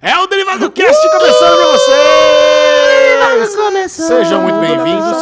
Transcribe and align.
É 0.00 0.16
o 0.16 0.28
Derivado 0.28 0.70
Cast 0.70 1.10
começando 1.10 1.56
pra 1.56 1.66
vocês! 1.72 1.98
Sejam 3.90 4.42
muito 4.42 4.60
bem-vindos. 4.60 5.18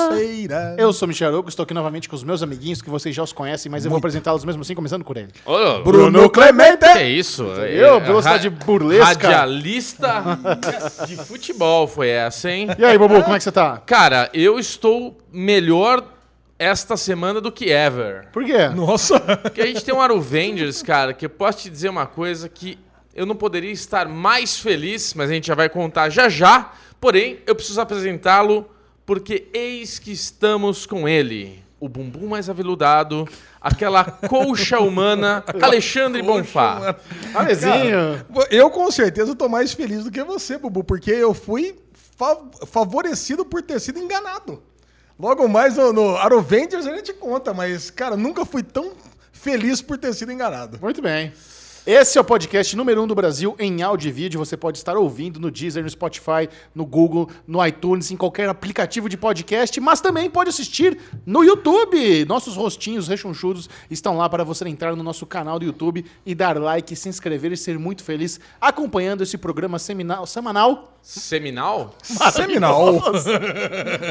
Eu 0.77 0.93
sou 0.93 1.07
o 1.07 1.09
Michel 1.09 1.29
Arouco, 1.29 1.49
estou 1.49 1.63
aqui 1.65 1.73
novamente 1.73 2.11
com 2.11 2.15
os 2.15 2.23
meus 2.23 2.43
amiguinhos 2.43 2.83
que 2.83 2.91
vocês 2.91 3.15
já 3.15 3.23
os 3.23 3.33
conhecem, 3.33 3.73
mas 3.73 3.87
eu 3.87 3.91
vou 3.91 3.97
apresentá-los 3.97 4.45
mesmo 4.45 4.61
assim, 4.61 4.75
começando 4.75 5.03
por 5.03 5.17
ele. 5.17 5.31
Ô, 5.47 5.83
Bruno 5.83 6.29
Clemente! 6.29 6.93
Que 6.93 6.99
é 6.99 7.09
isso? 7.09 7.45
Eu, 7.45 8.01
velocidade 8.01 8.51
burlesca. 8.51 9.07
Radialista 9.07 10.23
de 11.07 11.17
futebol 11.17 11.89
foi 11.89 12.11
essa, 12.11 12.51
hein? 12.51 12.69
E 12.79 12.85
aí, 12.85 12.99
Bobo, 12.99 13.23
como 13.23 13.35
é 13.35 13.39
que 13.39 13.45
você 13.45 13.53
tá? 13.53 13.79
Cara, 13.79 14.29
eu 14.35 14.59
estou 14.59 15.17
melhor 15.33 16.05
esta 16.59 16.99
semana 16.99 17.41
do 17.41 17.51
que 17.51 17.71
ever. 17.71 18.29
Por 18.31 18.45
quê? 18.45 18.69
Nossa! 18.69 19.19
Porque 19.21 19.63
a 19.63 19.67
gente 19.67 19.83
tem 19.83 19.95
um 19.95 20.03
Aruvengers, 20.03 20.83
cara, 20.83 21.15
que 21.15 21.25
eu 21.25 21.31
posso 21.31 21.61
te 21.61 21.71
dizer 21.71 21.89
uma 21.89 22.07
coisa 22.07 22.47
que 22.49 22.79
eu 23.17 23.27
não 23.27 23.35
poderia 23.35 23.73
estar 23.73 24.07
mais 24.09 24.59
feliz, 24.59 25.15
mas 25.15 25.31
a 25.31 25.33
gente 25.35 25.47
já 25.49 25.55
vai 25.55 25.69
contar 25.69 26.11
já 26.11 26.29
já. 26.29 26.73
Porém, 27.01 27.41
eu 27.47 27.55
preciso 27.55 27.81
apresentá-lo 27.81 28.69
porque 29.05 29.49
eis 29.53 29.99
que 29.99 30.13
estamos 30.13 30.87
com 30.87 31.09
ele. 31.09 31.65
O 31.79 31.89
bumbum 31.89 32.27
mais 32.29 32.49
aveludado, 32.49 33.29
aquela 33.61 34.03
colcha 34.05 34.81
humana, 34.81 35.45
Alexandre 35.61 36.23
Bonfá. 36.23 36.97
Alezinho! 37.35 38.25
Eu 38.51 38.71
com 38.71 38.91
certeza 38.91 39.35
tô 39.35 39.49
mais 39.49 39.73
feliz 39.75 40.05
do 40.05 40.11
que 40.11 40.23
você, 40.25 40.57
Bubu, 40.57 40.83
porque 40.83 41.11
eu 41.11 41.35
fui 41.35 41.77
fa- 42.19 42.39
favorecido 42.67 43.45
por 43.45 43.63
ter 43.63 43.79
sido 43.79 43.99
enganado. 43.99 44.63
Logo 45.19 45.47
mais 45.49 45.77
no, 45.77 45.93
no 45.93 46.17
Arovengers 46.17 46.87
a 46.87 46.95
gente 46.97 47.13
conta, 47.13 47.53
mas, 47.55 47.91
cara, 47.91 48.17
nunca 48.17 48.45
fui 48.47 48.63
tão 48.63 48.93
feliz 49.33 49.81
por 49.83 49.99
ter 49.99 50.15
sido 50.15 50.33
enganado. 50.33 50.79
Muito 50.81 51.01
bem. 51.03 51.33
Esse 51.87 52.19
é 52.19 52.21
o 52.21 52.25
podcast 52.25 52.75
número 52.75 53.01
1 53.01 53.05
um 53.05 53.07
do 53.07 53.15
Brasil 53.15 53.55
em 53.61 53.81
áudio 53.81 54.09
e 54.09 54.13
vídeo. 54.13 54.41
Você 54.41 54.57
pode 54.57 54.77
estar 54.77 54.97
ouvindo 54.97 55.39
no 55.39 55.53
Deezer, 55.53 55.85
no 55.85 55.89
Spotify, 55.89 56.49
no 56.75 56.85
Google, 56.85 57.31
no 57.47 57.65
iTunes, 57.65 58.11
em 58.11 58.17
qualquer 58.17 58.49
aplicativo 58.49 59.09
de 59.09 59.17
podcast, 59.17 59.81
mas 59.81 60.01
também 60.01 60.29
pode 60.29 60.51
assistir 60.51 60.99
no 61.25 61.45
YouTube. 61.45 62.25
Nossos 62.25 62.57
rostinhos 62.57 63.07
rechonchudos 63.07 63.71
estão 63.89 64.17
lá 64.17 64.29
para 64.29 64.43
você 64.43 64.69
entrar 64.69 64.97
no 64.97 65.03
nosso 65.05 65.25
canal 65.27 65.61
do 65.61 65.65
YouTube 65.65 66.05
e 66.27 66.35
dar 66.35 66.59
like, 66.59 66.97
se 66.97 67.09
inscrever 67.09 67.53
e 67.53 67.57
ser 67.57 67.79
muito 67.79 68.03
feliz 68.03 68.41
acompanhando 68.61 69.23
esse 69.23 69.39
programa 69.39 69.79
seminal, 69.79 70.27
semanal. 70.27 70.93
Seminal? 71.01 71.95
Seminal. 72.33 73.01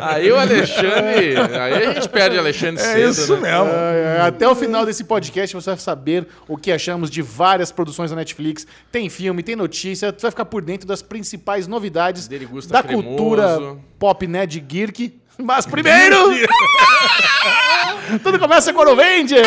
Aí 0.02 0.32
o 0.32 0.40
Alexandre. 0.40 1.36
Aí 1.60 1.88
a 1.88 1.94
gente 1.94 2.08
perde 2.08 2.38
o 2.38 2.40
Alexandre 2.40 2.82
É 2.82 2.94
cedo. 2.94 3.10
isso 3.10 3.36
né? 3.36 3.52
mesmo. 3.52 3.70
É, 3.70 4.22
até 4.22 4.48
o 4.48 4.56
final 4.56 4.86
desse 4.86 5.04
podcast 5.04 5.54
você 5.54 5.72
vai 5.72 5.78
saber 5.78 6.26
o 6.48 6.56
que 6.56 6.72
achamos 6.72 7.10
de 7.10 7.22
várias 7.22 7.65
produções 7.72 8.10
da 8.10 8.16
Netflix. 8.16 8.66
Tem 8.92 9.10
filme, 9.10 9.44
tem 9.44 9.56
notícia, 9.56 10.12
você 10.12 10.22
vai 10.22 10.32
ficar 10.32 10.46
por 10.46 10.62
dentro 10.62 10.88
das 10.88 11.02
principais 11.02 11.68
novidades 11.68 12.28
da 12.68 12.84
cremoso. 12.84 13.08
cultura 13.08 13.78
pop 14.00 14.28
nerd 14.28 14.60
geek. 14.60 15.20
Mas 15.38 15.66
primeiro, 15.66 16.16
tudo 18.24 18.40
começa 18.40 18.74
com 18.74 18.80
o 18.80 18.90
Avengers. 18.90 19.46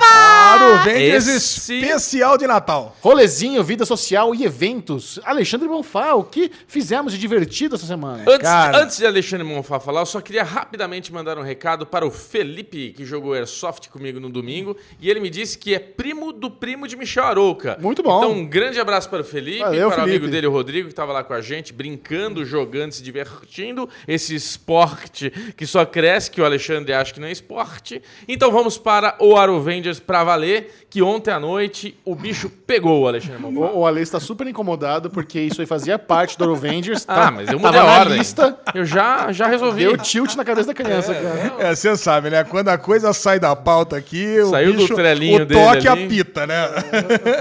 Arovengers 0.00 1.26
Esse- 1.28 1.78
especial 1.80 2.36
de 2.36 2.46
Natal. 2.46 2.96
Rolezinho, 3.00 3.62
vida 3.62 3.86
social 3.86 4.34
e 4.34 4.44
eventos. 4.44 5.20
Alexandre 5.24 5.68
Bonfá, 5.68 6.14
o 6.14 6.24
que 6.24 6.50
fizemos 6.66 7.12
de 7.12 7.18
divertido 7.18 7.76
essa 7.76 7.86
semana? 7.86 8.24
Antes, 8.26 8.42
Cara. 8.42 8.78
antes 8.82 8.96
de 8.96 9.06
Alexandre 9.06 9.44
Monfá 9.46 9.78
falar, 9.78 10.00
eu 10.00 10.06
só 10.06 10.20
queria 10.20 10.42
rapidamente 10.42 11.12
mandar 11.12 11.38
um 11.38 11.42
recado 11.42 11.86
para 11.86 12.04
o 12.06 12.10
Felipe, 12.10 12.92
que 12.96 13.04
jogou 13.04 13.32
Airsoft 13.34 13.88
comigo 13.90 14.18
no 14.18 14.30
domingo, 14.30 14.76
e 15.00 15.08
ele 15.08 15.20
me 15.20 15.30
disse 15.30 15.56
que 15.56 15.74
é 15.74 15.78
primo 15.78 16.32
do 16.32 16.50
primo 16.50 16.88
de 16.88 16.96
Michel 16.96 17.24
Arouca. 17.24 17.78
Muito 17.80 18.02
bom. 18.02 18.18
Então, 18.18 18.32
um 18.32 18.46
grande 18.46 18.80
abraço 18.80 19.08
para 19.08 19.22
o 19.22 19.24
Felipe, 19.24 19.60
Valeu, 19.60 19.90
para 19.90 20.00
o 20.00 20.04
amigo 20.04 20.26
dele, 20.26 20.46
o 20.46 20.50
Rodrigo, 20.50 20.88
que 20.88 20.92
estava 20.92 21.12
lá 21.12 21.22
com 21.22 21.34
a 21.34 21.40
gente, 21.40 21.72
brincando, 21.72 22.44
jogando, 22.44 22.92
se 22.92 23.02
divertindo. 23.02 23.88
Esse 24.06 24.34
esporte 24.34 25.27
que 25.56 25.66
só 25.66 25.84
cresce, 25.84 26.30
que 26.30 26.40
o 26.40 26.44
Alexandre 26.44 26.92
acha 26.92 27.12
que 27.12 27.20
não 27.20 27.28
é 27.28 27.32
esporte. 27.32 28.02
Então, 28.26 28.50
vamos 28.50 28.76
para 28.78 29.16
o 29.20 29.36
Arovengers 29.36 30.00
para 30.00 30.24
valer, 30.24 30.86
que 30.90 31.02
ontem 31.02 31.30
à 31.30 31.38
noite 31.40 31.98
o 32.04 32.14
bicho 32.14 32.48
pegou 32.48 33.02
o 33.02 33.08
Alexandre 33.08 33.38
Monfá. 33.40 33.72
O, 33.72 33.80
o 33.80 33.86
Ale 33.86 34.00
está 34.00 34.18
super 34.18 34.46
incomodado 34.46 35.10
porque 35.10 35.38
isso 35.40 35.60
aí 35.60 35.66
fazia 35.66 35.98
parte 35.98 36.36
do 36.38 36.50
Avengers. 36.52 37.04
Ah, 37.08 37.30
mas 37.30 37.50
eu 37.50 37.58
mudei 37.58 37.78
a 37.80 37.84
ordem. 37.84 38.18
lista. 38.18 38.58
Eu 38.74 38.84
já, 38.84 39.30
já 39.32 39.46
resolvi. 39.46 39.82
Deu 39.84 39.96
tilt 39.98 40.34
na 40.34 40.44
cabeça 40.44 40.68
da 40.68 40.74
criança, 40.74 41.14
cara. 41.14 41.54
É, 41.58 41.74
você 41.74 41.96
sabe, 41.96 42.30
né? 42.30 42.44
Quando 42.44 42.68
a 42.68 42.78
coisa 42.78 43.12
sai 43.12 43.38
da 43.38 43.54
pauta 43.54 43.96
aqui, 43.96 44.36
Saiu 44.50 44.70
o 44.70 44.72
do 44.74 44.78
bicho, 44.82 44.94
trelinho 44.94 45.42
o 45.42 45.46
toque 45.46 45.86
ali. 45.88 46.04
apita, 46.04 46.46
né? 46.46 46.54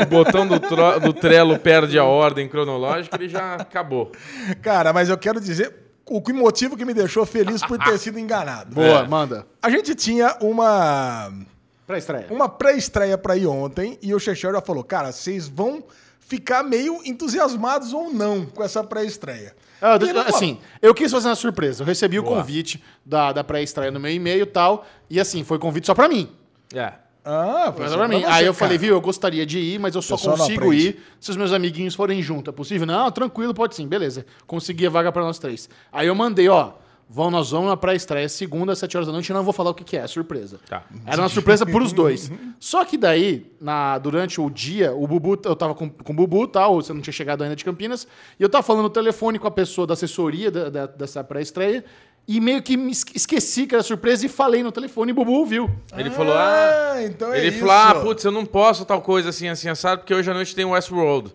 o 0.01 0.05
botão 0.07 0.45
do, 0.47 0.59
tro- 0.59 0.99
do 0.99 1.13
Trello 1.13 1.57
perde 1.57 1.97
a 1.97 2.03
ordem 2.03 2.47
cronológica, 2.47 3.15
ele 3.17 3.29
já 3.29 3.55
acabou. 3.55 4.11
Cara, 4.61 4.91
mas 4.93 5.09
eu 5.09 5.17
quero 5.17 5.39
dizer 5.39 5.73
o 6.09 6.21
que- 6.21 6.33
motivo 6.33 6.75
que 6.77 6.85
me 6.85 6.93
deixou 6.93 7.25
feliz 7.25 7.61
por 7.63 7.77
ter 7.77 7.97
sido 7.99 8.17
enganado. 8.19 8.73
Boa, 8.75 8.99
É. 9.03 9.07
manda. 9.07 9.45
A 9.61 9.69
gente 9.69 9.93
tinha 9.95 10.35
uma 10.41 11.31
Pra 11.85 11.97
estreia. 11.97 12.27
uma 12.29 12.49
pré-estreia 12.49 13.17
pra 13.17 13.35
ir 13.37 13.47
ontem 13.47 13.97
e 14.01 14.13
o 14.13 14.19
Chechel 14.19 14.51
já 14.53 14.61
falou, 14.61 14.83
cara, 14.83 15.11
vocês 15.11 15.47
vão 15.47 15.83
ficar 16.19 16.61
meio 16.63 16.99
entusiasmados 17.05 17.93
ou 17.93 18.11
não 18.13 18.45
com 18.45 18.63
essa 18.63 18.83
pré-estreia. 18.83 19.55
Ah, 19.81 19.97
assim, 20.27 20.59
eu 20.81 20.93
quis 20.93 21.11
fazer 21.11 21.27
uma 21.29 21.35
surpresa. 21.35 21.83
Eu 21.83 21.87
recebi 21.87 22.17
o 22.19 22.23
Boa. 22.23 22.37
convite 22.37 22.83
da, 23.05 23.31
da 23.31 23.43
pré-estreia 23.43 23.91
no 23.91 23.99
meu 23.99 24.11
e-mail 24.11 24.41
e 24.43 24.45
tal. 24.45 24.85
E 25.09 25.19
assim, 25.19 25.43
foi 25.43 25.59
convite 25.59 25.85
só 25.87 25.93
pra 25.93 26.09
mim. 26.09 26.29
É. 26.73 26.93
Ah, 27.27 27.73
foi 27.75 27.87
só 27.89 27.97
pra 27.97 28.07
mim. 28.07 28.21
você, 28.21 28.25
Aí 28.25 28.45
eu 28.45 28.53
cara. 28.53 28.65
falei, 28.65 28.77
viu, 28.77 28.95
eu 28.95 29.01
gostaria 29.01 29.45
de 29.45 29.59
ir, 29.59 29.79
mas 29.79 29.95
eu 29.95 30.01
só 30.01 30.15
Pessoal 30.15 30.37
consigo 30.37 30.73
ir 30.73 30.99
se 31.19 31.29
os 31.31 31.37
meus 31.37 31.51
amiguinhos 31.51 31.93
forem 31.95 32.21
junto. 32.21 32.49
É 32.49 32.53
possível? 32.53 32.87
Não, 32.87 33.11
tranquilo, 33.11 33.53
pode 33.53 33.75
sim. 33.75 33.87
Beleza. 33.87 34.25
Consegui 34.45 34.87
a 34.87 34.89
vaga 34.89 35.11
pra 35.11 35.21
nós 35.23 35.37
três. 35.39 35.69
Aí 35.91 36.07
eu 36.07 36.15
mandei, 36.15 36.47
ó. 36.47 36.71
Vão, 37.09 37.31
nós 37.31 37.51
vamos 37.51 37.69
na 37.69 37.77
pré-estreia 37.77 38.27
segunda, 38.27 38.73
às 38.73 38.79
7 38.79 38.97
horas 38.97 39.07
da 39.07 39.13
noite, 39.13 39.29
e 39.29 39.33
não 39.33 39.41
vou 39.41 39.53
falar 39.53 39.69
o 39.69 39.73
que, 39.73 39.85
que 39.85 39.95
é, 39.95 40.05
surpresa. 40.07 40.59
Tá. 40.67 40.83
Era 41.05 41.21
uma 41.21 41.29
surpresa 41.29 41.65
pros 41.65 41.93
dois. 41.93 42.29
Só 42.59 42.83
que 42.83 42.97
daí, 42.97 43.49
na, 43.61 43.97
durante 43.97 44.41
o 44.41 44.49
dia, 44.49 44.93
o 44.93 45.07
Bubu, 45.07 45.39
eu 45.45 45.55
tava 45.55 45.73
com, 45.73 45.89
com 45.89 46.11
o 46.11 46.15
Bubu 46.17 46.43
e 46.43 46.47
tal, 46.49 46.75
você 46.81 46.91
não 46.91 46.99
tinha 46.99 47.13
chegado 47.13 47.43
ainda 47.45 47.55
de 47.55 47.63
Campinas, 47.63 48.05
e 48.37 48.43
eu 48.43 48.49
tava 48.49 48.61
falando 48.61 48.83
no 48.83 48.89
telefone 48.89 49.39
com 49.39 49.47
a 49.47 49.51
pessoa 49.51 49.87
da 49.87 49.93
assessoria 49.93 50.51
da- 50.51 50.69
da- 50.69 50.85
dessa 50.85 51.23
pré-estreia, 51.23 51.85
e 52.27 52.39
meio 52.41 52.61
que 52.61 52.75
me 52.75 52.91
esque- 52.91 53.15
esqueci 53.15 53.65
que 53.65 53.73
era 53.73 53.83
surpresa 53.83 54.25
e 54.25 54.29
falei 54.29 54.61
no 54.61 54.71
telefone, 54.71 55.11
e 55.11 55.13
o 55.13 55.15
Bubu 55.15 55.31
ouviu. 55.31 55.69
Ele 55.97 56.09
falou, 56.11 56.33
ah... 56.33 56.91
Ah, 56.93 57.03
então 57.03 57.31
é 57.33 57.39
ele 57.39 57.49
isso. 57.49 57.59
falou, 57.59 57.73
ah, 57.73 57.95
putz, 57.95 58.23
eu 58.23 58.31
não 58.31 58.45
posso 58.45 58.83
tal 58.85 59.01
coisa 59.01 59.29
assim, 59.29 59.47
assim, 59.47 59.69
assado, 59.69 60.01
porque 60.01 60.13
hoje 60.13 60.29
à 60.29 60.33
noite 60.33 60.53
tem 60.55 60.65
Westworld. 60.65 61.33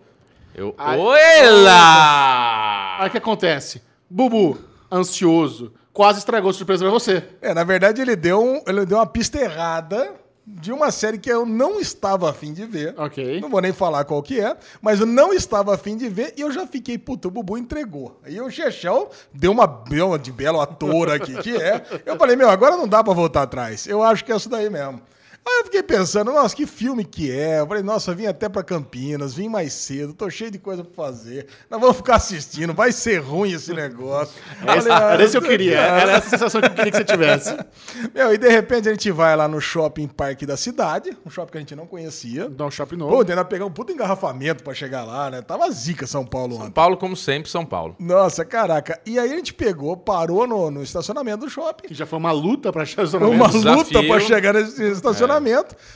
Eu, 0.53 0.75
Ai. 0.77 0.99
Oela! 0.99 2.97
Aí 2.99 3.07
o 3.07 3.11
que 3.11 3.17
acontece? 3.17 3.81
Bubu, 4.09 4.57
ansioso, 4.91 5.73
quase 5.91 6.19
estragou 6.19 6.49
a 6.49 6.53
surpresa 6.53 6.83
pra 6.83 6.91
você. 6.91 7.23
É, 7.41 7.53
na 7.53 7.63
verdade 7.63 8.01
ele 8.01 8.15
deu, 8.15 8.41
um- 8.43 8.61
ele 8.67 8.85
deu 8.85 8.97
uma 8.99 9.07
pista 9.07 9.39
errada 9.39 10.13
de 10.45 10.71
uma 10.71 10.91
série 10.91 11.17
que 11.17 11.31
eu 11.31 11.45
não 11.45 11.79
estava 11.79 12.29
afim 12.29 12.53
de 12.53 12.65
ver. 12.65 12.93
Ok. 12.97 13.39
Não 13.39 13.49
vou 13.49 13.61
nem 13.61 13.71
falar 13.71 14.03
qual 14.03 14.21
que 14.21 14.39
é, 14.39 14.55
mas 14.81 14.99
eu 14.99 15.05
não 15.05 15.33
estava 15.33 15.73
afim 15.73 15.95
de 15.95 16.09
ver 16.09 16.33
e 16.35 16.41
eu 16.41 16.51
já 16.51 16.67
fiquei, 16.67 16.97
puta, 16.97 17.27
o 17.27 17.31
Bubu 17.31 17.57
entregou. 17.57 18.19
Aí 18.23 18.39
o 18.39 18.49
Chechel 18.49 19.09
deu 19.33 19.51
uma, 19.51 19.65
uma 19.65 20.19
de 20.19 20.31
belo 20.31 20.59
ator 20.59 21.11
aqui, 21.11 21.35
que 21.41 21.55
é. 21.55 21.83
Eu 22.05 22.17
falei, 22.17 22.35
meu, 22.35 22.49
agora 22.49 22.75
não 22.75 22.87
dá 22.87 23.03
pra 23.03 23.13
voltar 23.13 23.43
atrás. 23.43 23.87
Eu 23.87 24.03
acho 24.03 24.25
que 24.25 24.31
é 24.31 24.35
isso 24.35 24.49
daí 24.49 24.69
mesmo. 24.69 25.01
Aí 25.45 25.59
eu 25.59 25.65
fiquei 25.65 25.83
pensando, 25.83 26.31
nossa, 26.31 26.55
que 26.55 26.65
filme 26.65 27.03
que 27.03 27.29
é? 27.29 27.59
Eu 27.59 27.67
falei, 27.67 27.83
nossa, 27.83 28.11
eu 28.11 28.15
vim 28.15 28.25
até 28.27 28.47
pra 28.47 28.63
Campinas, 28.63 29.33
vim 29.33 29.49
mais 29.49 29.73
cedo, 29.73 30.13
tô 30.13 30.29
cheio 30.29 30.49
de 30.49 30.57
coisa 30.57 30.83
pra 30.85 30.93
fazer. 31.05 31.47
Nós 31.69 31.81
vamos 31.81 31.97
ficar 31.97 32.15
assistindo, 32.15 32.73
vai 32.73 32.93
ser 32.93 33.17
ruim 33.17 33.51
esse 33.51 33.73
negócio. 33.73 34.33
Esse- 34.77 34.89
ah, 34.89 35.11
Era 35.13 35.23
isso 35.23 35.31
que 35.39 35.45
eu 35.45 35.49
queria, 35.49 35.77
era 35.79 36.11
essa 36.13 36.29
sensação 36.29 36.61
que 36.61 36.67
eu 36.67 36.73
queria 36.73 36.91
que 36.91 36.97
você 36.97 37.03
tivesse. 37.03 37.57
Meu, 38.15 38.33
e 38.33 38.37
de 38.37 38.47
repente 38.47 38.87
a 38.87 38.91
gente 38.93 39.11
vai 39.11 39.35
lá 39.35 39.47
no 39.47 39.59
shopping 39.59 40.07
parque 40.07 40.45
da 40.45 40.55
cidade, 40.55 41.15
um 41.25 41.29
shopping 41.29 41.51
que 41.51 41.57
a 41.57 41.61
gente 41.61 41.75
não 41.75 41.85
conhecia. 41.85 42.47
Dá 42.49 42.65
um 42.65 42.71
shopping 42.71 42.97
Pô, 42.97 43.05
novo. 43.09 43.19
ainda 43.29 43.43
pegar 43.43 43.65
um 43.65 43.71
puto 43.71 43.91
engarrafamento 43.91 44.63
pra 44.63 44.73
chegar 44.73 45.03
lá, 45.03 45.29
né? 45.29 45.41
Tava 45.41 45.69
zica 45.71 46.07
São 46.07 46.25
Paulo 46.25 46.53
São 46.55 46.63
ontem. 46.63 46.71
Paulo, 46.73 46.95
como 46.95 47.17
sempre, 47.17 47.49
São 47.51 47.65
Paulo. 47.65 47.95
Nossa, 47.99 48.45
caraca. 48.45 48.97
E 49.05 49.19
aí 49.19 49.31
a 49.31 49.35
gente 49.35 49.53
pegou, 49.53 49.97
parou 49.97 50.47
no, 50.47 50.71
no 50.71 50.81
estacionamento 50.81 51.39
do 51.39 51.49
shopping. 51.49 51.87
Que 51.89 51.93
já 51.93 52.05
foi 52.05 52.17
uma 52.17 52.31
luta 52.31 52.71
pra 52.71 52.83
achar 52.83 53.03
o 53.05 53.17
Uma 53.29 53.49
desafio. 53.49 53.75
luta 53.75 54.03
pra 54.03 54.19
chegar 54.21 54.53
nesse 54.53 54.81
estacionamento. 54.91 55.32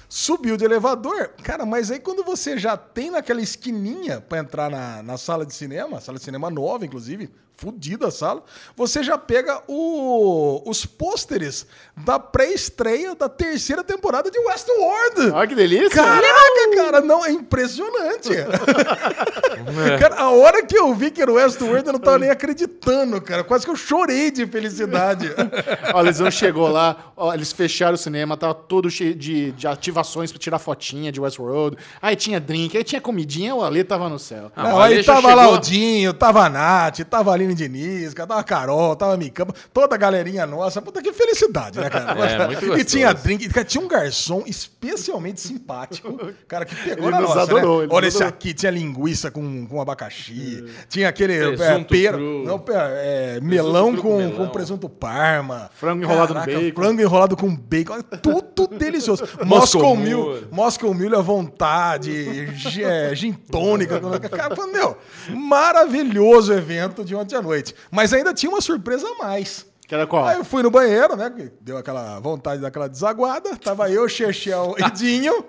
Subiu 0.10 0.57
de 0.57 0.66
elevador. 0.66 1.30
Cara, 1.44 1.66
mas 1.66 1.92
aí 1.92 2.00
quando 2.00 2.24
você 2.24 2.57
já 2.57 2.75
tem 2.78 3.12
naquela 3.12 3.42
esquininha 3.42 4.22
pra 4.22 4.39
entrar 4.39 4.69
na, 4.69 5.04
na 5.04 5.18
sala 5.18 5.45
de 5.45 5.54
cinema, 5.54 6.00
sala 6.00 6.18
de 6.18 6.24
cinema 6.24 6.50
nova, 6.50 6.86
inclusive, 6.86 7.30
fudida 7.57 8.07
a 8.07 8.12
sala, 8.12 8.44
você 8.75 9.01
já 9.04 9.18
pega 9.18 9.62
o- 9.68 10.62
os 10.69 10.86
pôsteres 10.86 11.65
da 11.98 12.19
pré-estreia 12.19 13.15
da 13.15 13.27
terceira 13.27 13.83
temporada 13.83 14.30
de 14.30 14.38
Westworld. 14.39 15.31
Olha 15.31 15.48
que 15.48 15.56
delícia. 15.56 15.89
Caraca, 15.89 16.75
cara, 16.75 17.01
não, 17.01 17.25
é 17.25 17.31
impressionante. 17.31 18.30
Cara, 20.00 20.15
a 20.21 20.30
hora 20.31 20.63
que 20.65 20.77
eu 20.77 20.94
vi 20.94 21.12
que 21.12 21.21
era 21.21 21.31
o 21.31 21.36
Westworld, 21.36 21.88
eu 21.88 21.94
não 21.94 22.00
tava 22.00 22.19
nem 22.19 22.30
acreditando, 22.30 23.19
cara. 23.21 23.44
Quase 23.44 23.65
que 23.65 23.71
eu 23.71 23.75
chorei 23.75 24.31
de 24.31 24.45
felicidade. 24.45 25.30
Ó, 25.94 25.98
a 25.98 26.01
Lesão 26.01 26.30
chegou 26.30 26.68
lá, 26.68 27.12
ó, 27.15 27.33
eles 27.33 27.51
fecharam 27.51 27.95
o 27.95 27.98
cinema, 27.98 28.38
tava 28.38 28.54
todo 28.54 28.89
cheio 28.89 29.15
de, 29.15 29.51
de 29.54 29.68
ativações 29.68 30.31
pra 30.31 30.39
tirar 30.39 30.59
fotinha 30.59 31.12
de 31.12 31.19
Westworld. 31.19 31.77
Aí 32.01 32.15
tinha 32.15 32.39
drink, 32.39 32.77
aí 32.77 32.83
tinha 32.83 33.01
comidinha, 33.01 33.56
o 33.56 33.63
Ale 33.63 33.83
tava 33.83 34.07
no 34.09 34.19
céu. 34.19 34.51
Ah, 34.56 34.63
Não, 34.63 34.80
aí 34.81 35.04
tava 35.04 35.21
chegou- 35.21 35.36
lá 35.36 35.50
o 35.50 35.57
Dinho, 35.57 36.13
tava 36.13 36.45
a 36.45 36.50
Nath, 36.50 37.00
tava 37.09 37.31
a 37.31 37.33
Aline 37.48 37.56
Diniz, 37.56 38.14
tava 38.14 38.38
a 38.40 38.44
Carol, 38.44 38.96
tava 38.96 39.14
a 39.14 39.18
Micamba, 39.18 39.54
toda 39.74 39.96
a 39.96 39.98
galerinha 39.98 40.46
nossa. 40.46 40.82
Puta 40.82 41.02
que 41.02 41.12
felicidade, 41.14 41.80
né, 41.80 41.90
cara? 41.90 42.08
É, 42.28 42.48
muito 42.48 42.78
e 42.80 42.84
tinha 42.84 43.14
drink, 43.14 43.48
cara, 43.50 43.66
tinha 43.66 43.84
um 43.84 43.88
garçom 43.88 44.44
especialmente 44.46 45.40
simpático, 45.40 46.18
cara, 46.48 46.66
que 46.66 46.76
pegou 46.76 47.06
Ele 47.06 47.12
na 47.12 47.22
nos 47.22 47.30
nossa, 47.30 47.42
adorou, 47.44 47.82
né? 47.82 47.88
Olha 47.90 48.08
esse 48.08 48.18
adorou. 48.18 48.30
aqui, 48.34 48.54
tinha 48.54 48.72
linguiça 48.72 49.32
com, 49.32 49.66
com 49.66 49.82
abacaxi, 49.82 50.66
tinha 50.90 51.08
aquele 51.10 51.34
é, 51.34 51.56
Presunto 51.56 51.86
pera, 51.88 52.18
não, 52.18 52.60
pera, 52.60 52.90
é, 52.96 53.40
melão 53.42 53.96
com 53.96 54.02
com, 54.02 54.18
melão. 54.18 54.32
com 54.36 54.48
presunto 54.50 54.90
parma. 54.90 55.70
Frango 55.76 56.04
enrolado 56.04 56.34
no 56.34 56.40
bacon. 56.42 56.72
Frango 56.76 57.02
enrolado 57.02 57.38
com 57.38 57.56
bacon, 57.56 58.02
tudo 58.22 58.68
delicioso. 58.78 59.24
Moscow 59.46 59.48
Moscow 59.48 59.96
Mule. 59.96 60.48
Moscow 60.52 60.94
Mule 60.94 61.16
à 61.16 61.22
vontade, 61.22 62.48
gi- 62.56 62.84
é, 62.84 63.14
gin 63.16 63.34
tônica. 63.34 64.00
Cara, 64.30 64.56
meu, 64.68 64.98
maravilhoso 65.30 66.54
evento 66.54 67.04
de 67.04 67.16
ontem 67.16 67.36
à 67.38 67.42
noite. 67.42 67.75
Mas 67.92 68.13
ainda 68.13 68.34
tinha 68.34 68.50
uma 68.51 68.62
surpresa 68.62 69.07
a 69.07 69.24
mais. 69.24 69.66
Que 69.88 69.95
era 69.95 70.06
qual? 70.06 70.25
Aí 70.25 70.38
eu 70.38 70.44
fui 70.44 70.62
no 70.62 70.69
banheiro, 70.69 71.16
né? 71.16 71.31
Deu 71.62 71.78
aquela 71.78 72.19
vontade 72.19 72.62
daquela 72.62 72.89
desaguada. 72.89 73.56
Tava 73.56 73.89
eu, 73.89 74.07
Chechel 74.10 74.75
e 74.78 74.92
Dinho. 74.92 75.45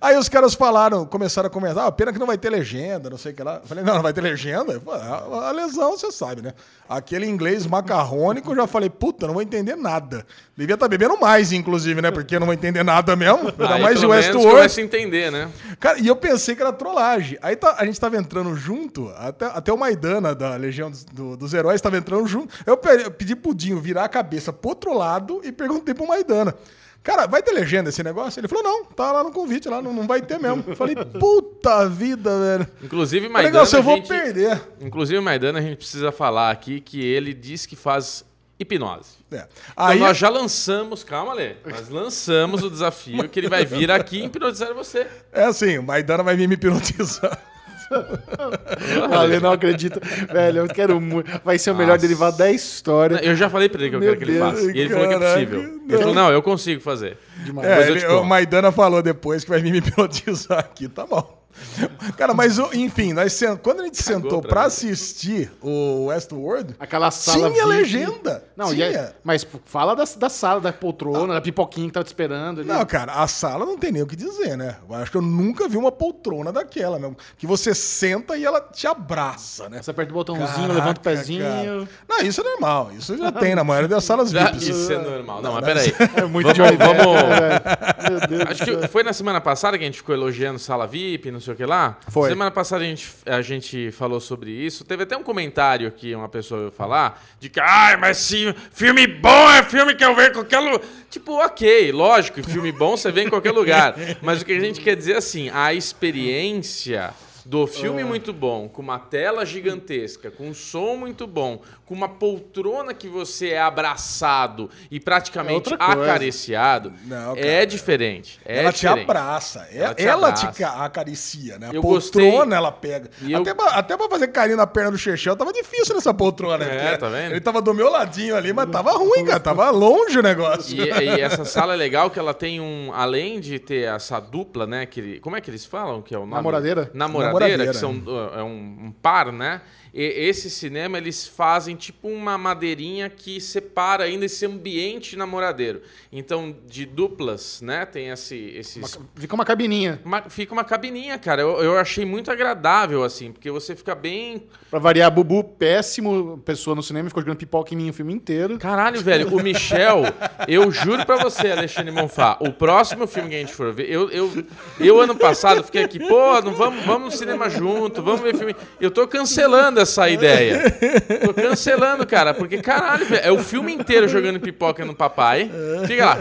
Aí 0.00 0.16
os 0.16 0.28
caras 0.28 0.54
falaram, 0.54 1.04
começaram 1.06 1.46
a 1.48 1.50
comentar, 1.50 1.86
ah, 1.86 1.92
pena 1.92 2.12
que 2.12 2.18
não 2.18 2.26
vai 2.26 2.38
ter 2.38 2.50
legenda, 2.50 3.10
não 3.10 3.18
sei 3.18 3.32
o 3.32 3.34
que 3.34 3.42
lá. 3.42 3.56
Eu 3.62 3.66
falei, 3.68 3.84
não, 3.84 3.94
não 3.94 4.02
vai 4.02 4.12
ter 4.12 4.20
legenda? 4.20 4.80
Falei, 4.80 5.00
"Ah, 5.02 5.48
a 5.48 5.50
lesão, 5.52 5.92
você 5.96 6.10
sabe, 6.12 6.42
né? 6.42 6.52
Aquele 6.88 7.26
inglês 7.26 7.66
macarrônico, 7.66 8.50
eu 8.52 8.56
já 8.56 8.66
falei, 8.66 8.90
puta, 8.90 9.26
não 9.26 9.34
vou 9.34 9.42
entender 9.42 9.76
nada. 9.76 10.26
Devia 10.56 10.74
estar 10.74 10.88
bebendo 10.88 11.18
mais, 11.18 11.52
inclusive, 11.52 12.02
né? 12.02 12.10
Porque 12.10 12.34
eu 12.36 12.40
não 12.40 12.46
vou 12.46 12.54
entender 12.54 12.82
nada 12.82 13.14
mesmo. 13.16 13.48
Ainda 13.48 13.74
Aí, 13.74 13.82
mais 13.82 14.00
de 14.00 14.06
Westworld. 14.06 14.50
começa 14.50 14.80
a 14.80 14.84
entender, 14.84 15.30
né? 15.32 15.48
Cara, 15.78 15.98
e 15.98 16.06
eu 16.06 16.16
pensei 16.16 16.54
que 16.54 16.60
era 16.62 16.72
trollagem. 16.72 17.38
Aí 17.40 17.56
tá- 17.56 17.76
a 17.78 17.84
gente 17.84 17.98
tava 17.98 18.16
entrando 18.16 18.54
junto, 18.56 19.08
até, 19.16 19.46
até 19.46 19.72
o 19.72 19.78
Maidana 19.78 20.34
da 20.34 20.56
Legião 20.56 20.90
dos, 20.90 21.04
do- 21.04 21.36
dos 21.36 21.54
Heróis 21.54 21.80
tava 21.80 21.96
entrando 21.96 22.26
junto. 22.26 22.52
Eu, 22.66 22.76
pe- 22.76 23.04
eu 23.04 23.10
pedi 23.10 23.34
pro 23.36 23.54
Dinho 23.54 23.80
virar 23.80 24.04
a 24.04 24.08
cabeça 24.08 24.52
pro 24.52 24.70
outro 24.70 24.92
lado 24.92 25.40
e 25.44 25.50
perguntei 25.52 25.94
pro 25.94 26.06
Maidana. 26.06 26.54
Cara, 27.02 27.26
vai 27.26 27.42
ter 27.42 27.52
legenda 27.52 27.88
esse 27.88 28.02
negócio? 28.02 28.38
Ele 28.40 28.46
falou, 28.48 28.62
não, 28.62 28.84
tá 28.84 29.10
lá 29.10 29.24
no 29.24 29.32
convite, 29.32 29.68
lá 29.68 29.80
não, 29.80 29.92
não 29.92 30.06
vai 30.06 30.20
ter 30.20 30.38
mesmo. 30.38 30.62
Eu 30.66 30.76
falei, 30.76 30.94
puta 30.96 31.88
vida, 31.88 32.38
velho. 32.38 32.66
Inclusive, 32.82 33.26
Maidana, 33.28 33.54
negócio, 33.54 33.78
eu 33.78 33.82
vou 33.82 33.96
gente- 33.96 34.08
perder. 34.08 34.60
Inclusive, 34.80 35.18
Maidana, 35.20 35.58
a 35.58 35.62
gente 35.62 35.76
precisa 35.78 36.12
falar 36.12 36.50
aqui 36.50 36.80
que 36.80 37.02
ele 37.02 37.32
diz 37.32 37.64
que 37.64 37.74
faz 37.74 38.22
hipnose. 38.58 39.18
É. 39.32 39.36
Então 39.36 39.86
Aí, 39.86 39.98
nós 39.98 40.18
já 40.18 40.28
lançamos, 40.28 41.02
calma, 41.02 41.32
Lê, 41.32 41.54
nós 41.64 41.88
lançamos 41.88 42.62
o 42.62 42.68
desafio 42.70 43.26
que 43.30 43.40
ele 43.40 43.48
vai 43.48 43.64
vir 43.64 43.90
aqui 43.90 44.24
hipnotizar 44.24 44.74
você. 44.74 45.06
é 45.32 45.44
assim, 45.44 45.78
o 45.78 45.82
Maidana 45.82 46.22
vai 46.22 46.36
vir 46.36 46.46
me 46.46 46.54
hipnotizar. 46.54 47.40
Ale 49.12 49.40
não 49.40 49.52
acredita. 49.52 50.00
Velho, 50.32 50.58
eu 50.60 50.68
quero 50.68 51.00
muito. 51.00 51.30
Vai 51.44 51.58
ser 51.58 51.70
o 51.72 51.74
melhor 51.74 51.94
Nossa. 51.94 52.02
derivado 52.06 52.36
da 52.38 52.50
história. 52.50 53.16
Eu 53.24 53.34
já 53.36 53.50
falei 53.50 53.68
pra 53.68 53.80
ele 53.80 53.90
que 53.90 53.96
eu 53.96 54.00
Meu 54.00 54.08
quero 54.10 54.18
que 54.24 54.30
ele 54.30 54.38
Deus, 54.38 54.50
faça. 54.52 54.70
E 54.72 54.78
ele 54.80 54.88
falou 54.90 55.08
que 55.08 55.14
é 55.14 55.18
caraca, 55.18 55.34
possível. 55.34 55.60
Ele 55.60 55.80
não. 55.88 55.98
falou, 55.98 56.14
não, 56.14 56.30
eu 56.32 56.42
consigo 56.42 56.80
fazer. 56.80 57.16
Demais. 57.44 57.66
É, 57.66 57.70
Depois 57.70 57.86
eu 57.88 57.92
ele- 57.94 58.00
te 58.00 58.06
o 58.06 58.16
conto. 58.16 58.26
Maidana 58.26 58.72
falou 58.72 59.02
depois 59.02 59.42
que 59.44 59.50
vai 59.50 59.60
vir 59.60 59.72
me 59.72 59.78
hipnotizar 59.78 60.58
aqui, 60.58 60.88
tá 60.88 61.04
bom. 61.06 61.39
Cara, 62.16 62.34
mas 62.34 62.58
enfim, 62.74 63.12
nós 63.12 63.32
sen- 63.32 63.56
quando 63.56 63.80
a 63.80 63.84
gente 63.84 64.02
sentou 64.02 64.40
pra 64.40 64.50
pra 64.50 64.64
assistir 64.64 65.50
o 65.62 66.06
Westworld, 66.06 66.74
Aquela 66.78 67.10
sala. 67.10 67.50
tinha 67.50 67.64
VIP. 67.66 67.66
legenda. 67.76 68.44
Não, 68.56 68.72
e 68.72 68.76
tinha. 68.76 68.86
é- 68.86 69.12
mas 69.24 69.46
fala 69.64 69.94
da, 69.94 70.04
da 70.18 70.28
sala, 70.28 70.60
da 70.60 70.72
poltrona, 70.72 71.34
da 71.34 71.40
pipoquinha 71.40 71.86
que 71.86 71.92
tava 71.92 72.04
te 72.04 72.08
esperando. 72.08 72.60
ali. 72.60 72.68
Não, 72.68 72.84
cara, 72.84 73.12
a 73.14 73.26
sala 73.26 73.64
não 73.64 73.78
tem 73.78 73.92
nem 73.92 74.02
o 74.02 74.06
que 74.06 74.16
dizer, 74.16 74.56
né? 74.56 74.76
Eu 74.88 74.94
acho 74.96 75.10
que 75.10 75.16
eu 75.16 75.22
nunca 75.22 75.68
vi 75.68 75.76
uma 75.76 75.92
poltrona 75.92 76.52
daquela 76.52 76.98
mesmo. 76.98 77.16
Que 77.38 77.46
você 77.46 77.74
senta 77.74 78.36
e 78.36 78.44
ela 78.44 78.60
te 78.60 78.86
abraça, 78.86 79.68
né? 79.68 79.80
Você 79.82 79.90
aperta 79.90 80.10
o 80.10 80.14
botãozinho, 80.14 80.46
Caraca, 80.48 80.72
levanta 80.74 81.00
o 81.00 81.02
pezinho. 81.04 81.42
cara. 81.44 81.88
Não, 82.08 82.20
isso 82.26 82.40
é 82.40 82.44
normal. 82.44 82.90
Isso 82.98 83.16
já 83.16 83.30
tem 83.32 83.54
na 83.54 83.64
maioria 83.64 83.88
das 83.88 84.04
salas 84.04 84.30
Já, 84.30 84.50
VIPs. 84.50 84.68
isso 84.68 84.92
é 84.92 84.98
normal. 84.98 85.40
Não, 85.42 85.52
mas 85.54 85.64
peraí. 85.64 85.94
É 86.16 86.24
muito 86.24 86.46
Vamos- 86.54 86.76
vamos- 86.76 87.22
né, 87.22 87.38
velho? 87.40 88.10
Meu 88.20 88.28
Deus 88.28 88.50
Acho 88.50 88.64
que 88.64 88.88
foi 88.88 89.02
na 89.02 89.12
semana 89.12 89.40
passada 89.40 89.78
que 89.78 89.84
a 89.84 89.86
gente 89.86 89.98
ficou 89.98 90.14
elogiando 90.14 90.58
sala 90.58 90.86
VIP, 90.86 91.30
não 91.30 91.40
sei 91.40 91.49
o 91.52 91.56
que 91.56 91.64
lá. 91.64 91.98
Foi. 92.08 92.28
Semana 92.28 92.50
passada 92.50 92.82
a 92.82 92.86
gente, 92.86 93.08
a 93.26 93.42
gente 93.42 93.90
falou 93.90 94.20
sobre 94.20 94.50
isso. 94.50 94.84
Teve 94.84 95.02
até 95.04 95.16
um 95.16 95.22
comentário 95.22 95.88
aqui, 95.88 96.14
uma 96.14 96.28
pessoa 96.28 96.60
veio 96.60 96.72
falar, 96.72 97.22
de 97.38 97.48
que, 97.48 97.60
ai, 97.60 97.96
mas 97.96 98.18
se 98.18 98.54
filme 98.72 99.06
bom 99.06 99.50
é 99.50 99.62
filme 99.62 99.94
que 99.94 100.04
eu 100.04 100.14
vejo 100.14 100.30
em 100.30 100.34
qualquer 100.34 100.60
lugar. 100.60 100.80
Tipo, 101.10 101.32
ok, 101.44 101.92
lógico, 101.92 102.42
filme 102.42 102.70
bom 102.70 102.96
você 102.96 103.10
vê 103.10 103.22
em 103.22 103.28
qualquer 103.28 103.50
lugar. 103.50 103.96
Mas 104.22 104.42
o 104.42 104.44
que 104.44 104.52
a 104.52 104.60
gente 104.60 104.80
quer 104.80 104.94
dizer 104.94 105.14
é 105.14 105.16
assim, 105.16 105.50
a 105.52 105.74
experiência 105.74 107.12
do 107.44 107.66
filme 107.66 108.04
muito 108.04 108.32
bom, 108.32 108.68
com 108.68 108.82
uma 108.82 108.98
tela 108.98 109.44
gigantesca, 109.46 110.30
com 110.30 110.48
um 110.48 110.54
som 110.54 110.96
muito 110.96 111.26
bom, 111.26 111.60
com 111.86 111.94
uma 111.94 112.08
poltrona 112.08 112.94
que 112.94 113.08
você 113.08 113.48
é 113.50 113.60
abraçado 113.60 114.70
e 114.90 115.00
praticamente 115.00 115.70
coisa. 115.76 115.82
acariciado, 115.82 116.92
Não, 117.04 117.32
é 117.36 117.42
cara. 117.54 117.66
diferente. 117.66 118.38
É 118.44 118.58
ela 118.60 118.72
te 118.72 118.80
diferente. 118.82 119.02
abraça. 119.04 119.66
É- 119.72 119.78
Ela 119.80 119.94
Ela 119.98 120.32
te 120.32 120.40
te, 120.40 120.46
abraça. 120.46 120.76
ca- 120.78 120.84
acaricia, 120.84 121.58
né? 121.58 121.70
A 121.70 121.74
Eu 121.74 121.82
poltrona 121.82 122.28
gostei. 122.36 122.56
ela 122.56 122.72
pega. 122.72 123.10
E 123.22 123.32
eu- 123.32 123.40
Até, 123.40 123.54
pra, 123.54 123.66
até 123.70 123.96
pra 123.96 124.08
fazer 124.08 124.28
carinho 124.28 124.56
na 124.56 124.66
perna 124.66 124.90
do 124.92 124.98
Chechel 124.98 125.34
tava 125.36 125.52
difícil 125.52 125.94
nessa 125.94 126.12
poltrona. 126.14 126.64
É, 126.64 126.78
porque 126.82 126.98
tá 126.98 127.08
vendo? 127.08 127.32
Ele 127.32 127.40
tava 127.40 127.60
do 127.62 127.74
meu 127.74 127.90
ladinho 127.90 128.36
ali, 128.36 128.52
mas 128.52 128.68
tava 128.70 128.92
ruim, 128.92 129.24
cara. 129.24 129.40
Tava 129.40 129.70
longe 129.70 130.18
o 130.18 130.22
negócio. 130.22 130.76
E, 130.76 130.88
e 130.88 131.20
essa 131.20 131.44
sala 131.44 131.72
é 131.74 131.76
legal 131.76 132.10
que 132.10 132.18
ela 132.18 132.34
tem 132.34 132.60
um. 132.60 132.92
Além 132.94 133.40
de 133.40 133.58
ter 133.58 133.88
essa 133.88 134.20
dupla, 134.20 134.66
né? 134.66 134.86
Que, 134.86 135.18
como 135.20 135.36
é 135.36 135.40
que 135.40 135.50
eles 135.50 135.64
falam? 135.64 136.02
Que 136.02 136.14
é 136.14 136.18
o 136.18 136.22
nome? 136.22 136.34
Namoradeira? 136.34 136.90
Namoradeira, 136.94 137.29
Namoradeira. 137.32 137.66
que 137.72 137.76
são 137.76 137.92
uh, 137.92 138.38
é 138.38 138.42
um, 138.42 138.86
um 138.86 138.92
par, 139.02 139.32
né? 139.32 139.60
E 139.92 140.02
esse 140.02 140.48
cinema 140.50 140.98
eles 140.98 141.26
fazem 141.26 141.74
tipo 141.76 142.08
uma 142.08 142.38
madeirinha 142.38 143.08
que 143.10 143.40
separa 143.40 144.04
ainda 144.04 144.24
esse 144.26 144.46
ambiente 144.46 145.16
namoradeiro. 145.16 145.82
Então, 146.12 146.56
de 146.66 146.84
duplas, 146.86 147.60
né? 147.60 147.84
Tem 147.86 148.08
esse, 148.08 148.36
esses 148.56 148.98
Fica 149.16 149.34
uma 149.34 149.44
cabininha. 149.44 150.00
Uma- 150.04 150.22
fica 150.28 150.52
uma 150.52 150.64
cabininha, 150.64 151.18
cara. 151.18 151.42
Eu, 151.42 151.58
eu 151.62 151.78
achei 151.78 152.04
muito 152.04 152.30
agradável, 152.30 153.02
assim, 153.02 153.32
porque 153.32 153.50
você 153.50 153.74
fica 153.74 153.94
bem. 153.94 154.44
Pra 154.70 154.78
variar, 154.78 155.10
Bubu, 155.10 155.42
péssimo 155.42 156.38
pessoa 156.44 156.76
no 156.76 156.82
cinema, 156.82 157.08
ficou 157.08 157.22
jogando 157.22 157.38
pipoca 157.38 157.74
em 157.74 157.76
mim 157.76 157.90
o 157.90 157.92
filme 157.92 158.12
inteiro. 158.14 158.58
Caralho, 158.58 159.00
velho, 159.00 159.34
o 159.34 159.42
Michel, 159.42 160.02
eu 160.46 160.70
juro 160.70 161.04
pra 161.04 161.16
você, 161.16 161.50
Alexandre 161.50 161.90
Monfá, 161.90 162.36
o 162.40 162.52
próximo 162.52 163.06
filme 163.06 163.28
que 163.30 163.34
a 163.34 163.38
gente 163.38 163.52
for 163.52 163.72
ver, 163.72 163.90
eu, 163.90 164.08
eu, 164.10 164.44
eu 164.78 165.00
ano 165.00 165.16
passado 165.16 165.64
fiquei 165.64 165.82
aqui, 165.82 165.98
pô, 165.98 166.40
não 166.42 166.54
vamos, 166.54 166.84
vamos 166.84 167.12
no 167.12 167.18
cinema 167.18 167.48
junto, 167.48 168.02
vamos 168.02 168.20
ver 168.20 168.36
filme. 168.36 168.54
Eu 168.80 168.90
tô 168.90 169.06
cancelando 169.08 169.79
essa 169.80 170.08
ideia. 170.08 170.62
Tô 171.24 171.32
cancelando, 171.34 172.06
cara, 172.06 172.32
porque 172.34 172.58
caralho, 172.58 173.06
velho, 173.06 173.22
é 173.24 173.32
o 173.32 173.38
filme 173.38 173.72
inteiro 173.72 174.08
jogando 174.08 174.38
pipoca 174.40 174.84
no 174.84 174.94
papai. 174.94 175.50
Fica 175.86 176.06
lá. 176.06 176.18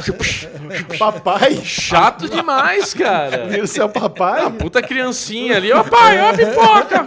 Papai? 0.98 1.60
Chato 1.63 2.28
demais, 2.30 2.94
cara. 2.94 3.46
Meu 3.46 3.66
céu, 3.68 3.89
papai? 3.89 4.44
A 4.44 4.50
puta 4.50 4.82
criancinha 4.82 5.58
ali, 5.58 5.72
ó 5.72 5.84
pai, 5.84 6.20
ó 6.22 6.30
a 6.30 6.34
pipoca. 6.34 7.06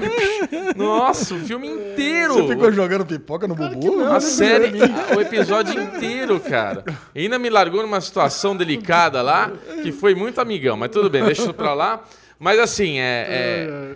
Nossa, 0.77 1.35
o 1.35 1.39
filme 1.41 1.69
inteiro. 1.69 2.35
Você 2.35 2.49
ficou 2.49 2.73
jogando 2.73 3.05
pipoca 3.05 3.47
no 3.47 3.55
bubu? 3.55 4.05
A 4.05 4.21
série, 4.21 4.73
o 5.17 5.21
episódio 5.21 5.81
inteiro, 5.81 6.39
cara. 6.41 6.85
E 7.15 7.23
ainda 7.23 7.39
me 7.39 7.51
largou 7.51 7.83
numa 7.83 8.01
situação 8.01 8.57
delicada 8.57 9.23
lá, 9.23 9.51
que 9.83 9.93
foi 9.93 10.15
muito 10.15 10.41
amigão, 10.41 10.77
mas 10.77 10.91
tudo 10.91 11.09
bem, 11.11 11.25
deixa 11.25 11.43
isso 11.43 11.55
pra 11.55 11.75
lá. 11.75 12.01
Mas 12.39 12.59
assim, 12.59 12.99
é, 12.99 13.27
é- 13.29 13.95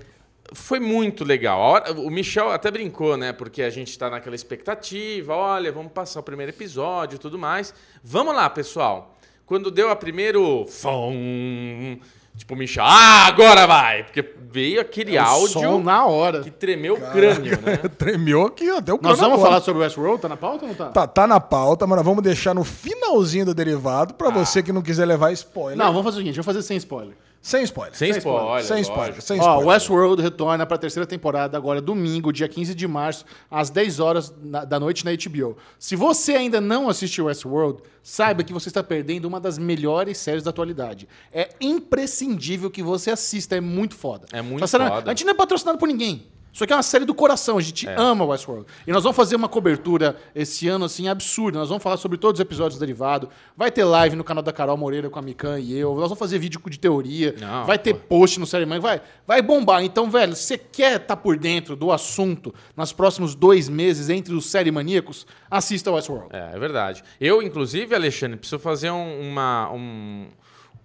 foi 0.52 0.78
muito 0.80 1.24
legal. 1.24 1.58
Hora- 1.58 1.92
o 1.92 2.10
Michel 2.10 2.50
até 2.50 2.70
brincou, 2.70 3.16
né? 3.16 3.32
Porque 3.32 3.62
a 3.62 3.70
gente 3.70 3.98
tá 3.98 4.08
naquela 4.10 4.36
expectativa, 4.36 5.34
olha, 5.34 5.72
vamos 5.72 5.92
passar 5.92 6.20
o 6.20 6.22
primeiro 6.22 6.52
episódio 6.52 7.16
e 7.16 7.18
tudo 7.18 7.38
mais. 7.38 7.74
Vamos 8.02 8.34
lá, 8.34 8.48
pessoal. 8.48 9.16
Quando 9.44 9.70
deu 9.70 9.90
a 9.90 9.96
primeiro. 9.96 10.66
Fom, 10.66 11.98
tipo, 12.36 12.54
o 12.54 12.56
Michel, 12.56 12.84
ah, 12.84 13.26
agora 13.26 13.66
vai! 13.66 14.02
Porque 14.04 14.24
veio 14.50 14.80
aquele 14.80 15.16
O 15.16 15.20
áudio 15.22 15.48
som 15.48 15.78
na 15.80 16.04
hora. 16.04 16.40
que 16.42 16.50
tremeu 16.50 16.94
o 16.94 17.00
crânio, 17.12 17.52
né? 17.62 17.76
Tremeu 17.96 18.42
aqui 18.46 18.68
até 18.70 18.92
o 18.92 18.98
Nós 19.00 19.18
vamos 19.18 19.40
falar 19.40 19.60
sobre 19.60 19.80
o 19.80 19.84
Westworld? 19.84 20.20
Tá 20.20 20.28
na 20.28 20.36
pauta 20.36 20.64
ou 20.64 20.68
não 20.68 20.74
tá? 20.74 20.86
Tá, 20.90 21.06
tá 21.06 21.26
na 21.26 21.38
pauta, 21.40 21.86
mas 21.86 21.96
nós 21.96 22.04
vamos 22.04 22.22
deixar 22.22 22.54
no 22.54 22.64
finalzinho 22.64 23.46
do 23.46 23.54
derivado 23.54 24.14
pra 24.14 24.30
você 24.30 24.62
que 24.62 24.72
não 24.72 24.82
quiser 24.82 25.06
levar 25.06 25.32
spoiler. 25.32 25.78
Não, 25.78 25.86
vamos 25.92 26.04
fazer 26.04 26.16
o 26.16 26.20
seguinte, 26.20 26.34
vamos 26.36 26.46
fazer 26.46 26.62
sem 26.62 26.76
spoiler. 26.76 27.16
Sem 27.46 27.62
spoiler. 27.62 27.94
Sem, 27.96 28.10
Sem 28.10 28.18
spoiler. 28.18 28.64
Sem 28.64 28.76
lógico. 28.78 28.90
spoiler. 28.92 29.22
Sem 29.22 29.38
Ó, 29.38 29.42
spoiler. 29.42 29.66
Westworld 29.68 30.20
retorna 30.20 30.66
pra 30.66 30.76
terceira 30.76 31.06
temporada 31.06 31.56
agora 31.56 31.80
domingo, 31.80 32.32
dia 32.32 32.48
15 32.48 32.74
de 32.74 32.88
março, 32.88 33.24
às 33.48 33.70
10 33.70 34.00
horas 34.00 34.34
da 34.66 34.80
noite 34.80 35.04
na 35.04 35.12
HBO. 35.12 35.56
Se 35.78 35.94
você 35.94 36.32
ainda 36.32 36.60
não 36.60 36.88
assistiu 36.88 37.26
Westworld, 37.26 37.82
saiba 38.02 38.42
que 38.42 38.52
você 38.52 38.68
está 38.68 38.82
perdendo 38.82 39.26
uma 39.26 39.38
das 39.38 39.58
melhores 39.58 40.18
séries 40.18 40.42
da 40.42 40.50
atualidade. 40.50 41.06
É 41.32 41.50
imprescindível 41.60 42.68
que 42.68 42.82
você 42.82 43.12
assista, 43.12 43.54
é 43.56 43.60
muito 43.60 43.94
foda. 43.94 44.26
É 44.32 44.42
muito 44.42 44.66
série- 44.66 44.88
foda. 44.88 45.08
A 45.08 45.14
gente 45.14 45.24
não 45.24 45.30
é 45.32 45.36
patrocinado 45.36 45.78
por 45.78 45.86
ninguém. 45.86 46.26
Isso 46.56 46.64
aqui 46.64 46.72
é 46.72 46.76
uma 46.76 46.82
série 46.82 47.04
do 47.04 47.14
coração, 47.14 47.58
a 47.58 47.60
gente 47.60 47.86
É. 47.86 47.94
ama 47.98 48.24
Westworld. 48.24 48.64
E 48.86 48.90
nós 48.90 49.02
vamos 49.02 49.14
fazer 49.14 49.36
uma 49.36 49.46
cobertura 49.46 50.16
esse 50.34 50.66
ano, 50.66 50.86
assim, 50.86 51.06
absurda. 51.06 51.58
Nós 51.58 51.68
vamos 51.68 51.82
falar 51.82 51.98
sobre 51.98 52.16
todos 52.16 52.40
os 52.40 52.42
episódios 52.42 52.80
derivados. 52.80 53.28
Vai 53.54 53.70
ter 53.70 53.84
live 53.84 54.16
no 54.16 54.24
canal 54.24 54.42
da 54.42 54.54
Carol 54.54 54.74
Moreira 54.74 55.10
com 55.10 55.18
a 55.18 55.22
Mikan 55.22 55.60
e 55.60 55.76
eu. 55.78 55.90
Nós 55.90 56.04
vamos 56.04 56.18
fazer 56.18 56.38
vídeo 56.38 56.58
de 56.70 56.78
teoria. 56.78 57.34
Não, 57.38 57.66
vai 57.66 57.78
ter 57.78 57.92
pô. 57.92 58.20
post 58.20 58.40
no 58.40 58.46
Série 58.46 58.64
Mãe. 58.64 58.80
Vai, 58.80 59.02
vai 59.26 59.42
bombar. 59.42 59.84
Então, 59.84 60.10
velho, 60.10 60.34
se 60.34 60.44
você 60.44 60.56
quer 60.56 60.96
estar 60.98 61.16
por 61.18 61.36
dentro 61.36 61.76
do 61.76 61.92
assunto 61.92 62.54
nos 62.74 62.90
próximos 62.90 63.34
dois 63.34 63.68
meses 63.68 64.08
entre 64.08 64.32
os 64.34 64.46
série 64.46 64.70
maníacos, 64.70 65.26
assista 65.50 65.92
Westworld. 65.92 66.34
É, 66.34 66.52
é 66.54 66.58
verdade. 66.58 67.04
Eu, 67.20 67.42
inclusive, 67.42 67.94
Alexandre, 67.94 68.38
preciso 68.38 68.58
fazer 68.58 68.90
um- 68.90 69.28
uma. 69.28 69.70
um- 69.74 70.28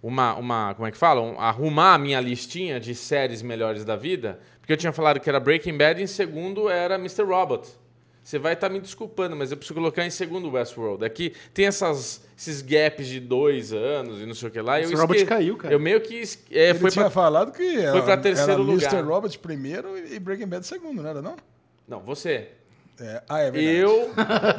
uma, 0.04 0.34
uma. 0.36 0.74
Como 0.74 0.88
é 0.88 0.92
que 0.92 0.98
fala? 0.98 1.22
Um- 1.22 1.40
arrumar 1.40 1.94
a 1.94 1.98
minha 1.98 2.20
listinha 2.20 2.80
de 2.80 2.94
séries 2.96 3.42
melhores 3.44 3.86
da 3.86 3.96
vida. 3.96 4.40
Porque 4.72 4.74
eu 4.74 4.78
tinha 4.78 4.94
falado 4.94 5.20
que 5.20 5.28
era 5.28 5.38
Breaking 5.38 5.76
Bad 5.78 6.00
e 6.00 6.04
em 6.06 6.08
segundo 6.08 6.70
era 6.70 6.96
Mr. 6.96 7.24
Robot. 7.24 7.68
Você 8.24 8.40
vai 8.40 8.54
estar 8.54 8.70
me 8.70 8.80
desculpando, 8.80 9.36
mas 9.36 9.52
eu 9.52 9.58
preciso 9.58 9.74
colocar 9.78 10.06
em 10.06 10.10
segundo 10.10 10.50
Westworld. 10.50 11.04
Aqui 11.04 11.34
tem 11.54 11.66
essas, 11.66 12.22
esses 12.38 12.62
gaps 12.62 13.06
de 13.08 13.20
dois 13.20 13.74
anos 13.74 14.22
e 14.22 14.26
não 14.26 14.34
sei 14.34 14.48
o 14.48 14.52
que 14.52 14.62
lá. 14.62 14.80
Mr. 14.80 14.96
Robot 14.96 15.18
esque- 15.18 15.28
caiu, 15.28 15.58
cara. 15.58 15.74
Eu 15.74 15.80
meio 15.80 16.00
que. 16.00 16.22
É, 16.52 16.70
Ele 16.70 16.80
foi 16.80 16.90
tinha 16.90 17.04
pra... 17.06 17.12
falado 17.12 17.52
que 17.52 17.80
era, 17.80 18.02
pra 18.02 18.16
terceiro 18.16 18.52
era 18.54 18.62
lugar. 18.62 18.94
Mr. 18.94 19.02
Robot 19.06 19.40
primeiro 19.40 19.98
e 19.98 20.18
Breaking 20.20 20.48
Bad 20.48 20.66
segundo, 20.66 21.02
não 21.02 21.10
era 21.10 21.22
não? 21.22 21.36
Não, 21.86 22.00
você. 22.00 22.48
É, 23.02 23.24
ah, 23.28 23.40
é 23.40 23.50
verdade. 23.50 23.78
Eu, 23.78 24.12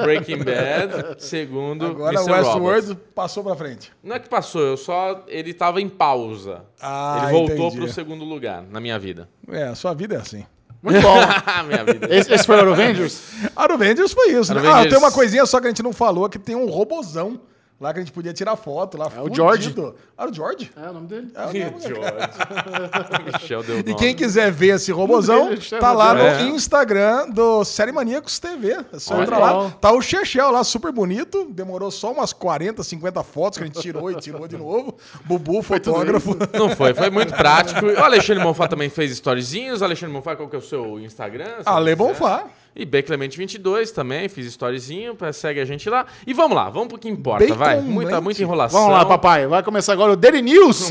Breaking 0.02 0.38
Bad, 0.38 1.22
segundo 1.22 1.86
Agora 1.86 2.20
o 2.20 2.24
Mr. 2.24 2.32
Westworld 2.32 2.94
passou 3.14 3.44
pra 3.44 3.54
frente. 3.54 3.92
Não 4.02 4.16
é 4.16 4.18
que 4.18 4.28
passou, 4.28 4.60
eu 4.62 4.76
só. 4.76 5.24
Ele 5.28 5.54
tava 5.54 5.80
em 5.80 5.88
pausa. 5.88 6.62
Ah, 6.80 7.20
ele 7.22 7.32
voltou 7.32 7.66
entendi. 7.68 7.76
pro 7.76 7.92
segundo 7.92 8.24
lugar 8.24 8.64
na 8.68 8.80
minha 8.80 8.98
vida. 8.98 9.28
É, 9.48 9.64
a 9.64 9.74
sua 9.76 9.94
vida 9.94 10.16
é 10.16 10.18
assim. 10.18 10.44
Muito 10.82 11.00
bom. 11.00 11.14
minha 11.68 11.84
vida. 11.84 12.12
esse, 12.12 12.32
esse 12.32 12.44
foi 12.44 12.56
o 12.56 12.72
Avengers? 12.72 13.22
Avengers 13.54 14.12
foi 14.12 14.32
isso, 14.32 14.52
né? 14.52 14.60
Avengers. 14.60 14.86
Ah, 14.86 14.88
tem 14.88 14.98
uma 14.98 15.12
coisinha 15.12 15.46
só 15.46 15.60
que 15.60 15.66
a 15.66 15.70
gente 15.70 15.82
não 15.82 15.92
falou, 15.92 16.28
que 16.28 16.38
tem 16.38 16.56
um 16.56 16.66
robozão 16.68 17.40
lá 17.82 17.92
que 17.92 17.98
a 17.98 18.02
gente 18.02 18.12
podia 18.12 18.32
tirar 18.32 18.54
foto 18.56 18.96
lá. 18.96 19.10
É 19.14 19.20
o. 19.20 19.34
George. 19.34 19.74
Ah, 20.16 20.26
o 20.26 20.32
George? 20.32 20.70
É 20.76 20.88
o 20.88 20.92
nome 20.92 21.06
dele. 21.08 21.28
É 21.34 21.40
o 21.40 21.44
nome, 21.70 21.80
George. 21.82 23.32
Michel 23.42 23.62
deu 23.62 23.78
E 23.80 23.94
quem 23.94 24.14
quiser 24.14 24.50
ver 24.52 24.76
esse 24.76 24.92
robozão, 24.92 25.50
tá 25.80 25.92
lá 25.92 26.14
no 26.14 26.20
É. 26.20 26.42
Instagram 26.44 27.28
do 27.30 27.64
Série 27.64 27.92
Maníacos 27.92 28.38
TV. 28.38 28.78
É 28.92 28.98
só 28.98 29.14
Olha 29.14 29.22
entrar 29.24 29.38
lá. 29.38 29.70
Tá 29.80 29.92
o 29.92 30.00
Chechel 30.00 30.50
lá, 30.50 30.62
super 30.64 30.92
bonito. 30.92 31.46
Demorou 31.50 31.90
só 31.90 32.12
umas 32.12 32.32
40, 32.32 32.82
50 32.82 33.22
fotos 33.22 33.58
que 33.58 33.64
a 33.64 33.66
gente 33.66 33.80
tirou 33.80 34.10
e 34.10 34.14
tirou 34.16 34.46
de 34.46 34.56
novo. 34.56 34.96
Bubu, 35.24 35.60
fotógrafo. 35.62 36.36
Não 36.56 36.70
foi, 36.70 36.94
foi 36.94 37.10
muito 37.10 37.34
prático. 37.34 37.84
O 37.84 38.02
Alexandre 38.04 38.42
Monfá 38.42 38.68
também 38.68 38.88
fez 38.88 39.10
storyzinhos. 39.12 39.80
O 39.80 39.84
Alexandre 39.84 40.14
Monfá, 40.14 40.36
qual 40.36 40.48
que 40.48 40.54
é 40.56 40.58
o 40.58 40.62
seu 40.62 41.00
Instagram? 41.00 41.46
se 41.62 41.68
Ale 41.68 41.96
quiser? 41.96 41.96
Bonfá. 41.96 42.44
E 42.74 42.86
B 42.86 43.02
Clemente22 43.02 43.90
também, 43.90 44.28
fiz 44.28 44.46
storyzinho, 44.46 45.16
segue 45.32 45.60
a 45.60 45.64
gente 45.64 45.90
lá. 45.90 46.06
E 46.26 46.32
vamos 46.32 46.56
lá, 46.56 46.70
vamos 46.70 46.88
pro 46.88 46.98
que 46.98 47.08
importa, 47.08 47.44
Bacon 47.44 47.58
vai. 47.58 47.80
Muita, 47.80 48.12
Lente. 48.12 48.24
muita 48.24 48.42
enrolação. 48.42 48.80
Vamos 48.80 48.96
lá, 48.96 49.04
papai. 49.04 49.46
Vai 49.46 49.62
começar 49.62 49.92
agora 49.92 50.12
o 50.12 50.16
Daily 50.16 50.40
News. 50.40 50.90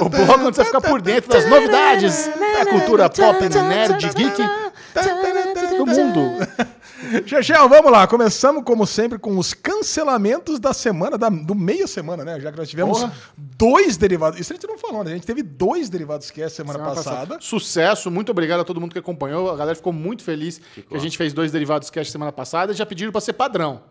o 0.00 0.08
bloco 0.08 0.46
onde 0.46 0.56
você 0.56 0.64
fica 0.64 0.80
por 0.80 1.00
dentro 1.00 1.30
das 1.30 1.48
novidades 1.48 2.26
da 2.26 2.66
cultura 2.66 3.08
pop, 3.08 3.38
nerd, 3.68 4.08
geek 4.14 4.42
do 5.76 5.86
mundo. 5.86 6.46
Chechel, 7.26 7.68
vamos 7.68 7.90
lá. 7.90 8.06
Começamos, 8.06 8.62
como 8.64 8.86
sempre, 8.86 9.18
com 9.18 9.36
os 9.38 9.52
cancelamentos 9.54 10.58
da 10.60 10.72
semana, 10.72 11.16
da- 11.18 11.28
do 11.28 11.54
meia 11.54 11.86
semana, 11.86 12.24
né? 12.24 12.38
Já 12.40 12.50
que 12.52 12.58
nós 12.58 12.68
tivemos 12.68 13.00
Porra. 13.00 13.12
dois 13.36 13.96
derivados. 13.96 14.38
Isso 14.38 14.52
a 14.52 14.56
gente 14.56 14.66
não 14.66 14.78
falou, 14.78 15.02
né? 15.04 15.12
A 15.12 15.14
gente 15.14 15.26
teve 15.26 15.42
dois 15.42 15.88
derivados 15.88 16.30
que 16.30 16.40
é 16.42 16.48
semana, 16.48 16.78
Semana 16.78 16.94
passada. 16.94 17.36
Sucesso, 17.40 18.10
muito 18.10 18.30
obrigado 18.30 18.60
a 18.60 18.64
todo 18.64 18.80
mundo 18.80 18.92
que 18.92 18.98
acompanhou. 18.98 19.50
A 19.50 19.56
galera 19.56 19.74
ficou 19.74 19.92
muito 19.92 20.22
feliz 20.22 20.60
que 20.88 20.96
a 20.96 20.98
gente 20.98 21.16
fez 21.18 21.32
dois 21.32 21.50
derivados 21.52 21.90
cast 21.90 22.10
semana 22.12 22.32
passada 22.32 22.72
e 22.72 22.76
já 22.76 22.86
pediram 22.86 23.12
pra 23.12 23.20
ser 23.20 23.32
padrão. 23.34 23.82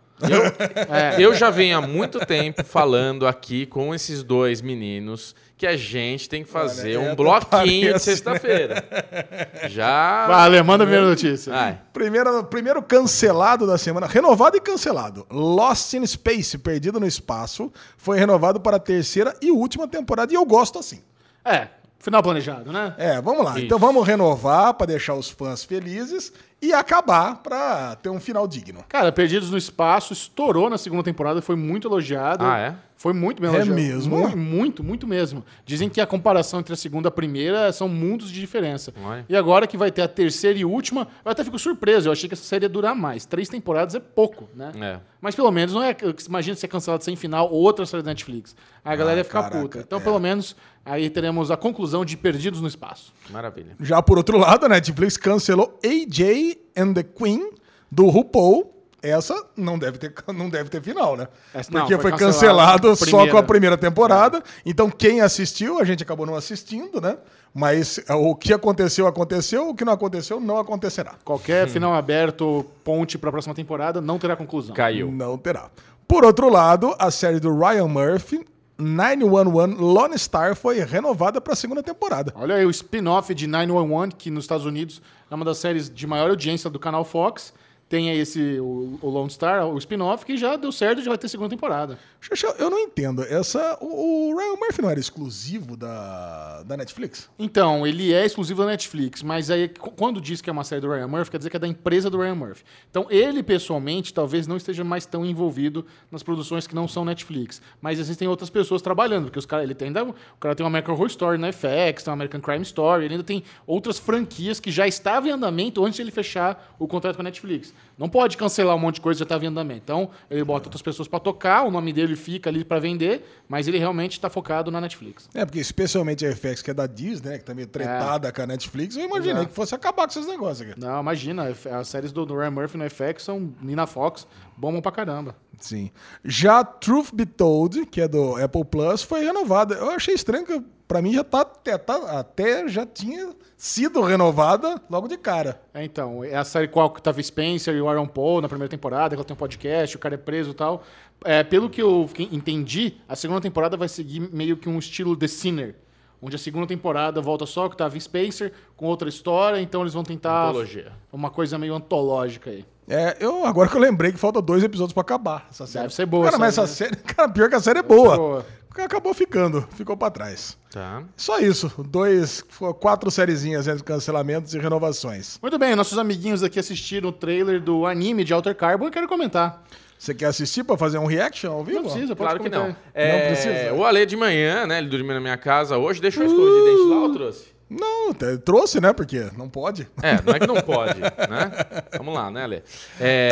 Eu 1.17 1.33
já 1.33 1.49
venho 1.49 1.77
há 1.77 1.81
muito 1.81 2.19
tempo 2.19 2.63
falando 2.65 3.25
aqui 3.25 3.65
com 3.65 3.95
esses 3.95 4.21
dois 4.21 4.61
meninos 4.61 5.33
que 5.59 5.67
a 5.67 5.75
gente 5.75 6.29
tem 6.29 6.41
que 6.41 6.49
fazer 6.49 6.95
Olha, 6.95 7.09
um 7.09 7.11
é, 7.11 7.15
bloquinho 7.15 7.93
de 7.93 7.99
sexta-feira. 8.01 8.81
Já. 9.67 10.25
Vale, 10.25 10.63
manda 10.63 10.85
a 10.85 10.87
primeira 10.87 11.05
notícia. 11.05 11.51
Vai. 11.51 11.81
Primeiro, 11.91 12.45
primeiro 12.45 12.81
cancelado 12.81 13.67
da 13.67 13.77
semana, 13.77 14.07
renovado 14.07 14.55
e 14.55 14.61
cancelado. 14.61 15.27
Lost 15.29 15.93
in 15.95 16.07
Space, 16.07 16.57
Perdido 16.57 16.97
no 16.97 17.05
Espaço, 17.05 17.69
foi 17.97 18.17
renovado 18.17 18.61
para 18.61 18.77
a 18.77 18.79
terceira 18.79 19.35
e 19.41 19.51
última 19.51 19.85
temporada. 19.85 20.31
E 20.31 20.35
eu 20.37 20.45
gosto 20.45 20.79
assim. 20.79 21.03
É, 21.43 21.67
final 21.99 22.23
planejado, 22.23 22.71
né? 22.71 22.95
É, 22.97 23.21
vamos 23.21 23.43
lá. 23.43 23.51
Isso. 23.57 23.65
Então 23.65 23.77
vamos 23.77 24.07
renovar 24.07 24.75
para 24.75 24.87
deixar 24.87 25.15
os 25.15 25.29
fãs 25.29 25.65
felizes 25.65 26.31
e 26.61 26.73
acabar 26.73 27.35
para 27.37 27.95
ter 27.95 28.09
um 28.09 28.19
final 28.19 28.47
digno. 28.47 28.83
Cara, 28.89 29.11
Perdidos 29.11 29.49
no 29.49 29.57
Espaço 29.57 30.13
estourou 30.13 30.69
na 30.69 30.77
segunda 30.77 31.03
temporada, 31.03 31.41
foi 31.41 31.55
muito 31.55 31.87
elogiado. 31.87 32.43
Ah, 32.43 32.57
é? 32.57 32.75
Foi 32.97 33.13
muito 33.13 33.41
bem 33.41 33.49
É 33.49 33.55
elogiado. 33.55 33.79
mesmo? 33.79 34.17
Mu- 34.17 34.35
Muito, 34.35 34.83
muito, 34.83 35.07
mesmo. 35.07 35.41
Dizem 35.65 35.87
que 35.87 36.01
a 36.01 36.05
comparação 36.05 36.59
entre 36.59 36.73
a 36.73 36.75
segunda 36.75 37.07
e 37.07 37.09
a 37.09 37.11
primeira 37.11 37.71
são 37.71 37.87
mundos 37.87 38.29
de 38.29 38.37
diferença. 38.41 38.93
Olha. 39.01 39.25
E 39.29 39.37
agora 39.37 39.65
que 39.65 39.77
vai 39.77 39.89
ter 39.89 40.01
a 40.01 40.07
terceira 40.09 40.59
e 40.59 40.65
última, 40.65 41.07
eu 41.23 41.31
até 41.31 41.41
fico 41.45 41.57
surpreso. 41.57 42.09
Eu 42.09 42.11
achei 42.11 42.27
que 42.27 42.33
essa 42.35 42.43
série 42.43 42.65
ia 42.65 42.69
durar 42.69 42.93
mais. 42.93 43.25
Três 43.25 43.47
temporadas 43.47 43.95
é 43.95 44.01
pouco, 44.01 44.49
né? 44.53 44.73
É. 44.81 44.99
Mas 45.21 45.33
pelo 45.33 45.49
menos 45.49 45.73
não 45.73 45.81
é. 45.81 45.95
Imagina 46.27 46.57
ser 46.57 46.67
cancelado 46.67 47.01
sem 47.01 47.15
final 47.15 47.49
outra 47.49 47.85
série 47.85 48.03
da 48.03 48.09
Netflix. 48.11 48.53
Aí 48.83 48.93
a 48.93 48.95
galera 48.97 49.19
ia 49.21 49.23
ficar 49.23 49.43
caraca, 49.43 49.61
puta. 49.61 49.79
Então, 49.79 49.99
é. 49.99 50.01
pelo 50.01 50.19
menos, 50.19 50.53
aí 50.85 51.09
teremos 51.09 51.51
a 51.51 51.55
conclusão 51.55 52.03
de 52.03 52.17
Perdidos 52.17 52.59
no 52.59 52.67
Espaço. 52.67 53.13
Maravilha. 53.29 53.77
Já 53.79 54.01
por 54.01 54.17
outro 54.17 54.37
lado, 54.37 54.65
a 54.65 54.69
Netflix 54.69 55.15
cancelou 55.15 55.79
AJ 55.85 56.48
and 56.77 56.93
the 56.93 57.03
Queen 57.03 57.51
do 57.91 58.07
RuPaul. 58.07 58.75
Essa 59.01 59.33
não 59.55 59.79
deve 59.79 59.97
ter, 59.97 60.13
não 60.33 60.49
deve 60.49 60.69
ter 60.69 60.81
final, 60.81 61.15
né? 61.15 61.29
Essa- 61.53 61.71
não, 61.71 61.81
Porque 61.81 61.95
foi 61.97 62.11
foi 62.11 62.19
cancelado 62.19 62.93
só 62.97 63.25
com 63.27 63.37
a 63.37 63.43
primeira 63.43 63.77
temporada. 63.77 64.43
Então, 64.65 64.89
quem 64.89 65.21
assistiu, 65.21 65.79
a 65.79 65.85
gente 65.85 66.03
acabou 66.03 66.25
não 66.25 66.35
assistindo, 66.35 66.99
né? 66.99 67.17
Mas 67.53 67.97
é, 68.09 68.13
o 68.13 68.35
que 68.35 68.51
aconteceu, 68.53 69.07
aconteceu. 69.07 69.69
O 69.69 69.73
que 69.75 69.85
não 69.85 69.93
aconteceu, 69.93 70.39
não 70.41 70.57
acontecerá. 70.57 71.15
Qualquer 71.23 71.65
Hum. 71.65 71.69
final 71.69 71.93
aberto, 71.93 72.65
ponte 72.83 73.17
para 73.17 73.29
a 73.29 73.31
próxima 73.31 73.55
temporada, 73.55 74.01
não 74.01 74.19
terá 74.19 74.35
conclusão. 74.35 74.75
Caiu. 74.75 75.09
Não 75.09 75.37
terá. 75.37 75.69
Por 76.05 76.25
outro 76.25 76.49
lado, 76.49 76.93
a 76.99 77.09
série 77.09 77.39
do 77.39 77.57
Ryan 77.57 77.87
Murphy, 77.87 78.45
911 78.79 79.75
Lone 79.75 80.17
Star, 80.17 80.55
foi 80.55 80.79
renovada 80.79 81.41
para 81.41 81.53
a 81.53 81.55
segunda 81.55 81.83
temporada. 81.83 82.33
Olha 82.35 82.55
aí 82.55 82.65
o 82.65 82.69
spin-off 82.69 83.33
de 83.35 83.45
911, 83.45 84.15
que 84.15 84.31
nos 84.31 84.45
Estados 84.45 84.65
Unidos 84.65 85.01
é 85.29 85.35
uma 85.35 85.43
das 85.43 85.57
séries 85.57 85.89
de 85.89 86.07
maior 86.07 86.29
audiência 86.29 86.69
do 86.69 86.79
canal 86.79 87.03
Fox. 87.03 87.53
Tem 87.89 88.09
aí 88.09 88.19
esse, 88.19 88.59
o, 88.59 88.99
o 89.01 89.09
Lone 89.09 89.29
Star, 89.29 89.67
o 89.67 89.77
spin-off, 89.77 90.25
que 90.25 90.37
já 90.37 90.55
deu 90.55 90.71
certo 90.71 90.99
e 90.99 91.03
já 91.03 91.09
vai 91.09 91.17
ter 91.17 91.27
segunda 91.27 91.49
temporada. 91.49 91.99
Xuxa, 92.21 92.53
eu 92.59 92.69
não 92.69 92.77
entendo. 92.77 93.23
Essa, 93.23 93.77
o, 93.79 94.29
o 94.31 94.37
Ryan 94.37 94.55
Murphy 94.57 94.81
não 94.81 94.89
era 94.89 94.99
exclusivo 94.99 95.77
da, 95.77 96.63
da 96.63 96.75
Netflix? 96.75 97.29
Então, 97.39 97.87
ele 97.87 98.13
é 98.13 98.25
exclusivo 98.25 98.61
da 98.61 98.67
Netflix, 98.67 99.23
mas 99.23 99.49
aí 99.49 99.69
qu- 99.69 99.91
quando 99.91 100.19
diz 100.19 100.41
que 100.41 100.49
é 100.49 100.53
uma 100.53 100.65
série 100.65 100.81
do 100.81 100.89
Ryan 100.89 101.07
Murphy, 101.07 101.31
quer 101.31 101.37
dizer 101.37 101.49
que 101.49 101.55
é 101.55 101.59
da 101.59 101.67
empresa 101.67 102.09
do 102.09 102.17
Ryan 102.17 102.35
Murphy. 102.35 102.63
Então, 102.91 103.07
ele 103.09 103.41
pessoalmente 103.41 104.13
talvez 104.13 104.47
não 104.47 104.57
esteja 104.57 104.83
mais 104.83 105.05
tão 105.05 105.25
envolvido 105.25 105.85
nas 106.11 106.21
produções 106.21 106.67
que 106.67 106.75
não 106.75 106.87
são 106.89 107.05
Netflix, 107.05 107.61
mas 107.81 107.99
existem 107.99 108.27
outras 108.27 108.49
pessoas 108.49 108.81
trabalhando, 108.81 109.25
porque 109.25 109.39
os 109.39 109.45
cara, 109.45 109.63
ele 109.63 109.73
tem 109.73 109.87
ainda, 109.87 110.03
o 110.03 110.13
cara 110.39 110.53
tem 110.55 110.63
uma 110.63 110.69
American 110.69 110.95
Horror 110.95 111.07
Story 111.07 111.37
na 111.37 111.51
FX, 111.53 112.03
tem 112.03 112.11
uma 112.11 112.13
American 112.13 112.41
Crime 112.41 112.63
Story, 112.63 113.05
ele 113.05 113.13
ainda 113.13 113.23
tem 113.23 113.43
outras 113.65 113.97
franquias 113.97 114.59
que 114.59 114.71
já 114.71 114.85
estavam 114.85 115.29
em 115.29 115.31
andamento 115.31 115.83
antes 115.85 115.95
de 115.95 116.01
ele 116.01 116.11
fechar 116.11 116.75
o 116.77 116.85
contrato 116.87 117.15
com 117.15 117.21
a 117.21 117.23
Netflix. 117.23 117.73
Não 117.99 118.07
pode 118.07 118.37
cancelar 118.37 118.73
um 118.77 118.79
monte 118.79 118.95
de 118.95 119.01
coisa 119.01 119.17
que 119.17 119.19
já 119.19 119.25
estava 119.25 119.43
em 119.43 119.49
andamento. 119.49 119.81
Então, 119.83 120.09
ele 120.31 120.41
bota 120.45 120.67
outras 120.67 120.81
pessoas 120.81 121.05
para 121.05 121.19
tocar, 121.19 121.65
o 121.65 121.71
nome 121.71 121.91
dele 121.91 122.15
fica 122.15 122.49
ali 122.49 122.63
para 122.63 122.79
vender, 122.79 123.43
mas 123.49 123.67
ele 123.67 123.77
realmente 123.77 124.13
está 124.13 124.29
focado 124.29 124.71
na 124.71 124.79
Netflix. 124.79 125.27
É, 125.33 125.43
porque 125.43 125.59
especialmente 125.59 126.25
a 126.25 126.33
FX, 126.33 126.61
que 126.61 126.71
é 126.71 126.73
da 126.73 126.87
Disney, 126.87 127.31
né, 127.31 127.37
que 127.37 127.43
tá 127.43 127.53
meio 127.53 127.67
tretada 127.67 128.31
com 128.31 128.41
a 128.41 128.47
Netflix, 128.47 128.95
eu 128.95 129.03
imaginei 129.03 129.33
Exato. 129.33 129.49
que 129.49 129.53
fosse 129.53 129.75
acabar 129.75 130.07
com 130.07 130.11
esses 130.11 130.25
negócios 130.25 130.69
aqui. 130.69 130.79
Não, 130.79 131.01
imagina, 131.01 131.53
as 131.77 131.87
séries 131.89 132.13
do, 132.13 132.25
do 132.25 132.37
Ryan 132.37 132.51
Murphy 132.51 132.77
no 132.77 132.89
FX 132.89 133.23
são 133.23 133.53
e 133.61 133.75
na 133.75 133.85
Fox, 133.85 134.25
bombam 134.55 134.81
pra 134.81 134.93
caramba. 134.93 135.35
Sim. 135.57 135.91
Já 136.23 136.63
Truth 136.63 137.13
Be 137.13 137.25
Told, 137.25 137.85
que 137.87 137.99
é 137.99 138.07
do 138.07 138.41
Apple 138.41 138.63
Plus, 138.63 139.03
foi 139.03 139.25
renovada. 139.25 139.75
Eu 139.75 139.89
achei 139.91 140.13
estranho 140.13 140.45
que 140.45 140.63
pra 140.89 141.01
mim 141.01 141.13
já 141.13 141.23
tá 141.23 141.41
até, 141.41 141.77
tá- 141.77 142.19
até 142.19 142.67
já 142.67 142.85
tinha 142.85 143.29
sido 143.55 144.01
renovada 144.01 144.81
logo 144.89 145.07
de 145.07 145.15
cara. 145.17 145.61
É, 145.73 145.83
então, 145.85 146.23
é 146.23 146.35
a 146.35 146.43
série 146.43 146.67
qual 146.67 146.89
que 146.89 147.01
tava 147.01 147.21
Spencer 147.23 147.73
e 147.75 147.79
o 147.81 147.87
Aaron 147.87 148.07
Paul 148.07 148.41
na 148.41 148.49
primeira 148.49 148.69
temporada, 148.69 149.09
que 149.09 149.15
ela 149.15 149.23
tem 149.23 149.33
um 149.35 149.37
podcast, 149.37 149.95
o 149.95 149.99
cara 149.99 150.15
é 150.15 150.17
preso 150.17 150.51
e 150.51 150.53
tal. 150.53 150.83
É, 151.23 151.43
pelo 151.43 151.69
que 151.69 151.81
eu 151.81 152.09
entendi, 152.31 152.97
a 153.07 153.15
segunda 153.15 153.39
temporada 153.39 153.77
vai 153.77 153.87
seguir 153.87 154.19
meio 154.33 154.57
que 154.57 154.67
um 154.67 154.79
estilo 154.79 155.15
The 155.15 155.27
Sinner. 155.27 155.75
onde 156.21 156.35
a 156.35 156.39
segunda 156.39 156.67
temporada 156.67 157.21
volta 157.21 157.45
só 157.45 157.61
com 157.61 157.67
o 157.67 157.71
Octavia 157.71 158.01
Spencer, 158.01 158.51
com 158.75 158.87
outra 158.87 159.07
história, 159.07 159.61
então 159.61 159.79
eles 159.81 159.93
vão 159.93 160.03
tentar 160.03 160.49
Antologia. 160.49 160.91
uma 161.13 161.29
coisa 161.29 161.57
meio 161.57 161.73
antológica 161.73 162.49
aí. 162.49 162.65
É, 162.89 163.17
eu, 163.19 163.45
agora 163.45 163.69
que 163.69 163.77
eu 163.77 163.81
lembrei 163.81 164.11
que 164.11 164.17
falta 164.17 164.41
dois 164.41 164.63
episódios 164.63 164.93
pra 164.93 165.01
acabar 165.01 165.47
essa 165.51 165.67
série. 165.67 165.83
Deve 165.83 165.93
ser 165.93 166.05
boa 166.07 166.25
Cara, 166.25 166.39
mas 166.39 166.57
essa 166.57 166.65
série, 166.65 166.95
cara, 167.05 167.29
pior 167.29 167.47
que 167.47 167.55
a 167.55 167.59
série 167.59 167.79
é 167.79 167.83
boa. 167.83 168.17
boa. 168.17 168.45
Acabou 168.77 169.13
ficando, 169.13 169.67
ficou 169.75 169.97
pra 169.97 170.09
trás. 170.09 170.57
Tá. 170.71 171.03
Só 171.17 171.37
isso, 171.39 171.69
dois, 171.85 172.41
quatro 172.79 173.11
sériezinhas 173.11 173.67
entre 173.67 173.83
cancelamentos 173.83 174.53
e 174.53 174.59
renovações. 174.59 175.37
Muito 175.41 175.57
bem, 175.59 175.75
nossos 175.75 175.97
amiguinhos 175.97 176.43
aqui 176.43 176.59
assistiram 176.59 177.09
o 177.09 177.11
trailer 177.11 177.61
do 177.61 177.85
anime 177.85 178.23
de 178.23 178.33
Alter 178.33 178.55
Carbon 178.55 178.87
e 178.87 178.91
quero 178.91 179.07
comentar. 179.07 179.63
Você 179.97 180.13
quer 180.13 180.27
assistir 180.27 180.63
pra 180.63 180.77
fazer 180.77 180.97
um 180.97 181.05
reaction 181.05 181.51
ao 181.51 181.63
vivo? 181.63 181.81
Não 181.81 181.89
precisa, 181.89 182.15
pode 182.15 182.29
Claro 182.29 182.41
que 182.43 182.49
comentar. 182.49 182.69
não. 182.69 182.75
É, 182.93 183.27
precisa. 183.27 183.73
O 183.73 183.83
Ale 183.83 184.05
de 184.05 184.15
manhã, 184.15 184.65
né? 184.65 184.77
Ele 184.77 184.87
dormiu 184.87 185.13
na 185.13 185.19
minha 185.19 185.37
casa 185.37 185.77
hoje, 185.77 185.99
deixou 185.99 186.23
a 186.23 186.25
escova 186.25 186.49
de 186.49 186.63
dente 186.63 186.89
lá 186.89 186.95
ou 187.01 187.11
trouxe? 187.13 187.45
Não, 187.69 188.13
trouxe, 188.43 188.81
né? 188.81 188.91
Porque 188.93 189.27
não 189.37 189.47
pode. 189.47 189.87
É, 190.01 190.19
não 190.23 190.33
é 190.33 190.39
que 190.39 190.47
não 190.47 190.59
pode, 190.61 190.99
né? 190.99 191.51
Vamos 191.97 192.13
lá, 192.15 192.31
né, 192.31 192.43
Ale? 192.43 192.63
É, 192.99 193.29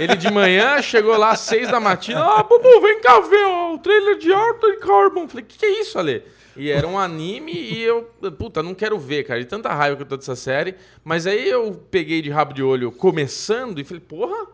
ele 0.00 0.16
de 0.16 0.30
manhã 0.32 0.80
chegou 0.80 1.16
lá 1.18 1.32
às 1.32 1.40
seis 1.40 1.70
da 1.70 1.78
matina. 1.78 2.20
Ah, 2.22 2.42
Bubu, 2.42 2.80
vem 2.80 3.00
cá 3.02 3.20
ver 3.20 3.44
ó, 3.46 3.74
o 3.74 3.78
trailer 3.78 4.16
de 4.16 4.32
Arthur 4.32 4.78
Carbon. 4.78 5.28
Falei, 5.28 5.44
o 5.44 5.46
que, 5.46 5.58
que 5.58 5.66
é 5.66 5.80
isso, 5.80 5.98
Ale? 5.98 6.22
E 6.56 6.70
era 6.70 6.88
um 6.88 6.98
anime 6.98 7.52
e 7.52 7.82
eu, 7.82 8.04
puta, 8.38 8.62
não 8.62 8.74
quero 8.74 8.98
ver, 8.98 9.24
cara. 9.24 9.38
De 9.38 9.46
tanta 9.46 9.72
raiva 9.74 9.96
que 9.96 10.02
eu 10.02 10.06
tô 10.06 10.16
dessa 10.16 10.34
série. 10.34 10.74
Mas 11.04 11.26
aí 11.26 11.48
eu 11.48 11.72
peguei 11.90 12.22
de 12.22 12.30
rabo 12.30 12.54
de 12.54 12.62
olho 12.62 12.90
começando 12.90 13.78
e 13.78 13.84
falei, 13.84 14.00
porra. 14.00 14.46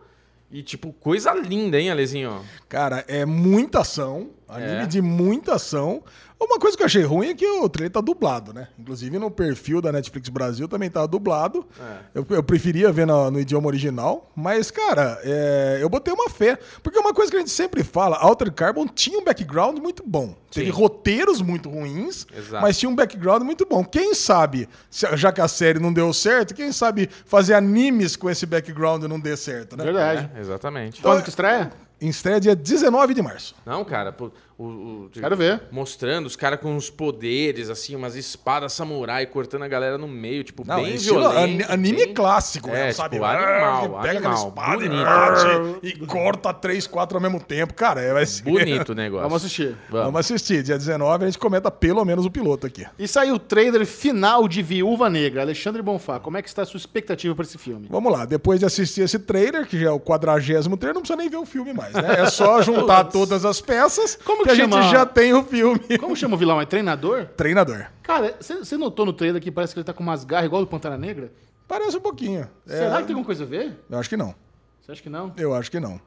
E 0.51 0.61
tipo, 0.61 0.93
coisa 0.93 1.33
linda, 1.33 1.79
hein, 1.79 1.89
Alezinho? 1.89 2.41
Cara, 2.69 3.03
é 3.07 3.25
muita 3.25 3.79
ação, 3.79 4.29
anime 4.47 4.83
É. 4.83 4.85
de 4.85 5.01
muita 5.01 5.55
ação. 5.55 6.03
Uma 6.39 6.59
coisa 6.59 6.75
que 6.75 6.83
eu 6.83 6.85
achei 6.85 7.03
ruim 7.03 7.29
é 7.29 7.33
que 7.33 7.45
o 7.45 7.67
trailer 7.69 7.91
tá 7.91 8.01
dublado, 8.01 8.53
né? 8.53 8.67
Inclusive 8.77 9.17
no 9.17 9.31
perfil 9.31 9.81
da 9.81 9.91
Netflix 9.91 10.29
Brasil 10.29 10.67
também 10.67 10.89
tá 10.89 11.05
dublado. 11.05 11.65
É. 11.79 11.97
Eu, 12.19 12.25
eu 12.29 12.43
preferia 12.43 12.91
ver 12.91 13.07
no, 13.07 13.31
no 13.31 13.39
idioma 13.39 13.67
original, 13.67 14.31
mas, 14.35 14.69
cara, 14.69 15.19
é, 15.23 15.79
eu 15.81 15.89
botei 15.89 16.13
uma 16.13 16.29
fé. 16.29 16.57
Porque 16.83 16.99
uma 16.99 17.13
coisa 17.13 17.31
que 17.31 17.37
a 17.37 17.39
gente 17.39 17.51
sempre 17.51 17.83
fala, 17.83 18.17
Alter 18.17 18.51
Carbon 18.51 18.87
tinha 18.87 19.17
um 19.17 19.23
background 19.23 19.79
muito 19.79 20.03
bom. 20.05 20.35
Teve 20.51 20.67
Sim. 20.67 20.71
roteiros 20.71 21.41
muito 21.41 21.69
ruins, 21.69 22.25
Exato. 22.35 22.61
mas 22.61 22.77
tinha 22.77 22.89
um 22.89 22.95
background 22.95 23.43
muito 23.43 23.65
bom. 23.65 23.83
Quem 23.83 24.13
sabe, 24.13 24.69
já 24.89 25.31
que 25.31 25.41
a 25.41 25.47
série 25.47 25.79
não 25.79 25.91
deu 25.91 26.13
certo, 26.13 26.53
quem 26.53 26.71
sabe 26.71 27.09
fazer 27.25 27.53
animes 27.53 28.15
com 28.15 28.29
esse 28.29 28.45
background 28.45 29.03
não 29.03 29.19
dê 29.19 29.35
certo, 29.35 29.75
né? 29.75 29.83
Verdade. 29.83 30.29
É, 30.35 30.39
exatamente. 30.39 31.01
Quando 31.01 31.23
que 31.23 31.29
estreia? 31.29 31.71
Em 32.01 32.09
estreia 32.09 32.39
dia 32.39 32.55
19 32.55 33.13
de 33.13 33.21
março. 33.21 33.55
Não, 33.65 33.83
cara, 33.85 34.13
o, 34.57 34.63
o- 34.65 35.09
Quero 35.13 35.35
ver. 35.37 35.63
Mostrando 35.71 36.25
os 36.25 36.35
caras 36.35 36.59
com 36.59 36.75
os 36.75 36.89
poderes, 36.89 37.69
assim, 37.69 37.95
umas 37.95 38.15
espadas 38.15 38.73
samurai 38.73 39.25
cortando 39.25 39.63
a 39.63 39.67
galera 39.67 39.97
no 39.97 40.07
meio, 40.07 40.43
tipo, 40.43 40.65
Não, 40.67 40.83
bem 40.83 40.95
estilo 40.95 41.19
violento. 41.21 41.39
ani- 41.39 41.63
anime 41.73 42.05
bem- 42.05 42.13
clássico, 42.13 42.69
É, 42.69 42.73
né? 42.73 42.85
tipo, 42.87 42.97
sabe? 42.97 43.17
animal, 43.17 44.01
pega 44.01 44.17
aquela 44.19 44.33
animal, 44.33 44.47
espada 44.49 44.83
e 44.85 44.89
bonito. 44.89 45.05
bate 45.05 45.87
e 45.87 46.05
corta 46.05 46.53
três, 46.53 46.85
quatro 46.87 47.17
ao 47.17 47.21
mesmo 47.21 47.39
tempo. 47.41 47.73
Cara, 47.73 48.01
é, 48.01 48.11
vai 48.13 48.25
ser... 48.25 48.43
Bonito 48.43 48.89
o 48.91 48.95
negócio. 48.95 49.23
Vamos 49.23 49.43
assistir. 49.43 49.75
Vamos. 49.89 50.05
Vamos 50.05 50.19
assistir. 50.19 50.63
Dia 50.63 50.77
19 50.77 51.23
a 51.23 51.27
gente 51.27 51.39
comenta 51.39 51.69
pelo 51.71 52.03
menos 52.05 52.25
o 52.25 52.31
piloto 52.31 52.67
aqui. 52.67 52.85
E 52.99 53.07
saiu 53.07 53.35
o 53.35 53.39
trailer 53.39 53.85
final 53.85 54.47
de 54.47 54.61
Viúva 54.61 55.09
Negra. 55.09 55.41
Alexandre 55.41 55.81
Bonfá, 55.81 56.19
como 56.19 56.37
é 56.37 56.41
que 56.41 56.47
está 56.49 56.61
a 56.61 56.65
sua 56.65 56.77
expectativa 56.77 57.33
para 57.35 57.45
esse 57.45 57.57
filme? 57.57 57.87
Vamos 57.89 58.11
lá, 58.11 58.25
depois 58.25 58.59
de 58.59 58.65
assistir 58.65 59.01
esse 59.01 59.19
trailer, 59.19 59.65
que 59.65 59.79
já 59.79 59.87
é 59.87 59.91
o 59.91 59.99
quadragésimo 59.99 60.75
trailer, 60.77 60.95
não 60.95 61.01
precisa 61.01 61.17
nem 61.17 61.29
ver 61.29 61.37
o 61.37 61.45
filme 61.45 61.73
mais, 61.73 61.84
né? 61.93 62.21
É 62.21 62.29
só 62.29 62.61
juntar 62.61 63.05
todas 63.05 63.45
as 63.45 63.61
peças 63.61 64.17
Como 64.23 64.39
que 64.43 64.45
que 64.45 64.51
a 64.51 64.55
gente 64.55 64.71
chama? 64.71 64.89
já 64.89 65.05
tem 65.05 65.33
o 65.33 65.43
filme. 65.43 65.97
Como 65.99 66.15
chama 66.15 66.35
o 66.35 66.37
vilão? 66.37 66.59
É 66.61 66.65
treinador? 66.65 67.25
Treinador. 67.37 67.87
Cara, 68.03 68.35
você 68.39 68.77
notou 68.77 69.05
no 69.05 69.13
trailer 69.13 69.41
que 69.41 69.51
parece 69.51 69.73
que 69.73 69.79
ele 69.79 69.85
tá 69.85 69.93
com 69.93 70.03
umas 70.03 70.23
garras 70.23 70.45
igual 70.45 70.61
do 70.61 70.67
Pantera 70.67 70.97
Negra? 70.97 71.31
Parece 71.67 71.97
um 71.97 72.01
pouquinho. 72.01 72.47
É, 72.67 72.77
Será 72.77 72.97
que 72.97 73.07
tem 73.07 73.13
alguma 73.13 73.25
coisa 73.25 73.43
a 73.43 73.47
ver? 73.47 73.77
Eu 73.89 73.97
acho 73.97 74.09
que 74.09 74.17
não. 74.17 74.35
Você 74.81 74.91
acha 74.91 75.01
que 75.01 75.09
não? 75.09 75.33
Eu 75.35 75.53
acho 75.55 75.71
que 75.71 75.79
não. 75.79 75.99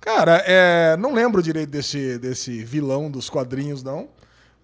Cara, 0.00 0.42
é, 0.46 0.96
não 0.96 1.12
lembro 1.12 1.42
direito 1.42 1.70
desse, 1.70 2.18
desse 2.18 2.62
vilão 2.64 3.10
dos 3.10 3.28
quadrinhos, 3.28 3.82
não. 3.82 4.08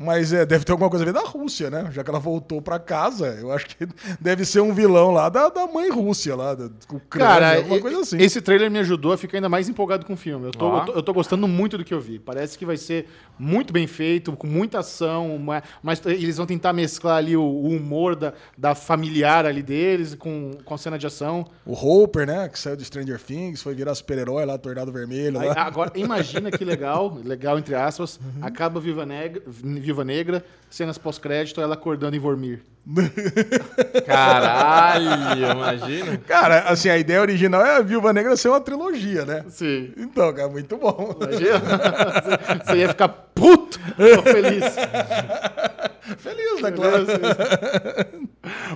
Mas 0.04 0.32
é, 0.32 0.44
deve 0.44 0.64
ter 0.64 0.72
alguma 0.72 0.90
coisa 0.90 1.04
a 1.04 1.06
ver 1.06 1.12
da 1.12 1.20
Rússia, 1.26 1.70
né? 1.70 1.88
Já 1.92 2.02
que 2.02 2.10
ela 2.10 2.18
voltou 2.18 2.60
pra 2.60 2.78
casa, 2.78 3.28
eu 3.40 3.52
acho 3.52 3.66
que 3.66 3.86
deve 4.20 4.44
ser 4.44 4.60
um 4.60 4.72
vilão 4.74 5.10
lá 5.10 5.28
da, 5.28 5.48
da 5.48 5.66
mãe 5.66 5.90
Rússia, 5.90 6.34
lá, 6.34 6.54
da 6.54 6.66
Ucrânia, 6.90 7.00
Cara, 7.10 7.56
alguma 7.58 7.80
coisa 7.80 8.00
assim. 8.00 8.18
esse 8.18 8.40
trailer 8.40 8.70
me 8.70 8.78
ajudou 8.80 9.12
a 9.12 9.16
ficar 9.18 9.38
ainda 9.38 9.48
mais 9.48 9.68
empolgado 9.68 10.04
com 10.06 10.14
o 10.14 10.16
filme. 10.16 10.46
Eu 10.46 10.50
tô, 10.52 10.66
Ó. 10.66 10.78
eu 10.80 10.84
tô, 10.86 10.92
eu 10.92 11.02
tô 11.02 11.12
gostando 11.12 11.46
muito 11.46 11.76
do 11.78 11.84
que 11.84 11.94
eu 11.94 12.00
vi. 12.00 12.18
Parece 12.18 12.58
que 12.58 12.66
vai 12.66 12.76
ser 12.76 13.06
muito 13.38 13.72
bem 13.72 13.86
feito, 13.86 14.32
com 14.36 14.46
muita 14.46 14.78
ação, 14.80 15.34
uma- 15.36 15.62
mas 15.82 16.00
eles 16.06 16.36
vão 16.36 16.46
tentar 16.46 16.72
mesclar 16.72 17.16
ali 17.18 17.36
o, 17.36 17.42
o 17.42 17.68
humor 17.68 18.16
da, 18.16 18.32
da 18.56 18.74
familiar 18.74 19.44
ali 19.46 19.62
deles 19.62 20.14
com, 20.14 20.52
com 20.64 20.74
a 20.74 20.78
cena 20.78 20.98
de 20.98 21.06
ação. 21.06 21.46
O 21.66 21.72
Hopper, 21.74 22.26
né? 22.26 22.48
Que 22.48 22.58
saiu 22.58 22.76
de 22.76 22.84
Stranger 22.84 23.20
Things, 23.20 23.62
foi 23.62 23.74
virar 23.74 23.94
super-herói 23.94 24.44
lá, 24.44 24.56
Tornado 24.58 24.90
Vermelho. 24.92 25.38
Aí, 25.38 25.48
agora, 25.50 25.92
imagina 25.94 26.50
que 26.50 26.64
legal, 26.64 27.18
legal 27.24 27.58
entre 27.58 27.74
aspas, 27.74 28.18
Uhum. 28.22 28.44
acaba 28.44 28.80
Viva 28.80 29.04
Negra, 29.04 29.42
Viva 29.46 29.91
Negra, 30.04 30.44
cenas 30.70 30.96
pós-crédito, 30.98 31.60
ela 31.60 31.74
acordando 31.74 32.16
em 32.16 32.18
Vormir. 32.18 32.62
Caralho, 34.06 35.52
imagina. 35.52 36.18
Cara, 36.26 36.60
assim, 36.68 36.88
a 36.88 36.98
ideia 36.98 37.20
original 37.20 37.64
é 37.64 37.76
a 37.76 37.80
Viúva 37.80 38.12
Negra 38.12 38.36
ser 38.36 38.48
uma 38.48 38.60
trilogia, 38.60 39.24
né? 39.24 39.44
Sim. 39.48 39.92
Então, 39.96 40.32
cara, 40.32 40.48
muito 40.48 40.76
bom. 40.76 41.16
Imagina? 41.20 41.60
Você 42.64 42.76
ia 42.78 42.88
ficar 42.88 43.08
puto 43.08 43.78
ou 44.16 44.22
feliz. 44.22 44.64
Feliz, 46.18 46.60
né, 46.60 46.72
claro? 46.72 47.06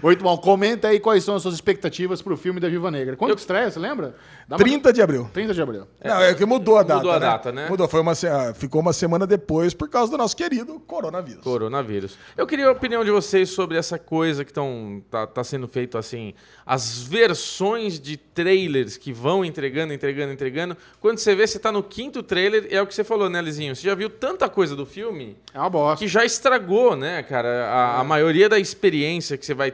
Muito 0.02 0.22
bom. 0.22 0.36
Comenta 0.38 0.88
aí 0.88 1.00
quais 1.00 1.24
são 1.24 1.34
as 1.34 1.42
suas 1.42 1.54
expectativas 1.54 2.22
pro 2.22 2.36
filme 2.36 2.60
da 2.60 2.68
Viva 2.68 2.88
Negra. 2.90 3.16
Quando 3.16 3.34
que 3.34 3.40
estreia, 3.40 3.68
você 3.70 3.80
lembra? 3.80 4.14
Dá 4.48 4.54
uma- 4.56 4.64
30 4.64 4.92
de 4.92 5.02
abril. 5.02 5.28
30 5.32 5.52
de 5.52 5.60
abril. 5.60 5.86
Não, 6.04 6.22
é 6.22 6.34
que 6.34 6.44
mudou 6.46 6.78
a 6.78 6.82
data. 6.84 6.96
Mudou 6.98 7.12
a 7.12 7.20
né? 7.20 7.26
data, 7.26 7.52
né? 7.52 7.68
Mudou, 7.68 7.88
foi 7.88 8.00
uma, 8.00 8.12
ah, 8.12 8.54
ficou 8.54 8.80
uma 8.80 8.92
semana 8.92 9.26
depois 9.26 9.74
por 9.74 9.88
causa 9.88 10.10
do 10.10 10.16
nosso 10.16 10.36
querido 10.36 10.78
coronavírus. 10.80 11.42
Coronavírus. 11.42 12.16
Eu 12.36 12.46
queria 12.46 12.68
a 12.68 12.72
opinião 12.72 13.04
de 13.04 13.10
vocês 13.10 13.50
sobre 13.50 13.76
essa 13.76 13.95
coisa 13.98 14.44
que 14.44 14.52
tão, 14.52 15.02
tá, 15.10 15.26
tá 15.26 15.42
sendo 15.44 15.66
feito 15.68 15.96
assim. 15.98 16.34
As 16.64 17.02
versões 17.02 17.98
de 18.00 18.16
trailers 18.16 18.96
que 18.96 19.12
vão 19.12 19.44
entregando, 19.44 19.92
entregando, 19.92 20.32
entregando. 20.32 20.76
Quando 21.00 21.18
você 21.18 21.34
vê, 21.34 21.46
você 21.46 21.58
tá 21.58 21.70
no 21.72 21.82
quinto 21.82 22.22
trailer, 22.22 22.66
é 22.70 22.80
o 22.80 22.86
que 22.86 22.94
você 22.94 23.04
falou, 23.04 23.28
né, 23.28 23.40
Lizinho? 23.40 23.74
Você 23.74 23.82
já 23.82 23.94
viu 23.94 24.08
tanta 24.10 24.48
coisa 24.48 24.74
do 24.76 24.86
filme 24.86 25.36
É 25.52 25.58
uma 25.58 25.70
bosta. 25.70 26.04
que 26.04 26.08
já 26.08 26.24
estragou, 26.24 26.96
né, 26.96 27.22
cara? 27.22 27.66
A, 27.66 28.00
a 28.00 28.04
maioria 28.04 28.48
da 28.48 28.58
experiência 28.58 29.36
que 29.36 29.44
você 29.46 29.54
vai, 29.54 29.72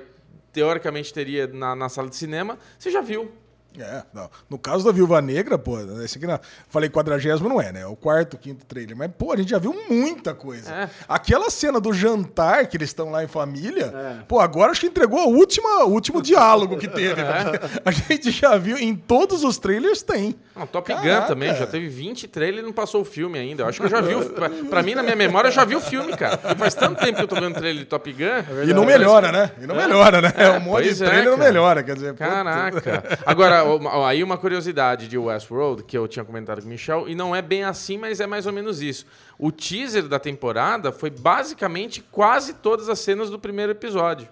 teoricamente, 0.52 1.12
teria 1.12 1.46
na, 1.46 1.74
na 1.74 1.88
sala 1.88 2.08
de 2.08 2.16
cinema, 2.16 2.58
você 2.78 2.90
já 2.90 3.00
viu. 3.00 3.30
É, 3.78 4.02
não. 4.12 4.30
No 4.50 4.58
caso 4.58 4.84
da 4.84 4.92
Viúva 4.92 5.20
Negra, 5.22 5.56
pô, 5.58 5.78
esse 6.02 6.18
aqui, 6.18 6.26
não, 6.26 6.38
falei 6.68 6.90
quadragésimo 6.90 7.48
não 7.48 7.60
é, 7.60 7.72
né? 7.72 7.80
É 7.82 7.86
o 7.86 7.96
quarto, 7.96 8.36
quinto 8.36 8.64
trailer. 8.66 8.96
Mas, 8.96 9.10
pô, 9.16 9.32
a 9.32 9.36
gente 9.36 9.50
já 9.50 9.58
viu 9.58 9.74
muita 9.88 10.34
coisa. 10.34 10.72
É. 10.72 10.90
Aquela 11.08 11.50
cena 11.50 11.80
do 11.80 11.92
jantar 11.92 12.66
que 12.66 12.76
eles 12.76 12.90
estão 12.90 13.10
lá 13.10 13.24
em 13.24 13.28
família, 13.28 13.86
É. 13.94 14.22
pô, 14.28 14.40
agora 14.40 14.72
acho 14.72 14.80
que 14.80 14.86
entregou 14.86 15.18
a 15.20 15.26
última, 15.26 15.84
o 15.84 15.90
último 15.90 16.20
diálogo 16.22 16.76
que 16.76 16.88
teve. 16.88 17.22
porque 17.24 17.62
A 17.84 17.90
gente 17.90 18.30
já 18.30 18.56
viu, 18.56 18.76
em 18.76 18.94
todos 18.94 19.42
os 19.44 19.58
trailers 19.58 20.02
tem. 20.02 20.34
Não, 20.54 20.66
Top 20.66 20.92
Gun 20.92 21.00
Caraca. 21.00 21.26
também, 21.28 21.54
já 21.54 21.66
teve 21.66 21.88
20 21.88 22.28
trailers 22.28 22.62
e 22.62 22.66
não 22.66 22.72
passou 22.72 23.00
o 23.00 23.04
filme 23.04 23.38
ainda. 23.38 23.62
Eu 23.62 23.68
acho 23.68 23.80
que 23.80 23.86
eu 23.86 23.90
já 23.90 24.00
vi. 24.00 24.14
O, 24.14 24.30
pra, 24.30 24.50
pra 24.50 24.82
mim, 24.82 24.94
na 24.94 25.02
minha 25.02 25.16
memória, 25.16 25.48
eu 25.48 25.52
já 25.52 25.64
vi 25.64 25.74
o 25.74 25.80
filme, 25.80 26.14
cara. 26.16 26.36
Porque 26.36 26.56
faz 26.56 26.74
tanto 26.74 27.00
tempo 27.00 27.16
que 27.16 27.22
eu 27.24 27.28
tô 27.28 27.36
vendo 27.36 27.54
trailer 27.54 27.82
de 27.82 27.86
Top 27.86 28.12
Gun. 28.12 28.62
E 28.68 28.72
não 28.74 28.84
melhora, 28.84 29.32
né? 29.32 29.50
E 29.60 29.66
não 29.66 29.74
melhora, 29.74 30.20
né? 30.20 30.32
É, 30.36 30.50
um 30.50 30.60
monte 30.60 30.92
de 30.94 31.02
é, 31.02 31.06
trailer 31.06 31.30
não 31.30 31.38
melhora, 31.38 31.82
quer 31.82 31.94
dizer... 31.94 32.12
puta. 32.12 32.24
Caraca. 32.28 33.04
Agora, 33.24 33.61
aí 34.06 34.22
uma 34.22 34.36
curiosidade 34.36 35.08
de 35.08 35.18
Westworld, 35.18 35.84
que 35.84 35.96
eu 35.96 36.06
tinha 36.08 36.24
comentado 36.24 36.60
com 36.60 36.66
o 36.66 36.70
Michel, 36.70 37.08
e 37.08 37.14
não 37.14 37.34
é 37.34 37.42
bem 37.42 37.64
assim, 37.64 37.98
mas 37.98 38.20
é 38.20 38.26
mais 38.26 38.46
ou 38.46 38.52
menos 38.52 38.82
isso. 38.82 39.06
O 39.38 39.50
teaser 39.50 40.08
da 40.08 40.18
temporada 40.18 40.92
foi 40.92 41.10
basicamente 41.10 42.00
quase 42.10 42.54
todas 42.54 42.88
as 42.88 42.98
cenas 42.98 43.30
do 43.30 43.38
primeiro 43.38 43.72
episódio. 43.72 44.28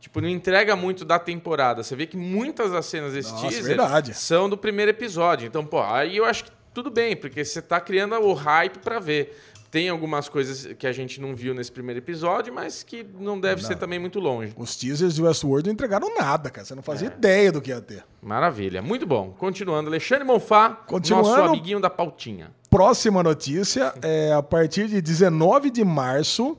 Tipo, 0.00 0.20
não 0.20 0.28
entrega 0.28 0.76
muito 0.76 1.04
da 1.04 1.18
temporada. 1.18 1.82
Você 1.82 1.96
vê 1.96 2.06
que 2.06 2.16
muitas 2.16 2.72
das 2.72 2.84
cenas 2.84 3.14
desse 3.14 3.30
Nossa, 3.32 3.48
teaser 3.48 3.64
verdade. 3.64 4.12
são 4.12 4.50
do 4.50 4.58
primeiro 4.58 4.90
episódio. 4.90 5.46
Então, 5.46 5.64
pô, 5.64 5.82
aí 5.82 6.18
eu 6.18 6.26
acho 6.26 6.44
que 6.44 6.50
tudo 6.74 6.90
bem, 6.90 7.16
porque 7.16 7.44
você 7.44 7.62
tá 7.62 7.80
criando 7.80 8.14
o 8.16 8.34
hype 8.34 8.80
pra 8.80 8.98
ver. 8.98 9.40
Tem 9.74 9.88
algumas 9.88 10.28
coisas 10.28 10.72
que 10.78 10.86
a 10.86 10.92
gente 10.92 11.20
não 11.20 11.34
viu 11.34 11.52
nesse 11.52 11.72
primeiro 11.72 11.98
episódio, 11.98 12.54
mas 12.54 12.84
que 12.84 13.04
não 13.18 13.40
deve 13.40 13.60
ser 13.66 13.74
também 13.74 13.98
muito 13.98 14.20
longe. 14.20 14.54
Os 14.56 14.76
teasers 14.76 15.16
de 15.16 15.22
Westworld 15.24 15.66
não 15.66 15.72
entregaram 15.72 16.14
nada, 16.14 16.48
cara. 16.48 16.64
Você 16.64 16.76
não 16.76 16.80
É. 16.80 16.84
fazia 16.84 17.08
ideia 17.08 17.50
do 17.50 17.60
que 17.60 17.70
ia 17.70 17.80
ter. 17.80 18.04
Maravilha, 18.22 18.80
muito 18.80 19.04
bom. 19.04 19.34
Continuando, 19.36 19.88
Alexandre 19.90 20.22
Monfá, 20.24 20.70
Continuando. 20.86 21.28
nosso 21.28 21.40
amiguinho 21.42 21.80
da 21.80 21.90
pautinha. 21.90 22.52
Próxima 22.70 23.20
notícia 23.20 23.92
é 24.00 24.32
a 24.32 24.40
partir 24.44 24.86
de 24.86 25.00
19 25.02 25.70
de 25.70 25.84
março 25.84 26.56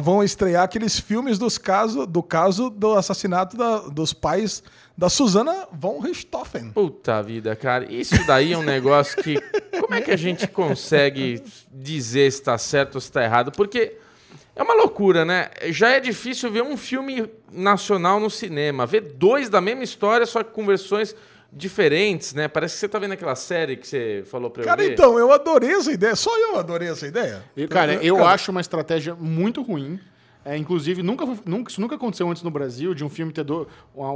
vão 0.00 0.22
estrear 0.22 0.64
aqueles 0.64 0.98
filmes 0.98 1.38
dos 1.38 1.56
caso, 1.58 2.06
do 2.06 2.22
caso 2.22 2.68
do 2.70 2.94
assassinato 2.94 3.56
da- 3.56 3.78
dos 3.88 4.12
pais 4.12 4.62
da 4.96 5.08
Susana 5.08 5.66
von 5.72 6.00
Richthofen. 6.00 6.70
Puta 6.72 7.22
vida, 7.22 7.54
cara, 7.56 7.90
isso 7.90 8.14
daí 8.26 8.52
é 8.52 8.58
um 8.58 8.62
negócio 8.62 9.22
que. 9.22 9.40
Como 9.80 9.94
é 9.94 10.00
que 10.00 10.10
a 10.10 10.16
gente 10.16 10.46
consegue 10.48 11.42
dizer 11.72 12.30
se 12.32 12.42
tá 12.42 12.58
certo 12.58 12.96
ou 12.96 13.00
se 13.00 13.10
tá 13.10 13.22
errado? 13.24 13.52
Porque 13.52 13.96
É 14.56 14.62
uma 14.64 14.74
loucura, 14.74 15.24
né? 15.24 15.50
Já 15.68 15.90
é 15.90 16.00
difícil 16.00 16.50
ver 16.50 16.64
um 16.64 16.76
filme 16.76 17.30
nacional 17.52 18.18
no 18.18 18.28
cinema. 18.28 18.86
Ver 18.86 19.02
dois 19.16 19.48
da 19.48 19.60
mesma 19.60 19.84
história, 19.84 20.26
só 20.26 20.42
que 20.42 20.50
com 20.50 20.66
versões 20.66 21.14
diferentes, 21.52 22.34
né? 22.34 22.46
Parece 22.48 22.74
que 22.74 22.80
você 22.80 22.88
tá 22.88 22.98
vendo 22.98 23.12
aquela 23.12 23.34
série 23.34 23.76
que 23.76 23.86
você 23.86 24.22
falou 24.30 24.50
pra 24.50 24.62
eu 24.62 24.66
Cara, 24.66 24.82
ver. 24.82 24.92
então, 24.92 25.18
eu 25.18 25.32
adorei 25.32 25.72
essa 25.72 25.90
ideia. 25.90 26.14
Só 26.14 26.36
eu 26.38 26.58
adorei 26.58 26.88
essa 26.88 27.06
ideia. 27.06 27.42
Eu- 27.56 27.68
cara, 27.68 27.94
eu 27.94 28.24
acho 28.24 28.50
uma 28.50 28.60
estratégia 28.60 29.14
muito 29.14 29.62
ruim. 29.62 29.98
É, 30.44 30.56
inclusive, 30.56 31.02
nunca, 31.02 31.26
nunca, 31.44 31.70
isso 31.70 31.80
nunca 31.80 31.96
aconteceu 31.96 32.28
antes 32.30 32.42
no 32.42 32.50
Brasil, 32.50 32.94
de 32.94 33.04
um 33.04 33.08
filme 33.08 33.32
ter 33.32 33.44
do, 33.44 33.66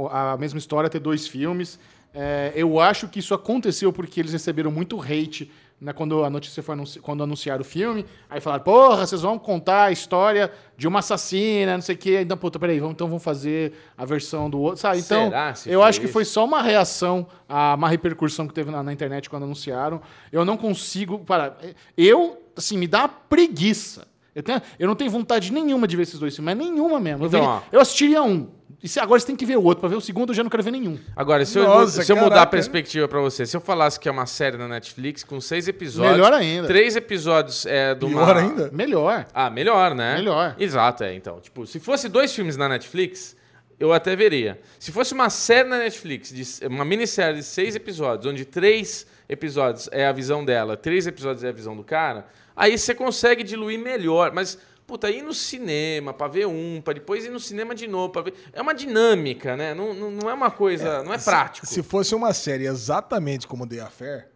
a, 0.09 0.31
a 0.33 0.37
mesma 0.37 0.57
história 0.57 0.89
ter 0.89 0.99
dois 0.99 1.27
filmes. 1.27 1.77
É, 2.13 2.51
eu 2.55 2.79
acho 2.79 3.07
que 3.07 3.19
isso 3.19 3.33
aconteceu 3.33 3.91
porque 3.91 4.19
eles 4.19 4.31
receberam 4.33 4.71
muito 4.71 4.99
hate 5.01 5.51
né, 5.83 5.91
quando 5.91 6.23
a 6.23 6.29
notícia 6.29 6.63
foi 6.63 6.73
anunci 6.73 6.99
quando 6.99 7.21
anunciaram 7.23 7.61
o 7.61 7.65
filme. 7.65 8.05
Aí 8.29 8.39
falaram, 8.39 8.63
porra, 8.63 9.05
vocês 9.05 9.21
vão 9.21 9.37
contar 9.37 9.85
a 9.85 9.91
história 9.91 10.49
de 10.77 10.87
uma 10.87 10.99
assassina, 10.99 11.73
não 11.73 11.81
sei 11.81 11.95
o 11.95 11.97
quê. 11.97 12.21
Então, 12.21 12.37
puta, 12.37 12.57
peraí, 12.57 12.79
vamos, 12.79 12.93
então 12.93 13.07
vamos 13.07 13.23
fazer 13.23 13.73
a 13.97 14.05
versão 14.05 14.49
do 14.49 14.59
outro. 14.59 14.79
Sabe? 14.79 14.99
Então, 14.99 15.29
eu 15.67 15.83
acho 15.83 15.99
que 15.99 16.05
isso? 16.05 16.13
foi 16.13 16.23
só 16.25 16.45
uma 16.45 16.61
reação 16.61 17.27
a 17.47 17.75
uma 17.75 17.89
repercussão 17.89 18.47
que 18.47 18.53
teve 18.53 18.71
na, 18.71 18.81
na 18.81 18.93
internet 18.93 19.29
quando 19.29 19.43
anunciaram. 19.43 20.01
Eu 20.31 20.45
não 20.45 20.55
consigo. 20.55 21.19
Para, 21.19 21.57
eu, 21.97 22.41
assim, 22.55 22.77
me 22.77 22.87
dá 22.87 22.99
uma 23.01 23.09
preguiça. 23.09 24.07
Eu, 24.35 24.41
tenho- 24.41 24.61
eu 24.79 24.87
não 24.87 24.95
tenho 24.95 25.11
vontade 25.11 25.51
nenhuma 25.51 25.87
de 25.87 25.95
ver 25.95 26.03
esses 26.03 26.17
dois 26.19 26.35
filmes, 26.35 26.55
mas 26.55 26.65
nenhuma 26.67 26.99
mesmo. 26.99 27.23
Eu, 27.25 27.27
Então, 27.27 27.39
veria- 27.41 27.55
ó. 27.55 27.61
eu 27.71 27.79
assistiria 27.81 28.23
um. 28.23 28.47
E 28.83 28.87
se, 28.89 28.99
agora 28.99 29.17
você 29.17 29.25
tem 29.25 29.35
que 29.35 29.45
ver 29.45 29.57
o 29.57 29.63
outro. 29.63 29.79
Pra 29.79 29.87
ver 29.87 29.95
o 29.95 30.01
segundo, 30.01 30.31
eu 30.31 30.35
já 30.35 30.43
não 30.43 30.49
quero 30.49 30.61
ver 30.61 30.71
nenhum. 30.71 30.99
Agora, 31.15 31.45
se 31.45 31.57
eu, 31.57 31.63
Nossa, 31.63 32.03
se 32.03 32.11
eu 32.11 32.17
mudar 32.17 32.41
a 32.41 32.45
perspectiva 32.45 33.07
pra 33.07 33.21
você, 33.21 33.45
se 33.45 33.55
eu 33.55 33.61
falasse 33.61 33.97
que 33.97 34.09
é 34.09 34.11
uma 34.11 34.25
série 34.25 34.57
na 34.57 34.67
Netflix 34.67 35.23
com 35.23 35.39
seis 35.39 35.69
episódios. 35.69 36.11
Melhor 36.11 36.33
ainda. 36.33 36.67
Três 36.67 36.97
episódios 36.97 37.65
é 37.65 37.93
uma. 37.93 38.25
Pior 38.25 38.35
ainda. 38.35 38.69
Melhor. 38.73 39.25
Ah, 39.33 39.49
melhor, 39.49 39.95
né? 39.95 40.15
Melhor. 40.15 40.57
Exato, 40.59 41.05
é. 41.05 41.15
Então, 41.15 41.39
tipo, 41.39 41.65
se 41.65 41.79
fosse 41.79 42.09
dois 42.09 42.35
filmes 42.35 42.57
na 42.57 42.67
Netflix, 42.67 43.37
eu 43.79 43.93
até 43.93 44.17
veria. 44.17 44.59
Se 44.77 44.91
fosse 44.91 45.13
uma 45.13 45.29
série 45.29 45.69
na 45.69 45.77
Netflix, 45.77 46.33
de, 46.33 46.67
uma 46.67 46.83
minissérie 46.83 47.37
de 47.37 47.43
seis 47.45 47.77
episódios, 47.77 48.25
onde 48.25 48.43
três 48.43 49.07
episódios 49.29 49.87
é 49.93 50.05
a 50.05 50.11
visão 50.11 50.43
dela, 50.43 50.75
três 50.75 51.07
episódios 51.07 51.43
é 51.45 51.47
a 51.47 51.53
visão 51.53 51.75
do 51.75 51.85
cara, 51.85 52.25
aí 52.53 52.77
você 52.77 52.93
consegue 52.93 53.43
diluir 53.43 53.79
melhor. 53.79 54.33
Mas, 54.33 54.57
puta, 54.85 55.09
ir 55.09 55.21
no 55.21 55.33
cinema 55.33 56.13
pra 56.13 56.27
ver 56.27 56.45
um, 56.47 56.81
pra 56.83 56.93
depois 56.93 57.25
ir 57.25 57.29
no 57.29 57.39
cinema 57.39 57.73
de 57.75 57.87
novo 57.87 58.11
pra 58.11 58.21
ver. 58.21 58.33
É 58.53 58.61
uma 58.61 58.73
dinâmica, 58.73 59.55
né? 59.57 59.73
Não, 59.73 59.93
não, 59.93 60.11
não 60.11 60.29
é 60.29 60.33
uma 60.33 60.51
coisa. 60.51 61.03
não 61.03 61.13
é 61.13 61.17
prático. 61.17 61.65
Se 61.67 61.81
fosse 61.83 62.13
uma 62.15 62.33
série 62.33 62.65
exatamente 62.67 63.47
como 63.47 63.65
The 63.67 63.79
Affair. 63.81 64.27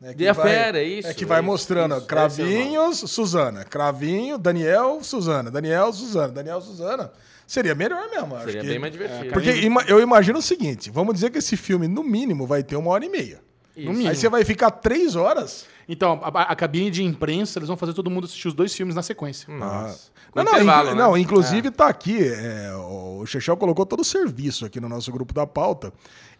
Né, 0.00 0.12
que 0.12 0.18
The 0.24 0.32
vai- 0.32 0.56
Affair, 0.56 0.74
é 0.76 0.82
isso, 0.84 1.08
É 1.08 1.14
que 1.14 1.24
é 1.24 1.26
vai 1.26 1.38
isso, 1.40 1.46
mostrando 1.46 1.96
isso, 1.96 2.06
Cravinhos, 2.06 2.98
Suzana. 3.10 3.64
Cravinho, 3.64 4.36
Daniel, 4.36 4.98
Suzana. 5.02 5.50
Daniel, 5.50 5.92
Suzana. 5.92 6.28
Daniel, 6.32 6.60
Suzana. 6.60 7.12
Seria 7.46 7.74
melhor 7.74 8.08
mesmo, 8.10 8.34
acho 8.36 8.46
Seria 8.46 8.60
que- 8.62 8.66
bem 8.68 8.78
mais 8.78 8.92
divertido. 8.92 9.32
Porque 9.32 9.50
ima- 9.52 9.84
eu 9.86 10.00
imagino 10.00 10.38
o 10.38 10.42
seguinte: 10.42 10.90
vamos 10.90 11.14
dizer 11.14 11.30
que 11.30 11.38
esse 11.38 11.56
filme, 11.56 11.86
no 11.86 12.02
mínimo, 12.02 12.46
vai 12.46 12.62
ter 12.62 12.76
uma 12.76 12.90
hora 12.90 13.04
e 13.04 13.08
meia. 13.08 13.40
Isso. 13.76 14.08
Aí 14.08 14.16
você 14.16 14.28
vai 14.28 14.44
ficar 14.44 14.70
três 14.70 15.16
horas. 15.16 15.66
Então, 15.88 16.20
a, 16.22 16.42
a 16.42 16.56
cabine 16.56 16.90
de 16.90 17.02
imprensa, 17.02 17.58
eles 17.58 17.68
vão 17.68 17.76
fazer 17.76 17.92
todo 17.92 18.10
mundo 18.10 18.24
assistir 18.24 18.48
os 18.48 18.54
dois 18.54 18.74
filmes 18.74 18.94
na 18.94 19.02
sequência. 19.02 19.52
Nossa. 19.52 20.12
Não, 20.34 20.42
não, 20.42 20.84
né? 20.84 20.94
não, 20.94 21.16
inclusive 21.16 21.70
tá 21.70 21.86
aqui. 21.86 22.26
é, 22.26 22.74
o 22.74 23.24
Chechel 23.26 23.56
colocou 23.56 23.86
todo 23.86 24.00
o 24.00 24.04
serviço 24.04 24.64
aqui 24.64 24.80
no 24.80 24.88
nosso 24.88 25.12
grupo 25.12 25.32
da 25.32 25.46
pauta. 25.46 25.92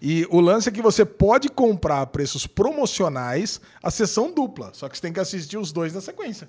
E 0.03 0.27
o 0.31 0.41
lance 0.41 0.69
é 0.69 0.73
que 0.73 0.83
você 0.83 1.05
pode 1.05 1.49
comprar 1.49 2.03
a 2.03 2.07
preços 2.07 2.47
promocionais 2.47 3.61
a 3.83 3.91
sessão 3.91 4.33
dupla. 4.33 4.71
Só 4.73 4.89
que 4.89 4.97
você 4.97 5.03
tem 5.03 5.13
que 5.13 5.21
assistir 5.21 5.57
os 5.57 5.71
dois 5.73 5.93
na 5.93 6.01
sequência. 6.01 6.49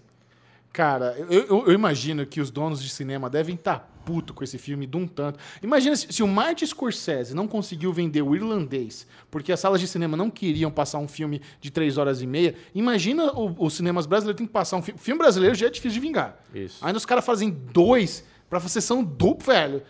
Cara, 0.75 1.15
eu, 1.29 1.63
eu- 1.67 1.71
imagino 1.71 2.25
que 2.25 2.41
os 2.41 2.51
donos 2.51 2.83
de 2.83 2.89
cinema 2.89 3.29
devem 3.29 3.55
estar 3.55 3.79
puto 4.05 4.33
com 4.33 4.43
esse 4.43 4.57
filme 4.57 4.85
de 4.85 4.97
um 4.97 5.07
tanto. 5.07 5.39
Imagina 5.63 5.95
se, 5.95 6.11
se 6.11 6.21
o 6.21 6.27
Martin 6.27 6.65
Scorsese 6.65 7.33
não 7.33 7.47
conseguiu 7.47 7.93
vender 7.93 8.21
o 8.21 8.35
irlandês 8.35 9.07
porque 9.31 9.53
as 9.53 9.59
salas 9.61 9.79
de 9.79 9.87
cinema 9.87 10.17
não 10.17 10.29
queriam 10.29 10.69
passar 10.69 10.99
um 10.99 11.07
filme 11.07 11.41
de 11.61 11.71
três 11.71 11.97
horas 11.97 12.21
e 12.21 12.27
meia. 12.27 12.55
Imagina 12.75 13.31
o- 13.31 13.55
os 13.65 13.73
cinemas 13.73 14.05
brasileiros 14.05 14.37
têm 14.37 14.45
que 14.45 14.51
passar 14.51 14.75
um 14.75 14.81
filme. 14.81 14.99
Filme 14.99 15.17
brasileiro 15.17 15.55
já 15.55 15.67
é 15.67 15.69
difícil 15.69 15.93
de 15.93 16.05
vingar. 16.05 16.37
Isso. 16.53 16.85
Ainda 16.85 16.97
os 16.97 17.05
caras 17.05 17.25
fazem 17.25 17.49
dois 17.49 18.25
pra 18.59 18.69
sessão 18.69 19.03
dupla, 19.03 19.53
velho. 19.53 19.81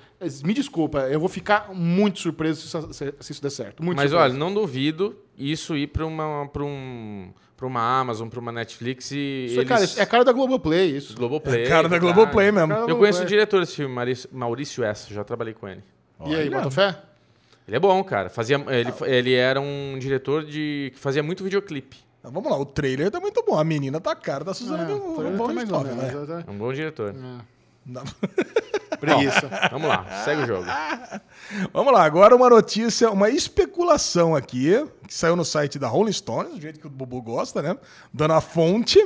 Me 0.43 0.54
desculpa, 0.54 0.99
eu 1.10 1.19
vou 1.19 1.28
ficar 1.30 1.71
muito 1.73 2.19
surpreso 2.19 2.62
se 2.62 2.67
isso, 2.67 2.93
se- 2.93 3.13
se 3.19 3.32
isso 3.34 3.41
der 3.41 3.49
certo. 3.49 3.84
Muito 3.84 3.97
Mas 3.97 4.10
surpreso. 4.10 4.32
olha, 4.34 4.39
não 4.39 4.54
duvido 4.54 5.15
isso 5.38 5.75
ir 5.75 5.88
pra 5.88 6.06
uma, 6.06 6.47
pra 6.47 6.63
um, 6.63 7.32
uma 7.62 7.99
Amazon, 7.99 8.28
pra 8.30 8.39
uma 8.39 8.51
Netflix 8.51 9.12
e. 9.12 9.45
Isso 9.49 9.56
é, 9.60 9.63
eles... 9.63 9.67
cara, 9.67 9.86
é 9.97 10.06
cara 10.06 10.23
da 10.23 10.32
Globoplay, 10.32 10.95
isso. 10.95 11.15
Globoplay. 11.15 11.63
É 11.63 11.67
cara 11.67 11.89
da. 11.89 11.99
Globoplay 11.99 12.51
mesmo. 12.51 12.69
Da 12.69 12.80
Eu 12.88 12.97
conheço 12.97 13.21
o 13.23 13.25
diretor 13.25 13.60
desse 13.60 13.75
filme, 13.75 13.93
Maurício, 14.32 14.84
S. 14.84 15.13
Já 15.13 15.23
trabalhei 15.23 15.54
com 15.54 15.67
ele. 15.67 15.84
E 16.25 16.34
aí, 16.36 16.49
bota 16.49 16.71
fé? 16.71 16.97
Ele 17.67 17.78
é 17.78 17.80
bom, 17.80 18.04
cara. 18.04 18.30
Fazia, 18.30 18.63
ele, 18.69 18.93
ele 19.06 19.34
era 19.34 19.60
um 19.60 19.97
diretor 19.99 20.45
de 20.45 20.91
que 20.93 20.99
fazia 20.99 21.21
muito 21.23 21.43
videoclipe. 21.43 21.97
Então, 22.19 22.32
vamos 22.32 22.49
lá, 22.51 22.58
o 22.58 22.65
trailer 22.65 23.10
tá 23.12 23.19
muito 23.19 23.43
bom. 23.43 23.58
A 23.58 23.63
menina 23.63 23.99
tá 23.99 24.15
cara 24.15 24.43
da 24.43 24.54
Suzana 24.54 24.84
É, 24.84 24.86
tá- 24.88 24.93
tá 24.93 25.54
mais 25.54 25.71
ou 25.71 25.84
menos, 25.84 25.95
né? 25.97 26.25
tá- 26.28 26.43
É 26.47 26.51
um 26.51 26.58
bom 26.58 26.71
diretor. 26.71 27.13
Não. 27.13 27.39
Preguiça. 28.99 29.49
Vamos 29.71 29.87
lá, 29.87 30.05
segue 30.23 30.43
o 30.43 30.47
jogo. 30.47 30.65
Vamos 31.73 31.93
lá, 31.93 32.03
agora 32.03 32.35
uma 32.35 32.49
notícia, 32.49 33.11
uma 33.11 33.29
especulação 33.29 34.35
aqui, 34.35 34.71
que 35.07 35.13
saiu 35.13 35.35
no 35.35 35.45
site 35.45 35.77
da 35.77 35.87
Rolling 35.87 36.11
Stones, 36.13 36.53
do 36.53 36.61
jeito 36.61 36.79
que 36.79 36.87
o 36.87 36.89
Bubu 36.89 37.21
gosta, 37.21 37.61
né? 37.61 37.77
Dando 38.13 38.33
a 38.33 38.41
fonte. 38.41 38.99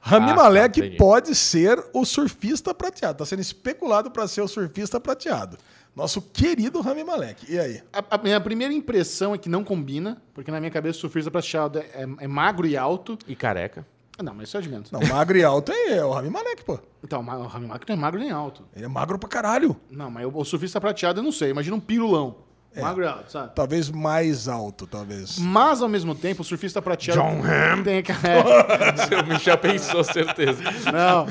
Rami 0.00 0.32
Ah, 0.32 0.34
tá, 0.34 0.42
Malek 0.42 0.80
entendi. 0.80 0.96
pode 0.96 1.34
ser 1.34 1.82
o 1.94 2.04
surfista 2.04 2.74
prateado. 2.74 3.18
Tá 3.18 3.24
sendo 3.26 3.40
especulado 3.40 4.10
para 4.10 4.26
ser 4.28 4.42
o 4.42 4.48
surfista 4.48 5.00
prateado. 5.00 5.56
Nosso 5.96 6.20
querido 6.20 6.80
Rami 6.80 7.04
Malek. 7.04 7.50
E 7.50 7.58
aí? 7.58 7.82
A, 7.92 8.16
a 8.16 8.18
minha 8.18 8.40
primeira 8.40 8.74
impressão 8.74 9.32
é 9.34 9.38
que 9.38 9.48
não 9.48 9.62
combina, 9.64 10.20
porque 10.34 10.50
na 10.50 10.58
minha 10.58 10.70
cabeça 10.70 10.98
o 10.98 11.00
surfista 11.02 11.30
prateado 11.30 11.78
é, 11.78 12.06
é 12.20 12.26
magro 12.26 12.66
e 12.66 12.76
alto. 12.76 13.16
E 13.26 13.34
careca. 13.36 13.86
Não, 14.22 14.32
mas 14.34 14.48
isso 14.48 14.56
é 14.56 14.62
menos. 14.62 14.90
Não, 14.90 15.00
magro 15.00 15.36
e 15.36 15.42
alto 15.42 15.72
é 15.72 16.04
o 16.04 16.10
Rami 16.12 16.30
Malek, 16.30 16.64
pô. 16.64 16.78
Então, 17.02 17.20
o 17.20 17.46
Rami 17.46 17.66
Malek 17.66 17.88
não 17.88 17.96
é 17.96 17.98
magro 17.98 18.20
nem 18.20 18.30
alto. 18.30 18.62
Ele 18.74 18.84
é 18.84 18.88
magro 18.88 19.18
pra 19.18 19.28
caralho. 19.28 19.76
Não, 19.90 20.10
mas 20.10 20.26
o 20.32 20.44
surfista 20.44 20.80
prateado 20.80 21.20
eu 21.20 21.24
não 21.24 21.32
sei. 21.32 21.50
Imagina 21.50 21.74
um 21.76 21.80
pirulão. 21.80 22.36
É. 22.76 22.80
Magro 22.80 23.08
alto, 23.08 23.30
sabe? 23.30 23.52
Talvez 23.54 23.88
mais 23.90 24.48
alto, 24.48 24.86
talvez. 24.86 25.38
Mas, 25.38 25.80
ao 25.80 25.88
mesmo 25.88 26.14
tempo, 26.14 26.42
o 26.42 26.44
surfista 26.44 26.82
prateado... 26.82 27.20
John 27.20 27.40
Hamm. 27.44 27.82
Tem, 27.84 27.98
aquela- 27.98 28.18
é, 28.92 28.96
Seu 29.06 29.24
Michel 29.24 29.58
pensou, 29.58 30.02
certeza. 30.02 30.60
não, 30.92 31.26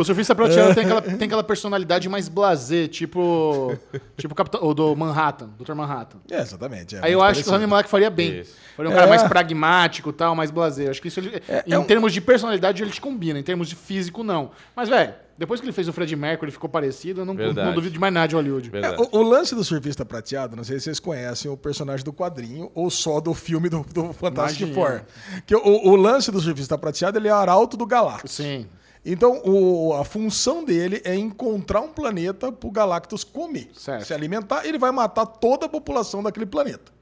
o 0.00 0.04
surfista 0.04 0.34
prateado 0.34 0.74
tem 0.74 0.84
aquela, 0.84 1.00
tem 1.02 1.26
aquela 1.26 1.44
personalidade 1.44 2.08
mais 2.08 2.28
blasé, 2.28 2.88
tipo... 2.88 3.76
Tipo 4.16 4.32
o, 4.32 4.36
capitão, 4.36 4.60
o 4.64 4.74
do 4.74 4.96
Manhattan, 4.96 5.50
Dr. 5.58 5.74
Manhattan. 5.74 6.18
É, 6.30 6.40
exatamente. 6.40 6.96
é 6.96 7.00
Aí 7.02 7.12
eu 7.12 7.22
acho 7.22 7.34
que 7.42 7.48
o 7.48 7.50
parecido. 7.50 7.52
Rami 7.52 7.66
Malek 7.66 7.88
faria 7.88 8.10
bem. 8.10 8.40
Isso. 8.40 8.56
Faria 8.76 8.90
um 8.90 8.94
cara 8.94 9.06
É. 9.06 9.08
mais 9.08 9.22
pragmático 9.22 10.12
tal, 10.12 10.34
mais 10.34 10.50
blasé. 10.50 10.86
Eu 10.86 10.90
Acho 10.90 11.00
que 11.00 11.08
isso 11.08 11.20
ele, 11.20 11.40
em 11.66 11.72
é 11.72 11.78
um- 11.78 11.84
termos 11.84 12.12
de 12.12 12.20
personalidade 12.20 12.82
ele 12.82 12.90
te 12.90 13.00
combina, 13.00 13.38
em 13.38 13.42
termos 13.42 13.68
de 13.68 13.76
físico 13.76 14.24
não. 14.24 14.50
Mas, 14.74 14.88
velho, 14.88 15.14
depois 15.38 15.60
que 15.60 15.64
ele 15.66 15.72
fez 15.72 15.86
o 15.88 15.92
Fred 15.92 16.14
Mercury 16.16 16.50
ficou 16.50 16.68
parecido, 16.68 17.20
eu 17.20 17.24
não, 17.24 17.32
não 17.32 17.72
duvido 17.74 17.92
de 17.94 17.98
mais 17.98 18.12
nada 18.12 18.26
de 18.28 18.34
Hollywood. 18.34 18.70
É, 18.74 18.90
o, 19.00 19.20
o 19.20 19.22
lance 19.22 19.54
do 19.54 19.62
surfista 19.62 20.04
prateado, 20.04 20.56
não 20.56 20.64
sei 20.64 20.78
se 20.78 20.84
vocês 20.84 20.98
conhecem 21.00 21.50
o 21.50 21.56
personagem 21.56 22.04
do 22.04 22.12
quadrinho 22.12 22.70
ou 22.74 22.90
só 22.90 23.20
do 23.20 23.32
filme 23.32 23.68
do, 23.68 23.84
do 23.94 24.12
Fantastic 24.12 24.66
Imagina. 24.68 24.86
Four. 24.86 25.02
Que 25.46 25.54
o, 25.54 25.60
o 25.90 25.96
lance 25.96 26.30
do 26.30 26.40
surfista 26.40 26.76
prateado 26.76 27.16
ele 27.18 27.28
é 27.28 27.30
arauto 27.30 27.76
do 27.76 27.86
Galactus. 27.86 28.32
Sim. 28.32 28.66
Então, 29.06 29.40
o- 29.44 29.94
a 29.94 30.04
função 30.04 30.64
dele 30.64 31.00
é 31.04 31.14
encontrar 31.14 31.80
um 31.80 31.88
planeta 31.88 32.50
pro 32.50 32.70
Galactus 32.70 33.22
comer, 33.22 33.70
Certo. 33.72 34.04
se 34.04 34.12
alimentar, 34.12 34.66
ele 34.66 34.76
vai 34.76 34.90
matar 34.90 35.24
toda 35.24 35.66
a 35.66 35.68
população 35.68 36.22
daquele 36.22 36.44
planeta. 36.46 36.92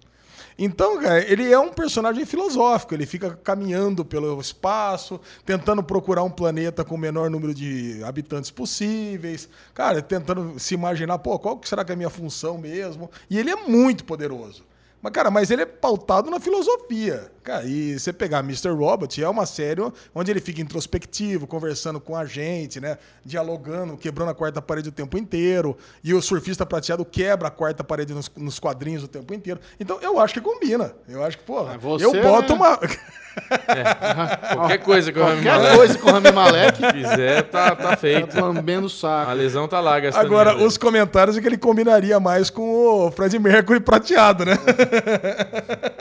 Então, 0.58 0.98
cara, 1.00 1.22
ele 1.30 1.52
é 1.52 1.58
um 1.58 1.68
personagem 1.68 2.24
filosófico, 2.24 2.94
ele 2.94 3.04
fica 3.04 3.38
caminhando 3.44 4.04
pelo 4.04 4.40
espaço, 4.40 5.20
tentando 5.44 5.82
procurar 5.82 6.22
um 6.22 6.30
planeta 6.30 6.82
com 6.82 6.94
o 6.94 6.98
menor 6.98 7.28
número 7.28 7.52
de 7.52 8.02
habitantes 8.04 8.50
possíveis, 8.50 9.48
cara, 9.74 10.00
tentando 10.00 10.58
se 10.58 10.72
imaginar, 10.72 11.18
pô, 11.18 11.38
qual 11.38 11.60
será 11.62 11.84
que 11.84 11.92
é 11.92 11.94
a 11.94 11.96
minha 11.96 12.08
função 12.08 12.56
mesmo? 12.56 13.10
E 13.28 13.38
ele 13.38 13.50
é 13.50 13.56
muito 13.56 14.04
poderoso. 14.04 14.64
Mas, 15.02 15.12
cara, 15.12 15.30
mas 15.30 15.50
ele 15.50 15.62
é 15.62 15.66
pautado 15.66 16.30
na 16.30 16.40
filosofia. 16.40 17.30
Cara, 17.46 17.64
e 17.64 17.96
você 17.96 18.12
pegar 18.12 18.40
Mr. 18.40 18.70
Robot, 18.70 19.22
é 19.22 19.28
uma 19.28 19.46
série 19.46 19.80
onde 20.12 20.32
ele 20.32 20.40
fica 20.40 20.60
introspectivo, 20.60 21.46
conversando 21.46 22.00
com 22.00 22.16
a 22.16 22.24
gente, 22.24 22.80
né? 22.80 22.98
Dialogando, 23.24 23.96
quebrando 23.96 24.32
a 24.32 24.34
quarta 24.34 24.60
parede 24.60 24.88
o 24.88 24.92
tempo 24.92 25.16
inteiro. 25.16 25.78
E 26.02 26.12
o 26.12 26.20
surfista 26.20 26.66
prateado 26.66 27.04
quebra 27.04 27.46
a 27.46 27.50
quarta 27.52 27.84
parede 27.84 28.12
nos, 28.12 28.28
nos 28.36 28.58
quadrinhos 28.58 29.04
o 29.04 29.08
tempo 29.08 29.32
inteiro. 29.32 29.60
Então, 29.78 30.00
eu 30.02 30.18
acho 30.18 30.34
que 30.34 30.40
combina. 30.40 30.92
Eu 31.08 31.22
acho 31.22 31.38
que, 31.38 31.44
porra, 31.44 31.74
Mas 31.74 31.82
você, 31.82 32.04
eu 32.04 32.20
boto 32.20 32.52
né? 32.52 32.58
uma. 32.58 32.80
Qualquer 34.54 34.78
coisa 34.78 35.12
que 35.12 35.18
o 35.18 35.22
Rami 35.22 35.42
Qualquer 35.42 35.58
Malek 35.58 35.76
coisa 35.76 35.98
com 35.98 36.08
o 36.08 36.12
Rami 36.12 36.32
Malek, 36.32 36.92
fizer, 36.92 37.42
tá, 37.42 37.76
tá 37.76 37.96
feito. 37.96 38.34
tá 38.34 38.40
lambendo 38.40 38.86
o 38.86 38.90
saco. 38.90 39.30
A 39.30 39.34
lesão 39.34 39.68
tá 39.68 39.80
lá, 39.80 40.00
gastando 40.00 40.24
Agora, 40.24 40.56
os 40.56 40.76
comentários 40.76 41.36
é 41.36 41.40
que 41.40 41.46
ele 41.46 41.58
combinaria 41.58 42.18
mais 42.18 42.50
com 42.50 42.62
o 42.62 43.10
Fred 43.10 43.38
Mercury 43.38 43.80
prateado, 43.80 44.44
né? 44.44 44.56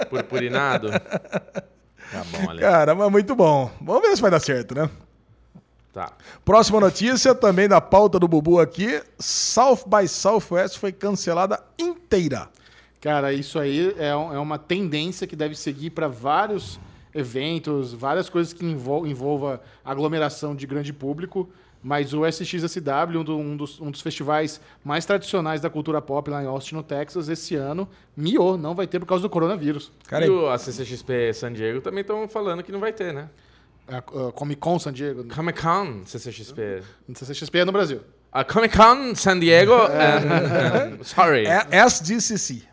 Purpurinado. 0.10 0.90
Tá 2.12 2.24
bom, 2.32 2.50
Ale. 2.50 2.60
Cara, 2.62 2.96
mas 2.96 3.12
muito 3.12 3.36
bom. 3.36 3.72
Vamos 3.82 4.02
ver 4.08 4.16
se 4.16 4.22
vai 4.22 4.32
dar 4.32 4.40
certo, 4.40 4.76
né? 4.76 4.90
Tá. 5.94 6.12
Próxima 6.44 6.80
notícia, 6.80 7.34
também 7.34 7.68
da 7.68 7.80
pauta 7.80 8.20
do 8.20 8.28
Bubu 8.28 8.60
aqui. 8.60 9.02
South 9.18 9.86
by 9.88 10.08
Southwest 10.08 10.78
foi 10.78 10.92
cancelada 10.92 11.60
inteira. 11.80 12.50
Cara, 13.00 13.32
isso 13.34 13.58
aí 13.60 13.96
é, 13.98 14.16
um- 14.16 14.34
é 14.34 14.40
uma 14.40 14.58
tendência 14.60 15.26
que 15.26 15.36
deve 15.36 15.56
seguir 15.56 15.92
para 15.92 16.08
vários 16.08 16.80
eventos, 17.14 17.94
várias 17.94 18.30
coisas 18.30 18.52
que 18.52 18.66
envol 18.66 19.08
envolva 19.08 19.62
aglomeração 19.86 20.54
de 20.56 20.68
grande 20.68 20.92
público. 20.92 21.50
Mas 21.88 22.16
o 22.16 22.26
SXSW, 22.26 23.20
um, 23.20 23.24
do- 23.24 23.38
um 23.38 23.56
dos, 23.56 23.80
um 23.80 23.92
dos 23.92 24.02
festivais 24.02 24.60
mais 24.84 25.06
tradicionais 25.06 25.62
da 25.62 25.70
cultura 25.70 26.02
pop 26.02 26.28
lá 26.32 26.42
em 26.42 26.48
Austin, 26.48 26.74
no 26.74 26.82
Texas, 26.82 27.30
esse 27.30 27.54
ano, 27.56 27.88
miou, 28.18 28.58
não 28.58 28.74
vai 28.74 28.88
ter 28.88 29.00
por 29.00 29.06
causa 29.06 29.22
do 29.22 29.30
coronavírus. 29.30 29.92
Cara, 30.08 30.26
e 30.26 30.30
o, 30.32 30.50
a 30.50 30.58
CCXP 30.58 31.32
San 31.36 31.54
Diego 31.54 31.82
também 31.82 32.02
estão 32.02 32.28
falando 32.28 32.64
que 32.64 32.72
não 32.72 32.80
vai 32.80 32.92
ter, 32.92 33.14
né? 33.14 33.30
A, 33.88 33.98
a 34.00 34.32
Comic 34.32 34.60
Con 34.60 34.80
San 34.80 34.94
Diego, 34.94 35.26
Comic 35.26 35.62
Con 35.62 36.02
CCXP. 36.08 36.82
CCXP 37.14 37.60
é 37.60 37.66
no 37.66 37.72
Brasil. 37.72 38.02
A 38.32 38.44
Comic 38.44 38.76
Con 38.76 39.14
San 39.14 39.38
Diego. 39.40 39.76
and- 39.76 40.98
and- 41.00 41.04
sorry. 41.06 41.46
é 41.46 41.68
SDCC. 41.88 42.64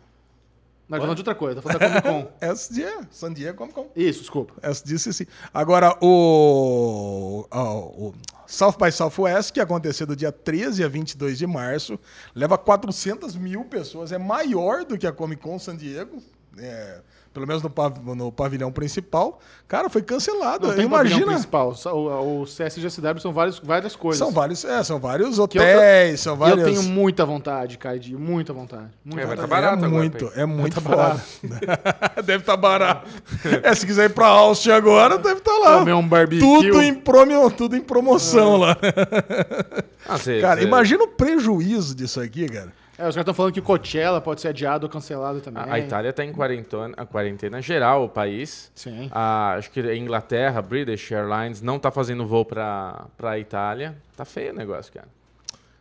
Nós 0.89 0.99
falando 0.99 1.15
de 1.15 1.21
outra 1.21 1.35
coisa, 1.35 1.61
falando 1.61 1.79
da 1.79 2.01
Comic 2.01 2.07
Con. 2.25 2.31
SD, 2.41 2.83
é, 2.83 2.97
San 3.11 3.31
Diego 3.31 3.57
Comic 3.59 3.75
Con. 3.75 3.87
Isso, 3.95 4.21
desculpa. 4.21 4.53
SDCC. 4.67 5.27
Agora, 5.53 5.95
o, 6.01 7.45
o 7.51 8.13
South 8.53 8.77
by 8.77 8.91
Southwest, 8.91 9.51
que 9.51 9.59
aconteceu 9.59 10.05
do 10.05 10.15
dia 10.15 10.31
13 10.31 10.83
a 10.83 10.87
22 10.87 11.39
de 11.39 11.47
março, 11.47 11.99
leva 12.35 12.55
400 12.55 13.35
mil 13.35 13.65
pessoas. 13.65 14.11
É 14.11 14.19
maior 14.19 14.85
do 14.85 14.95
que 14.95 15.07
a 15.07 15.11
Comic 15.11 15.41
Con 15.41 15.57
San 15.57 15.75
Diego. 15.75 16.21
É, 16.59 17.01
pelo 17.33 17.47
menos 17.47 17.63
no, 17.63 17.69
pav- 17.69 17.97
no 18.15 18.31
pavilhão 18.31 18.71
principal. 18.71 19.39
Cara, 19.67 19.89
foi 19.89 20.03
cancelado. 20.03 20.67
Não 20.67 20.75
tem 20.75 20.87
pavilhão 20.87 21.17
Imagina. 21.17 21.31
principal. 21.33 21.73
O, 21.85 22.41
o 22.41 22.45
CSGSW 22.45 23.19
são 23.19 23.33
várias, 23.33 23.57
várias 23.59 23.95
coisas. 23.95 24.19
São 24.19 24.31
vários, 24.31 24.63
é, 24.63 24.83
são 24.83 24.99
vários 24.99 25.37
eu- 25.37 25.43
hotéis, 25.45 26.19
são 26.19 26.35
E 26.35 26.37
vários. 26.37 26.59
eu 26.59 26.65
tenho 26.65 26.83
muita 26.83 27.25
vontade, 27.25 27.77
Caidi, 27.77 28.15
muita 28.15 28.53
vontade. 28.53 28.89
Muita 29.03 29.21
É, 29.21 29.25
vontade. 29.25 29.41
tá 29.41 29.47
barato 29.47 29.83
é 29.83 29.87
agora, 29.87 29.89
muito, 30.01 30.31
é 30.35 30.45
muito 30.45 30.75
tá 30.75 30.81
foda. 30.81 31.23
deve 32.23 32.43
estar 32.43 32.55
barato. 32.57 33.09
É, 33.63 33.73
se 33.73 33.85
quiser 33.85 34.05
ir 34.09 34.13
pra 34.13 34.27
Austin 34.27 34.69
agora, 34.71 35.17
deve 35.17 35.39
estar 35.39 35.57
lá. 35.57 35.79
Comer 35.79 35.93
um 35.93 36.07
barbecue. 36.07 36.39
Tudo 36.39 36.81
em, 36.81 36.93
promo, 36.93 37.49
tudo 37.49 37.75
em 37.75 37.81
promoção 37.81 38.57
lá. 38.57 38.77
Ah, 40.07 40.17
cê- 40.21 40.39
Cara, 40.41 40.61
cê- 40.61 40.67
imagina 40.67 41.03
o 41.03 41.07
prejuízo 41.07 41.95
disso 41.95 42.19
aqui, 42.21 42.47
cara. 42.47 42.71
É, 42.97 43.01
os 43.07 43.15
caras 43.15 43.17
estão 43.17 43.33
falando 43.33 43.53
que 43.53 43.61
Coachella 43.61 44.21
pode 44.21 44.39
ser 44.41 44.49
adiado 44.49 44.85
ou 44.85 44.89
cancelado 44.89 45.41
também. 45.41 45.63
A, 45.63 45.73
a 45.73 45.79
Itália 45.79 46.09
está 46.11 46.23
em 46.23 46.31
quarentena, 46.31 46.93
a 46.95 47.05
quarentena 47.05 47.59
geral, 47.61 48.03
o 48.05 48.09
país. 48.09 48.71
Sim. 48.75 49.09
A- 49.11 49.55
acho 49.57 49.71
que 49.71 49.79
a 49.79 49.95
Inglaterra, 49.95 50.61
British 50.61 51.11
Airlines, 51.11 51.61
não 51.61 51.79
tá 51.79 51.89
fazendo 51.89 52.25
voo 52.27 52.45
para 52.45 53.05
a 53.23 53.39
Itália. 53.39 53.95
Tá 54.15 54.23
feio 54.25 54.51
o 54.53 54.55
negócio, 54.55 54.93
cara. 54.93 55.07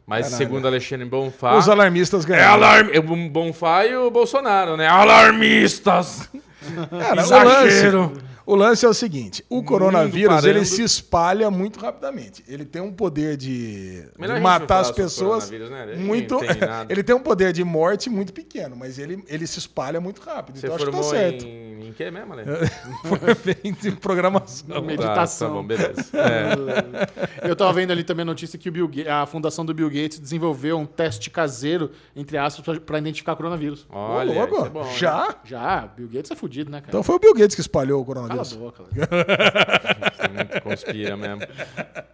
Mas 0.06 0.24
Caralho. 0.26 0.36
segundo 0.38 0.66
Alexandre 0.66 1.06
Bonfá... 1.06 1.54
Os 1.54 1.68
alarmistas 1.68 2.24
É 2.24 2.28
ganharam. 2.28 2.54
alarme... 2.54 2.98
O 2.98 3.02
Bonfá 3.30 3.84
e 3.86 3.94
o 3.94 4.10
Bolsonaro, 4.10 4.76
né? 4.76 4.88
Alarmistas! 4.88 6.28
Cara, 6.90 7.20
Exagero. 7.22 8.12
O 8.44 8.54
lance 8.54 8.84
é 8.84 8.88
o 8.88 8.94
seguinte: 8.94 9.44
o 9.48 9.62
coronavírus 9.62 10.44
ele 10.44 10.64
se 10.64 10.82
espalha 10.82 11.50
muito 11.50 11.78
rapidamente. 11.80 12.44
Ele 12.48 12.64
tem 12.64 12.82
um 12.82 12.92
poder 12.92 13.36
de, 13.36 14.04
matar 14.40 14.80
as 14.80 14.90
pessoas 14.90 15.50
né? 15.50 15.96
Muito. 15.96 16.38
ele 16.88 17.02
tem 17.02 17.14
um 17.14 17.20
poder 17.20 17.52
de 17.52 17.64
morte 17.64 18.10
muito 18.10 18.32
pequeno, 18.32 18.76
mas 18.76 18.98
ele, 18.98 19.22
ele 19.28 19.46
se 19.46 19.58
espalha 19.58 20.00
muito 20.00 20.20
rápido. 20.20 20.58
Você 20.58 20.66
então 20.66 20.76
acho 20.76 20.86
que 20.86 20.92
tá 20.92 21.02
certo. 21.02 21.44
em... 21.44 21.71
em 21.88 21.92
quê 21.92 22.10
mesmo, 22.10 22.32
Ale? 22.32 22.44
Formei 23.04 23.56
em 23.64 23.74
programação. 23.96 24.82
Meditação. 24.82 25.48
Tá, 25.48 25.54
tá 25.54 25.60
bom, 25.60 25.66
beleza. 25.66 26.10
É. 26.18 27.48
Eu 27.48 27.56
tava 27.56 27.72
vendo 27.72 27.90
ali 27.90 28.04
também 28.04 28.22
a 28.22 28.26
notícia 28.26 28.58
que 28.58 28.68
o 28.68 28.72
Bill 28.72 28.88
Ga- 28.88 29.22
a 29.22 29.26
fundação 29.26 29.64
do 29.64 29.74
Bill 29.74 29.88
Gates 29.88 30.18
desenvolveu 30.18 30.78
um 30.78 30.86
teste 30.86 31.30
caseiro, 31.30 31.90
entre 32.14 32.38
aspas, 32.38 32.78
para 32.78 32.98
identificar 32.98 33.34
coronavírus. 33.36 33.86
Olha, 33.90 34.30
Ô, 34.32 34.34
louco, 34.34 34.56
isso 34.56 34.66
é 34.66 34.68
bom, 34.70 34.84
né? 34.84 34.94
já? 34.96 35.36
Já, 35.44 35.86
Bill 35.96 36.08
Gates 36.08 36.30
é 36.30 36.36
fudido, 36.36 36.70
né, 36.70 36.78
cara? 36.80 36.90
Então 36.90 37.02
foi 37.02 37.16
o 37.16 37.18
Bill 37.18 37.34
Gates 37.34 37.54
que 37.54 37.60
espalhou 37.60 38.00
o 38.00 38.04
Cala 38.04 38.26
a 38.26 38.28
coronavírus. 38.28 38.52
boca. 38.54 38.84
Muito 40.32 40.60
conspira 40.62 41.16
mesmo. 41.16 41.42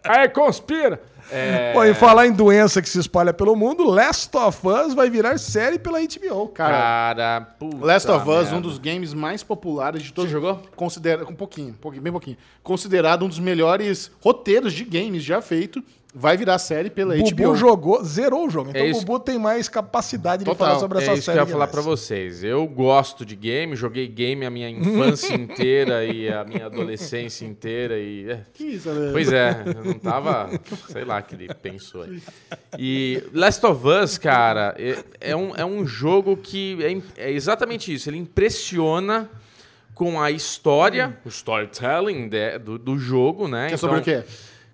Aí, 0.03 0.27
conspira! 0.29 1.01
É... 1.31 1.73
Pô, 1.73 1.83
e 1.83 1.93
falar 1.93 2.27
em 2.27 2.31
doença 2.31 2.81
que 2.81 2.89
se 2.89 2.99
espalha 2.99 3.33
pelo 3.33 3.55
mundo, 3.55 3.83
Last 3.83 4.35
of 4.35 4.67
Us 4.67 4.93
vai 4.93 5.09
virar 5.09 5.37
série 5.37 5.77
pela 5.77 5.99
HBO. 5.99 6.47
Cara, 6.49 6.71
Cara, 6.77 7.41
puta 7.59 7.85
Last 7.85 8.09
of 8.09 8.29
Us, 8.29 8.35
merda. 8.43 8.55
um 8.55 8.61
dos 8.61 8.77
games 8.77 9.13
mais 9.13 9.43
populares 9.43 10.01
de 10.03 10.11
todos. 10.13 10.29
Você 10.29 10.33
jogou? 10.33 10.61
Considera 10.75 11.23
um 11.27 11.35
pouquinho, 11.35 11.69
um 11.69 11.73
pouquinho, 11.73 12.01
bem 12.03 12.11
pouquinho. 12.11 12.37
Considerado 12.63 13.23
um 13.25 13.27
dos 13.27 13.39
melhores 13.39 14.11
roteiros 14.21 14.73
de 14.73 14.83
games 14.83 15.23
já 15.23 15.41
feito, 15.41 15.83
vai 16.13 16.35
virar 16.35 16.57
série 16.57 16.89
pela 16.89 17.15
Bubu 17.15 17.29
HBO. 17.35 17.55
jogou, 17.55 18.03
zerou 18.03 18.47
o 18.47 18.49
jogo. 18.49 18.71
Então 18.71 18.81
É 18.81 18.89
o. 18.91 18.93
Bubu 18.93 19.19
tem 19.19 19.37
mais 19.37 19.69
capacidade 19.69 20.39
de 20.43 20.45
Total. 20.49 20.67
falar 20.67 20.79
sobre 20.79 20.97
essa 20.97 21.11
É 21.11 21.13
isso 21.13 21.21
que 21.21 21.25
série. 21.25 21.37
eu 21.39 21.43
ia 21.43 21.51
falar 21.51 21.67
pra 21.67 21.81
vocês. 21.81 22.43
Eu 22.43 22.65
gosto 22.67 23.25
de 23.25 23.35
game, 23.35 23.75
joguei 23.75 24.07
game 24.07 24.45
a 24.45 24.49
minha 24.49 24.67
infância 24.71 25.33
inteira 25.35 26.03
e 26.05 26.27
a 26.31 26.43
minha 26.43 26.65
adolescência 26.65 27.45
inteira 27.45 27.97
e... 27.99 28.29
é, 28.29 28.41
Que 28.53 28.63
isso, 28.63 28.89
né? 28.89 29.09
Pois 29.11 29.31
é, 29.31 29.63
eu 29.75 29.83
não 29.85 29.93
tava. 29.93 30.49
Sei 30.89 31.05
lá 31.05 31.19
o 31.19 31.23
que 31.23 31.35
ele 31.35 31.53
pensou 31.53 32.01
aí. 32.03 32.21
E 32.77 33.23
Last 33.33 33.63
of 33.65 33.87
Us, 33.87 34.17
cara, 34.17 34.73
é, 34.77 34.97
é 35.21 35.35
um, 35.35 35.55
é 35.55 35.63
um 35.65 35.85
jogo 35.85 36.35
que 36.37 36.77
é, 37.17 37.27
é 37.27 37.31
exatamente 37.31 37.93
isso. 37.93 38.09
Ele 38.09 38.17
impressiona 38.17 39.29
com 39.93 40.19
a 40.21 40.31
história, 40.31 41.17
o 41.25 41.29
storytelling 41.29 42.29
de- 42.29 42.57
do, 42.59 42.77
do 42.79 42.97
jogo, 42.97 43.47
né? 43.47 43.67
Que 43.67 43.73
é 43.73 43.77
sobre 43.77 43.99
o 43.99 44.01
quê? 44.01 44.23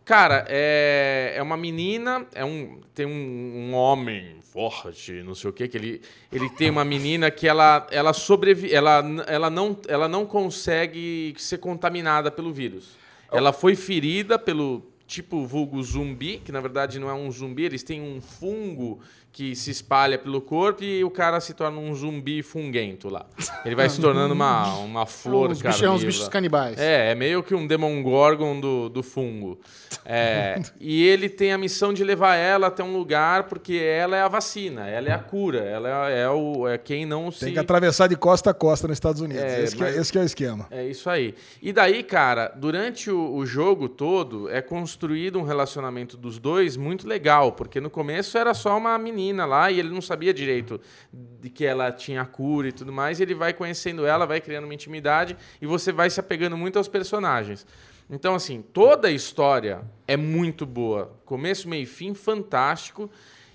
Cara, 0.06 0.46
é, 0.48 1.34
é 1.36 1.41
uma 1.41 1.58
menina, 1.58 2.28
é 2.36 2.46
um, 2.46 2.80
tem 2.94 3.08
um, 3.08 3.10
um 3.10 3.74
homem 3.74 4.36
forte, 4.54 5.12
não 5.24 5.34
sei 5.34 5.50
o 5.50 5.54
quê, 5.54 5.68
que 5.68 5.76
ele, 5.76 6.02
ele 6.32 6.48
tem 6.52 6.70
uma 6.70 6.86
menina 6.86 7.32
que 7.32 7.48
ela, 7.48 7.88
ela 7.89 8.13
sobrevive, 8.13 8.72
ela, 8.72 9.04
ela, 9.28 9.50
não, 9.50 9.76
ela 9.88 10.08
não 10.08 10.24
consegue 10.24 11.34
ser 11.39 11.58
contaminada 11.58 12.30
pelo 12.30 12.54
vírus. 12.54 12.96
Ela 13.32 13.52
foi 13.52 13.76
ferida 13.76 14.38
pelo 14.38 14.86
tipo 15.08 15.46
vulgo 15.46 15.82
zumbi, 15.82 16.38
que 16.38 16.52
na 16.52 16.62
verdade 16.62 17.00
não 17.00 17.10
é 17.10 17.13
um 17.13 17.32
zumbi, 17.32 17.63
eles 17.63 17.82
têm 17.82 18.00
um 18.00 18.22
fungo 18.22 19.02
que 19.36 19.54
se 19.54 19.69
espalha 19.69 20.17
pelo 20.17 20.39
corpo 20.39 20.82
e 20.82 21.04
o 21.04 21.10
cara 21.12 21.41
se 21.41 21.54
torna 21.54 21.78
um 21.78 21.93
zumbi 21.93 22.41
funguento 22.41 23.10
lá. 23.10 23.26
Ele 23.65 23.76
vai 23.76 23.89
se 23.89 24.00
tornando 24.00 24.34
uma, 24.34 24.78
uma 24.78 25.04
flor 25.06 25.52
uns, 25.52 25.62
bichos, 25.62 25.84
é 25.84 25.89
uns 25.89 26.06
bichos 26.06 26.30
canibais. 26.30 26.80
É, 26.80 27.12
é 27.12 27.15
meio 27.15 27.43
que 27.43 27.54
um 27.54 27.67
Demogorgon 27.67 28.58
do, 28.62 28.88
do 28.88 29.04
fungo. 29.04 29.60
É, 30.06 30.62
e 30.80 31.04
ele 31.04 31.28
tem 31.28 31.52
a 31.52 31.58
missão 31.58 31.93
de 31.93 32.02
levar 32.02 32.36
ela 32.38 32.67
até 32.67 32.82
um 32.82 32.95
lugar, 32.95 33.43
porque 33.43 33.74
ela 33.74 34.15
é 34.15 34.21
a 34.21 34.30
vacina, 34.30 34.88
ela 34.88 35.10
é 35.10 35.12
a 35.12 35.19
cura, 35.19 35.60
ela 35.60 36.10
é, 36.10 36.21
é 36.21 36.30
o, 36.30 36.65
é 36.65 36.78
quem 36.78 37.06
não 37.06 37.30
se... 37.30 37.41
Tem 37.41 37.54
que 37.54 37.60
atravessar 37.60 38.08
de 38.08 38.15
costa 38.15 38.52
a 38.52 38.54
costa 38.54 38.88
nos 38.88 38.95
Estados 38.95 39.19
Unidos. 39.19 39.43
É, 39.43 39.63
esse, 39.63 39.76
que 39.76 39.84
é, 39.84 39.88
mas- 39.88 39.98
esse 39.98 40.12
que 40.13 40.17
é 40.17 40.21
o 40.21 40.26
esquema. 40.26 40.67
É 40.71 40.86
isso 40.86 41.10
aí. 41.10 41.36
E 41.62 41.74
daí, 41.74 42.04
cara, 42.04 42.54
durante 42.56 43.12
o, 43.12 43.36
o 43.36 43.45
jogo 43.45 43.89
todo, 43.89 44.50
é 44.50 44.62
construído 44.62 45.38
um 45.38 45.43
relacionamento 45.43 46.15
dos 46.15 46.39
dois 46.39 46.78
muito 46.78 47.06
legal, 47.06 47.52
porque 47.52 47.82
no 47.82 47.89
começo 47.89 48.38
era 48.38 48.54
só 48.54 48.78
uma 48.78 48.98
menina 48.98 49.25
lá 49.34 49.72
e 49.72 49.80
ele 49.80 49.90
não 49.90 50.02
sabia 50.02 50.34
direito 50.34 50.80
de 51.12 51.50
que 51.50 51.66
ela 51.66 51.92
tinha 51.92 52.26
cura 52.26 52.68
e 52.68 52.72
tudo 52.72 52.92
mais, 52.92 53.20
e 53.20 53.24
ele 53.24 53.34
vai 53.34 53.54
conhecendo 53.54 54.06
ela, 54.06 54.26
vai 54.26 54.42
criando 54.42 54.66
uma 54.66 54.74
intimidade 54.74 55.38
e 55.62 55.66
você 55.66 55.92
vai 55.92 56.10
se 56.10 56.20
apegando 56.20 56.58
muito 56.58 56.78
aos 56.78 56.88
personagens. 56.88 57.66
Então, 58.10 58.36
assim, 58.36 58.62
toda 58.62 59.08
a 59.08 59.12
história 59.12 59.82
é 60.08 60.16
muito 60.16 60.66
boa. 60.66 61.18
Começo, 61.26 61.68
meio 61.68 61.84
e 61.84 61.88
fim, 61.88 62.14
fantástico. 62.14 63.10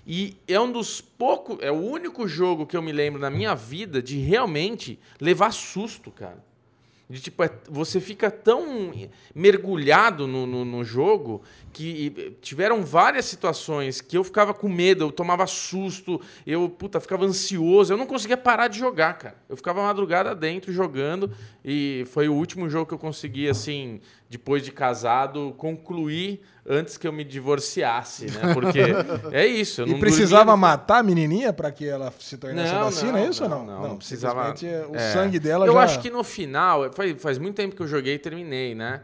E 0.05 0.35
é 0.47 0.59
um 0.59 0.71
dos 0.71 0.99
poucos. 0.99 1.57
É 1.61 1.71
o 1.71 1.75
único 1.75 2.27
jogo 2.27 2.65
que 2.65 2.75
eu 2.75 2.81
me 2.81 2.91
lembro 2.91 3.21
na 3.21 3.29
minha 3.29 3.55
vida 3.55 4.01
de 4.01 4.17
realmente 4.17 4.99
levar 5.19 5.51
susto, 5.51 6.11
cara. 6.11 6.43
De, 7.11 7.19
tipo, 7.19 7.43
é- 7.43 7.51
você 7.69 7.99
fica 7.99 8.31
tão 8.31 8.93
mergulhado 9.35 10.25
no, 10.25 10.47
no, 10.47 10.63
no 10.63 10.83
jogo 10.83 11.41
que 11.73 12.35
tiveram 12.41 12.83
várias 12.83 13.25
situações 13.25 13.99
que 13.99 14.17
eu 14.17 14.23
ficava 14.23 14.53
com 14.53 14.69
medo, 14.69 15.03
eu 15.03 15.11
tomava 15.11 15.45
susto, 15.45 16.21
eu 16.47 16.69
puta, 16.69 16.99
ficava 16.99 17.25
ansioso, 17.25 17.91
eu 17.91 17.97
não 17.97 18.05
conseguia 18.05 18.37
parar 18.37 18.69
de 18.69 18.79
jogar, 18.79 19.13
cara. 19.17 19.35
Eu 19.49 19.57
ficava 19.57 19.83
madrugada 19.83 20.33
dentro 20.33 20.71
jogando 20.71 21.31
e 21.63 22.05
foi 22.07 22.29
o 22.29 22.33
último 22.33 22.69
jogo 22.69 22.85
que 22.85 22.93
eu 22.93 22.99
consegui, 22.99 23.49
assim, 23.49 23.99
depois 24.31 24.63
de 24.63 24.71
casado, 24.71 25.53
concluir 25.57 26.41
antes 26.65 26.97
que 26.97 27.05
eu 27.05 27.11
me 27.11 27.23
divorciasse, 27.23 28.27
né? 28.31 28.53
Porque 28.55 28.79
é 29.31 29.45
isso. 29.45 29.81
Eu 29.81 29.87
E 29.87 29.91
não 29.91 29.99
precisava 29.99 30.45
dormia- 30.45 30.57
matar 30.69 30.99
a 30.99 31.03
menininha 31.03 31.51
para 31.51 31.69
que 31.69 31.85
ela 31.85 32.13
se 32.17 32.37
tornasse 32.37 32.73
vacina, 32.73 33.19
é 33.19 33.27
isso 33.27 33.43
ou 33.43 33.49
não? 33.49 33.65
Não, 33.65 33.81
não 33.89 33.97
precisava. 33.97 34.55
simplesmente 34.55 34.89
O 34.89 34.95
É. 34.95 35.11
sangue 35.11 35.37
dela 35.37 35.65
Eu 35.67 35.73
já... 35.73 35.79
acho 35.83 35.99
que 35.99 36.09
no 36.09 36.23
final, 36.23 36.91
faz, 36.93 37.21
faz 37.21 37.37
muito 37.37 37.55
tempo 37.55 37.75
que 37.75 37.81
eu 37.81 37.87
joguei 37.87 38.13
e 38.15 38.19
terminei, 38.19 38.73
né? 38.73 39.01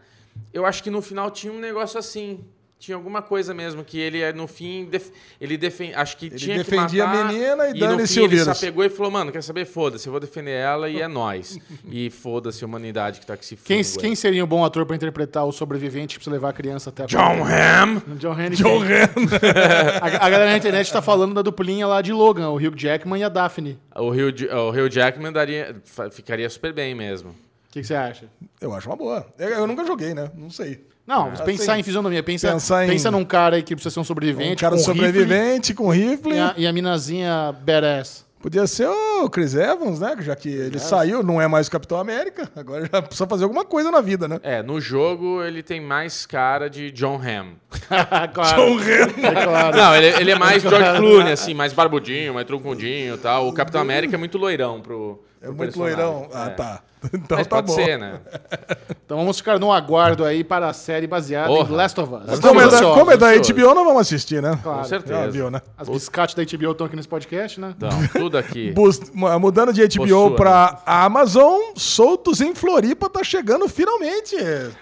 Eu 0.53 0.65
acho 0.65 0.81
que 0.81 0.89
no 0.89 1.01
final 1.01 1.29
tinha 1.29 1.51
um 1.51 1.59
negócio 1.59 1.99
assim. 1.99 2.45
Tinha 2.79 2.95
alguma 2.95 3.23
coisa 3.23 3.55
mesmo 3.55 3.83
que 3.83 3.99
ele, 3.99 4.21
eh, 4.21 4.31
no 4.31 4.45
fim, 4.45 4.85
def- 4.85 5.09
ele 5.41 5.57
defende. 5.57 5.95
Acho 5.95 6.15
que 6.15 6.29
tinha 6.29 6.57
defendia 6.59 7.03
que 7.05 7.09
matar, 7.11 7.25
a 7.25 7.31
menina 7.33 7.69
e 7.69 7.79
dane-se 7.79 8.13
fim 8.13 8.19
o 8.19 8.23
ele 8.25 8.43
se 8.43 8.49
apegou 8.51 8.83
e 8.85 8.89
falou, 8.89 9.11
mano, 9.11 9.31
quer 9.31 9.41
saber? 9.41 9.65
Foda-se, 9.65 10.05
eu 10.07 10.11
vou 10.11 10.19
defender 10.19 10.51
ela 10.51 10.87
e 10.87 11.01
é 11.01 11.07
nóis. 11.07 11.57
E 11.89 12.11
foda-se 12.11 12.63
a 12.63 12.67
humanidade 12.67 13.19
que 13.19 13.25
tá 13.25 13.35
com 13.35 13.41
esse 13.41 13.55
Quem, 13.55 13.83
fungo 13.83 13.99
quem 13.99 14.09
aí. 14.11 14.15
seria 14.15 14.43
um 14.43 14.47
bom 14.47 14.63
ator 14.63 14.85
pra 14.85 14.95
interpretar 14.95 15.43
o 15.45 15.51
sobrevivente 15.51 16.13
que 16.15 16.19
precisa 16.19 16.31
levar 16.35 16.49
a 16.49 16.53
criança 16.53 16.89
até 16.91 17.03
a 17.03 17.05
John 17.07 17.43
Hamm! 17.43 17.99
John 18.19 18.39
Henry. 18.39 18.55
John 18.55 18.79
quem? 18.81 19.25
a, 20.01 20.25
a 20.25 20.29
galera 20.29 20.51
na 20.51 20.57
internet 20.57 20.91
tá 20.91 21.01
falando 21.01 21.33
da 21.33 21.41
duplinha 21.41 21.87
lá 21.87 22.01
de 22.03 22.11
Logan, 22.13 22.49
o 22.49 22.57
Hugh 22.57 22.75
Jackman 22.77 23.19
e 23.21 23.23
a 23.23 23.29
Daphne. 23.29 23.79
O 23.95 24.09
Hugh, 24.09 24.47
o 24.53 24.69
Hugh 24.69 24.89
Jackman 24.91 25.31
daria, 25.31 25.75
ficaria 26.11 26.47
super 26.49 26.71
bem 26.73 26.93
mesmo. 26.93 27.31
O 27.31 27.71
que, 27.71 27.81
que 27.81 27.87
você 27.87 27.95
acha? 27.95 28.25
Eu 28.61 28.71
acho 28.73 28.87
uma 28.87 28.95
boa. 28.95 29.25
Eu, 29.39 29.49
eu 29.49 29.67
nunca 29.67 29.83
joguei, 29.85 30.13
né? 30.13 30.29
Não 30.35 30.49
sei. 30.51 30.85
Não, 31.07 31.31
pensar 31.31 31.71
assim, 31.73 31.79
em 31.79 31.83
fisionomia, 31.83 32.21
pensa, 32.21 32.51
pensar 32.51 32.85
em- 32.85 32.89
pensa 32.89 33.09
num 33.09 33.23
cara 33.23 33.55
aí 33.55 33.63
que 33.63 33.73
precisa 33.75 33.93
ser 33.93 33.99
um 33.99 34.03
sobrevivente. 34.03 34.53
Um 34.53 34.55
cara 34.57 34.75
com 34.75 34.81
sobrevivente 34.81 35.73
com 35.73 35.89
rifle 35.89 36.33
rifle. 36.33 36.33
E 36.35 36.39
a, 36.39 36.53
e 36.57 36.67
a 36.67 36.73
minazinha 36.73 37.55
badass. 37.63 38.27
Podia 38.39 38.67
ser 38.67 38.87
o 38.87 39.27
Chris 39.29 39.55
Evans, 39.55 39.99
né? 39.99 40.15
Já 40.19 40.35
que 40.35 40.47
ele 40.47 40.77
saiu, 40.77 41.23
não 41.23 41.41
é 41.41 41.47
mais 41.47 41.67
o 41.67 41.71
Capitão 41.71 41.97
América. 41.99 42.47
Agora 42.55 42.87
já 42.91 43.01
precisa 43.01 43.25
fazer 43.27 43.45
alguma 43.45 43.65
coisa 43.65 43.89
na 43.89 43.99
vida, 43.99 44.27
né? 44.27 44.39
É, 44.43 44.61
no 44.61 44.79
jogo 44.79 45.41
ele 45.41 45.63
tem 45.63 45.81
mais 45.81 46.25
cara 46.25 46.69
de 46.69 46.91
John 46.91 47.15
Hamm. 47.19 47.53
claro. 48.33 48.61
John 48.61 48.75
Ren. 48.77 49.07
É 49.25 49.43
claro. 49.43 49.77
Não, 49.77 49.95
ele, 49.95 50.07
ele 50.21 50.31
é 50.31 50.35
mais 50.37 50.61
George 50.61 50.97
Clooney, 50.99 51.31
assim, 51.33 51.53
mais 51.55 51.73
barbudinho, 51.73 52.33
mais 52.35 52.45
truncudinho 52.45 53.15
e 53.15 53.17
tal. 53.17 53.47
O 53.47 53.53
Capitão 53.53 53.81
América 53.81 54.15
é 54.15 54.19
muito 54.19 54.37
loirão 54.37 54.81
pro. 54.81 55.19
É 55.41 55.45
pro 55.47 55.55
muito 55.55 55.73
personagem. 55.73 55.95
loirão. 55.97 56.29
Ah, 56.33 56.45
É. 56.47 56.49
tá. 56.51 56.81
Então 57.13 57.37
Mas 57.37 57.47
tá 57.47 57.55
pode 57.57 57.67
bom. 57.67 57.73
ser, 57.75 57.97
né? 57.97 58.19
Então 59.07 59.17
vamos 59.19 59.37
ficar 59.37 59.57
no 59.57 59.71
aguardo 59.71 60.25
aí 60.25 60.43
para 60.43 60.67
a 60.67 60.73
série 60.73 61.07
baseada 61.07 61.47
Porra. 61.47 61.71
em 61.71 61.75
Last 61.77 61.97
of 62.01 62.13
Us. 62.13 62.23
Mas 62.27 62.39
Como 62.41 62.59
é, 62.59 62.67
da, 62.67 62.81
como 62.81 63.11
é 63.11 63.15
da. 63.15 63.27
HBO, 63.37 63.73
não 63.73 63.85
vamos 63.85 64.01
assistir, 64.01 64.41
né? 64.41 64.59
Claro. 64.61 64.79
Com 64.79 64.83
Já 64.83 64.89
certeza. 64.89 65.31
viu, 65.31 65.49
né? 65.49 65.61
As 65.77 65.87
biscates 65.87 66.35
da 66.35 66.43
HBO 66.43 66.71
estão 66.71 66.87
aqui 66.87 66.95
nesse 66.97 67.07
podcast, 67.07 67.57
né? 67.57 67.73
Então, 67.77 67.89
tudo 68.11 68.37
aqui. 68.37 68.71
Bus- 68.75 69.09
mu- 69.13 69.39
Mudando 69.39 69.71
de 69.71 69.81
HBO 69.87 70.03
Possua, 70.07 70.35
pra 70.35 70.81
Amazon, 70.85 71.57
Soltos 71.77 72.41
em 72.41 72.53
Floripa 72.53 73.09
tá 73.09 73.23
chegando 73.23 73.69
finalmente. 73.69 74.35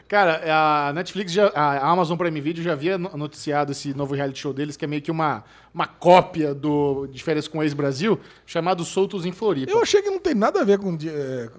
Cara, 0.07 0.41
a 0.89 0.91
Netflix, 0.93 1.31
já, 1.31 1.49
a 1.53 1.87
Amazon 1.87 2.17
Prime 2.17 2.41
Video 2.41 2.63
já 2.63 2.71
havia 2.71 2.97
no- 2.97 3.15
noticiado 3.15 3.73
esse 3.73 3.93
novo 3.93 4.15
reality 4.15 4.39
show 4.39 4.53
deles, 4.53 4.75
que 4.75 4.85
é 4.85 4.87
meio 4.87 5.03
que 5.03 5.11
uma, 5.11 5.43
uma 5.71 5.85
cópia 5.85 6.51
do 6.55 7.05
de 7.11 7.21
Férias 7.23 7.47
com 7.47 7.59
o 7.59 7.63
Ex-Brasil, 7.63 8.19
chamado 8.43 8.83
Soltos 8.83 9.23
em 9.23 9.31
Floripa. 9.31 9.71
Eu 9.71 9.83
achei 9.83 10.01
que 10.01 10.09
não 10.09 10.19
tem 10.19 10.33
nada 10.33 10.61
a 10.61 10.63
ver 10.63 10.79
com 10.79 10.97
é, 11.05 11.49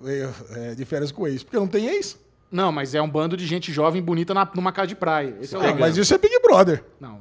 é, 0.50 0.74
de 0.74 0.84
férias 0.84 1.12
com 1.12 1.26
ex, 1.26 1.42
porque 1.42 1.56
não 1.56 1.66
tem 1.66 1.86
ex. 1.86 2.18
Não, 2.50 2.70
mas 2.70 2.94
é 2.94 3.02
um 3.02 3.08
bando 3.08 3.36
de 3.36 3.44
gente 3.46 3.72
jovem 3.72 4.00
bonita 4.00 4.32
na, 4.32 4.48
numa 4.54 4.70
casa 4.72 4.86
de 4.88 4.94
praia. 4.94 5.34
Esse 5.40 5.54
é 5.54 5.58
o 5.58 5.62
Ah, 5.62 5.74
mas 5.74 5.96
isso 5.96 6.14
é 6.14 6.18
Big 6.18 6.38
Brother. 6.40 6.84
Não, 7.00 7.18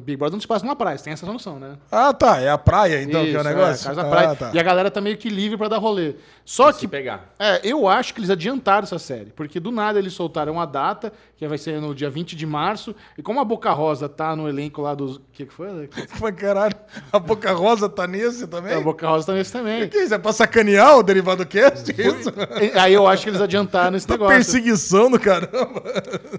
Big 0.00 0.16
Brother 0.16 0.32
não 0.32 0.40
se 0.40 0.46
passa 0.46 0.64
numa 0.64 0.74
praia, 0.74 0.96
você 0.96 1.04
tem 1.04 1.12
essa 1.12 1.26
noção, 1.26 1.58
né? 1.58 1.76
Ah, 1.92 2.12
tá. 2.14 2.40
É 2.40 2.48
a 2.48 2.56
praia, 2.58 3.02
então, 3.02 3.22
que 3.24 3.34
é 3.34 3.36
o 3.36 3.40
Isso, 3.40 3.48
negócio? 3.48 3.84
casa 3.88 4.02
da 4.02 4.08
Ah, 4.08 4.10
praia. 4.10 4.34
tá. 4.34 4.50
E 4.54 4.58
a 4.58 4.62
galera 4.62 4.90
tá 4.90 5.00
meio 5.00 5.16
que 5.18 5.28
livre 5.28 5.58
pra 5.58 5.68
dar 5.68 5.78
rolê. 5.78 6.14
Só 6.44 6.72
Se 6.72 6.80
que 6.80 6.88
pegar. 6.88 7.32
É, 7.38 7.60
eu 7.62 7.86
acho 7.86 8.12
que 8.14 8.20
eles 8.20 8.30
adiantaram 8.30 8.84
essa 8.84 8.98
série, 8.98 9.30
porque 9.36 9.60
do 9.60 9.70
nada 9.70 9.98
eles 9.98 10.12
soltaram 10.14 10.58
a 10.60 10.64
data, 10.66 11.12
que 11.36 11.46
vai 11.46 11.58
ser 11.58 11.80
no 11.80 11.94
dia 11.94 12.08
20 12.08 12.34
de 12.34 12.46
março, 12.46 12.94
e 13.18 13.22
como 13.22 13.40
a 13.40 13.44
Boca 13.44 13.70
Rosa 13.70 14.08
tá 14.08 14.34
no 14.34 14.48
elenco 14.48 14.80
lá 14.80 14.94
dos. 14.94 15.16
O 15.16 15.22
que, 15.32 15.44
que 15.46 15.52
foi? 15.52 15.88
Mas, 16.20 16.34
caralho, 16.36 16.74
a 17.12 17.18
Boca 17.18 17.52
Rosa 17.52 17.88
tá 17.88 18.06
nesse 18.06 18.46
também? 18.46 18.74
A 18.74 18.80
Boca 18.80 19.06
Rosa 19.06 19.26
tá 19.26 19.32
nesse 19.34 19.52
também. 19.52 19.88
Que 19.88 19.98
isso? 19.98 20.14
É 20.14 20.18
pra 20.18 20.32
sacanear 20.32 20.96
o 20.98 21.02
Derivado 21.02 21.44
Cast? 21.46 21.90
Isso? 21.92 22.32
Aí 22.80 22.94
eu 22.94 23.06
acho 23.06 23.22
que 23.24 23.30
eles 23.30 23.40
adiantaram 23.40 23.96
esse 23.96 24.08
negócio. 24.08 24.53
Perseguição 24.54 25.10
do 25.10 25.18
caramba. 25.18 25.82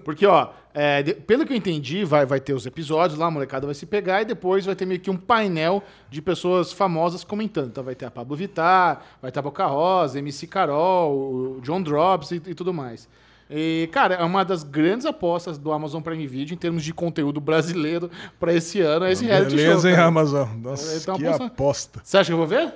Porque, 0.04 0.26
ó, 0.26 0.50
é, 0.74 1.04
de- 1.04 1.14
pelo 1.14 1.46
que 1.46 1.54
eu 1.54 1.58
entendi, 1.58 2.04
vai, 2.04 2.26
vai 2.26 2.40
ter 2.40 2.54
os 2.54 2.66
episódios 2.66 3.18
lá, 3.20 3.28
a 3.28 3.32
molecada 3.32 3.66
vai 3.66 3.76
se 3.76 3.86
pegar, 3.86 4.22
e 4.22 4.26
depois 4.26 4.66
vai 4.66 4.76
ter 4.76 4.86
meio 4.86 5.00
que 5.00 5.10
um 5.10 5.18
painel 5.18 5.84
de 6.10 6.22
pessoas 6.22 6.72
famosas 6.72 7.24
comentando. 7.24 7.68
Então 7.68 7.84
vai 7.84 7.96
ter 7.96 8.06
a 8.06 8.12
Pablo 8.12 8.36
Vittar, 8.36 9.02
vai 9.22 9.32
ter 9.32 9.40
a 9.40 9.42
Boca 9.42 9.66
Rosa, 9.66 10.20
MC 10.20 10.48
Carol, 10.48 11.14
o 11.58 11.62
John 11.62 11.82
Drops 11.82 12.32
e, 12.32 12.36
e 12.48 12.54
tudo 12.56 12.74
mais. 12.74 13.08
E, 13.50 13.88
cara, 13.92 14.16
é 14.16 14.24
uma 14.24 14.44
das 14.44 14.64
grandes 14.64 15.06
apostas 15.06 15.58
do 15.60 15.72
Amazon 15.72 16.02
Prime 16.02 16.26
Video 16.26 16.56
em 16.56 16.58
termos 16.58 16.84
de 16.84 16.92
conteúdo 16.92 17.40
brasileiro 17.40 18.10
pra 18.40 18.52
esse 18.52 18.82
ano, 18.82 19.06
é 19.06 19.12
esse 19.12 19.24
reality 19.24 19.56
Beleza, 19.56 19.82
show. 19.82 19.90
hein, 19.90 19.96
cara. 19.96 20.08
Amazon? 20.08 20.48
Nossa, 20.58 20.98
Então, 20.98 21.16
que 21.16 21.26
aposta- 21.28 21.46
aposta. 21.46 22.02
Você 22.04 22.18
acha 22.18 22.28
que 22.30 22.34
eu 22.34 22.38
vou 22.38 22.48
ver? 22.48 22.74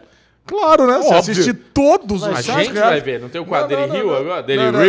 Claro, 0.50 0.88
né? 0.88 0.94
Você 0.98 1.14
Óbvio. 1.14 1.20
assiste 1.20 1.54
todos 1.54 2.24
os 2.24 2.28
A 2.28 2.42
gente 2.42 2.72
reais. 2.72 2.90
vai 2.90 3.02
ver, 3.02 3.20
não 3.22 3.30
tem 3.30 3.40
o 3.40 3.46
não. 3.46 3.54
agora? 3.56 4.46
Não, 4.72 4.80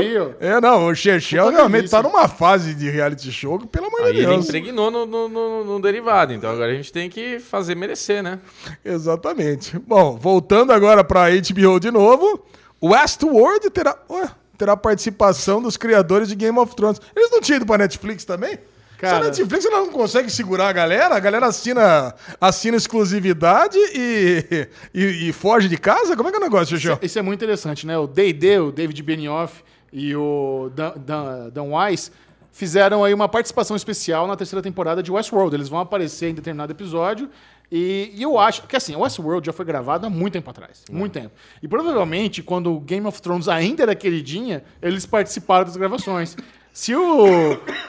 Real? 0.00 0.34
É, 0.40 0.60
não, 0.60 0.86
o 0.86 0.94
Chechel 0.94 1.50
realmente 1.50 1.90
tá 1.90 2.00
numa 2.00 2.28
fase 2.28 2.72
de 2.72 2.88
reality 2.88 3.32
show 3.32 3.58
que, 3.58 3.66
pelo 3.66 3.86
amor 3.86 4.02
de 4.02 4.06
Aí 4.06 4.16
ele 4.18 4.26
Deus. 4.26 4.44
impregnou 4.46 4.90
no, 4.92 5.04
no, 5.04 5.28
no- 5.28 5.64
no 5.64 5.80
derivado, 5.80 6.32
então 6.32 6.50
agora 6.50 6.70
a 6.70 6.74
gente 6.74 6.92
tem 6.92 7.10
que 7.10 7.40
fazer 7.40 7.74
merecer, 7.74 8.22
né? 8.22 8.38
Exatamente. 8.84 9.76
Bom, 9.80 10.16
voltando 10.16 10.72
agora 10.72 11.02
pra 11.02 11.28
HBO 11.30 11.80
de 11.80 11.90
novo, 11.90 12.44
Westworld 12.82 13.70
terá, 13.70 13.96
ué, 14.08 14.28
terá 14.56 14.76
participação 14.76 15.60
dos 15.60 15.76
criadores 15.76 16.28
de 16.28 16.34
Game 16.36 16.58
of 16.58 16.74
Thrones. 16.76 17.00
Eles 17.16 17.30
não 17.30 17.40
tinham 17.40 17.56
ido 17.56 17.66
pra 17.66 17.78
Netflix 17.78 18.24
também? 18.24 18.58
Cara- 19.02 19.32
Se 19.34 19.40
a 19.40 19.44
Netflix 19.44 19.64
ela 19.64 19.78
não 19.80 19.90
consegue 19.90 20.30
segurar 20.30 20.68
a 20.68 20.72
galera, 20.72 21.14
a 21.16 21.20
galera 21.20 21.46
assina, 21.46 22.14
assina 22.40 22.76
exclusividade 22.76 23.76
e, 23.76 24.68
e, 24.94 25.28
e 25.28 25.32
foge 25.32 25.68
de 25.68 25.76
casa? 25.76 26.16
Como 26.16 26.28
é 26.28 26.32
que 26.32 26.38
é 26.38 26.40
o 26.40 26.42
negócio, 26.44 26.76
Xixão? 26.78 26.98
Isso 27.02 27.18
é 27.18 27.22
muito 27.22 27.38
interessante, 27.44 27.86
né? 27.86 27.98
O 27.98 28.06
D&D, 28.06 28.58
o 28.60 28.70
David 28.72 29.02
Benioff 29.02 29.62
e 29.92 30.14
o 30.14 30.70
Dan, 30.74 30.92
Dan, 30.96 31.48
Dan 31.50 31.62
Weiss 31.74 32.12
fizeram 32.52 33.02
aí 33.02 33.12
uma 33.12 33.28
participação 33.28 33.74
especial 33.76 34.26
na 34.26 34.36
terceira 34.36 34.62
temporada 34.62 35.02
de 35.02 35.10
Westworld. 35.10 35.54
Eles 35.56 35.68
vão 35.68 35.80
aparecer 35.80 36.28
em 36.30 36.34
determinado 36.34 36.70
episódio 36.72 37.28
e, 37.70 38.12
e 38.14 38.22
eu 38.22 38.38
acho 38.38 38.62
que 38.68 38.76
assim, 38.76 38.94
Westworld 38.94 39.46
já 39.46 39.52
foi 39.52 39.64
gravado 39.64 40.06
há 40.06 40.10
muito 40.10 40.34
tempo 40.34 40.48
atrás, 40.50 40.82
muito 40.90 41.12
tempo. 41.14 41.30
E 41.62 41.66
provavelmente 41.66 42.42
quando 42.42 42.72
o 42.74 42.78
Game 42.80 43.06
of 43.06 43.20
Thrones 43.20 43.48
ainda 43.48 43.82
era 43.82 43.94
queridinha, 43.94 44.62
eles 44.80 45.06
participaram 45.06 45.64
das 45.64 45.76
gravações. 45.76 46.36
Se 46.72 46.94
o 46.96 47.26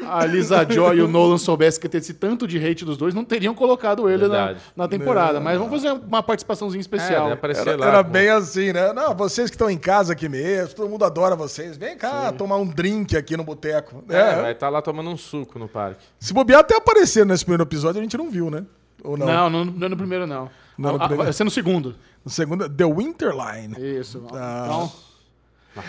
a 0.10 0.26
Lisa 0.26 0.68
Joy 0.70 0.98
e 0.98 1.02
o 1.02 1.08
Nolan 1.08 1.38
soubessem 1.38 1.80
que 1.80 1.86
ia 1.88 1.90
ter 1.92 2.00
esse 2.00 2.14
tanto 2.14 2.46
de 2.46 2.58
hate 2.58 2.84
dos 2.84 2.98
dois, 2.98 3.14
não 3.14 3.24
teriam 3.24 3.56
colocado 3.56 4.10
ele 4.10 4.28
na, 4.28 4.56
na 4.76 4.88
temporada. 4.90 5.40
Mas 5.40 5.58
vamos 5.58 5.82
fazer 5.82 5.94
uma 5.94 6.22
participaçãozinha 6.22 6.82
especial. 6.82 7.30
É, 7.32 7.38
Era, 7.56 7.76
lá. 7.78 7.88
era 7.88 8.04
bem 8.04 8.30
assim, 8.30 8.74
né? 8.74 8.92
Não, 8.92 9.16
vocês 9.16 9.50
que 9.50 9.56
estão 9.56 9.70
em 9.70 9.78
casa 9.78 10.12
aqui 10.12 10.28
mesmo, 10.28 10.76
todo 10.76 10.90
mundo 10.90 11.06
adora 11.06 11.34
vocês. 11.34 11.78
Vem 11.78 11.98
cá 11.98 12.34
tomar 12.34 12.58
um 12.58 12.68
drink 12.68 13.16
aqui 13.16 13.38
no 13.38 13.44
boteco. 13.46 14.04
É, 14.10 14.18
É, 14.18 14.42
vai 14.42 14.52
estar 14.52 14.68
lá 14.68 14.82
tomando 14.82 15.10
um 15.10 15.18
suco 15.18 15.58
no 15.58 15.70
parque. 15.70 16.04
Se 16.20 16.34
bobear 16.34 16.60
até 16.60 16.76
aparecer 16.76 17.26
nesse 17.26 17.46
primeiro 17.46 17.64
episódio, 17.64 18.00
a 18.00 18.04
gente 18.04 18.18
não 18.18 18.30
viu, 18.30 18.50
né? 18.50 18.66
Ou 19.02 19.18
não? 19.18 19.26
Não, 19.26 19.50
não, 19.50 19.66
não 19.66 19.86
é 19.86 19.90
no 19.90 19.98
primeiro, 19.98 20.28
não. 20.28 20.50
Não 20.78 20.90
é 20.90 20.94
no 20.94 20.98
Ah, 20.98 21.08
primeiro? 21.08 21.24
Vai 21.24 21.34
ser 21.34 21.46
no 21.46 21.52
segundo. 21.52 21.96
No 22.26 22.30
segundo, 22.32 22.70
The 22.70 22.86
Winterline. 22.86 23.76
Isso. 23.80 24.24
Ah. 24.34 24.64
Então... 24.66 25.13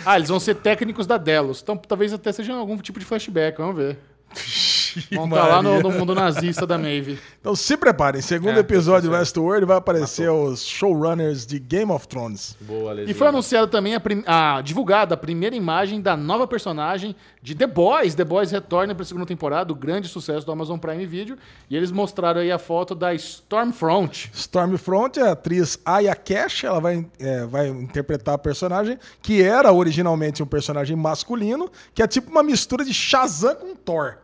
Ah, 0.05 0.17
eles 0.17 0.29
vão 0.29 0.41
ser 0.41 0.55
técnicos 0.57 1.07
da 1.07 1.17
Delos. 1.17 1.61
Então 1.63 1.77
talvez 1.77 2.13
até 2.13 2.33
seja 2.33 2.55
algum 2.55 2.77
tipo 2.79 2.99
de 2.99 3.05
flashback, 3.05 3.59
vamos 3.59 3.77
ver. 3.77 3.99
Vão 5.13 5.25
estar 5.27 5.47
lá 5.47 5.63
no, 5.63 5.81
no 5.81 5.91
mundo 5.91 6.15
nazista 6.15 6.67
da 6.67 6.77
Maeve. 6.79 7.19
Então 7.41 7.55
se 7.57 7.77
preparem, 7.77 8.21
segundo 8.21 8.57
É, 8.57 8.61
episódio 8.61 9.09
de 9.09 9.15
tá 9.15 9.21
Westworld 9.21 9.67
vai 9.67 9.77
aparecer 9.77 10.31
os 10.31 10.65
showrunners 10.65 11.47
de 11.47 11.59
Game 11.59 11.91
of 11.91 12.07
Thrones. 12.09 12.57
Boa, 12.61 12.93
Lesinho. 12.93 13.11
E 13.11 13.15
foi 13.15 13.27
anunciado 13.29 13.67
também 13.69 13.95
a, 13.95 14.01
prim- 14.01 14.25
a 14.27 14.61
divulgada 14.63 15.15
a 15.15 15.17
primeira 15.17 15.55
imagem 15.55 16.01
da 16.01 16.17
nova 16.17 16.47
personagem 16.47 17.15
de 17.43 17.55
The 17.55 17.67
Boys. 17.67 18.15
The 18.15 18.25
Boys 18.25 18.51
retorna 18.51 18.95
para 18.95 19.03
a 19.03 19.07
segunda 19.07 19.27
temporada, 19.27 19.73
o 19.73 19.77
grande 19.77 20.09
sucesso 20.09 20.47
do 20.47 20.53
Amazon 20.53 20.79
Prime 20.79 21.05
Video. 21.07 21.37
E 21.69 21.77
eles 21.77 21.91
mostraram 21.91 22.41
aí 22.41 22.51
a 22.51 22.59
foto 22.59 22.95
da 22.95 23.13
Stormfront. 23.15 24.31
Stormfront, 24.33 25.21
a 25.21 25.33
atriz 25.33 25.79
Aya 25.85 26.15
Cash, 26.15 26.65
ela 26.65 26.81
vai, 26.81 27.07
é, 27.19 27.45
vai 27.47 27.69
interpretar 27.69 28.35
a 28.35 28.39
personagem, 28.39 28.99
que 29.23 29.43
era 29.43 29.73
originalmente 29.73 30.43
um 30.43 30.47
personagem 30.47 30.97
masculino, 30.97 31.71
que 31.95 32.03
é 32.03 32.07
tipo 32.07 32.31
uma 32.31 32.43
mistura 32.43 32.85
de 32.85 32.95
Shazam 32.95 33.55
com 33.57 33.75
Thor. 33.75 34.17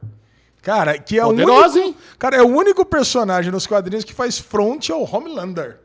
Cara, 0.63 0.99
que 0.99 1.19
é 1.19 1.25
o 1.25 1.29
único, 1.29 1.79
hein? 1.79 1.97
Cara, 2.19 2.37
é 2.37 2.43
o 2.43 2.47
único 2.49 2.85
personagem 2.85 3.51
nos 3.51 3.67
quadrinhos 3.67 4.05
que 4.05 4.13
faz 4.13 4.39
front 4.39 4.91
ao 4.91 5.03
Homelander. 5.03 5.79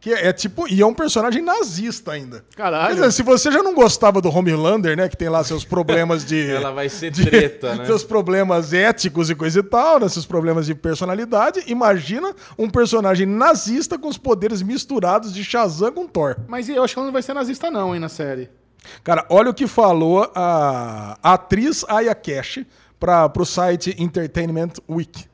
Que 0.00 0.14
é, 0.14 0.28
é 0.28 0.32
tipo, 0.32 0.68
e 0.68 0.80
é 0.80 0.86
um 0.86 0.94
personagem 0.94 1.42
nazista 1.42 2.12
ainda. 2.12 2.44
Caralho. 2.56 2.88
Quer 2.88 2.94
dizer, 3.00 3.12
se 3.12 3.22
você 3.24 3.50
já 3.50 3.64
não 3.64 3.74
gostava 3.74 4.20
do 4.20 4.28
Homelander, 4.28 4.96
né, 4.96 5.08
que 5.08 5.16
tem 5.16 5.28
lá 5.28 5.42
seus 5.42 5.64
problemas 5.64 6.24
de 6.24 6.50
Ela 6.54 6.70
vai 6.70 6.88
ser 6.88 7.10
de- 7.10 7.26
treta, 7.26 7.74
né? 7.76 7.84
Seus 7.84 8.04
problemas 8.04 8.72
éticos 8.72 9.28
e 9.28 9.34
coisa 9.34 9.58
e 9.58 9.62
tal, 9.62 9.98
né? 9.98 10.08
Seus 10.08 10.24
problemas 10.24 10.66
de 10.66 10.74
personalidade. 10.74 11.64
Imagina 11.66 12.32
um 12.56 12.70
personagem 12.70 13.26
nazista 13.26 13.98
com 13.98 14.06
os 14.06 14.16
poderes 14.16 14.62
misturados 14.62 15.34
de 15.34 15.42
Shazam 15.42 15.92
com 15.92 16.06
Thor. 16.06 16.36
Mas 16.46 16.68
eu 16.68 16.82
acho 16.84 16.94
que 16.94 16.98
ela 17.00 17.06
não 17.06 17.12
vai 17.12 17.22
ser 17.22 17.34
nazista, 17.34 17.68
não, 17.68 17.92
hein, 17.92 18.00
na 18.00 18.08
série. 18.08 18.48
Cara, 19.02 19.26
olha 19.28 19.50
o 19.50 19.54
que 19.54 19.66
falou 19.66 20.30
a, 20.32 21.18
a 21.20 21.32
atriz 21.34 21.84
Aya 21.88 22.14
Cash 22.14 22.60
para 22.98 23.30
o 23.36 23.44
site 23.44 23.94
Entertainment 23.98 24.72
Week. 24.88 25.26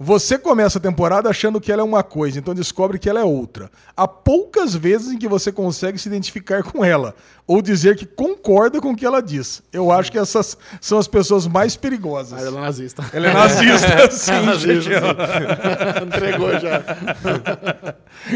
Você 0.00 0.38
começa 0.38 0.78
a 0.78 0.80
temporada 0.80 1.28
achando 1.28 1.60
que 1.60 1.72
ela 1.72 1.82
é 1.82 1.84
uma 1.84 2.04
coisa, 2.04 2.38
então 2.38 2.54
descobre 2.54 3.00
que 3.00 3.10
ela 3.10 3.18
é 3.18 3.24
outra. 3.24 3.68
Há 3.96 4.06
poucas 4.06 4.72
vezes 4.72 5.10
em 5.12 5.18
que 5.18 5.26
você 5.26 5.50
consegue 5.50 5.98
se 5.98 6.08
identificar 6.08 6.62
com 6.62 6.84
ela, 6.84 7.16
ou 7.48 7.60
dizer 7.60 7.96
que 7.96 8.06
concorda 8.06 8.80
com 8.80 8.92
o 8.92 8.96
que 8.96 9.04
ela 9.04 9.20
diz. 9.20 9.60
Eu 9.72 9.90
acho 9.90 10.12
que 10.12 10.18
essas 10.18 10.56
são 10.80 10.98
as 10.98 11.08
pessoas 11.08 11.48
mais 11.48 11.74
perigosas. 11.74 12.40
Ah, 12.40 12.46
ela 12.46 12.58
é 12.58 12.60
nazista. 12.60 13.04
Ela 13.12 13.26
é 13.26 13.32
nazista, 13.34 14.10
sim, 14.12 14.30
Nazista, 14.46 14.82
Chechel. 14.82 15.00
sim. 15.02 16.04
Entregou 16.06 16.52
já. 16.60 16.80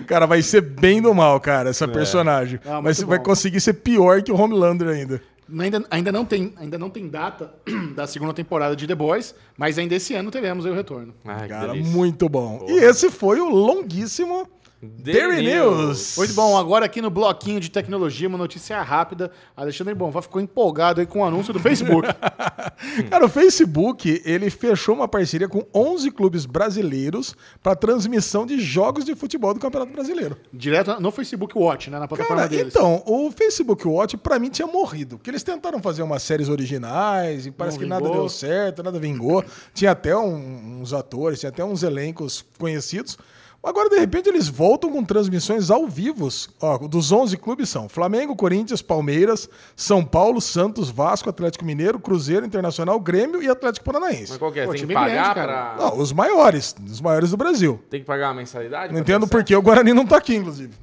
Cara, 0.09 0.26
vai 0.26 0.42
ser 0.42 0.62
bem 0.62 1.01
do 1.01 1.14
mal, 1.14 1.38
cara, 1.38 1.70
essa 1.70 1.86
personagem. 1.86 2.59
Ah, 2.66 2.82
Mas 2.82 2.97
você 2.99 3.05
vai 3.05 3.20
conseguir 3.20 3.61
ser 3.61 3.74
pior 3.74 4.20
que 4.20 4.32
o 4.32 4.36
Homelander 4.36 4.88
ainda. 4.88 5.22
Ainda, 5.59 5.84
ainda, 5.90 6.12
não 6.12 6.24
tem, 6.24 6.53
ainda 6.57 6.78
não 6.78 6.88
tem 6.88 7.09
data 7.09 7.55
da 7.94 8.07
segunda 8.07 8.32
temporada 8.32 8.74
de 8.74 8.86
The 8.86 8.94
Boys, 8.94 9.34
mas 9.57 9.78
ainda 9.78 9.94
esse 9.94 10.14
ano 10.14 10.30
teremos 10.30 10.64
aí 10.64 10.72
o 10.72 10.74
retorno. 10.74 11.14
Ai, 11.24 11.48
Cara, 11.48 11.74
muito 11.74 12.28
bom. 12.28 12.66
E 12.68 12.72
esse 12.72 13.11
foi 13.11 13.40
o 13.40 13.48
longuíssimo 13.48 14.48
Daily 14.85 15.43
News. 15.43 16.16
Muito 16.18 16.35
bom, 16.35 16.59
agora 16.59 16.87
aqui 16.87 17.01
no 17.01 17.09
bloquinho 17.09 17.61
de 17.61 17.70
tecnologia, 17.70 18.26
uma 18.26 18.37
notícia 18.37 18.83
rápida. 18.83 19.30
Alexandre 19.57 19.95
Bonfá 19.95 20.20
ficou 20.20 20.41
empolgado 20.43 21.01
aí 21.01 21.07
com 21.07 21.20
o 21.20 21.24
anúncio 21.24 21.53
do 21.53 21.61
Facebook. 21.61 22.09
Cara, 23.09 23.24
o 23.24 23.28
Facebook, 23.28 24.20
ele 24.24 24.51
fechou 24.51 24.95
uma 24.97 25.07
parceria 25.07 25.49
com 25.49 25.64
11 25.72 26.11
clubes 26.11 26.47
brasileiros 26.47 27.37
para 27.62 27.76
transmissão 27.76 28.45
de 28.45 28.59
jogos 28.61 29.05
de 29.05 29.14
futebol 29.14 29.55
do 29.55 29.61
Campeonato 29.61 29.93
Brasileiro. 29.93 30.37
Direto 30.53 31.01
no 31.01 31.12
Facebook 31.12 31.57
Watch, 31.57 31.89
né? 31.89 32.01
Na 32.01 32.09
plataforma 32.09 32.43
Cara, 32.43 32.49
deles. 32.49 32.74
então, 32.74 33.05
o 33.07 33.30
Facebook 33.30 33.87
Watch 33.87 34.16
pra 34.16 34.39
mim 34.41 34.51
tinha 34.51 34.66
morrido, 34.66 35.16
porque 35.16 35.30
eles 35.30 35.45
tentaram 35.45 35.80
fazer 35.80 36.03
umas 36.03 36.24
séries 36.24 36.49
originais 36.49 37.47
e 37.47 37.53
parece 37.53 37.76
Não 37.76 37.85
que 37.85 37.89
nada 37.89 38.03
vingou. 38.05 38.18
deu 38.18 38.28
certo, 38.28 38.83
nada 38.83 38.99
vingou. 38.99 39.45
Tinha 39.72 39.93
até 39.93 40.16
um- 40.16 40.80
uns 40.80 40.93
atores, 40.93 41.39
tinha 41.39 41.51
até 41.51 41.64
uns 41.64 41.85
elencos 41.85 42.45
conhecidos. 42.59 43.16
Agora, 43.64 43.88
de 43.88 43.96
repente, 43.96 44.28
eles 44.28 44.48
voltam 44.48 44.90
com 44.90 45.04
transmissões 45.04 45.70
ao 45.70 45.86
vivo. 45.86 46.28
Ó, 46.60 46.78
dos 46.78 47.12
11 47.12 47.36
clubes 47.36 47.68
são 47.68 47.88
Flamengo, 47.88 48.34
Corinthians, 48.34 48.82
Palmeiras, 48.82 49.48
São 49.76 50.04
Paulo, 50.04 50.40
Santos, 50.40 50.90
Vasco, 50.90 51.30
Atlético 51.30 51.64
Mineiro, 51.64 52.00
Cruzeiro, 52.00 52.44
Internacional, 52.44 52.98
Grêmio 52.98 53.40
e 53.40 53.48
Atlético 53.48 53.84
Paranaense. 53.86 54.30
Mas 54.30 54.38
qual 54.38 54.50
que 54.50 54.58
é? 54.58 54.64
Pô, 54.64 54.72
Tem 54.72 54.80
que 54.80 54.86
time 54.86 54.94
pagar 54.94 55.34
grande, 55.34 55.46
pra... 55.48 55.76
Não, 55.78 55.98
os 55.98 56.12
maiores, 56.12 56.74
os 56.84 57.00
maiores 57.00 57.30
do 57.30 57.36
Brasil. 57.36 57.80
Tem 57.88 58.00
que 58.00 58.06
pagar 58.06 58.28
uma 58.30 58.34
mensalidade? 58.34 58.92
Não 58.92 58.98
entendo 59.00 59.26
ter 59.26 59.30
por 59.30 59.44
que 59.44 59.54
o 59.54 59.62
Guarani 59.62 59.92
não 59.92 60.04
tá 60.06 60.16
aqui, 60.16 60.34
inclusive. 60.34 60.74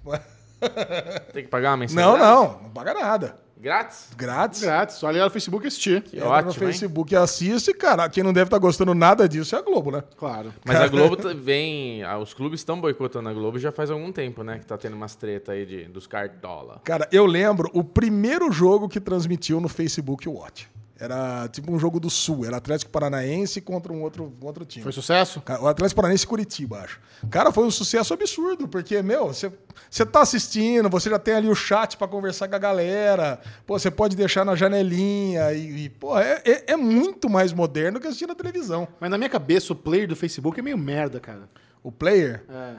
Tem 1.34 1.43
que 1.43 1.49
pagar 1.49 1.71
uma 1.71 1.77
Não, 1.77 1.80
mensalidade? 1.82 2.19
não, 2.23 2.43
não 2.63 2.69
paga 2.69 2.93
nada. 2.93 3.38
Grátis? 3.62 4.07
Grátis. 4.16 4.62
Grátis, 4.62 4.95
só 4.95 5.07
ali 5.07 5.20
no 5.20 5.30
Facebook 5.30 5.68
assistir. 5.68 6.01
Que 6.01 6.16
Entra 6.16 6.30
no 6.30 6.34
ótimo, 6.36 6.51
hein? 6.64 6.72
Facebook 6.72 7.14
e 7.14 7.18
assiste, 7.18 7.74
cara. 7.74 8.07
Quem 8.07 8.24
não 8.24 8.32
deve 8.32 8.45
estar 8.47 8.57
gostando 8.57 8.93
nada 8.95 9.28
disso 9.28 9.53
é 9.53 9.60
a 9.60 9.62
Globo, 9.62 9.91
né? 9.91 10.01
Claro. 10.16 10.53
Mas 10.66 10.78
a 10.78 10.88
Globo 10.88 11.18
tá- 11.18 11.34
vem... 11.36 12.01
ah, 12.03 12.18
Os 12.18 12.34
clubes 12.34 12.62
estão 12.62 12.80
boicotando 12.80 13.28
a 13.28 13.34
Globo 13.34 13.60
já 13.60 13.72
faz 13.72 13.91
algum 13.91 14.14
tempo, 14.14 14.43
né? 14.43 14.60
Que 14.60 14.66
tá 14.66 14.78
tendo 14.78 14.95
umas 14.95 15.14
treta 15.16 15.51
aí 15.51 15.66
de, 15.66 15.84
dos 15.86 16.07
cartola. 16.07 16.80
Cara, 16.86 17.05
eu 17.12 17.26
lembro 17.26 17.70
o 17.74 17.84
primeiro 17.84 18.49
jogo 18.49 18.88
que 18.88 18.99
transmitiu 19.01 19.60
no 19.60 19.68
Facebook 19.68 20.30
Watch. 20.30 20.70
Era 21.00 21.47
tipo 21.47 21.72
um 21.72 21.80
jogo 21.80 22.00
do 22.00 22.10
Sul. 22.10 22.45
Era 22.45 22.58
Atlético 22.58 22.91
Paranaense 22.91 23.62
contra 23.62 23.93
um 23.93 24.02
outro, 24.02 24.34
um 24.41 24.45
outro 24.45 24.66
time. 24.66 24.84
Foi 24.84 24.91
sucesso? 24.91 25.41
O 25.62 25.68
Atlético 25.68 25.95
Paranaense 25.95 26.26
e 26.26 26.28
Curitiba, 26.28 26.80
acho. 26.80 27.00
Cara, 27.30 27.52
foi 27.52 27.66
um 27.66 27.72
sucesso 27.72 28.14
absurdo, 28.14 28.68
porque, 28.68 29.02
meu, 29.02 29.28
você 29.28 29.52
você 29.89 30.06
tá 30.06 30.22
assistindo, 30.22 30.89
você 30.89 31.10
já 31.10 31.18
tem 31.18 31.36
ali 31.36 31.47
o 31.47 31.56
chat 31.56 31.97
pra 31.97 32.08
conversar 32.08 32.47
com 32.47 32.56
a 32.56 32.60
galera, 32.60 33.39
pô, 33.66 33.80
você 33.80 33.89
pode 33.89 34.16
deixar 34.16 34.45
na 34.45 34.56
janelinha 34.56 35.52
e, 35.54 35.86
e, 35.86 35.89
pô, 35.89 36.18
é, 36.18 36.41
é, 36.45 36.74
é 36.74 36.76
muito 36.76 37.30
mais 37.30 37.54
moderno 37.54 38.00
que 38.00 38.08
assistir 38.08 38.28
na 38.28 38.36
televisão. 38.36 38.88
Mas 39.00 39.10
na 39.10 39.18
minha 39.18 39.30
cabeça, 39.30 39.74
o 39.74 39.76
player 39.76 40.08
do 40.08 40.16
Facebook 40.16 40.60
é 40.60 40.64
meio 40.64 40.78
merda, 40.78 41.20
cara. 41.20 41.50
O 41.82 41.91
player. 41.91 42.43
É. 42.50 42.76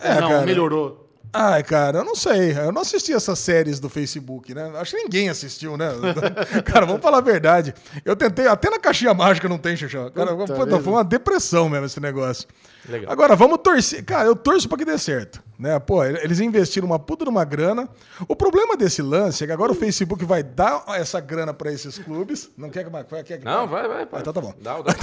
É, 0.00 0.20
não, 0.20 0.28
cara. 0.28 0.46
melhorou. 0.46 1.09
Ai, 1.32 1.62
cara, 1.62 1.98
eu 1.98 2.04
não 2.04 2.16
sei. 2.16 2.52
Eu 2.58 2.72
não 2.72 2.82
assisti 2.82 3.12
essas 3.12 3.38
séries 3.38 3.78
do 3.78 3.88
Facebook, 3.88 4.52
né? 4.52 4.72
Acho 4.76 4.96
que 4.96 5.02
ninguém 5.02 5.28
assistiu, 5.28 5.76
né? 5.76 5.88
cara, 6.66 6.84
vamos 6.84 7.02
falar 7.02 7.18
a 7.18 7.22
verdade. 7.22 7.72
Eu 8.04 8.16
tentei, 8.16 8.46
até 8.46 8.68
na 8.68 8.78
caixinha 8.78 9.14
mágica 9.14 9.48
não 9.48 9.58
tem, 9.58 9.76
Xixão. 9.76 10.10
Cara, 10.10 10.34
Puta 10.34 10.80
foi 10.80 10.92
uma 10.92 11.04
depressão 11.04 11.68
mesmo 11.68 11.86
esse 11.86 12.00
negócio. 12.00 12.48
Legal. 12.88 13.12
Agora, 13.12 13.36
vamos 13.36 13.58
torcer. 13.58 14.04
Cara, 14.04 14.26
eu 14.26 14.34
torço 14.34 14.68
pra 14.68 14.78
que 14.78 14.84
dê 14.84 14.96
certo. 14.98 15.42
Né? 15.58 15.78
Pô, 15.78 16.02
eles 16.04 16.40
investiram 16.40 16.86
uma 16.86 16.98
puta 16.98 17.24
de 17.24 17.30
uma 17.30 17.44
grana. 17.44 17.88
O 18.26 18.34
problema 18.34 18.76
desse 18.76 19.02
lance 19.02 19.44
é 19.44 19.46
que 19.46 19.52
agora 19.52 19.72
o 19.72 19.74
Facebook 19.74 20.24
vai 20.24 20.42
dar 20.42 20.84
essa 20.88 21.20
grana 21.20 21.52
pra 21.52 21.70
esses 21.70 21.98
clubes. 21.98 22.50
Não 22.56 22.70
quer 22.70 22.84
que. 22.84 22.90
Quer, 22.90 23.24
quer 23.24 23.38
que 23.38 23.44
Não, 23.44 23.66
vai, 23.66 23.86
vai. 23.86 24.08
Ah, 24.10 24.20
então 24.20 24.32
tá 24.32 24.40
bom. 24.40 24.54
Dá, 24.60 24.80
dá. 24.80 24.94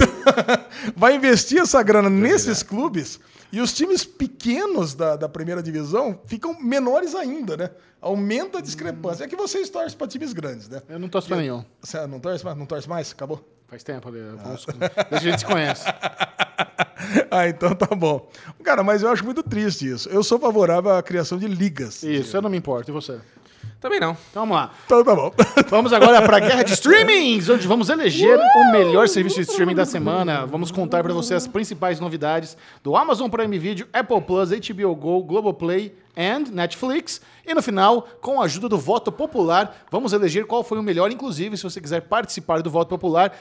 vai 0.96 1.14
investir 1.14 1.60
essa 1.60 1.82
grana 1.82 2.10
nesses 2.10 2.62
clubes 2.62 3.20
e 3.52 3.60
os 3.60 3.72
times 3.72 4.04
pequenos 4.04 4.94
da, 4.94 5.16
da 5.16 5.28
primeira 5.28 5.62
divisão 5.62 6.20
ficam 6.24 6.60
menores 6.60 7.14
ainda, 7.14 7.56
né? 7.56 7.70
Aumenta 8.00 8.58
a 8.58 8.60
discrepância. 8.60 9.24
É 9.24 9.28
que 9.28 9.36
vocês 9.36 9.70
torcem 9.70 9.96
pra 9.96 10.06
times 10.06 10.32
grandes, 10.32 10.68
né? 10.68 10.82
Eu 10.88 10.98
não 10.98 11.08
torço 11.08 11.28
pra 11.28 11.36
nenhum. 11.36 11.64
Você 11.80 12.06
não 12.06 12.20
torce 12.20 12.44
mais? 12.44 12.58
Não 12.58 12.66
torce 12.66 12.88
mais? 12.88 13.12
Acabou? 13.12 13.46
Faz 13.68 13.82
tempo 13.82 14.10
Desde 14.10 14.36
que 15.08 15.14
a 15.14 15.18
gente 15.18 15.40
se 15.40 15.46
conhece. 15.46 15.84
ah, 17.30 17.48
então 17.48 17.74
tá 17.74 17.94
bom. 17.94 18.28
Cara, 18.62 18.82
mas 18.82 19.02
eu 19.02 19.10
acho 19.10 19.24
muito 19.24 19.42
triste 19.42 19.88
isso. 19.88 20.08
Eu 20.08 20.22
sou 20.22 20.38
favorável 20.38 20.92
à 20.92 21.02
criação 21.02 21.38
de 21.38 21.46
ligas. 21.46 22.02
Isso, 22.02 22.36
eu 22.36 22.42
não 22.42 22.50
me 22.50 22.56
importo. 22.56 22.90
E 22.90 22.92
você? 22.92 23.18
Também 23.80 24.00
não. 24.00 24.16
Então 24.30 24.42
vamos 24.42 24.56
lá. 24.56 24.72
Então 24.86 25.04
tá 25.04 25.14
bom. 25.14 25.32
Vamos 25.70 25.92
agora 25.92 26.20
para 26.22 26.38
a 26.38 26.40
guerra 26.40 26.62
de 26.64 26.72
streamings, 26.72 27.48
onde 27.48 27.66
vamos 27.66 27.88
eleger 27.90 28.36
o 28.38 28.72
melhor 28.72 29.06
serviço 29.06 29.36
de 29.36 29.42
streaming 29.42 29.74
da 29.74 29.84
semana. 29.84 30.46
Vamos 30.46 30.72
contar 30.72 31.02
para 31.02 31.12
você 31.12 31.34
as 31.34 31.46
principais 31.46 32.00
novidades 32.00 32.56
do 32.82 32.96
Amazon 32.96 33.28
Prime 33.28 33.56
Video, 33.58 33.86
Apple 33.92 34.20
Plus, 34.22 34.50
HBO 34.50 34.96
Go, 34.96 35.22
Globoplay 35.22 35.94
and 36.16 36.50
Netflix. 36.50 37.20
E 37.46 37.54
no 37.54 37.62
final, 37.62 38.08
com 38.20 38.40
a 38.40 38.46
ajuda 38.46 38.68
do 38.68 38.78
voto 38.78 39.12
popular, 39.12 39.86
vamos 39.90 40.12
eleger 40.12 40.44
qual 40.46 40.64
foi 40.64 40.78
o 40.78 40.82
melhor. 40.82 41.12
Inclusive, 41.12 41.56
se 41.56 41.62
você 41.62 41.80
quiser 41.80 42.00
participar 42.02 42.60
do 42.62 42.70
voto 42.70 42.88
popular, 42.88 43.32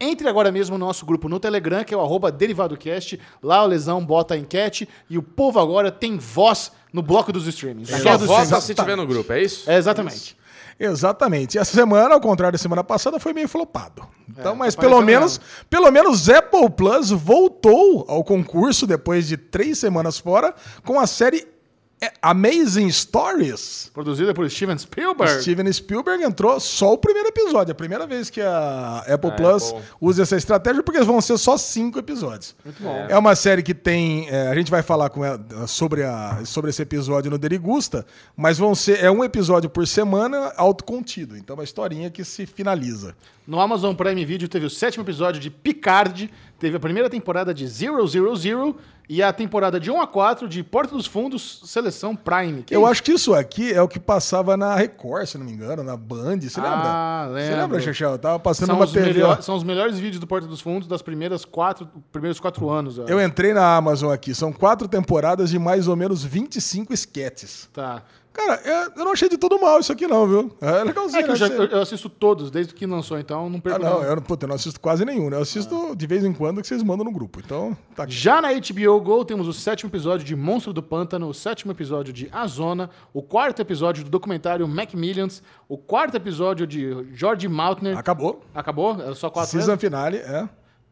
entre 0.00 0.28
agora 0.28 0.52
mesmo 0.52 0.76
no 0.78 0.86
nosso 0.86 1.04
grupo 1.06 1.28
no 1.28 1.40
Telegram, 1.40 1.84
que 1.84 1.94
é 1.94 1.96
o 1.96 2.00
arroba 2.00 2.30
DerivadoCast. 2.30 3.20
Lá 3.42 3.62
o 3.62 3.66
Lesão 3.66 4.04
bota 4.04 4.34
a 4.34 4.36
enquete 4.36 4.88
e 5.08 5.16
o 5.16 5.22
povo 5.22 5.58
agora 5.58 5.90
tem 5.90 6.18
voz 6.18 6.72
no 6.92 7.02
bloco 7.02 7.32
dos 7.32 7.46
streamings. 7.46 7.88
Só 7.90 7.98
guerra 7.98 8.18
dos 8.18 8.26
vota 8.26 8.42
streamings. 8.42 8.64
se 8.64 8.74
tiver 8.74 8.96
no 8.96 9.06
grupo, 9.06 9.32
é 9.32 9.42
isso? 9.42 9.70
É, 9.70 9.76
exatamente. 9.76 10.36
Exatamente. 10.78 11.56
E 11.56 11.58
essa 11.58 11.72
semana, 11.72 12.14
ao 12.14 12.20
contrário 12.20 12.52
da 12.52 12.62
semana 12.62 12.84
passada, 12.84 13.18
foi 13.18 13.32
meio 13.32 13.48
flopado. 13.48 14.06
Então, 14.28 14.54
mas 14.54 14.74
tá 14.74 14.82
pelo 14.82 15.00
menos, 15.00 15.40
pelo 15.70 15.90
menos 15.90 16.28
Apple 16.28 16.68
Plus 16.70 17.10
voltou 17.10 18.04
ao 18.08 18.22
concurso 18.22 18.86
depois 18.86 19.26
de 19.26 19.36
três 19.36 19.78
semanas 19.78 20.18
fora 20.18 20.54
com 20.84 21.00
a 21.00 21.06
série 21.06 21.38
é, 21.38 21.55
Amazing 22.20 22.90
Stories. 22.90 23.90
Produzida 23.94 24.34
por 24.34 24.48
Steven 24.50 24.76
Spielberg. 24.76 25.40
Steven 25.40 25.72
Spielberg 25.72 26.22
entrou 26.22 26.60
só 26.60 26.92
o 26.92 26.98
primeiro 26.98 27.28
episódio. 27.28 27.70
É 27.70 27.72
a 27.72 27.74
primeira 27.74 28.06
vez 28.06 28.28
que 28.28 28.40
a 28.40 28.98
Apple 29.08 29.32
Plus 29.32 29.70
Apple. 29.70 29.82
usa 30.00 30.22
essa 30.22 30.36
estratégia, 30.36 30.82
porque 30.82 31.00
vão 31.02 31.20
ser 31.20 31.38
só 31.38 31.56
cinco 31.56 31.98
episódios. 31.98 32.54
Muito 32.64 32.82
bom. 32.82 33.06
É 33.08 33.16
uma 33.16 33.34
série 33.34 33.62
que 33.62 33.72
tem. 33.74 34.28
é, 34.28 34.48
a 34.48 34.54
gente 34.54 34.70
vai 34.70 34.82
falar 34.82 35.08
com 35.08 35.24
ela 35.24 35.40
sobre, 35.66 36.02
a, 36.02 36.42
sobre 36.44 36.70
esse 36.70 36.82
episódio 36.82 37.30
no 37.30 37.38
Derigusta, 37.38 38.04
mas 38.36 38.58
vão 38.58 38.74
ser. 38.74 39.02
É 39.02 39.10
um 39.10 39.24
episódio 39.24 39.70
por 39.70 39.86
semana 39.86 40.52
autocontido. 40.56 41.36
Então 41.36 41.54
é 41.54 41.58
uma 41.58 41.64
historinha 41.64 42.10
que 42.10 42.24
se 42.24 42.44
finaliza. 42.44 43.14
No 43.46 43.60
Amazon 43.60 43.94
Prime 43.94 44.24
Video 44.24 44.48
teve 44.48 44.66
o 44.66 44.70
sétimo 44.70 45.04
episódio 45.04 45.40
de 45.40 45.50
Picard, 45.50 46.28
teve 46.58 46.76
a 46.76 46.80
primeira 46.80 47.08
temporada 47.10 47.52
de 47.54 47.66
Zero 47.66 48.06
Zero 48.06 48.34
Zero 48.36 48.76
e 49.08 49.22
a 49.22 49.32
temporada 49.32 49.78
de 49.78 49.88
1 49.88 50.00
a 50.00 50.06
4 50.06 50.48
de 50.48 50.64
Porta 50.64 50.96
dos 50.96 51.06
Fundos, 51.06 51.60
Seleção 51.64 52.16
Prime. 52.16 52.64
Que 52.64 52.74
Eu 52.74 52.84
acho 52.84 53.02
que 53.04 53.12
isso 53.12 53.32
aqui 53.34 53.72
é 53.72 53.80
o 53.80 53.86
que 53.86 54.00
passava 54.00 54.56
na 54.56 54.74
Record, 54.74 55.26
se 55.26 55.38
não 55.38 55.46
me 55.46 55.52
engano, 55.52 55.84
na 55.84 55.96
Band. 55.96 56.40
Você 56.40 56.58
Ah, 56.58 57.26
lembra? 57.28 57.40
Você 57.40 57.48
lembro. 57.50 57.60
lembra, 57.62 57.80
Chechel? 57.80 58.18
Tava 58.18 58.40
passando 58.40 58.66
são 58.66 58.76
uma 58.76 58.86
TV. 58.86 59.12
melhor- 59.12 59.40
são 59.42 59.54
os 59.54 59.62
melhores 59.62 59.96
vídeos 59.98 60.18
do 60.18 60.26
Porta 60.26 60.48
dos 60.48 60.60
Fundos 60.60 60.88
das 60.88 61.02
primeiras 61.02 61.44
quatro, 61.44 61.88
primeiros 62.10 62.40
quatro 62.40 62.68
anos. 62.68 62.98
ó. 62.98 63.04
Eu 63.06 63.20
entrei 63.24 63.54
na 63.54 63.76
Amazon 63.76 64.12
aqui. 64.12 64.34
São 64.34 64.52
quatro 64.52 64.88
temporadas 64.88 65.50
de 65.50 65.58
mais 65.60 65.86
ou 65.86 65.94
menos 65.94 66.24
25 66.24 66.92
esquetes. 66.92 67.68
Tá. 67.72 68.02
Cara, 68.36 68.60
eu, 68.64 68.92
eu 68.98 69.04
não 69.04 69.12
achei 69.12 69.28
de 69.30 69.38
todo 69.38 69.58
mal 69.58 69.80
isso 69.80 69.90
aqui, 69.90 70.06
não, 70.06 70.26
viu? 70.28 70.52
É 70.60 70.84
legalzinho. 70.84 71.18
É 71.20 71.22
que 71.22 71.30
eu, 71.30 71.32
né? 71.32 71.36
já- 71.38 71.46
eu- 71.48 71.80
assisto 71.80 72.08
todos 72.10 72.50
desde 72.50 72.74
que 72.74 72.84
lançou, 72.84 73.18
então 73.18 73.48
não 73.48 73.58
Ah, 73.58 73.62
perco 73.62 73.78
não, 73.82 73.90
não. 73.94 74.02
eu, 74.04 74.16
não- 74.16 74.22
puta, 74.22 74.44
eu 74.44 74.48
não 74.48 74.56
assisto 74.56 74.78
quase 74.78 75.04
nenhum, 75.06 75.30
né? 75.30 75.36
Eu 75.38 75.42
assisto 75.42 75.96
de 75.96 76.06
vez 76.06 76.22
em 76.24 76.32
quando 76.34 76.60
que 76.60 76.66
vocês 76.66 76.82
mandam 76.82 77.04
no 77.04 77.10
grupo. 77.10 77.40
Então, 77.42 77.76
tá 77.94 78.02
aqui. 78.02 78.12
Já 78.12 78.42
na 78.42 78.48
HBO 78.52 79.00
Go 79.00 79.24
temos 79.24 79.48
o 79.48 79.52
sétimo 79.54 79.88
episódio 79.90 80.24
de 80.26 80.36
Monstro 80.36 80.72
do 80.72 80.82
Pântano, 80.82 81.28
o 81.28 81.34
sétimo 81.34 81.72
episódio 81.72 82.12
de 82.12 82.28
A 82.30 82.46
Zona, 82.46 82.90
o 83.14 83.22
quarto 83.22 83.60
episódio 83.62 84.04
do 84.04 84.10
documentário 84.10 84.68
Macmillions, 84.68 85.42
o 85.68 85.78
quarto 85.78 86.14
episódio 86.16 86.66
de 86.66 87.06
George 87.14 87.48
Maltner. 87.48 87.96
Acabou. 87.96 88.42
Acabou? 88.54 89.00
Era 89.00 89.14
só 89.14 89.30
quatro 89.30 89.50
Season 89.50 89.68
mesmo? 89.72 89.80
finale, 89.80 90.18
é. 90.18 90.46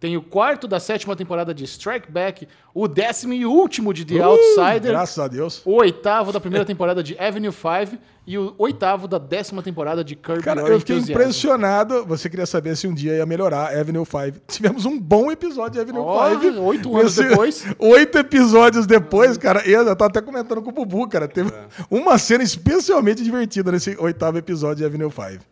Tem 0.04 0.18
o 0.18 0.22
quarto 0.22 0.68
da 0.68 0.78
sétima 0.78 1.16
temporada 1.16 1.54
de 1.54 1.64
Strike 1.64 2.12
Back, 2.12 2.46
o 2.74 2.86
décimo 2.86 3.32
e 3.32 3.46
último 3.46 3.90
de 3.94 4.04
The 4.04 4.16
Uh, 4.16 4.24
Outsider, 4.24 4.92
Graças 4.92 5.18
a 5.18 5.26
Deus. 5.26 5.62
o 5.64 5.76
oitavo 5.76 6.30
da 6.30 6.38
primeira 6.38 6.62
temporada 6.62 7.02
de 7.02 7.18
Avenue 7.18 7.50
5 7.50 7.96
e 8.26 8.36
o 8.36 8.54
oitavo 8.58 9.08
da 9.08 9.16
décima 9.16 9.62
temporada 9.62 10.04
de 10.04 10.14
Kirby 10.14 10.42
Cara, 10.42 10.60
eu 10.60 10.78
fiquei 10.78 10.98
impressionado. 10.98 12.04
Você 12.04 12.28
queria 12.28 12.44
saber 12.44 12.76
se 12.76 12.86
um 12.86 12.92
dia 12.92 13.14
ia 13.14 13.24
melhorar 13.24 13.74
Avenue 13.74 14.04
5. 14.04 14.40
Tivemos 14.46 14.84
um 14.84 15.00
bom 15.00 15.32
episódio 15.32 15.72
de 15.72 15.80
Avenue 15.80 16.02
Ó, 16.02 16.38
5. 16.38 16.60
oito 16.60 16.94
anos 16.98 17.16
depois. 17.16 17.64
Oito 17.78 18.18
episódios 18.18 18.86
depois, 18.86 19.38
cara. 19.38 19.66
Eu 19.66 19.86
tava 19.96 20.10
até 20.10 20.20
comentando 20.20 20.60
com 20.60 20.68
o 20.68 20.72
Bubu, 20.74 21.08
cara. 21.08 21.26
Teve 21.26 21.50
uma 21.90 22.18
cena 22.18 22.44
especialmente 22.44 23.24
divertida 23.24 23.72
nesse 23.72 23.96
oitavo 23.98 24.36
episódio 24.36 24.76
de 24.76 24.84
Avenue 24.84 25.10
5. 25.10 25.42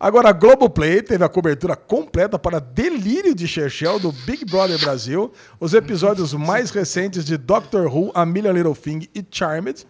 Agora, 0.00 0.28
a 0.28 0.32
Globoplay 0.32 1.02
teve 1.02 1.24
a 1.24 1.28
cobertura 1.28 1.74
completa 1.74 2.38
para 2.38 2.60
Delírio 2.60 3.34
de 3.34 3.48
Chechel 3.48 3.98
do 3.98 4.12
Big 4.12 4.44
Brother 4.44 4.78
Brasil, 4.78 5.32
os 5.58 5.74
episódios 5.74 6.32
mais 6.34 6.70
recentes 6.70 7.24
de 7.24 7.36
Doctor 7.36 7.92
Who, 7.92 8.12
A 8.14 8.24
Million 8.24 8.52
Little 8.52 8.76
Thing 8.76 9.08
e 9.12 9.24
Charmed. 9.28 9.84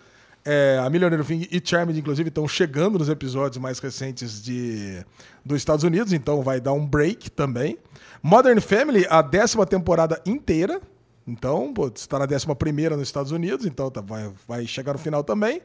É, 0.46 0.80
a 0.82 0.88
Million 0.88 1.11
Little 1.11 1.26
Thing 1.26 1.46
e 1.50 1.61
Charmed, 1.62 1.98
inclusive, 1.98 2.30
estão 2.30 2.48
chegando 2.48 2.98
nos 2.98 3.11
episódios 3.11 3.59
mais 3.59 3.78
recentes 3.80 4.42
de, 4.42 5.04
dos 5.44 5.59
Estados 5.59 5.84
Unidos, 5.84 6.14
então 6.14 6.42
vai 6.42 6.59
dar 6.59 6.72
um 6.72 6.86
break 6.86 7.30
também. 7.30 7.76
Modern 8.22 8.61
Family, 8.61 9.06
a 9.11 9.20
décima 9.20 9.66
temporada 9.66 10.18
inteira. 10.24 10.80
Então, 11.26 11.74
está 11.94 12.18
na 12.18 12.24
décima 12.24 12.56
primeira 12.56 12.96
nos 12.96 13.06
Estados 13.06 13.30
Unidos, 13.30 13.66
então 13.66 13.90
tá- 13.90 14.00
vai, 14.00 14.32
vai 14.48 14.66
chegar 14.66 14.94
no 14.94 14.98
final 14.98 15.22
também. 15.22 15.61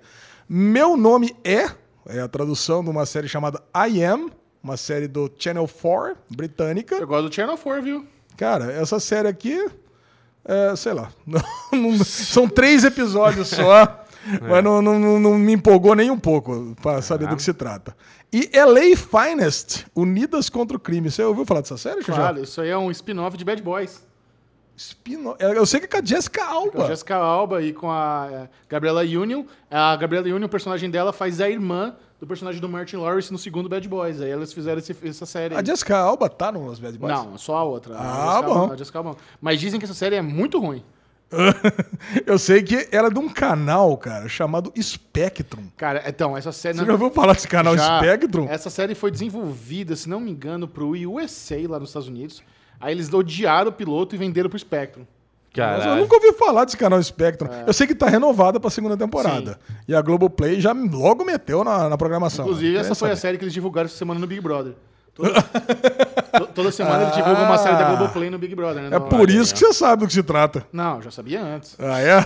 Meu 0.49 0.97
nome 0.97 1.33
é, 1.45 1.69
é 2.07 2.19
a 2.19 2.27
tradução 2.27 2.83
de 2.83 2.89
uma 2.89 3.05
série 3.05 3.27
chamada 3.27 3.61
I 3.75 4.03
Am, 4.03 4.29
uma 4.63 4.77
série 4.77 5.07
do 5.07 5.31
Channel 5.37 5.67
4, 5.67 6.17
britânica. 6.29 6.95
Eu 6.95 7.07
gosto 7.07 7.29
do 7.29 7.33
Channel 7.35 7.57
4, 7.57 7.81
viu? 7.83 8.05
Cara, 8.37 8.71
essa 8.71 8.99
série 8.99 9.27
aqui, 9.27 9.69
é, 10.45 10.75
sei 10.75 10.93
lá, 10.93 11.11
são 12.05 12.47
três 12.47 12.83
episódios 12.83 13.49
só, 13.49 14.05
mas 14.41 14.63
não, 14.63 14.81
não, 14.81 15.19
não- 15.19 15.37
me 15.37 15.53
empolgou 15.53 15.95
nem 15.95 16.09
um 16.09 16.17
pouco 16.19 16.75
para 16.81 17.01
saber 17.01 17.27
do 17.27 17.35
que 17.35 17.43
se 17.43 17.53
trata. 17.53 17.95
E 18.31 18.49
LA 18.57 18.95
Finest, 18.97 19.85
Unidas 19.95 20.49
contra 20.49 20.75
o 20.75 20.79
Crime. 20.79 21.11
Você 21.11 21.23
ouviu 21.23 21.45
falar 21.45 21.61
dessa 21.61 21.77
série? 21.77 22.03
Claro, 22.03 22.41
isso 22.41 22.59
aí 22.61 22.69
é 22.69 22.77
um 22.77 22.89
spin-off 22.89 23.37
de 23.37 23.45
Bad 23.45 23.61
Boys. 23.61 24.03
Eu 25.39 25.65
sei 25.65 25.79
que 25.79 25.85
é 25.85 25.89
com 25.89 25.97
a 25.97 26.05
Jessica 26.05 26.43
Com 26.45 26.51
a 26.51 26.53
Alba. 26.53 26.87
Jessica 26.87 27.15
Alba 27.15 27.61
e 27.61 27.73
com 27.73 27.91
a 27.91 28.27
é, 28.31 28.49
Gabriela 28.67 29.01
Union. 29.01 29.43
A 29.69 29.95
Gabriela 29.95 30.27
Union, 30.27 30.45
o 30.45 30.49
personagem 30.49 30.89
dela, 30.89 31.13
faz 31.13 31.39
a 31.39 31.49
irmã 31.49 31.95
do 32.19 32.25
personagem 32.25 32.59
do 32.59 32.67
Martin 32.67 32.95
Lawrence 32.97 33.31
no 33.31 33.37
segundo 33.37 33.69
Bad 33.69 33.87
Boys. 33.87 34.19
Aí 34.21 34.31
elas 34.31 34.51
fizeram 34.51 34.79
esse- 34.79 34.95
essa 35.03 35.25
série. 35.25 35.53
A 35.55 35.59
aí. 35.59 35.65
Jessica 35.65 35.97
Alba 35.97 36.27
tá 36.29 36.51
nos 36.51 36.79
Bad 36.79 36.97
Boys? 36.97 37.13
Não, 37.13 37.37
só 37.37 37.57
a 37.57 37.63
outra. 37.63 37.95
Ah, 37.97 38.37
a 38.39 38.41
bom. 38.41 38.51
Alba, 38.53 38.73
a 38.73 38.77
Jessica 38.77 38.97
Alba. 38.99 39.15
Mas 39.39 39.59
dizem 39.59 39.79
que 39.79 39.85
essa 39.85 39.93
série 39.93 40.15
é 40.15 40.21
muito 40.21 40.59
ruim. 40.59 40.83
Eu 42.25 42.37
sei 42.37 42.61
que 42.61 42.87
ela 42.91 43.07
é 43.07 43.11
de 43.11 43.19
um 43.19 43.27
canal, 43.29 43.97
cara, 43.97 44.27
chamado 44.29 44.71
Spectrum. 44.79 45.63
Cara, 45.75 46.03
então, 46.07 46.37
essa 46.37 46.51
série... 46.51 46.77
Você 46.77 46.85
já 46.85 46.91
ouviu 46.91 47.09
falar 47.09 47.33
desse 47.33 47.47
canal 47.47 47.75
Já. 47.75 47.97
Spectrum? 47.99 48.47
Essa 48.47 48.69
série 48.69 48.93
foi 48.93 49.09
desenvolvida, 49.11 49.95
se 49.95 50.07
não 50.07 50.19
me 50.19 50.29
engano, 50.31 50.67
pro 50.67 50.89
USA 50.89 51.57
lá 51.67 51.79
nos 51.79 51.89
Estados 51.89 52.07
Unidos. 52.07 52.43
Aí 52.83 52.93
eles 52.93 53.11
odiaram 53.13 53.69
o 53.69 53.73
piloto 53.73 54.13
e 54.13 54.17
venderam 54.17 54.49
pro 54.49 54.59
Spectrum. 54.59 55.03
Mas 55.55 55.75
eu 55.75 55.81
Caralho. 55.81 56.01
nunca 56.01 56.15
ouvi 56.15 56.33
falar 56.33 56.65
desse 56.65 56.75
canal 56.75 57.01
Spectrum. 57.01 57.47
Eu 57.65 57.71
sei 57.73 57.85
que 57.87 57.93
tá 57.95 58.07
renovada 58.09 58.59
pra 58.59 58.69
segunda 58.69 58.97
temporada. 58.97 59.57
E 59.87 59.93
a 59.95 60.01
Globoplay 60.01 60.59
já 60.59 60.73
logo 60.73 61.23
meteu 61.23 61.63
na, 61.63 61.87
na 61.89 61.97
programação. 61.97 62.43
Inclusive, 62.45 62.75
essa 62.77 62.93
foi 62.95 63.11
a 63.11 63.15
série 63.15 63.37
que 63.37 63.43
eles 63.43 63.53
divulgaram 63.53 63.85
essa 63.85 63.95
semana 63.95 64.19
no 64.19 64.27
Big 64.27 64.41
Brother. 64.41 64.73
Toda, 65.13 65.43
to- 65.43 66.47
toda 66.55 66.71
semana 66.71 67.03
eles 67.03 67.15
divulgam 67.15 67.43
uma 67.43 67.57
série 67.59 67.77
da 67.77 67.83
Globoplay 67.93 68.31
no 68.31 68.39
Big 68.39 68.55
Brother, 68.55 68.81
né? 68.89 68.95
É 68.97 68.99
por 68.99 69.29
isso 69.29 69.53
que 69.53 69.59
você 69.59 69.71
sabe 69.71 69.99
do 70.01 70.07
que 70.07 70.13
se 70.13 70.23
trata. 70.23 70.65
Não, 70.73 70.99
já 71.03 71.11
sabia 71.11 71.39
antes. 71.39 71.75
Ah, 71.79 72.01
é? 72.01 72.25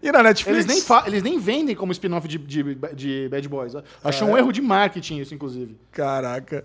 E 0.00 0.12
na 0.12 0.22
Netflix? 0.22 0.56
Eles 0.60 0.66
nem, 0.66 0.80
fa- 0.80 1.02
eles 1.08 1.20
nem 1.20 1.36
vendem 1.40 1.74
como 1.74 1.90
spin-off 1.90 2.28
de, 2.28 2.38
de, 2.38 2.76
de 2.94 3.28
Bad 3.28 3.48
Boys. 3.48 3.72
Achou 4.04 4.28
Ah, 4.28 4.30
é? 4.30 4.34
um 4.34 4.38
erro 4.38 4.52
de 4.52 4.60
marketing 4.62 5.18
isso, 5.18 5.34
inclusive. 5.34 5.76
Caraca. 5.90 6.64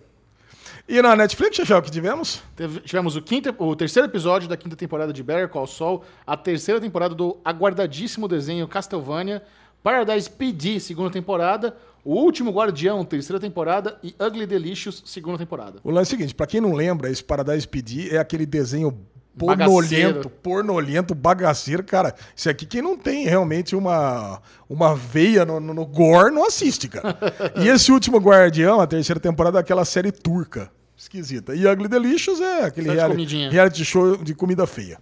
E 0.88 1.02
na 1.02 1.16
Netflix, 1.18 1.58
Chechel, 1.58 1.80
o 1.80 1.82
que 1.82 1.92
tivemos? 1.92 2.42
Teve- 2.56 2.80
tivemos 2.80 3.16
o, 3.18 3.22
quinto, 3.22 3.54
o 3.58 3.76
terceiro 3.76 4.08
episódio 4.08 4.48
da 4.48 4.56
quinta 4.56 4.76
temporada 4.76 5.12
de 5.12 5.22
Better 5.22 5.50
Call 5.50 5.68
Saul, 5.68 6.02
a 6.26 6.38
terceira 6.38 6.80
temporada 6.80 7.14
do 7.14 7.38
aguardadíssimo 7.44 8.26
desenho 8.26 8.66
Castlevania, 8.70 9.44
Paradise 9.84 10.30
PD, 10.30 10.80
segunda 10.80 11.10
temporada, 11.10 11.76
O 12.06 12.14
Último 12.16 12.52
Guardião, 12.52 13.04
terceira 13.04 13.38
temporada 13.38 13.98
e 14.02 14.16
Ugly 14.18 14.46
Delicious, 14.46 15.04
segunda 15.06 15.38
temporada. 15.38 15.80
O 15.84 15.92
lance 15.92 16.14
é 16.14 16.16
o 16.16 16.18
seguinte, 16.18 16.34
pra 16.34 16.48
quem 16.48 16.62
não 16.62 16.72
lembra, 16.74 17.10
esse 17.10 17.24
Paradise 17.24 17.68
PD 17.68 18.16
é 18.16 18.18
aquele 18.18 18.46
desenho 18.46 18.98
pornolento, 19.38 20.30
pornolento, 20.30 21.14
bagaceiro. 21.14 21.84
Cara, 21.84 22.16
isso 22.36 22.50
aqui 22.50 22.66
quem 22.66 22.82
não 22.82 22.98
tem 22.98 23.26
realmente 23.26 23.76
uma, 23.76 24.42
uma 24.70 24.96
veia 24.96 25.46
no, 25.46 25.60
no, 25.60 25.74
no 25.74 25.86
gore 25.86 26.34
não 26.34 26.46
assiste, 26.46 26.88
cara. 26.88 27.16
e 27.62 27.68
esse 27.68 27.92
último 27.92 28.18
Guardião, 28.20 28.80
a 28.80 28.88
terceira 28.88 29.20
temporada, 29.20 29.60
é 29.60 29.62
aquela 29.62 29.84
série 29.86 30.12
turca. 30.14 30.72
Esquisita. 30.98 31.54
E 31.54 31.68
Ugly 31.68 31.88
Delicious 31.88 32.42
é 32.42 32.64
aquele 32.64 32.92
reality, 32.92 33.50
reality 33.50 33.86
show 33.86 34.18
de 34.18 34.34
comida 34.34 34.66
feia. 34.66 34.98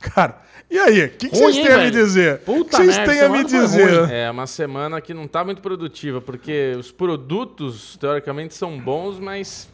Cara, 0.00 0.42
e 0.68 0.76
aí? 0.78 1.04
O 1.04 1.10
que, 1.10 1.28
vocês 1.28 1.56
têm 1.56 1.68
a 1.68 1.78
me 1.78 1.90
dizer? 1.90 2.38
Puta 2.40 2.78
vocês 2.78 2.96
merda, 2.96 3.12
têm 3.12 3.20
a 3.20 3.28
me 3.28 3.48
semana 3.48 3.68
foi 3.68 3.86
dizer? 3.86 4.10
É 4.10 4.30
uma 4.30 4.46
semana 4.46 5.00
que 5.00 5.14
não 5.14 5.28
tá 5.28 5.44
muito 5.44 5.62
produtiva, 5.62 6.20
porque 6.20 6.74
os 6.76 6.90
produtos, 6.90 7.96
teoricamente, 7.96 8.54
são 8.54 8.78
bons, 8.78 9.20
mas. 9.20 9.68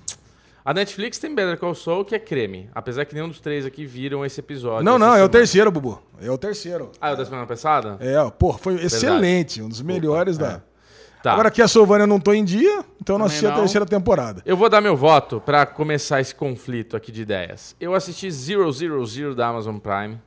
A 0.64 0.74
Netflix 0.74 1.16
tem 1.18 1.32
Better 1.32 1.56
Call 1.56 1.76
Saul, 1.76 2.04
que 2.04 2.12
é 2.12 2.18
creme. 2.18 2.68
Apesar 2.74 3.04
que 3.04 3.14
nenhum 3.14 3.28
dos 3.28 3.38
três 3.38 3.64
aqui 3.64 3.86
viram 3.86 4.26
esse 4.26 4.40
episódio. 4.40 4.84
Não, 4.84 4.98
não, 4.98 5.06
é 5.06 5.10
o 5.10 5.14
semana. 5.14 5.28
terceiro, 5.28 5.70
Bubu. 5.70 6.02
É 6.20 6.28
o 6.28 6.36
terceiro. 6.36 6.90
Ah, 7.00 7.10
é 7.10 7.12
o 7.12 7.16
da 7.16 7.24
semana 7.24 7.46
passada? 7.46 7.96
É, 8.00 8.16
pô, 8.30 8.52
foi 8.52 8.74
excelente. 8.82 9.62
Um 9.62 9.68
dos 9.68 9.80
melhores 9.80 10.36
da. 10.36 10.60
Tá. 11.26 11.32
Agora 11.32 11.48
aqui 11.48 11.60
a 11.60 11.66
Sylvania 11.66 12.06
não 12.06 12.20
tô 12.20 12.32
em 12.32 12.44
dia, 12.44 12.84
então 13.02 13.16
eu 13.16 13.18
não 13.18 13.26
Também 13.26 13.26
assisti 13.26 13.46
a 13.46 13.50
não. 13.50 13.56
terceira 13.56 13.84
temporada. 13.84 14.42
Eu 14.46 14.56
vou 14.56 14.68
dar 14.68 14.80
meu 14.80 14.96
voto 14.96 15.42
pra 15.44 15.66
começar 15.66 16.20
esse 16.20 16.32
conflito 16.32 16.96
aqui 16.96 17.10
de 17.10 17.22
ideias. 17.22 17.74
Eu 17.80 17.96
assisti 17.96 18.30
Zero 18.30 18.70
Zero 18.70 19.04
Zero 19.04 19.34
da 19.34 19.48
Amazon 19.48 19.76
Prime 19.78 20.20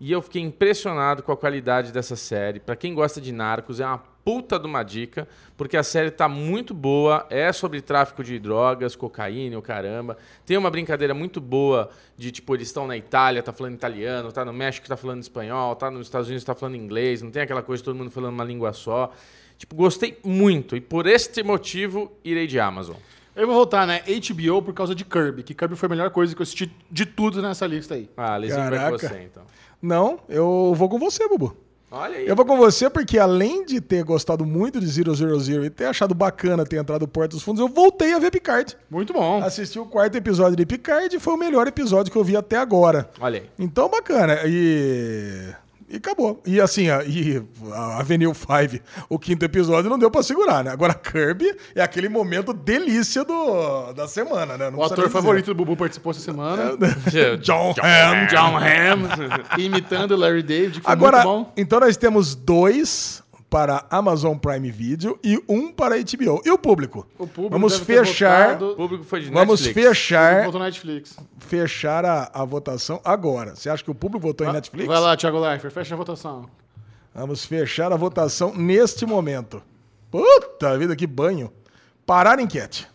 e 0.00 0.10
eu 0.10 0.22
fiquei 0.22 0.40
impressionado 0.40 1.22
com 1.22 1.30
a 1.30 1.36
qualidade 1.36 1.92
dessa 1.92 2.16
série. 2.16 2.60
Pra 2.60 2.74
quem 2.74 2.94
gosta 2.94 3.20
de 3.20 3.30
Narcos, 3.30 3.78
é 3.78 3.84
uma 3.84 3.98
puta 4.24 4.58
de 4.58 4.66
uma 4.66 4.82
dica, 4.82 5.28
porque 5.54 5.76
a 5.76 5.82
série 5.82 6.10
tá 6.10 6.26
muito 6.26 6.72
boa, 6.72 7.26
é 7.28 7.52
sobre 7.52 7.82
tráfico 7.82 8.24
de 8.24 8.38
drogas, 8.38 8.96
cocaína, 8.96 9.58
o 9.58 9.62
caramba. 9.62 10.16
Tem 10.46 10.56
uma 10.56 10.70
brincadeira 10.70 11.12
muito 11.12 11.42
boa 11.42 11.90
de 12.16 12.30
tipo 12.30 12.54
eles 12.54 12.68
estão 12.68 12.86
na 12.86 12.96
Itália, 12.96 13.42
tá 13.42 13.52
falando 13.52 13.74
italiano, 13.74 14.32
tá 14.32 14.46
no 14.46 14.52
México, 14.54 14.88
tá 14.88 14.96
falando 14.96 15.20
espanhol, 15.20 15.76
tá 15.76 15.90
nos 15.90 16.06
Estados 16.06 16.28
Unidos, 16.28 16.42
tá 16.42 16.54
falando 16.54 16.74
inglês, 16.76 17.20
não 17.20 17.30
tem 17.30 17.42
aquela 17.42 17.62
coisa 17.62 17.82
de 17.82 17.84
todo 17.84 17.96
mundo 17.96 18.10
falando 18.10 18.32
uma 18.32 18.44
língua 18.44 18.72
só. 18.72 19.12
Tipo, 19.58 19.74
gostei 19.74 20.16
muito 20.24 20.76
e 20.76 20.80
por 20.80 21.06
este 21.06 21.42
motivo 21.42 22.12
irei 22.24 22.46
de 22.46 22.58
Amazon. 22.60 22.96
Eu 23.34 23.46
vou 23.46 23.54
voltar, 23.56 23.86
né? 23.86 24.02
HBO 24.06 24.62
por 24.62 24.72
causa 24.72 24.94
de 24.94 25.04
Kirby, 25.04 25.42
que 25.42 25.54
Kirby 25.54 25.76
foi 25.76 25.86
a 25.86 25.90
melhor 25.90 26.10
coisa 26.10 26.34
que 26.34 26.40
eu 26.40 26.44
assisti 26.44 26.72
de 26.90 27.04
tudo 27.04 27.42
nessa 27.42 27.66
lista 27.66 27.94
aí. 27.94 28.08
Ah, 28.16 28.36
Lezinho 28.36 28.60
vai 28.62 28.70
com 28.70 28.76
Caraca. 28.76 29.08
você, 29.08 29.22
então. 29.22 29.42
Não, 29.82 30.20
eu 30.28 30.72
vou 30.74 30.88
com 30.88 30.98
você, 30.98 31.28
Bubu. 31.28 31.56
Olha 31.90 32.18
aí. 32.18 32.28
Eu 32.28 32.36
vou 32.36 32.44
com 32.44 32.56
você 32.56 32.90
porque 32.90 33.18
além 33.18 33.64
de 33.64 33.80
ter 33.80 34.02
gostado 34.04 34.44
muito 34.44 34.78
de 34.78 34.86
Zero 34.86 35.14
Zero 35.14 35.40
Zero 35.40 35.64
e 35.64 35.70
ter 35.70 35.86
achado 35.86 36.14
bacana 36.14 36.66
ter 36.66 36.76
entrado 36.76 37.02
no 37.02 37.08
Porto 37.08 37.30
dos 37.32 37.42
Fundos, 37.42 37.60
eu 37.60 37.68
voltei 37.68 38.12
a 38.12 38.18
ver 38.18 38.30
Picard. 38.30 38.76
Muito 38.90 39.12
bom. 39.12 39.42
Assisti 39.42 39.78
o 39.78 39.86
quarto 39.86 40.16
episódio 40.16 40.56
de 40.56 40.66
Picard 40.66 41.14
e 41.14 41.18
foi 41.20 41.34
o 41.34 41.38
melhor 41.38 41.66
episódio 41.66 42.12
que 42.12 42.18
eu 42.18 42.24
vi 42.24 42.36
até 42.36 42.56
agora. 42.56 43.08
Olha 43.20 43.40
aí. 43.40 43.50
Então, 43.58 43.88
bacana. 43.88 44.38
E. 44.46 45.48
E 45.90 45.96
acabou. 45.96 46.42
E 46.44 46.60
assim, 46.60 46.90
a, 46.90 47.02
e 47.02 47.42
a 47.72 48.00
Avenue 48.00 48.32
5, 48.34 48.84
o 49.08 49.18
quinto 49.18 49.44
episódio, 49.44 49.88
não 49.88 49.98
deu 49.98 50.10
pra 50.10 50.22
segurar, 50.22 50.62
né? 50.62 50.70
Agora, 50.70 50.92
Kirby 50.92 51.56
é 51.74 51.82
aquele 51.82 52.08
momento 52.08 52.52
delícia 52.52 53.24
do, 53.24 53.92
da 53.94 54.06
semana, 54.06 54.58
né? 54.58 54.70
Não 54.70 54.78
O 54.78 54.84
ator 54.84 55.08
favorito 55.08 55.46
do 55.46 55.54
Bubu 55.54 55.76
participou 55.76 56.10
essa 56.10 56.20
semana. 56.20 56.76
dizer. 57.04 57.38
John 57.38 57.74
Hamm. 57.82 58.26
John 58.26 58.56
Hamm, 58.56 59.08
imitando 59.58 60.12
o 60.12 60.16
Larry 60.16 60.42
David, 60.42 60.80
que 60.80 60.84
foi 60.84 60.92
Agora, 60.92 61.24
muito 61.24 61.44
bom. 61.44 61.52
então 61.56 61.80
nós 61.80 61.96
temos 61.96 62.34
dois 62.34 63.22
para 63.50 63.86
Amazon 63.90 64.36
Prime 64.36 64.70
Video 64.70 65.18
e 65.24 65.42
um 65.48 65.72
para 65.72 65.96
HBO. 65.96 66.42
E 66.44 66.50
o 66.50 66.58
público? 66.58 67.06
O 67.18 67.26
público 67.26 67.50
Vamos 67.50 67.78
fechar. 67.78 68.48
votado- 68.54 68.72
O 68.72 68.76
público 68.76 69.04
foi 69.04 69.20
de 69.22 69.30
Vamos 69.30 69.60
Netflix. 69.62 69.88
fechar, 69.88 70.42
Voltou 70.42 70.58
na 70.58 70.66
Netflix. 70.66 71.16
fechar 71.38 72.04
a, 72.04 72.30
a 72.34 72.44
votação 72.44 73.00
agora. 73.04 73.56
Você 73.56 73.70
acha 73.70 73.82
que 73.82 73.90
o 73.90 73.94
público 73.94 74.26
votou 74.26 74.46
em 74.46 74.52
Netflix? 74.52 74.86
Vai 74.86 75.00
lá, 75.00 75.16
Thiago 75.16 75.38
Leifert, 75.38 75.72
fecha 75.72 75.94
a 75.94 75.96
votação. 75.96 76.46
Vamos 77.14 77.44
fechar 77.46 77.90
a 77.92 77.96
votação 77.96 78.54
neste 78.54 79.06
momento. 79.06 79.62
Puta 80.10 80.76
vida, 80.78 80.94
que 80.94 81.06
banho. 81.06 81.50
Parar 82.04 82.38
a 82.38 82.42
enquete. 82.42 82.86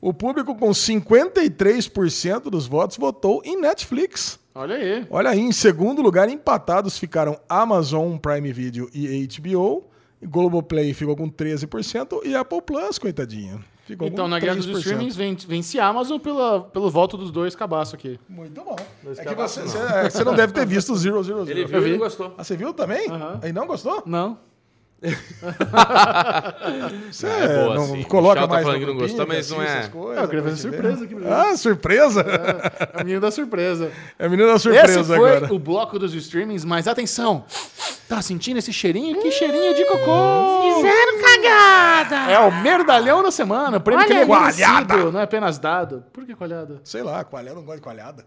O 0.00 0.12
público 0.14 0.54
com 0.56 0.70
53% 0.70 2.50
dos 2.50 2.66
votos 2.66 2.96
votou 2.96 3.42
em 3.44 3.60
Netflix. 3.60 4.38
Olha 4.60 4.76
aí. 4.76 5.06
Olha 5.10 5.30
aí, 5.30 5.40
em 5.40 5.52
segundo 5.52 6.02
lugar, 6.02 6.28
empatados 6.28 6.98
ficaram 6.98 7.38
Amazon 7.48 8.16
Prime 8.16 8.52
Video 8.52 8.88
e 8.94 9.26
HBO. 9.38 9.84
E 10.22 10.26
Globoplay 10.26 10.92
ficou 10.92 11.16
com 11.16 11.30
13% 11.30 12.20
e 12.24 12.34
Apple 12.36 12.60
Plus, 12.60 12.98
coitadinho. 12.98 13.64
Ficou 13.86 14.06
Então, 14.06 14.26
com 14.26 14.28
na 14.28 14.38
guerra 14.38 14.56
dos 14.56 14.66
3%. 14.66 14.78
streamings, 14.78 15.16
ven- 15.16 15.34
vence 15.48 15.80
a 15.80 15.86
Amazon 15.86 16.18
pela, 16.18 16.60
pelo 16.60 16.90
voto 16.90 17.16
dos 17.16 17.30
dois 17.30 17.56
cabaço 17.56 17.96
aqui. 17.96 18.20
Muito 18.28 18.62
bom. 18.62 18.76
É 19.06 19.14
que 19.14 19.24
cabaços 19.24 19.62
você, 19.64 19.78
você, 19.78 19.92
é, 19.94 20.10
você 20.10 20.22
não 20.22 20.34
deve 20.34 20.52
ter 20.52 20.66
visto 20.66 20.92
o 20.92 20.96
Zero 20.96 21.22
Zero 21.24 21.44
Zero. 21.46 21.58
Ele 21.58 21.66
viu 21.66 21.76
Eu 21.78 21.82
e 21.82 21.84
vi. 21.86 21.90
não 21.92 21.98
gostou. 21.98 22.34
Ah, 22.36 22.44
você 22.44 22.54
viu 22.56 22.72
também? 22.74 23.06
E 23.42 23.52
não 23.52 23.66
gostou? 23.66 24.02
Não. 24.06 24.38
Você 27.10 27.26
é 27.26 27.64
boa, 27.64 27.74
não 27.74 27.86
sim. 27.86 28.02
coloca 28.02 28.44
O 28.44 28.48
tá 28.48 28.54
mais 28.54 28.66
falando 28.66 28.80
no 28.80 28.86
que 28.86 28.92
não 28.92 28.98
gostou, 29.00 29.26
mas 29.26 29.50
não 29.50 29.58
assiste 29.60 29.74
é. 29.74 29.78
essas 29.78 29.90
coisas, 29.92 30.18
É, 30.18 30.22
eu 30.24 30.28
queria 30.28 30.42
fazer 30.44 30.56
gente 30.56 30.70
ver. 30.70 30.76
surpresa 30.76 31.04
aqui. 31.04 31.16
Ah, 31.30 31.56
surpresa? 31.56 32.20
É 32.20 32.96
o 32.96 32.98
menino 33.04 33.20
da 33.20 33.30
surpresa. 33.30 33.92
É 34.18 34.26
a 34.26 34.28
menina 34.28 34.48
da 34.48 34.54
Esse 34.56 34.62
surpresa 34.64 35.04
foi 35.04 35.36
agora. 35.36 35.54
o 35.54 35.58
bloco 35.58 35.98
dos 35.98 36.14
streamings, 36.14 36.64
mas 36.64 36.86
atenção! 36.86 37.44
Tá 38.08 38.20
sentindo 38.20 38.58
esse 38.58 38.72
cheirinho? 38.72 39.20
Que 39.22 39.30
cheirinho 39.30 39.74
de 39.74 39.84
cocô! 39.86 40.74
Fizeram 40.76 41.22
cagada! 41.22 42.30
É 42.30 42.38
o 42.40 42.50
merdalhão 42.62 43.22
da 43.22 43.30
semana, 43.30 43.78
o 43.78 43.80
prêmio 43.80 44.04
que 44.06 44.12
ele 44.12 44.20
é 44.20 44.26
merecido, 44.26 45.12
não 45.12 45.20
é 45.20 45.22
apenas 45.22 45.58
dado. 45.58 46.04
Por 46.12 46.26
que 46.26 46.34
coalhada? 46.34 46.80
Sei 46.84 47.02
lá, 47.02 47.24
coalhada, 47.24 47.56
não 47.56 47.62
gosto 47.62 47.76
de 47.78 47.82
coalhada. 47.82 48.24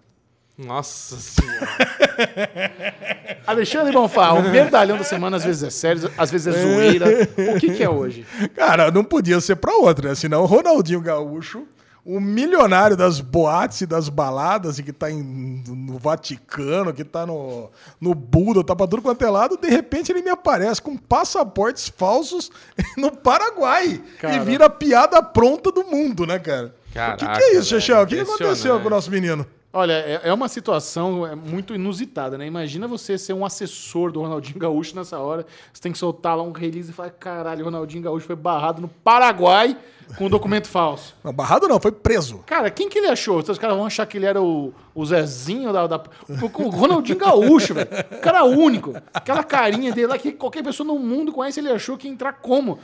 Nossa 0.58 1.18
senhora. 1.18 1.68
Alexandre 3.47 3.91
Bonfá, 3.91 4.34
o 4.34 4.43
merdalhão 4.43 4.97
da 4.97 5.04
semana 5.04 5.38
às 5.38 5.43
vezes 5.43 5.64
é 5.64 5.70
sério, 5.70 6.12
às 6.18 6.32
vezes 6.32 6.47
é 6.47 6.51
zoeira. 6.62 7.06
O 7.56 7.60
que, 7.60 7.74
que 7.74 7.84
é 7.84 7.89
hoje? 7.89 8.26
Cara, 8.56 8.91
não 8.91 9.04
podia 9.04 9.41
ser 9.41 9.56
pra 9.56 9.74
outra, 9.76 10.10
né? 10.10 10.16
Senão 10.16 10.43
o 10.43 10.45
Ronaldinho 10.45 11.01
Gaúcho, 11.01 11.68
o 12.06 12.20
milionário 12.20 12.95
das 12.95 13.20
boates 13.20 13.82
e 13.82 13.86
das 13.86 14.10
baladas, 14.10 14.78
e 14.78 14.84
que 14.84 14.93
tá 14.93 15.10
em- 15.10 15.64
no 15.68 15.97
Vaticano, 15.97 16.93
que 16.93 17.04
tá 17.04 17.26
no, 17.26 17.70
no 17.99 18.14
Buda, 18.14 18.64
tá 18.64 18.76
pra 18.76 18.86
tudo 18.88 19.01
quanto 19.01 19.26
é 19.26 19.30
lado, 19.30 19.58
de 19.58 19.70
repente 19.70 20.12
ele 20.12 20.22
me 20.22 20.30
aparece 20.30 20.82
com 20.82 20.95
passaportes 20.95 21.89
falsos 21.97 22.51
no 22.97 23.12
Paraguai. 23.12 24.01
Cara. 24.20 24.36
E 24.36 24.39
vira 24.41 24.66
a 24.66 24.70
piada 24.70 25.22
pronta 25.24 25.72
do 25.72 25.84
mundo, 25.86 26.26
né, 26.28 26.38
cara? 26.39 26.68
o 26.68 26.91
que, 26.91 26.93
Caraca, 26.93 27.26
que 27.38 27.43
é 27.43 27.54
isso, 27.56 27.70
Chechel? 27.70 28.04
O 28.04 28.06
que, 28.06 28.16
que 28.16 28.22
aconteceu 28.22 28.80
com 28.80 28.88
o 28.88 28.89
nosso 28.91 29.10
menino? 29.10 29.45
Olha, 29.76 29.93
é, 29.93 30.21
é 30.26 30.32
uma 30.32 30.47
situação 30.47 31.26
é, 31.26 31.34
muito 31.34 31.74
inusitada, 31.74 32.38
né? 32.38 32.45
Imagina 32.45 32.88
você 32.88 33.17
ser 33.17 33.34
um 33.34 33.43
assessor 33.43 34.11
do 34.11 34.21
Ronaldinho 34.21 34.59
Gaúcho 34.59 34.95
nessa 34.95 35.17
hora. 35.17 35.47
Você 35.74 35.82
tem 35.82 35.91
que 35.91 35.97
soltar 35.97 36.38
lá 36.38 36.43
um 36.43 36.51
release 36.51 36.91
e 36.91 36.93
falar: 36.93 37.09
caralho, 37.09 37.61
o 37.61 37.65
Ronaldinho 37.65 38.03
Gaúcho 38.03 38.28
foi 38.28 38.36
barrado 38.36 38.84
no 38.84 38.88
Paraguai 38.88 39.76
com 40.15 40.26
um 40.26 40.30
documento 40.30 40.67
falso. 40.67 41.15
Não, 41.24 41.34
barrado 41.34 41.67
não, 41.67 41.80
foi 41.80 41.91
preso. 41.91 42.43
Cara, 42.45 42.69
quem 42.69 42.88
que 42.88 42.99
ele 42.99 43.07
achou? 43.07 43.39
Os 43.39 43.57
caras 43.57 43.76
vão 43.76 43.88
achar 43.88 44.05
que 44.05 44.15
ele 44.15 44.28
era 44.28 44.39
o, 44.39 44.71
o 44.96 45.06
Zezinho 45.06 45.72
da, 45.74 45.88
da- 45.88 46.04
o, 46.30 46.70
Ronaldinho 46.70 47.18
Gaúcho, 47.18 47.74
velho. 47.74 47.88
O 48.12 48.20
cara 48.20 48.44
único. 48.44 48.94
Aquela 49.14 49.44
carinha 49.44 49.91
dele 49.91 50.08
lá 50.08 50.18
que 50.18 50.32
qualquer 50.32 50.64
pessoa 50.64 50.86
no 50.86 51.00
mundo 51.00 51.32
conhece, 51.32 51.60
ele 51.60 51.70
achou 51.72 51.98
que 51.98 52.08
ia 52.08 52.14
entrar 52.14 52.34
como? 52.34 52.78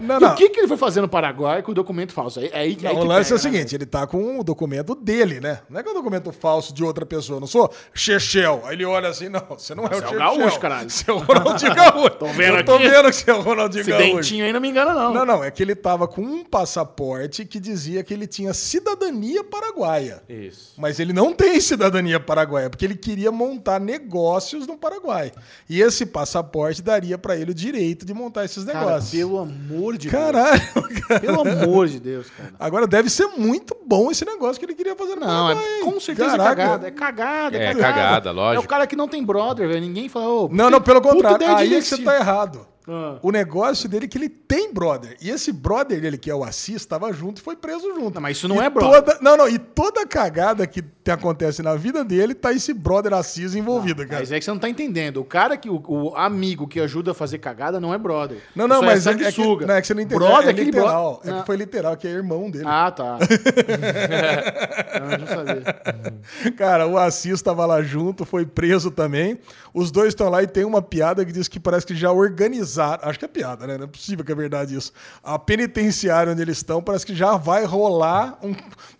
não, 0.00 0.16
e 0.18 0.20
não. 0.20 0.32
o 0.32 0.34
que, 0.34 0.48
que 0.50 0.60
ele 0.60 0.68
foi 0.68 0.76
fazer 0.76 1.00
no 1.00 1.08
Paraguai 1.08 1.62
com 1.62 1.72
o 1.72 1.74
documento 1.74 2.12
falso? 2.12 2.40
É, 2.40 2.46
é 2.46 2.58
aí, 2.58 2.78
Não, 2.80 2.90
aí 2.90 2.96
o 2.96 3.04
lance 3.04 3.32
é 3.32 3.36
o 3.36 3.38
pega, 3.38 3.48
né? 3.50 3.56
seguinte, 3.58 3.74
ele 3.74 3.86
tá 3.86 4.06
com 4.06 4.38
o 4.38 4.44
documento 4.44 4.94
dele, 4.94 5.40
né? 5.40 5.60
Não 5.70 5.80
é 5.80 5.82
que 5.82 5.88
é 5.88 5.92
um 5.92 5.94
documento 5.94 6.32
falso 6.32 6.72
de 6.74 6.84
outra 6.84 7.06
pessoa, 7.06 7.40
não 7.40 7.46
sou 7.46 7.70
Chechel. 7.92 8.62
Aí 8.66 8.74
ele 8.74 8.84
olha 8.84 9.08
assim, 9.08 9.28
não, 9.28 9.40
você 9.48 9.74
não 9.74 9.84
é 9.84 9.88
o 9.88 9.90
Você 9.90 9.94
é 9.96 9.98
o 9.98 10.08
Chechel. 10.10 10.18
Gaúcho, 10.18 10.60
caralho. 10.60 10.90
Você 10.90 11.10
é 11.10 11.14
o 11.14 11.18
Ronaldinho 11.18 11.74
Gaúcho. 11.76 12.10
Tô 12.10 12.26
vendo 12.26 12.58
Eu 12.58 12.64
tô 12.64 12.74
aqui. 12.74 12.88
vendo 12.88 13.06
que 13.08 13.12
você 13.16 13.30
é 13.30 13.34
o 13.34 13.40
Ronaldinho 13.40 13.80
Esse 13.82 13.90
Gaúcho. 13.90 14.06
dentinho 14.14 14.44
aí 14.44 14.52
não 14.52 14.60
me 14.60 14.68
engana, 14.68 14.92
não. 14.94 15.12
Não, 15.14 15.24
não, 15.24 15.44
é 15.44 15.50
que 15.50 15.62
ele 15.62 15.74
tava 15.74 16.06
com 16.06 16.20
um 16.22 16.44
passaporte 16.44 17.44
que 17.44 17.58
dizia 17.58 18.02
que 18.04 18.12
ele 18.12 18.26
tinha 18.26 18.52
cidadania 18.52 19.42
paraguaia. 19.44 20.22
Isso. 20.28 20.74
Mas 20.76 20.98
ele 21.00 21.12
não 21.12 21.32
tem 21.32 21.53
cidadania 21.60 22.18
paraguaia, 22.20 22.68
porque 22.70 22.84
ele 22.84 22.96
queria 22.96 23.30
montar 23.32 23.80
negócios 23.80 24.66
no 24.66 24.76
Paraguai. 24.76 25.32
E 25.68 25.80
esse 25.80 26.06
passaporte 26.06 26.82
daria 26.82 27.16
pra 27.18 27.36
ele 27.36 27.50
o 27.50 27.54
direito 27.54 28.04
de 28.06 28.12
montar 28.14 28.44
esses 28.44 28.64
Cara, 28.64 28.78
negócios. 28.80 29.10
pelo 29.10 29.38
amor 29.38 29.96
de 29.96 30.08
Caralho, 30.08 30.60
Deus. 30.74 31.00
cara. 31.06 31.20
Pelo 31.20 31.40
amor 31.40 31.88
de 31.88 32.00
Deus, 32.00 32.26
cara. 32.30 32.52
Agora 32.58 32.86
deve 32.86 33.08
ser 33.10 33.26
muito 33.36 33.76
bom 33.86 34.10
esse 34.10 34.24
negócio 34.24 34.58
que 34.58 34.66
ele 34.66 34.74
queria 34.74 34.96
fazer 34.96 35.14
no 35.14 35.20
Não, 35.20 35.26
Paraguai. 35.48 35.64
é, 35.80 35.84
com 35.84 36.00
certeza 36.00 36.30
Caraca. 36.36 36.50
é 36.50 36.64
cagada. 36.64 36.86
É 36.86 36.90
cagada, 36.90 37.56
é 37.56 37.62
É, 37.62 37.74
cagada. 37.74 37.92
cagada, 37.94 38.28
É 38.30 38.32
lógico. 38.32 38.64
o 38.64 38.68
cara 38.68 38.86
que 38.86 38.96
não 38.96 39.08
tem 39.08 39.24
brother, 39.24 39.68
velho. 39.68 39.80
Ninguém 39.80 40.08
fala, 40.08 40.28
ô. 40.28 40.48
Não, 40.52 40.70
não, 40.70 40.80
pelo 40.80 41.00
contrário. 41.00 41.46
Aí 41.56 41.74
é 41.74 41.78
que 41.80 41.86
você 41.86 41.98
tá 41.98 42.16
errado. 42.16 42.66
Ah. 42.86 43.18
O 43.22 43.30
negócio 43.30 43.88
dele 43.88 44.04
é 44.04 44.08
que 44.08 44.18
ele 44.18 44.28
tem 44.28 44.72
brother. 44.72 45.16
E 45.20 45.30
esse 45.30 45.50
brother 45.52 46.00
dele, 46.00 46.18
que 46.18 46.30
é 46.30 46.34
o 46.34 46.44
Assis, 46.44 46.76
estava 46.76 47.10
junto 47.12 47.38
e 47.38 47.40
foi 47.42 47.56
preso 47.56 47.94
junto. 47.94 48.14
Não, 48.16 48.20
mas 48.22 48.36
isso 48.36 48.46
não 48.46 48.56
E 48.56 48.64
é 48.66 48.68
brother. 48.68 49.02
Toda, 49.02 49.18
não, 49.22 49.36
não. 49.38 49.48
E 49.48 49.58
toda 49.58 50.06
cagada 50.06 50.66
que 50.66 50.82
te- 50.82 51.10
acontece 51.10 51.62
na 51.62 51.74
vida 51.76 52.04
dele, 52.04 52.34
tá 52.34 52.52
esse 52.52 52.74
brother 52.74 53.14
Assis 53.14 53.54
envolvido, 53.54 54.06
cara. 54.06 54.20
Mas 54.20 54.30
é 54.32 54.38
que 54.38 54.44
você 54.44 54.50
não 54.50 54.58
tá 54.58 54.68
entendendo. 54.68 55.18
O 55.20 55.24
cara 55.24 55.56
que. 55.56 55.70
O, 55.70 55.82
o 55.86 56.14
amigo 56.16 56.68
que 56.68 56.78
ajuda 56.78 57.12
a 57.12 57.14
fazer 57.14 57.38
cagada 57.38 57.80
não 57.80 57.94
é 57.94 57.96
brother. 57.98 58.38
Não, 58.54 58.68
não, 58.68 58.82
mas 58.82 59.06
é, 59.06 59.10
é, 59.10 59.12
é 59.12 59.16
que, 59.16 59.24
sanguessuga. 59.24 59.66
não, 59.66 59.74
é 59.74 59.80
que 59.80 59.86
você 59.86 59.94
não 59.94 60.02
entendeu. 60.02 60.26
Brother 60.26 60.48
é 60.48 60.50
aquele 60.50 60.66
literal. 60.66 61.12
brother. 61.14 61.30
É 61.30 61.34
Não. 61.34 61.40
que 61.40 61.46
foi 61.46 61.56
literal, 61.56 61.96
que 61.96 62.06
é 62.06 62.10
irmão 62.10 62.50
dele. 62.50 62.64
Ah, 62.66 62.90
tá. 62.90 63.18
não, 65.00 65.18
não 65.18 65.26
sabia. 65.26 66.52
Cara, 66.56 66.86
o 66.86 66.98
Assis 66.98 67.32
estava 67.32 67.64
lá 67.66 67.82
junto, 67.82 68.24
foi 68.24 68.44
preso 68.46 68.90
também. 68.90 69.38
Os 69.74 69.90
dois 69.90 70.08
estão 70.10 70.28
lá 70.28 70.40
e 70.40 70.46
tem 70.46 70.64
uma 70.64 70.80
piada 70.80 71.24
que 71.24 71.32
diz 71.32 71.48
que 71.48 71.58
parece 71.58 71.84
que 71.84 71.96
já 71.96 72.12
organizaram. 72.12 73.08
Acho 73.08 73.18
que 73.18 73.24
é 73.24 73.28
piada, 73.28 73.66
né? 73.66 73.76
Não 73.76 73.84
é 73.84 73.88
possível 73.88 74.24
que 74.24 74.30
é 74.30 74.34
verdade 74.34 74.76
isso. 74.76 74.92
A 75.22 75.36
penitenciária 75.36 76.32
onde 76.32 76.40
eles 76.40 76.58
estão 76.58 76.80
parece 76.80 77.04
que 77.04 77.12
já 77.12 77.36
vai 77.36 77.64
rolar 77.64 78.38
um, 78.40 78.54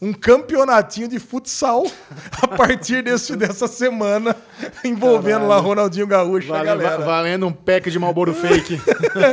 um 0.08 0.12
campeonatinho 0.12 1.06
de 1.06 1.20
futsal 1.20 1.84
a 2.42 2.48
partir 2.48 3.02
desse, 3.04 3.36
dessa 3.36 3.68
semana, 3.68 4.34
envolvendo 4.84 5.46
lá 5.46 5.58
Ronaldinho 5.58 6.08
Gaúcho 6.08 6.48
e 6.48 6.50
a 6.50 6.54
Vale- 6.54 6.66
galera. 6.66 6.98
va- 6.98 7.04
valendo 7.04 7.46
um 7.46 7.52
pack 7.52 7.88
de 7.88 7.98
Malboro 7.98 8.34
fake. 8.34 8.80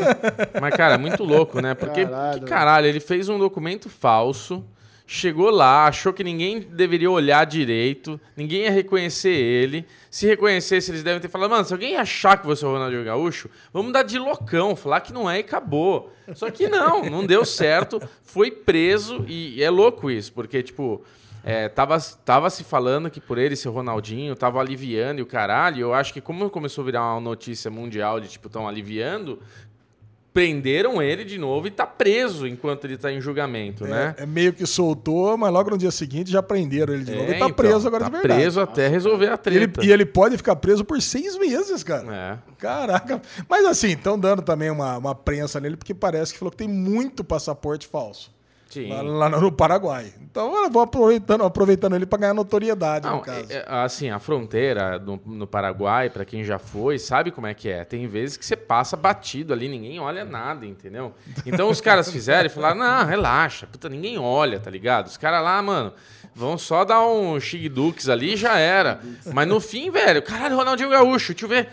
Mas, 0.62 0.76
cara, 0.76 0.94
é 0.94 0.98
muito 0.98 1.24
louco, 1.24 1.60
né? 1.60 1.74
Porque, 1.74 2.06
Caralho, 2.06 2.40
que 2.40 2.46
caralho, 2.46 2.86
ele 2.88 3.00
fez 3.00 3.30
um 3.30 3.40
documento 3.40 3.90
falso, 3.90 4.64
chegou 5.14 5.50
lá, 5.50 5.88
achou 5.88 6.14
que 6.14 6.24
ninguém 6.24 6.62
deveria 6.62 7.12
olhar 7.12 7.46
direito, 7.46 8.18
ninguém 8.34 8.62
ia 8.62 8.72
reconhecer 8.72 9.34
ele. 9.34 9.86
Se 10.10 10.26
reconhecesse, 10.26 10.90
eles 10.90 11.04
devem 11.04 11.20
ter 11.20 11.28
falado, 11.28 11.50
mano, 11.50 11.66
se 11.66 11.74
alguém 11.74 11.98
achar 11.98 12.38
que 12.38 12.48
você 12.48 12.64
é 12.64 12.68
o 12.70 12.72
Ronaldinho 12.72 13.04
Gaúcho, 13.04 13.50
vamos 13.74 13.92
dar 13.92 14.04
de 14.04 14.18
loucão, 14.18 14.74
falar 14.74 15.02
que 15.02 15.12
não 15.12 15.30
é 15.30 15.40
e 15.40 15.42
acabou. 15.42 16.14
Só 16.34 16.50
que 16.50 16.70
não, 16.70 17.04
não 17.04 17.26
deu 17.26 17.44
certo, 17.44 18.02
foi 18.24 18.52
preso 18.52 19.26
e 19.28 19.62
é 19.62 19.70
louco 19.70 20.10
isso, 20.10 20.32
porque, 20.32 20.64
tipo... 20.64 21.04
É, 21.44 21.68
tava, 21.68 22.00
tava 22.24 22.52
se 22.52 22.64
falando 22.64 23.10
que 23.10 23.20
por 23.20 23.40
ele 23.40 23.56
ser 23.56 23.70
Ronaldinho, 23.70 24.36
tava 24.36 24.60
aliviando 24.60 25.22
e 25.22 25.24
o 25.24 25.26
caralho. 25.26 25.80
Eu 25.80 25.92
acho 25.92 26.14
que 26.14 26.22
como 26.22 26.48
começou 26.52 26.84
a 26.84 26.86
virar 26.86 27.14
uma 27.14 27.20
notícia 27.20 27.72
mundial 27.72 28.20
de 28.20 28.28
tipo, 28.28 28.48
tão 28.48 28.68
aliviando, 28.68 29.40
prenderam 30.34 31.02
ele 31.02 31.24
de 31.26 31.38
novo 31.38 31.68
e 31.68 31.72
tá 31.72 31.86
preso 31.86 32.48
enquanto 32.48 32.86
ele 32.86 32.98
tá 32.98 33.12
em 33.12 33.20
julgamento, 33.20 33.86
né? 33.86 34.16
É, 34.18 34.24
é 34.24 34.26
meio 34.26 34.54
que 34.54 34.66
soltou, 34.66 35.38
mas 35.38 35.52
logo 35.52 35.70
no 35.72 35.78
dia 35.78 35.92
seguinte 35.92 36.32
já 36.32 36.42
prenderam 36.42 36.94
ele 36.94 37.04
de 37.04 37.12
novo. 37.12 37.24
É, 37.32 37.36
e 37.36 37.40
tá 37.40 37.46
então, 37.46 37.52
preso 37.52 37.88
agora 37.88 38.04
tá 38.06 38.10
de 38.10 38.18
verdade. 38.18 38.40
preso 38.42 38.62
até 38.62 38.88
resolver 38.88 39.28
a 39.28 39.40
Ele- 39.48 39.68
treta. 39.68 39.86
e 39.86 39.92
ele 39.92 40.06
pode 40.06 40.38
ficar 40.38 40.56
preso 40.56 40.86
por 40.86 41.02
seis 41.02 41.38
meses, 41.38 41.84
cara. 41.84 42.16
É. 42.16 42.52
Caraca. 42.58 43.22
Mas 43.50 43.66
assim, 43.66 43.90
estão 43.92 44.18
dando 44.18 44.42
também 44.42 44.70
uma, 44.70 44.98
uma 44.98 45.14
prensa 45.16 45.60
nele, 45.60 45.76
porque 45.76 45.94
parece 45.94 46.32
que 46.34 46.40
falou 46.40 46.52
que 46.52 46.58
tem 46.58 46.68
muito 46.68 47.24
passaporte 47.24 47.86
falso. 47.88 48.32
Sim. 48.72 48.90
Lá, 48.90 49.28
no 49.30 49.52
Paraguai. 49.52 50.14
Então 50.22 50.64
eu 50.64 50.70
vou 50.70 50.82
aproveitando, 50.82 51.44
aproveitando 51.44 51.94
ele 51.96 52.06
para 52.06 52.20
ganhar 52.20 52.34
notoriedade, 52.34 53.06
no 53.06 53.16
Não, 53.16 53.20
caso. 53.22 53.46
é- 53.52 53.58
é, 53.58 53.66
assim, 53.68 54.10
a 54.10 54.18
fronteira 54.18 54.98
no, 54.98 55.20
no 55.26 55.46
Paraguai, 55.46 56.10
pra 56.10 56.24
quem 56.24 56.42
já 56.44 56.58
foi, 56.58 56.98
sabe 56.98 57.32
como 57.32 57.48
é 57.48 57.54
que 57.54 57.68
é. 57.70 57.84
Tem 57.84 58.08
vezes 58.08 58.38
que 58.38 58.46
você 58.46 58.56
passa 58.56 58.96
batido 58.96 59.52
ali, 59.52 59.68
ninguém 59.68 60.00
olha 60.00 60.24
nada, 60.24 60.66
entendeu? 60.66 61.14
Então 61.46 61.70
os 61.70 61.82
caras 61.82 62.10
fizeram 62.10 62.46
e 62.46 62.50
falaram, 62.50 62.78
não, 62.80 63.06
relaxa, 63.06 63.68
puta, 63.68 63.90
ninguém 63.90 64.18
olha, 64.18 64.58
tá 64.60 64.72
ligado? 64.72 65.08
Os 65.08 65.18
caras 65.18 65.44
lá, 65.44 65.62
mano, 65.62 65.92
vão 66.34 66.58
só 66.58 66.86
dar 66.86 67.06
um 67.06 67.38
Dukes 67.70 68.08
ali 68.08 68.34
e 68.34 68.38
já 68.38 68.58
era. 68.58 69.02
Mas 69.34 69.48
no 69.48 69.60
fim, 69.60 69.92
velho, 69.92 70.22
caralho, 70.22 70.56
Ronaldinho 70.56 70.90
Gaúcho, 70.90 71.34
deixa 71.34 71.46
eu 71.46 71.50
ver. 71.50 71.70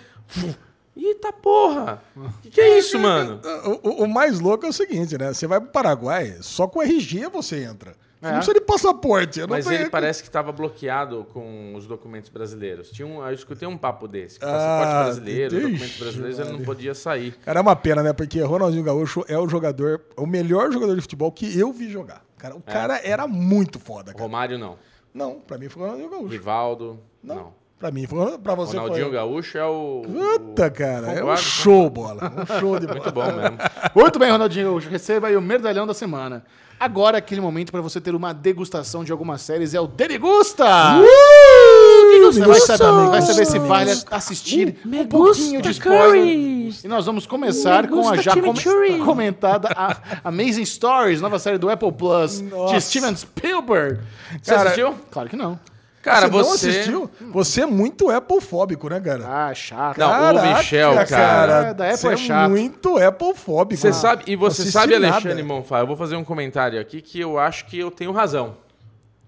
Eita 0.99 1.33
porra! 1.33 2.03
Que 2.43 2.51
que 2.51 2.61
é 2.61 2.79
isso, 2.79 2.99
mano? 2.99 3.41
O, 3.83 3.89
o- 3.89 4.05
o 4.05 4.09
mais 4.09 4.41
louco 4.41 4.67
é 4.67 4.69
o 4.69 4.73
seguinte, 4.73 5.17
né? 5.17 5.33
Você 5.33 5.47
vai 5.47 5.61
pro 5.61 5.71
Paraguai, 5.71 6.37
só 6.41 6.67
com 6.67 6.83
RG 6.83 7.29
você 7.29 7.63
entra. 7.63 7.93
Você 8.21 8.27
É. 8.27 8.29
não 8.31 8.37
precisa 8.39 8.55
de 8.55 8.61
passaporte. 8.67 9.41
Mas 9.49 9.67
ele 9.69 9.89
parece 9.89 10.23
que 10.25 10.29
estava 10.29 10.51
bloqueado 10.51 11.25
com 11.33 11.75
os 11.77 11.87
documentos 11.87 12.29
brasileiros. 12.31 12.91
Tinha 12.91 13.07
um, 13.07 13.25
eu 13.25 13.33
escutei 13.33 13.69
um 13.69 13.79
papo 13.79 14.09
desse. 14.09 14.39
Ah, 14.43 14.47
Passaporte 14.47 15.05
brasileiro, 15.05 15.55
ixi, 15.55 15.67
documentos 15.69 15.97
brasileiros, 15.99 16.39
ele 16.41 16.51
não 16.51 16.65
podia 16.65 16.95
sair. 16.97 17.33
Cara, 17.45 17.61
é 17.61 17.63
uma 17.63 17.77
pena, 17.77 18.03
né? 18.03 18.13
Porque 18.13 18.41
Ronaldinho 18.41 18.83
Gaúcho 18.83 19.25
é 19.29 19.39
o 19.39 19.49
jogador, 19.49 20.01
o 20.17 20.27
melhor 20.27 20.73
jogador 20.73 20.97
de 20.97 21.01
futebol 21.01 21.31
que 21.31 21.57
eu 21.57 21.73
vi 21.73 21.89
jogar. 21.89 22.25
Cara, 22.37 22.57
o 22.57 22.61
cara 22.61 23.01
era 23.05 23.29
muito 23.29 23.79
foda, 23.79 24.11
cara. 24.13 24.21
Romário 24.25 24.59
não. 24.59 24.77
Não, 25.15 25.39
pra 25.39 25.57
mim 25.57 25.69
foi 25.69 25.83
o 25.83 25.85
Ronaldinho 25.87 26.11
Gaúcho. 26.11 26.29
Rivaldo, 26.33 26.99
Não. 27.23 27.35
não. 27.37 27.58
Pra 27.79 27.93
mim 27.93 28.07
foi, 28.09 28.37
pra 28.39 28.57
você 28.57 28.77
Ronaldinho 28.77 29.07
foi... 29.07 29.15
Gaúcho 29.15 29.57
é 29.57 29.65
o. 29.65 30.03
Puta, 30.03 30.69
cara, 30.69 31.13
é 31.13 31.25
um 31.25 31.37
show, 31.37 31.89
bola. 31.89 32.33
Um 32.37 32.59
show 32.59 32.77
de 32.77 32.87
bola. 32.89 33.01
Muito 33.01 33.13
bom 33.13 33.27
mesmo. 33.27 33.59
Muito 33.95 34.19
bem, 34.19 34.31
Ronaldinho 34.33 34.67
Gaúcho. 34.67 34.89
Receba 34.89 35.29
aí 35.29 35.37
o 35.37 35.41
merdalhão 35.41 35.87
da 35.87 35.95
semana. 35.95 36.45
Agora, 36.81 37.19
aquele 37.19 37.41
momento 37.41 37.73
para 37.73 37.81
você 37.81 38.01
ter 38.01 38.15
uma 38.15 38.33
degustação 38.33 39.03
de 39.03 39.11
algumas 39.11 39.43
séries 39.43 39.75
é 39.75 39.81
o 39.81 39.87
Derigusta! 39.89 40.65
Uh, 40.65 42.11
que 42.11 42.21
Você 42.21 42.41
vai 42.41 42.61
saber, 42.61 43.11
vai 43.11 43.23
saber 43.23 43.47
se 43.47 43.59
vale 43.59 43.91
assistir 44.11 44.77
um 44.85 45.07
pouquinho 45.07 45.61
de 45.61 45.71
spoiler. 45.71 46.25
E 46.25 46.89
nós 46.89 47.07
vamos 47.07 47.27
começar 47.27 47.89
com 47.89 48.09
a 48.09 48.17
já 48.17 48.33
com 48.35 49.05
comentada 49.05 49.69
a 49.75 49.97
Amazing 50.25 50.65
Stories, 50.65 51.21
nova 51.21 51.39
série 51.41 51.59
do 51.59 51.69
Apple 51.69 51.93
Plus, 51.93 52.41
Nossa. 52.43 52.75
de 52.75 52.81
Steven 52.81 53.17
Spielberg. 53.17 54.01
Você 54.41 54.51
Cara, 54.55 54.71
assistiu? 54.71 54.95
Claro 55.11 55.29
que 55.29 55.37
não. 55.37 55.59
Cara, 56.03 56.29
você, 56.29 56.49
você. 56.49 56.67
não 56.67 57.05
assistiu? 57.05 57.11
Você 57.33 57.61
é 57.63 57.67
muito 57.67 58.11
Apple-fóbico, 58.11 58.89
né, 58.89 59.01
cara? 59.01 59.25
Ah, 59.27 59.55
chato. 59.55 59.99
Não, 59.99 60.35
o 60.37 60.57
Michel, 60.57 60.95
cara. 61.07 61.69
É, 61.69 61.75
da 61.75 61.85
Apple 61.87 61.99
você 61.99 62.09
é 62.09 62.17
chato. 62.17 62.51
muito 62.51 62.97
Apple-fóbico. 62.97 63.81
Você 63.81 63.93
sabe, 63.93 64.25
e 64.27 64.37
você 64.37 64.65
sabe, 64.71 64.99
nada. 64.99 65.17
Alexandre 65.17 65.43
Monfá, 65.43 65.81
eu 65.81 65.87
vou 65.87 65.97
fazer 65.97 66.17
um 66.17 66.25
comentário 66.25 66.81
aqui 66.81 67.03
que 67.03 67.21
eu 67.21 67.39
acho 67.39 67.67
que 67.67 67.79
eu 67.79 67.91
tenho 67.91 68.13
razão. 68.13 68.57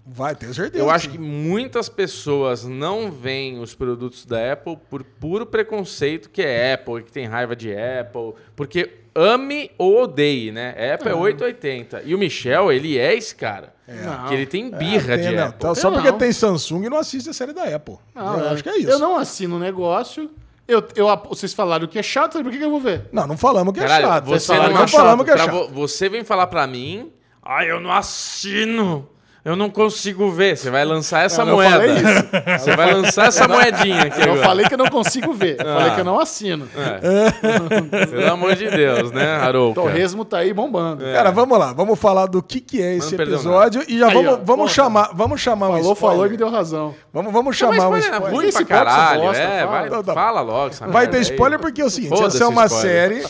Vai, 0.05 0.35
tenho 0.35 0.53
certeza. 0.53 0.83
Eu 0.83 0.89
acho 0.89 1.09
que 1.09 1.17
muitas 1.17 1.87
pessoas 1.87 2.63
não 2.63 3.11
veem 3.11 3.59
os 3.59 3.75
produtos 3.75 4.25
da 4.25 4.53
Apple 4.53 4.77
por 4.89 5.03
puro 5.03 5.45
preconceito 5.45 6.29
que 6.29 6.41
é 6.41 6.73
Apple, 6.73 7.03
que 7.03 7.11
tem 7.11 7.27
raiva 7.27 7.55
de 7.55 7.71
Apple, 7.73 8.33
porque 8.55 9.00
ame 9.15 9.71
ou 9.77 10.03
odeie, 10.03 10.51
né? 10.51 10.93
Apple 10.93 11.09
é 11.09 11.15
880. 11.15 12.03
E 12.05 12.15
o 12.15 12.17
Michel, 12.17 12.71
ele 12.71 12.97
é 12.97 13.13
esse 13.15 13.35
cara. 13.35 13.73
Não. 13.87 14.27
Que 14.27 14.33
ele 14.33 14.45
tem 14.45 14.69
birra 14.71 15.17
Tem, 15.17 15.29
de 15.29 15.35
não. 15.35 15.43
Apple. 15.45 15.55
Então, 15.57 15.75
só 15.75 15.89
Eu 15.89 15.93
porque 15.93 16.11
não. 16.11 16.17
tem 16.17 16.31
Samsung 16.31 16.87
não 16.89 16.97
assiste 16.97 17.29
a 17.29 17.33
série 17.33 17.51
da 17.51 17.63
Apple. 17.63 17.97
Não, 18.15 18.39
eu 18.39 18.49
acho 18.51 18.63
que 18.63 18.69
é 18.69 18.77
isso. 18.77 18.89
Eu 18.89 18.99
não 18.99 19.17
assino 19.17 19.57
o 19.57 19.59
negócio. 19.59 20.29
Eu, 20.67 20.81
eu, 20.95 21.07
vocês 21.27 21.53
falaram 21.53 21.85
que 21.87 21.99
é 21.99 22.03
chato, 22.03 22.31
sabe 22.33 22.45
por 22.45 22.51
que, 22.51 22.57
que 22.57 22.63
eu 22.63 22.69
vou 22.71 22.79
ver? 22.79 23.09
Não, 23.11 23.27
não 23.27 23.35
falamos 23.37 23.73
que 23.73 23.79
é 23.81 23.83
Caralho, 23.83 24.07
chato. 24.07 24.25
você 24.25 24.53
não 24.55 24.77
acha 24.77 24.95
falamos 24.97 25.25
que 25.25 25.31
é 25.31 25.37
chato. 25.37 25.51
vo- 25.51 25.67
Você 25.69 26.07
vem 26.07 26.23
falar 26.23 26.47
pra 26.47 26.65
mim, 26.65 27.11
ai, 27.43 27.69
eu 27.69 27.81
não 27.81 27.91
assino. 27.91 29.09
Eu 29.43 29.55
não 29.55 29.71
consigo 29.71 30.29
ver. 30.31 30.55
Você 30.55 30.69
vai 30.69 30.85
lançar 30.85 31.25
essa 31.25 31.41
Eu 31.41 31.45
não 31.47 31.53
moeda. 31.55 31.71
falei 31.71 31.95
isso. 31.95 32.59
Você 32.63 32.75
vai 32.75 32.93
lançar 32.93 33.25
essa 33.27 33.47
moedinha 33.47 34.03
aqui 34.03 34.21
Eu 34.21 34.25
não 34.27 34.33
agora. 34.33 34.47
falei 34.47 34.65
que 34.67 34.73
eu 34.75 34.77
não 34.77 34.87
consigo 34.87 35.33
ver. 35.33 35.57
Eu 35.59 35.65
falei 35.65 35.91
que 35.95 35.99
eu 36.01 36.05
não 36.05 36.19
assino. 36.19 36.69
É. 36.77 38.05
Pelo 38.05 38.31
amor 38.33 38.55
de 38.55 38.69
Deus, 38.69 39.11
né, 39.11 39.35
Harouka? 39.37 39.81
Torresmo 39.81 40.23
tá 40.25 40.37
aí 40.39 40.53
bombando. 40.53 41.03
Cara, 41.03 41.31
vamos 41.31 41.57
lá, 41.57 41.73
vamos 41.73 41.97
falar 41.99 42.27
do 42.27 42.41
que, 42.43 42.59
que 42.61 42.81
é 42.81 42.95
esse 42.97 43.11
não 43.11 43.17
perdeu 43.17 43.35
episódio 43.35 43.83
e 43.87 43.97
já 43.97 44.07
Aí, 44.09 44.13
vamos, 44.13 44.33
ó, 44.33 44.35
vamos 44.37 44.55
porra. 44.55 44.69
chamar, 44.69 45.09
vamos 45.13 45.41
chamar 45.41 45.69
um 45.69 45.77
Falou, 45.77 45.93
spoiler. 45.93 46.11
falou 46.17 46.27
e 46.27 46.29
me 46.29 46.37
deu 46.37 46.49
razão. 46.49 46.95
Vamos, 47.11 47.33
vamos 47.33 47.47
Mas 47.47 47.57
chamar 47.57 47.71
um 47.89 47.97
spoiler 47.97 48.03
é 48.03 48.11
spoiler. 48.13 48.33
ruim 48.35 48.47
Esse 48.47 48.65
pra 48.65 48.77
caralho. 48.77 49.21
bosta, 49.21 49.41
é, 49.43 49.59
fala. 49.59 49.71
vai, 49.71 49.87
Então 49.87 50.03
tá 50.03 50.13
fala 50.13 50.41
logo. 50.41 50.69
essa 50.69 50.87
Vai 50.87 51.07
ter 51.07 51.17
aí. 51.17 51.23
spoiler 51.23 51.59
porque 51.59 51.81
é 51.81 51.85
o 51.85 51.89
seguinte, 51.89 52.09
Foda-se 52.09 52.35
essa 52.37 52.43
é 52.45 52.47
uma 52.47 52.65
spoiler. 52.65 52.91
série 52.91 53.25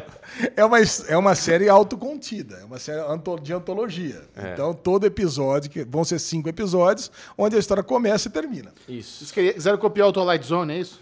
é 0.56 0.64
uma, 0.64 0.78
é 1.08 1.16
uma 1.18 1.34
série 1.34 1.68
autocontida, 1.68 2.58
é 2.62 2.64
uma 2.64 2.78
série 2.78 3.00
de 3.42 3.52
antologia. 3.52 4.22
É. 4.36 4.52
Então 4.52 4.72
todo 4.72 5.04
episódio, 5.06 5.49
que 5.68 5.84
vão 5.84 6.04
ser 6.04 6.18
cinco 6.18 6.48
episódios, 6.48 7.10
onde 7.36 7.56
a 7.56 7.58
história 7.58 7.82
começa 7.82 8.28
e 8.28 8.30
termina. 8.30 8.72
Isso. 8.88 9.24
Vocês 9.24 9.54
quiseram 9.54 9.78
copiar 9.78 10.08
o 10.08 10.12
Twilight 10.12 10.46
Zone, 10.46 10.74
é 10.74 10.78
isso? 10.78 11.00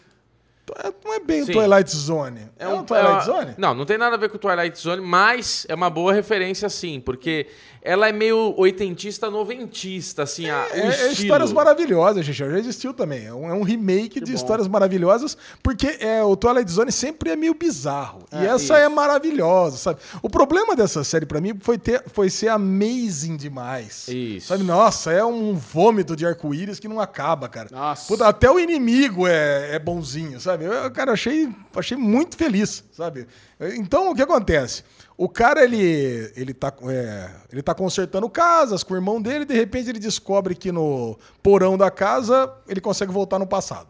É- 0.85 0.93
Não 1.05 1.15
é 1.15 1.21
bem 1.21 1.45
Sim. 1.45 1.53
o 1.53 1.55
Twilight 1.55 1.91
Zone. 1.97 2.41
É, 2.59 2.69
um, 2.69 2.85
Twilight 2.85 3.09
é 3.11 3.13
uma- 3.15 3.21
Zone? 3.25 3.55
Não, 3.57 3.75
não 3.75 3.87
tem 3.87 3.97
nada 3.97 4.17
a 4.17 4.19
ver 4.19 4.29
com 4.29 4.37
o 4.37 4.39
Twilight 4.39 4.79
Zone, 4.79 5.01
mas 5.01 5.65
é 5.69 5.75
uma 5.75 5.89
boa 5.89 6.13
referência, 6.13 6.69
sim, 6.69 7.01
porque 7.01 7.47
ela 7.89 8.07
é 8.07 8.12
meio 8.12 8.53
oitentista, 8.59 9.30
noventista, 9.30 10.24
assim, 10.24 10.51
a, 10.51 10.66
o 10.70 10.76
É, 10.76 11.07
é 11.07 11.12
histórias 11.12 11.51
maravilhosas, 11.51 12.22
gente. 12.22 12.36
Já 12.36 12.59
existiu 12.59 12.93
também. 12.93 13.24
É 13.24 13.32
um, 13.32 13.49
é 13.49 13.55
um 13.55 13.62
remake 13.62 14.20
de 14.20 14.34
histórias 14.34 14.68
maravilhosas, 14.68 15.39
porque 15.62 15.97
é, 15.99 16.22
o 16.22 16.36
Twilight 16.36 16.70
Zone 16.70 16.93
sempre 16.93 17.30
é 17.30 17.36
meio 17.36 17.55
bizarro. 17.55 18.26
e 18.30 18.45
É, 18.45 18.49
essa 18.49 18.76
é 18.76 18.86
maravilhosa, 18.91 19.78
sabe? 19.78 20.01
O 20.20 20.28
problema 20.28 20.76
dessa 20.76 21.03
série, 21.03 21.24
pra 21.24 21.41
mim, 21.41 21.55
foi, 21.59 21.78
ter, 21.78 22.05
foi 22.09 22.28
ser 22.28 22.49
amazing 22.49 23.39
demais. 23.39 24.07
Isso. 24.07 24.49
Sabe? 24.49 24.64
Nossa, 24.64 25.11
é 25.11 25.24
um 25.24 25.55
vômito 25.55 26.14
de 26.14 26.26
arco-íris 26.26 26.78
que 26.78 26.89
não 26.89 27.01
acaba, 27.01 27.49
cara. 27.49 27.70
Nossa. 27.72 28.07
Puta, 28.07 28.28
até 28.28 28.51
o 28.51 28.61
inimigo 28.61 29.26
é, 29.26 29.76
é 29.76 29.78
bonzinho, 29.78 30.39
sabe? 30.39 30.66
Eu, 30.66 30.91
cara, 30.91 31.12
achei, 31.12 31.49
achei 31.74 31.97
muito 31.97 32.36
feliz, 32.36 32.84
sabe? 32.93 33.26
Então, 33.59 34.11
o 34.11 34.14
que 34.14 34.20
acontece? 34.20 34.84
O 35.19 35.29
cara, 35.29 35.64
ele, 35.64 36.33
ele, 36.37 36.55
tá, 36.55 36.73
é, 36.89 37.29
ele 37.53 37.61
tá 37.61 37.75
consertando 37.75 38.31
casas 38.31 38.85
com 38.85 38.95
o 38.95 38.97
irmão 38.97 39.21
dele, 39.21 39.45
de 39.45 39.53
repente 39.53 39.91
ele 39.91 39.99
descobre 39.99 40.55
que 40.55 40.71
no 40.71 41.19
porão 41.43 41.77
da 41.77 41.91
casa 41.91 42.51
ele 42.69 42.81
consegue 42.81 43.11
voltar 43.12 43.37
no 43.39 43.47
passado. 43.47 43.89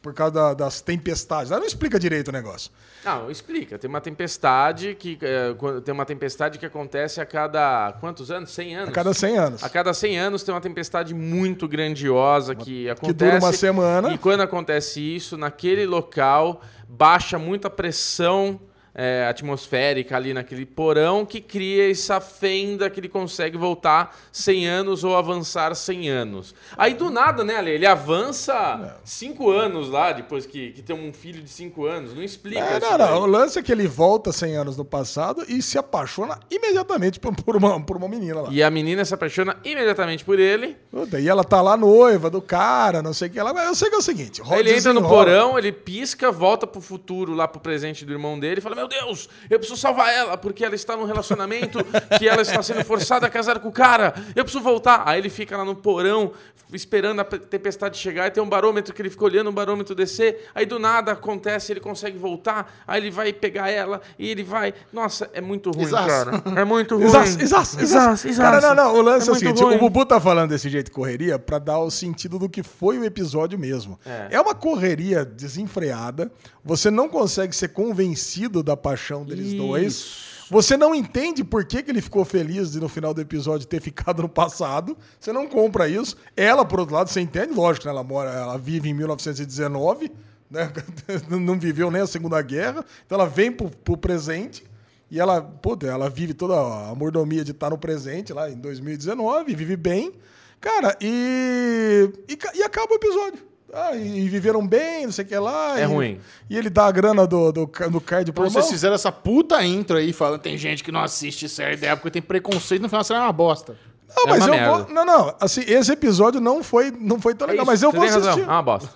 Por 0.00 0.14
causa 0.14 0.32
da- 0.32 0.54
das 0.54 0.80
tempestades. 0.80 1.50
Ela 1.52 1.60
não 1.60 1.66
explica 1.66 1.98
direito 2.00 2.28
o 2.28 2.32
negócio. 2.32 2.70
Não, 3.04 3.30
explica. 3.30 3.78
Tem 3.78 3.86
uma 3.90 4.00
tempestade 4.00 4.94
que 4.94 5.18
é, 5.20 5.54
tem 5.84 5.92
uma 5.92 6.06
tempestade 6.06 6.58
que 6.58 6.64
acontece 6.64 7.20
a 7.20 7.26
cada 7.26 7.92
quantos 8.00 8.30
anos? 8.30 8.50
100 8.50 8.76
anos. 8.76 8.88
A 8.88 8.92
cada 8.92 9.12
100 9.12 9.36
anos. 9.38 9.62
A 9.62 9.68
cada 9.68 9.92
100 9.92 10.18
anos 10.18 10.42
tem 10.42 10.54
uma 10.54 10.60
tempestade 10.62 11.12
muito 11.12 11.68
grandiosa 11.68 12.54
que 12.54 12.88
acontece. 12.88 13.12
dura 13.12 13.38
uma 13.38 13.52
semana. 13.52 14.14
E 14.14 14.16
quando 14.16 14.40
acontece 14.40 15.00
isso, 15.02 15.36
naquele 15.36 15.84
local 15.84 16.62
baixa 16.88 17.38
muita 17.38 17.68
pressão 17.68 18.58
é, 18.94 19.26
atmosférica 19.28 20.16
ali 20.16 20.34
naquele 20.34 20.66
porão 20.66 21.24
que 21.24 21.40
cria 21.40 21.90
essa 21.90 22.20
fenda 22.20 22.90
que 22.90 23.00
ele 23.00 23.08
consegue 23.08 23.56
voltar 23.56 24.16
100 24.32 24.66
anos 24.68 25.04
ou 25.04 25.16
avançar 25.16 25.74
100 25.74 26.08
anos. 26.08 26.54
Aí 26.76 26.94
do 26.94 27.10
nada, 27.10 27.44
né, 27.44 27.56
Ale? 27.56 27.70
Ele 27.70 27.86
avança 27.86 28.98
5 29.04 29.50
anos 29.50 29.88
lá, 29.88 30.12
depois 30.12 30.46
que, 30.46 30.72
que 30.72 30.82
tem 30.82 30.96
um 30.96 31.12
filho 31.12 31.42
de 31.42 31.50
5 31.50 31.86
anos. 31.86 32.14
Não 32.14 32.22
explica 32.22 32.60
É, 32.60 32.78
isso 32.78 32.90
não, 32.90 32.98
não. 32.98 33.22
O 33.22 33.26
lance 33.26 33.58
é 33.58 33.62
que 33.62 33.72
ele 33.72 33.86
volta 33.86 34.32
100 34.32 34.56
anos 34.56 34.76
no 34.76 34.84
passado 34.84 35.44
e 35.48 35.62
se 35.62 35.78
apaixona 35.78 36.38
imediatamente 36.50 37.20
por, 37.20 37.56
uma, 37.56 37.80
por 37.80 37.96
uma 37.96 38.08
menina 38.08 38.42
lá. 38.42 38.48
E 38.50 38.62
a 38.62 38.70
menina 38.70 39.04
se 39.04 39.14
apaixona 39.14 39.56
imediatamente 39.64 40.24
por 40.24 40.38
ele. 40.38 40.76
Puta, 40.90 41.20
E 41.20 41.28
ela 41.28 41.44
tá 41.44 41.62
lá 41.62 41.76
noiva 41.76 42.28
do 42.30 42.42
cara, 42.42 43.02
não 43.02 43.12
sei 43.12 43.28
o 43.28 43.30
que 43.30 43.40
lá. 43.40 43.52
Mas 43.52 43.66
eu 43.66 43.74
sei 43.74 43.88
que 43.88 43.94
é 43.94 43.98
o 43.98 44.02
seguinte: 44.02 44.42
Aí 44.50 44.60
ele 44.60 44.76
entra 44.76 44.92
no 44.92 45.02
porão, 45.02 45.58
ele 45.58 45.72
pisca, 45.72 46.30
volta 46.30 46.66
pro 46.66 46.80
futuro, 46.80 47.34
lá 47.34 47.46
pro 47.46 47.60
presente 47.60 48.04
do 48.04 48.12
irmão 48.12 48.38
dele 48.38 48.58
e 48.58 48.62
fala: 48.62 48.79
Meu 48.80 48.88
Deus, 48.88 49.28
eu 49.50 49.58
preciso 49.58 49.78
salvar 49.80 50.12
ela, 50.12 50.36
porque 50.38 50.64
ela 50.64 50.74
está 50.74 50.96
num 50.96 51.04
relacionamento 51.04 51.78
que 52.18 52.26
ela 52.28 52.40
está 52.42 52.62
sendo 52.62 52.82
forçada 52.84 53.26
a 53.26 53.30
casar 53.30 53.58
com 53.58 53.68
o 53.68 53.72
cara. 53.72 54.14
Eu 54.34 54.42
preciso 54.44 54.64
voltar. 54.64 55.02
Aí 55.06 55.18
ele 55.20 55.28
fica 55.30 55.56
lá 55.56 55.64
no 55.64 55.74
porão, 55.76 56.32
esperando 56.72 57.20
a 57.20 57.24
pe- 57.24 57.38
tempestade 57.38 57.98
chegar, 57.98 58.26
e 58.28 58.30
tem 58.30 58.42
um 58.42 58.48
barômetro 58.48 58.94
que 58.94 59.02
ele 59.02 59.10
fica 59.10 59.24
olhando 59.24 59.48
o 59.48 59.52
barômetro 59.52 59.94
descer. 59.94 60.48
Aí 60.54 60.64
do 60.64 60.78
nada 60.78 61.12
acontece, 61.12 61.72
ele 61.72 61.80
consegue 61.80 62.16
voltar, 62.16 62.82
aí 62.86 63.00
ele 63.02 63.10
vai 63.10 63.32
pegar 63.32 63.68
ela 63.70 64.00
e 64.18 64.28
ele 64.30 64.42
vai. 64.42 64.72
Nossa, 64.92 65.28
é 65.34 65.40
muito 65.40 65.70
ruim, 65.70 65.90
cara. 65.90 66.42
É 66.56 66.64
muito 66.64 66.96
ruim. 66.96 67.04
Exato, 67.06 67.28
exato, 67.42 67.80
exato. 67.82 68.28
exato. 68.28 68.60
Cara, 68.60 68.74
não, 68.74 68.74
não. 68.74 68.94
O 68.96 69.02
lance 69.02 69.28
é, 69.28 69.32
o 69.32 69.34
muito 69.34 69.40
seguinte: 69.46 69.62
ruim. 69.62 69.76
o 69.76 69.78
Bubu 69.78 70.06
tá 70.06 70.18
falando 70.20 70.50
desse 70.50 70.68
jeito 70.70 70.86
de 70.86 70.92
correria 70.92 71.38
pra 71.38 71.58
dar 71.58 71.78
o 71.80 71.90
sentido 71.90 72.38
do 72.38 72.48
que 72.48 72.62
foi 72.62 72.98
o 72.98 73.04
episódio 73.04 73.58
mesmo. 73.58 73.98
É. 74.06 74.28
É, 74.30 74.40
uma 74.40 74.54
correria 74.54 75.24
desenfreada. 75.24 76.30
Você 76.64 76.90
não 76.90 77.08
consegue 77.08 77.54
ser 77.56 77.68
convencido 77.68 78.62
da 78.70 78.76
paixão 78.76 79.24
deles 79.24 79.48
Isso. 79.48 79.56
dois. 79.56 80.30
Você 80.50 80.76
não 80.76 80.94
entende 80.94 81.44
por 81.44 81.64
que, 81.64 81.82
que 81.82 81.90
ele 81.90 82.00
ficou 82.00 82.24
feliz 82.24 82.72
de 82.72 82.80
no 82.80 82.88
final 82.88 83.14
do 83.14 83.20
episódio 83.20 83.66
ter 83.66 83.80
ficado 83.80 84.22
no 84.22 84.28
passado. 84.28 84.96
Você 85.18 85.32
não 85.32 85.46
compra 85.46 85.88
isso. 85.88 86.16
Ela, 86.36 86.64
por 86.64 86.80
outro 86.80 86.94
lado, 86.94 87.08
você 87.08 87.20
entende, 87.20 87.52
lógico, 87.52 87.86
né? 87.86 87.92
Ela 87.92 88.02
mora, 88.02 88.30
ela 88.30 88.58
vive 88.58 88.88
em 88.88 88.94
1919, 88.94 90.10
né? 90.50 90.72
não 91.30 91.56
viveu 91.58 91.88
nem 91.88 92.02
a 92.02 92.06
Segunda 92.06 92.42
Guerra. 92.42 92.84
Então 93.06 93.16
ela 93.16 93.28
vem 93.28 93.52
pro, 93.52 93.70
pro 93.70 93.96
presente. 93.96 94.64
E 95.08 95.20
ela, 95.20 95.40
puta, 95.40 95.86
ela 95.86 96.10
vive 96.10 96.34
toda 96.34 96.54
a 96.54 96.94
mordomia 96.96 97.44
de 97.44 97.52
estar 97.52 97.70
no 97.70 97.78
presente 97.78 98.32
lá 98.32 98.50
em 98.50 98.56
2019, 98.56 99.54
vive 99.54 99.76
bem. 99.76 100.12
Cara, 100.60 100.96
e, 101.00 102.10
e, 102.28 102.38
e 102.58 102.62
acaba 102.62 102.92
o 102.92 102.96
episódio. 102.96 103.49
Ah, 103.72 103.94
e, 103.94 104.20
e 104.24 104.28
viveram 104.28 104.66
bem, 104.66 105.04
não 105.06 105.12
sei 105.12 105.24
o 105.24 105.28
que 105.28 105.36
lá. 105.36 105.78
É 105.78 105.82
e- 105.82 105.86
ruim. 105.86 106.20
E 106.48 106.56
ele 106.56 106.68
dá 106.70 106.86
a 106.86 106.90
grana 106.90 107.26
do, 107.26 107.52
do, 107.52 107.66
do 107.66 108.00
card 108.00 108.32
pro 108.32 108.42
Então 108.42 108.46
irmão. 108.46 108.50
vocês 108.50 108.70
fizeram 108.70 108.94
essa 108.94 109.12
puta 109.12 109.62
intro 109.64 109.96
aí, 109.96 110.12
falando 110.12 110.40
tem 110.40 110.58
gente 110.58 110.82
que 110.82 110.90
não 110.92 111.00
assiste 111.00 111.48
série 111.48 111.76
da 111.76 111.88
época 111.88 112.08
e 112.08 112.10
tem 112.10 112.22
preconceito, 112.22 112.82
no 112.82 112.88
final 112.88 113.04
você 113.04 113.14
é 113.14 113.18
uma 113.18 113.32
bosta. 113.32 113.76
Não, 114.16 114.24
É 114.24 114.28
mas 114.30 114.44
eu 114.44 114.52
merda. 114.52 114.72
vou. 114.84 114.88
Não, 114.92 115.04
não. 115.04 115.34
Assim, 115.38 115.60
esse 115.68 115.92
episódio 115.92 116.40
não 116.40 116.64
foi, 116.64 116.90
não 116.90 117.20
foi 117.20 117.32
tão 117.32 117.46
É 117.46 117.52
legal, 117.52 117.62
isso, 117.62 117.70
mas 117.70 117.82
eu 117.84 117.92
você 117.92 117.96
vou 117.96 118.06
assistir. 118.28 118.40
É 118.42 118.46
uma 118.52 118.62
bosta. 118.62 118.90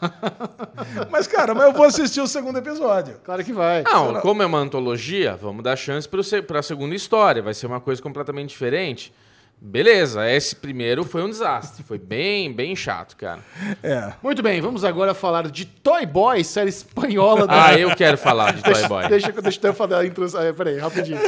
Mas, 1.10 1.26
cara, 1.28 1.54
mas 1.54 1.64
eu 1.66 1.72
vou 1.72 1.84
assistir 1.86 2.20
o 2.20 2.26
segundo 2.26 2.58
episódio. 2.58 3.14
Claro 3.24 3.44
que 3.44 3.52
vai. 3.52 3.82
Não, 3.84 4.20
como 4.20 4.42
é 4.42 4.46
uma 4.46 4.58
antologia, 4.58 5.38
vamos 5.40 5.62
dar 5.62 5.76
chance 5.76 6.08
para 6.08 6.58
a 6.58 6.62
segunda 6.62 6.94
história. 6.96 7.40
Vai 7.42 7.54
ser 7.54 7.66
uma 7.66 7.80
coisa 7.80 8.02
completamente 8.02 8.48
diferente. 8.50 9.12
Beleza, 9.60 10.30
esse 10.30 10.54
primeiro 10.54 11.04
foi 11.04 11.22
um 11.22 11.28
desastre. 11.30 11.82
Foi 11.82 11.96
bem, 11.98 12.52
bem 12.52 12.76
chato, 12.76 13.16
cara. 13.16 13.40
É. 13.82 14.12
Muito 14.22 14.42
bem, 14.42 14.60
vamos 14.60 14.84
agora 14.84 15.14
falar 15.14 15.50
de 15.50 15.64
Toy 15.64 16.04
Boy, 16.04 16.44
série 16.44 16.68
espanhola 16.68 17.46
da. 17.46 17.68
Ah, 17.68 17.78
eu 17.78 17.96
quero 17.96 18.18
falar 18.18 18.52
de 18.52 18.60
Toy 18.64 18.86
Boy. 18.86 19.08
Deixa, 19.08 19.32
deixa 19.32 19.60
eu 19.66 19.72
fazer 19.72 19.94
a 19.94 20.04
intro. 20.04 20.26
ah, 20.36 20.52
Peraí, 20.52 20.76
rapidinho. 20.76 21.18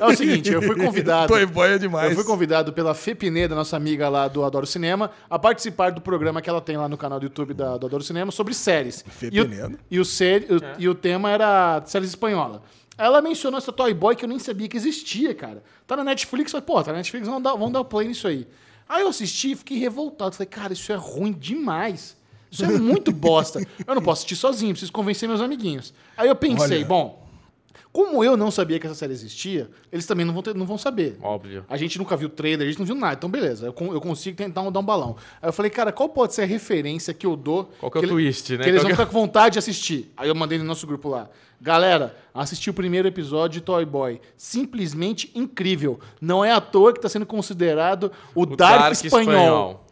É 0.00 0.04
o 0.06 0.16
seguinte, 0.16 0.50
eu 0.50 0.62
fui 0.62 0.76
convidado. 0.76 1.28
Toy 1.30 1.44
Boy 1.44 1.74
é 1.74 1.78
demais. 1.78 2.08
Eu 2.10 2.16
fui 2.16 2.24
convidado 2.24 2.72
pela 2.72 2.94
Fê 2.94 3.14
Pineda, 3.14 3.54
nossa 3.54 3.76
amiga 3.76 4.08
lá 4.08 4.28
do 4.28 4.42
Adoro 4.44 4.66
Cinema, 4.66 5.10
a 5.28 5.38
participar 5.38 5.90
do 5.90 6.00
programa 6.00 6.40
que 6.40 6.48
ela 6.48 6.62
tem 6.62 6.78
lá 6.78 6.88
no 6.88 6.96
canal 6.96 7.20
do 7.20 7.24
YouTube 7.24 7.52
da, 7.52 7.76
do 7.76 7.86
Adoro 7.86 8.02
Cinema 8.02 8.32
sobre 8.32 8.54
séries. 8.54 9.04
Fê 9.06 9.28
e, 9.30 9.40
o, 9.42 9.48
Pineda. 9.48 9.78
e, 9.90 10.00
o 10.00 10.04
série- 10.06 10.46
o- 10.46 10.60
e 10.78 10.88
o 10.88 10.94
tema 10.94 11.30
era 11.30 11.82
séries 11.84 12.08
espanhola. 12.08 12.62
Ela 12.96 13.20
mencionou 13.20 13.58
essa 13.58 13.72
Toy 13.72 13.92
Boy 13.92 14.14
que 14.16 14.24
eu 14.24 14.28
nem 14.28 14.38
sabia 14.38 14.68
que 14.68 14.76
existia, 14.76 15.34
cara. 15.34 15.62
Tá 15.86 15.96
na 15.96 16.04
Netflix, 16.04 16.52
falei, 16.52 16.66
pô, 16.66 16.82
tá 16.82 16.92
na 16.92 16.98
Netflix, 16.98 17.26
vamos 17.26 17.42
dar, 17.42 17.52
vamos 17.52 17.72
dar 17.72 17.84
play 17.84 18.08
nisso 18.08 18.28
aí. 18.28 18.46
Aí 18.88 19.02
eu 19.02 19.08
assisti 19.08 19.52
e 19.52 19.56
fiquei 19.56 19.78
revoltado. 19.78 20.34
Falei, 20.34 20.46
cara, 20.46 20.72
isso 20.72 20.92
é 20.92 20.96
ruim 20.96 21.32
demais. 21.32 22.16
Isso 22.50 22.64
é 22.64 22.68
muito 22.78 23.10
bosta. 23.10 23.66
Eu 23.84 23.94
não 23.94 24.02
posso 24.02 24.20
assistir 24.20 24.36
sozinho, 24.36 24.72
preciso 24.72 24.92
convencer 24.92 25.28
meus 25.28 25.40
amiguinhos. 25.40 25.92
Aí 26.16 26.28
eu 26.28 26.36
pensei, 26.36 26.78
Olha. 26.78 26.86
bom, 26.86 27.23
como 27.92 28.22
eu 28.24 28.36
não 28.36 28.50
sabia 28.50 28.78
que 28.78 28.86
essa 28.86 28.94
série 28.94 29.12
existia, 29.12 29.68
eles 29.92 30.06
também 30.06 30.24
não 30.26 30.32
vão, 30.34 30.42
ter- 30.42 30.54
não 30.54 30.66
vão 30.66 30.76
saber. 30.78 31.16
Óbvio. 31.22 31.64
A 31.68 31.76
gente 31.76 31.98
nunca 31.98 32.16
viu 32.16 32.28
trailer, 32.28 32.66
a 32.66 32.70
gente 32.70 32.78
não 32.78 32.86
viu 32.86 32.94
nada. 32.94 33.14
Então, 33.14 33.28
beleza, 33.30 33.66
eu, 33.66 33.92
eu 33.92 34.00
consigo 34.00 34.36
tentar 34.36 34.68
dar 34.70 34.80
um 34.80 34.82
balão. 34.84 35.16
Aí 35.40 35.48
eu 35.48 35.52
falei, 35.52 35.70
cara, 35.70 35.92
qual 35.92 36.08
pode 36.08 36.34
ser 36.34 36.42
a 36.42 36.46
referência 36.46 37.12
que 37.14 37.26
eu 37.26 37.36
dou? 37.36 37.70
Qual 37.80 37.90
que 37.90 37.98
é 37.98 38.00
o 38.00 38.04
ele- 38.04 38.10
twist, 38.12 38.56
né? 38.56 38.64
Que 38.64 38.70
eles 38.70 38.80
Qual 38.82 38.88
vão 38.88 38.96
que 38.96 39.02
é- 39.02 39.04
ficar 39.04 39.06
com 39.12 39.20
vontade 39.20 39.52
de 39.54 39.58
assistir. 39.58 40.12
Aí 40.16 40.28
eu 40.28 40.34
mandei 40.34 40.58
no 40.58 40.64
nosso 40.64 40.86
grupo 40.86 41.08
lá. 41.08 41.28
Galera, 41.60 42.14
assisti 42.34 42.68
o 42.68 42.74
primeiro 42.74 43.08
episódio 43.08 43.60
de 43.60 43.64
Toy 43.64 43.84
Boy. 43.86 44.20
Simplesmente 44.36 45.30
incrível. 45.34 45.98
Não 46.20 46.44
é 46.44 46.52
à 46.52 46.60
toa 46.60 46.92
que 46.92 46.98
está 46.98 47.08
sendo 47.08 47.24
considerado 47.26 48.10
o, 48.34 48.42
O 48.42 48.46
Dark, 48.46 48.92
espanhol. 49.04 49.84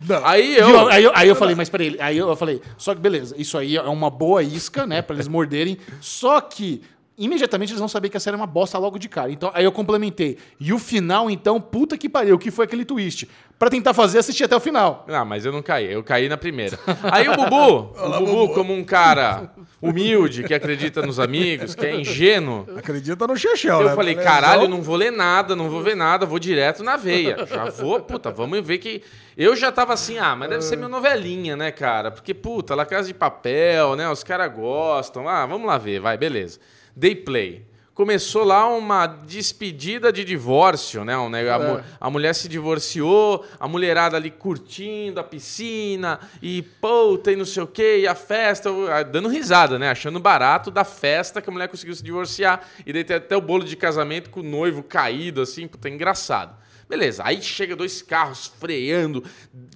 Não. 0.00 0.24
Aí 0.24 0.56
eu- 0.56 0.68
eu. 0.68 0.88
aí, 0.88 1.02
eu, 1.04 1.12
aí 1.12 1.28
eu 1.28 1.34
falei, 1.34 1.54
mas 1.56 1.68
peraí, 1.68 1.96
aí 1.98 2.16
eu 2.16 2.36
falei, 2.36 2.62
só 2.76 2.94
que 2.94 3.00
beleza, 3.00 3.34
isso 3.36 3.58
aí 3.58 3.76
é 3.76 3.82
uma 3.82 4.08
boa 4.08 4.44
isca, 4.44 4.86
né, 4.86 5.02
pra 5.02 5.16
eles 5.16 5.26
morderem, 5.26 5.76
só 6.00 6.40
que 6.40 6.82
imediatamente 7.18 7.70
eles 7.70 7.80
vão 7.80 7.88
saber 7.88 8.08
que 8.08 8.16
a 8.16 8.20
série 8.20 8.34
é 8.34 8.38
uma 8.38 8.46
bosta 8.46 8.78
logo 8.78 8.98
de 8.98 9.08
cara. 9.08 9.30
Então, 9.30 9.50
aí 9.52 9.64
eu 9.64 9.72
complementei. 9.72 10.38
E 10.60 10.72
o 10.72 10.78
final, 10.78 11.28
então, 11.28 11.60
puta 11.60 11.98
que 11.98 12.08
pariu, 12.08 12.38
que 12.38 12.50
foi 12.50 12.64
aquele 12.64 12.84
twist. 12.84 13.28
Pra 13.58 13.68
tentar 13.68 13.92
fazer, 13.92 14.18
assistir 14.20 14.44
até 14.44 14.54
o 14.54 14.60
final. 14.60 15.04
Não, 15.08 15.24
mas 15.24 15.44
eu 15.44 15.50
não 15.50 15.60
caí, 15.60 15.92
eu 15.92 16.02
caí 16.04 16.28
na 16.28 16.36
primeira. 16.36 16.78
Aí 17.10 17.28
o 17.28 17.34
Bubu, 17.34 17.92
o 17.96 18.18
Bubu, 18.20 18.54
como 18.54 18.72
um 18.72 18.84
cara 18.84 19.50
humilde, 19.82 20.44
que 20.44 20.54
acredita 20.54 21.02
nos 21.02 21.18
amigos, 21.18 21.74
que 21.74 21.84
é 21.84 22.00
ingênuo, 22.00 22.66
Acredita 22.76 23.26
no 23.26 23.36
Chechel, 23.36 23.80
né? 23.82 23.90
eu 23.90 23.96
falei, 23.96 24.14
Beleza? 24.14 24.32
caralho, 24.32 24.68
não 24.68 24.80
vou 24.80 24.94
ler 24.94 25.10
nada, 25.10 25.56
não 25.56 25.68
vou 25.68 25.82
ver 25.82 25.96
nada, 25.96 26.24
vou 26.24 26.38
direto 26.38 26.84
na 26.84 26.96
veia. 26.96 27.44
Já 27.46 27.64
vou, 27.64 28.00
puta, 28.00 28.30
vamos 28.30 28.64
ver 28.64 28.78
que. 28.78 29.02
Eu 29.36 29.56
já 29.56 29.72
tava 29.72 29.92
assim, 29.92 30.18
ah, 30.18 30.36
mas 30.36 30.50
deve 30.50 30.62
ser 30.62 30.76
minha 30.76 30.88
novelinha, 30.88 31.56
né, 31.56 31.72
cara? 31.72 32.12
Porque, 32.12 32.32
puta, 32.34 32.76
La 32.76 32.86
Casa 32.86 33.08
de 33.08 33.14
Papel, 33.14 33.96
né? 33.96 34.08
Os 34.08 34.22
caras 34.22 34.52
gostam. 34.54 35.28
Ah, 35.28 35.46
vamos 35.46 35.66
lá 35.66 35.78
ver, 35.78 36.00
vai, 36.00 36.16
beleza. 36.16 36.60
Day 36.98 37.14
Play. 37.14 37.68
Começou 37.94 38.44
lá 38.44 38.68
uma 38.68 39.06
despedida 39.06 40.12
de 40.12 40.24
divórcio, 40.24 41.04
né? 41.04 41.16
Um, 41.18 41.28
né? 41.28 41.48
A, 41.50 41.58
mu- 41.58 41.80
a 42.00 42.10
mulher 42.10 42.32
se 42.32 42.48
divorciou, 42.48 43.44
a 43.58 43.66
mulherada 43.66 44.16
ali 44.16 44.30
curtindo 44.30 45.18
a 45.18 45.24
piscina 45.24 46.20
e 46.40 46.62
puta 46.62 47.32
e 47.32 47.36
não 47.36 47.44
sei 47.44 47.62
o 47.62 47.66
quê, 47.66 47.98
e 48.02 48.06
a 48.06 48.14
festa, 48.14 48.70
dando 49.10 49.28
risada, 49.28 49.78
né? 49.80 49.90
Achando 49.90 50.20
barato 50.20 50.70
da 50.70 50.84
festa 50.84 51.42
que 51.42 51.50
a 51.50 51.52
mulher 51.52 51.68
conseguiu 51.68 51.94
se 51.94 52.02
divorciar. 52.02 52.60
E 52.86 52.92
daí 52.92 53.02
tem 53.02 53.16
até 53.16 53.36
o 53.36 53.40
bolo 53.40 53.64
de 53.64 53.74
casamento 53.76 54.30
com 54.30 54.40
o 54.40 54.44
noivo 54.44 54.82
caído, 54.82 55.40
assim, 55.40 55.66
puta, 55.66 55.88
engraçado. 55.88 56.54
Beleza, 56.88 57.22
aí 57.24 57.42
chega 57.42 57.76
dois 57.76 58.00
carros 58.00 58.50
freando, 58.58 59.22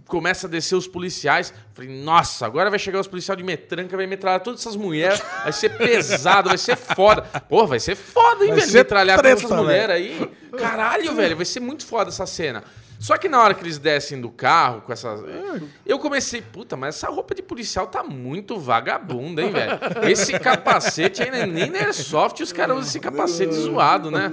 começa 0.07 0.47
a 0.47 0.51
descer 0.51 0.75
os 0.77 0.87
policiais. 0.87 1.53
Falei, 1.75 1.91
nossa, 2.03 2.47
agora 2.47 2.71
vai 2.71 2.79
chegar 2.79 3.01
os 3.01 3.07
policiais 3.07 3.37
de 3.37 3.45
metranca, 3.45 3.97
vai 3.97 4.07
metralhar 4.07 4.41
todas 4.41 4.61
essas 4.61 4.77
mulheres, 4.77 5.21
vai 5.43 5.53
ser 5.53 5.77
pesado, 5.77 6.49
vai 6.49 6.57
ser 6.57 6.77
foda. 6.77 7.23
Pô, 7.49 7.67
vai 7.67 7.79
ser 7.79 7.97
foda, 7.97 8.45
hein, 8.45 8.53
Vai 8.53 8.61
velho? 8.61 8.73
Metralhar 8.73 9.21
todas 9.21 9.45
essas 9.45 9.51
mulheres 9.59 9.95
aí. 9.95 10.31
Caralho, 10.59 11.15
velho, 11.15 11.37
vai 11.37 11.45
ser 11.45 11.61
muito 11.61 11.85
foda 11.85 12.09
essa 12.09 12.25
cena. 12.25 12.65
Só 13.03 13.17
que 13.19 13.29
na 13.29 13.43
hora 13.43 13.53
que 13.53 13.65
eles 13.65 13.79
descem 13.79 14.21
do 14.21 14.31
carro 14.31 14.83
com 14.83 14.93
essas. 14.93 15.21
Eu 15.85 15.99
comecei, 15.99 16.41
puta, 16.41 16.77
mas 16.77 16.95
essa 16.95 17.09
roupa 17.09 17.35
de 17.35 17.43
policial 17.43 17.89
tá 17.89 18.05
muito 18.05 18.61
vagabunda, 18.61 19.43
hein, 19.43 19.51
velho? 19.51 19.73
Esse 20.09 20.39
capacete 20.39 21.21
aí, 21.21 21.47
nem 21.47 21.69
na 21.69 21.81
Airsoft 21.81 22.41
os 22.41 22.53
caras 22.53 22.77
usam 22.77 22.89
esse 22.89 23.01
capacete 23.01 23.55
zoado, 23.55 24.09
né? 24.09 24.33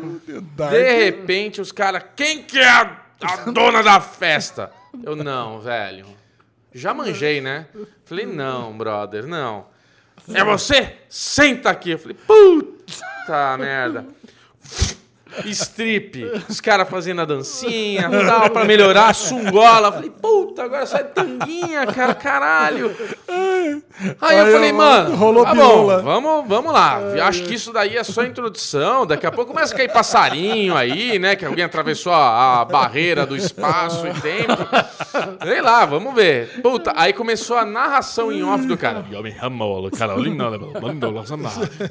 De 0.69 1.03
repente, 1.03 1.59
os 1.59 1.71
caras, 1.71 2.03
quem 2.15 2.43
que 2.43 2.59
é 2.59 2.69
a, 2.69 2.95
a 3.23 3.35
dona 3.49 3.81
da 3.81 3.99
festa? 3.99 4.71
Eu, 5.03 5.15
não, 5.15 5.59
velho. 5.59 6.05
Já 6.71 6.93
manjei, 6.93 7.41
né? 7.41 7.65
Falei, 8.05 8.27
não, 8.27 8.77
brother, 8.77 9.25
não. 9.25 9.65
É 10.31 10.43
você? 10.43 10.95
Senta 11.09 11.71
aqui. 11.71 11.89
Eu 11.89 11.97
falei, 11.97 12.15
puta 12.27 13.57
merda. 13.57 14.05
Strip, 15.45 16.23
os 16.47 16.59
caras 16.61 16.89
fazendo 16.89 17.21
a 17.21 17.25
dancinha, 17.25 18.09
tal, 18.09 18.49
pra 18.49 18.63
melhorar 18.65 19.09
a 19.09 19.13
sungola. 19.13 19.91
Falei, 19.91 20.09
puta, 20.09 20.63
agora 20.63 20.85
sai 20.85 21.03
tanguinha, 21.05 21.85
cara, 21.87 22.13
caralho. 22.13 22.95
Aí 24.21 24.37
eu 24.37 24.51
falei, 24.51 24.71
mano, 24.71 25.15
rolou 25.15 25.43
tá 25.43 25.53
bom, 25.53 25.87
vamos, 26.01 26.47
vamos 26.47 26.73
lá. 26.73 26.99
Acho 27.23 27.43
que 27.43 27.53
isso 27.55 27.73
daí 27.73 27.97
é 27.97 28.03
só 28.03 28.23
introdução. 28.23 29.05
Daqui 29.05 29.25
a 29.25 29.31
pouco 29.31 29.53
começa 29.53 29.73
a 29.73 29.77
cair 29.77 29.91
passarinho 29.91 30.75
aí, 30.75 31.19
né? 31.19 31.35
Que 31.35 31.45
alguém 31.45 31.63
atravessou 31.65 32.13
a, 32.13 32.61
a 32.61 32.65
barreira 32.65 33.25
do 33.25 33.35
espaço 33.35 34.07
e 34.07 34.21
tempo. 34.21 34.67
Sei 35.45 35.61
lá, 35.61 35.85
vamos 35.85 36.13
ver. 36.13 36.61
Puta, 36.61 36.93
aí 36.95 37.13
começou 37.13 37.57
a 37.57 37.65
narração 37.65 38.31
em 38.31 38.43
off 38.43 38.65
do 38.65 38.77
cara. 38.77 39.05
Eu 39.11 39.19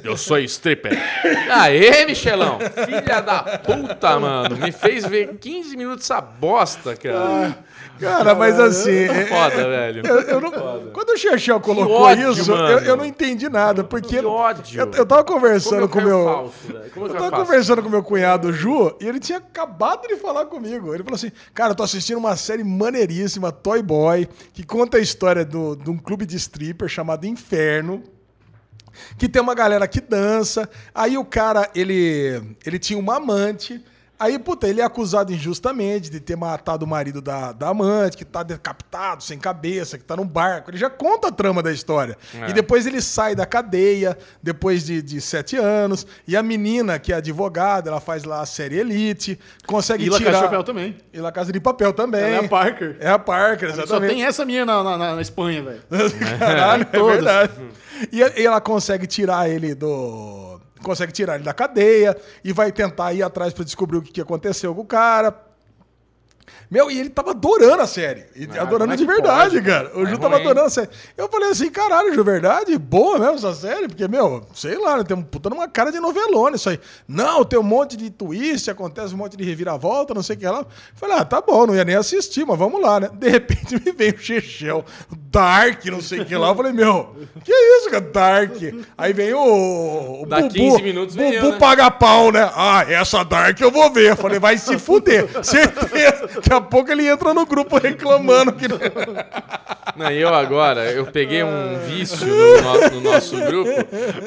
eu 0.03 0.17
sou 0.17 0.39
stripper. 0.39 0.97
Aê, 1.51 2.05
Michelão, 2.05 2.59
filha 2.85 3.21
da 3.21 3.59
puta, 3.59 4.19
mano. 4.19 4.57
Me 4.57 4.71
fez 4.71 5.05
ver 5.05 5.37
15 5.37 5.77
minutos 5.77 6.09
essa 6.09 6.21
bosta, 6.21 6.95
cara. 6.95 7.57
Cara, 7.99 8.33
mas 8.35 8.59
assim. 8.59 8.91
é- 8.91 9.25
Foda, 9.25 9.55
velho. 9.69 10.07
Eu, 10.07 10.21
eu 10.21 10.41
não, 10.41 10.51
quando 10.91 11.09
o 11.09 11.17
Chechel 11.17 11.59
colocou 11.59 11.93
ódio, 12.01 12.31
isso, 12.31 12.51
eu, 12.51 12.79
eu 12.79 12.95
não 12.97 13.05
entendi 13.05 13.49
nada, 13.49 13.83
porque 13.83 14.19
Que 14.19 14.25
ódio. 14.25 14.79
eu, 14.79 14.91
eu 14.93 15.05
tava 15.05 15.23
conversando 15.23 15.87
Como 15.89 16.01
com 16.03 16.07
meu. 16.09 16.23
falso? 16.23 16.53
Como 16.93 17.07
eu 17.07 17.13
tava 17.13 17.31
conversando 17.31 17.83
com 17.83 17.89
meu 17.89 18.01
cunhado 18.03 18.51
Ju 18.53 18.95
e 19.01 19.07
ele 19.07 19.19
tinha 19.19 19.37
acabado 19.39 20.07
de 20.07 20.15
falar 20.15 20.45
comigo. 20.45 20.93
Ele 20.93 21.03
falou 21.03 21.15
assim: 21.15 21.31
Cara, 21.53 21.71
eu 21.71 21.75
tô 21.75 21.83
assistindo 21.83 22.17
uma 22.17 22.35
série 22.35 22.63
maneiríssima, 22.63 23.51
Toy 23.51 23.81
Boy, 23.81 24.27
que 24.53 24.63
conta 24.63 24.97
a 24.97 25.01
história 25.01 25.43
do- 25.43 25.75
de 25.75 25.89
um 25.89 25.97
clube 25.97 26.25
de 26.25 26.35
stripper 26.37 26.87
chamado 26.87 27.25
Inferno. 27.27 28.03
Que 29.17 29.29
tem 29.29 29.41
uma 29.41 29.53
galera 29.55 29.87
que 29.87 30.01
dança. 30.01 30.69
Aí 30.93 31.17
o 31.17 31.23
cara, 31.23 31.69
ele, 31.73 32.41
ele 32.65 32.77
tinha 32.79 32.99
uma 32.99 33.15
amante. 33.17 33.81
Aí, 34.19 34.37
puta, 34.37 34.67
ele 34.67 34.81
é 34.81 34.83
acusado 34.83 35.31
injustamente 35.31 36.09
de 36.09 36.19
ter 36.19 36.35
matado 36.35 36.83
o 36.83 36.87
marido 36.87 37.21
da, 37.21 37.53
da 37.53 37.69
amante, 37.69 38.17
que 38.17 38.25
tá 38.25 38.43
decapitado, 38.43 39.23
sem 39.23 39.39
cabeça, 39.39 39.97
que 39.97 40.03
tá 40.03 40.15
num 40.17 40.27
barco. 40.27 40.69
Ele 40.71 40.77
já 40.77 40.89
conta 40.89 41.29
a 41.29 41.31
trama 41.31 41.63
da 41.63 41.71
história. 41.71 42.17
É. 42.35 42.49
E 42.49 42.53
depois 42.53 42.85
ele 42.85 43.01
sai 43.01 43.33
da 43.33 43.45
cadeia, 43.45 44.17
depois 44.43 44.85
de, 44.85 45.01
de 45.01 45.21
sete 45.21 45.55
anos. 45.55 46.05
E 46.27 46.35
a 46.35 46.43
menina, 46.43 46.99
que 46.99 47.13
é 47.13 47.15
advogada, 47.15 47.89
ela 47.89 48.01
faz 48.01 48.25
lá 48.25 48.41
a 48.41 48.45
série 48.45 48.77
Elite, 48.77 49.39
consegue 49.65 50.05
E 50.05 50.09
La 50.09 50.17
tirar... 50.17 50.31
Casa 50.31 50.41
de 50.41 50.47
Papel 50.49 50.63
também. 50.65 50.97
E 51.13 51.19
La 51.19 51.31
Casa 51.31 51.51
de 51.53 51.59
Papel 51.61 51.93
também. 51.93 52.21
Ela 52.21 52.35
é 52.43 52.45
a 52.45 52.49
Parker. 52.49 52.97
É 52.99 53.09
a 53.09 53.19
Parker, 53.19 53.69
Só 53.73 53.83
exatamente. 53.83 54.09
tem 54.15 54.25
essa 54.25 54.43
minha 54.43 54.65
na, 54.65 54.83
na- 54.83 55.15
na 55.15 55.21
Espanha, 55.21 55.63
velho. 55.63 55.81
Caralho, 56.37 56.81
é 56.83 56.85
Todas. 56.85 57.13
verdade. 57.15 57.53
E, 58.11 58.41
e 58.41 58.45
ela 58.45 58.59
consegue 58.59 59.07
tirar 59.07 59.49
ele 59.49 59.73
do. 59.75 60.59
Consegue 60.83 61.11
tirar 61.11 61.35
ele 61.35 61.43
da 61.43 61.53
cadeia 61.53 62.15
e 62.43 62.53
vai 62.53 62.71
tentar 62.71 63.13
ir 63.13 63.21
atrás 63.23 63.53
pra 63.53 63.63
descobrir 63.63 63.97
o 63.97 64.01
que, 64.01 64.21
aconteceu 64.21 64.73
com 64.73 64.81
o 64.81 64.85
cara. 64.85 65.45
Meu, 66.69 66.89
e 66.91 66.99
ele 66.99 67.09
tava 67.09 67.31
adorando 67.31 67.81
a 67.81 67.87
série. 67.87 68.25
Ah, 68.55 68.61
adorando 68.61 68.93
é 68.93 68.95
de 68.95 69.03
verdade, 69.05 69.55
pode? 69.55 69.65
cara. 69.67 69.91
O 69.97 70.05
É 70.05 70.09
Ju 70.09 70.17
tava 70.19 70.35
ruim. 70.35 70.45
adorando 70.45 70.67
a 70.67 70.69
série. 70.69 70.89
Eu 71.17 71.27
falei 71.27 71.49
assim, 71.49 71.71
caralho, 71.71 72.13
Ju, 72.13 72.23
verdade? 72.23 72.77
Boa 72.77 73.17
mesmo 73.17 73.35
essa 73.35 73.53
série? 73.55 73.87
Porque, 73.87 74.07
meu, 74.07 74.45
sei 74.53 74.77
lá, 74.77 74.97
né, 74.97 75.03
tem 75.03 75.17
um 75.17 75.21
puta 75.23 75.49
numa 75.49 75.67
cara 75.67 75.91
de 75.91 75.99
novelona 75.99 76.55
isso 76.57 76.69
aí. 76.69 76.79
Não, 77.07 77.43
tem 77.43 77.57
um 77.59 77.63
monte 77.63 77.97
de 77.97 78.11
twist, 78.11 78.69
acontece 78.69 79.15
um 79.15 79.17
monte 79.17 79.35
de 79.35 79.43
reviravolta, 79.43 80.13
não 80.13 80.21
sei 80.21 80.35
o 80.35 80.39
que 80.39 80.47
lá. 80.47 80.63
Falei, 80.93 81.17
ah, 81.17 81.25
tá 81.25 81.41
bom, 81.41 81.65
não 81.65 81.75
ia 81.75 81.83
nem 81.83 81.95
assistir, 81.95 82.45
mas 82.45 82.57
vamos 82.57 82.79
lá, 82.79 82.99
né? 82.99 83.09
De 83.13 83.29
repente 83.29 83.73
me 83.83 83.91
veio 83.91 84.13
o 84.13 84.19
Chechel, 84.19 84.85
Dark, 85.31 85.85
não 85.85 86.01
sei 86.01 86.21
o 86.21 86.25
que 86.25 86.35
lá. 86.35 86.47
Eu 86.49 86.55
falei, 86.55 86.71
meu, 86.73 87.15
que 87.43 87.51
isso, 87.51 87.89
cara, 87.91 88.01
Dark? 88.01 88.53
Aí 88.97 89.13
vem 89.13 89.31
o, 89.33 90.23
o 90.23 90.25
Dá 90.25 90.41
15 90.41 90.81
minutos 90.81 91.15
Bubu 91.15 91.29
veio, 91.29 91.51
né? 91.51 91.57
paga 91.59 91.91
pau, 91.91 92.31
né? 92.31 92.49
Ah, 92.55 92.83
essa 92.89 93.23
Dark 93.23 93.59
eu 93.61 93.69
vou 93.69 93.91
ver. 93.93 94.09
Eu 94.11 94.17
falei, 94.17 94.39
vai 94.39 94.57
se 94.57 94.77
fuder. 94.79 95.27
Certeza. 95.45 96.27
Daqui 96.35 96.53
a 96.53 96.59
pouco 96.61 96.91
ele 96.91 97.07
entra 97.07 97.31
no 97.33 97.45
grupo 97.45 97.77
reclamando 97.77 98.53
que. 98.53 98.65
Não, 99.95 100.11
e 100.11 100.21
eu 100.21 100.33
agora, 100.33 100.91
eu 100.91 101.05
peguei 101.07 101.43
um 101.43 101.77
vício 101.85 102.25
no, 102.25 102.61
no- 102.61 102.89
no 102.91 103.01
nosso 103.11 103.35
grupo, 103.35 103.69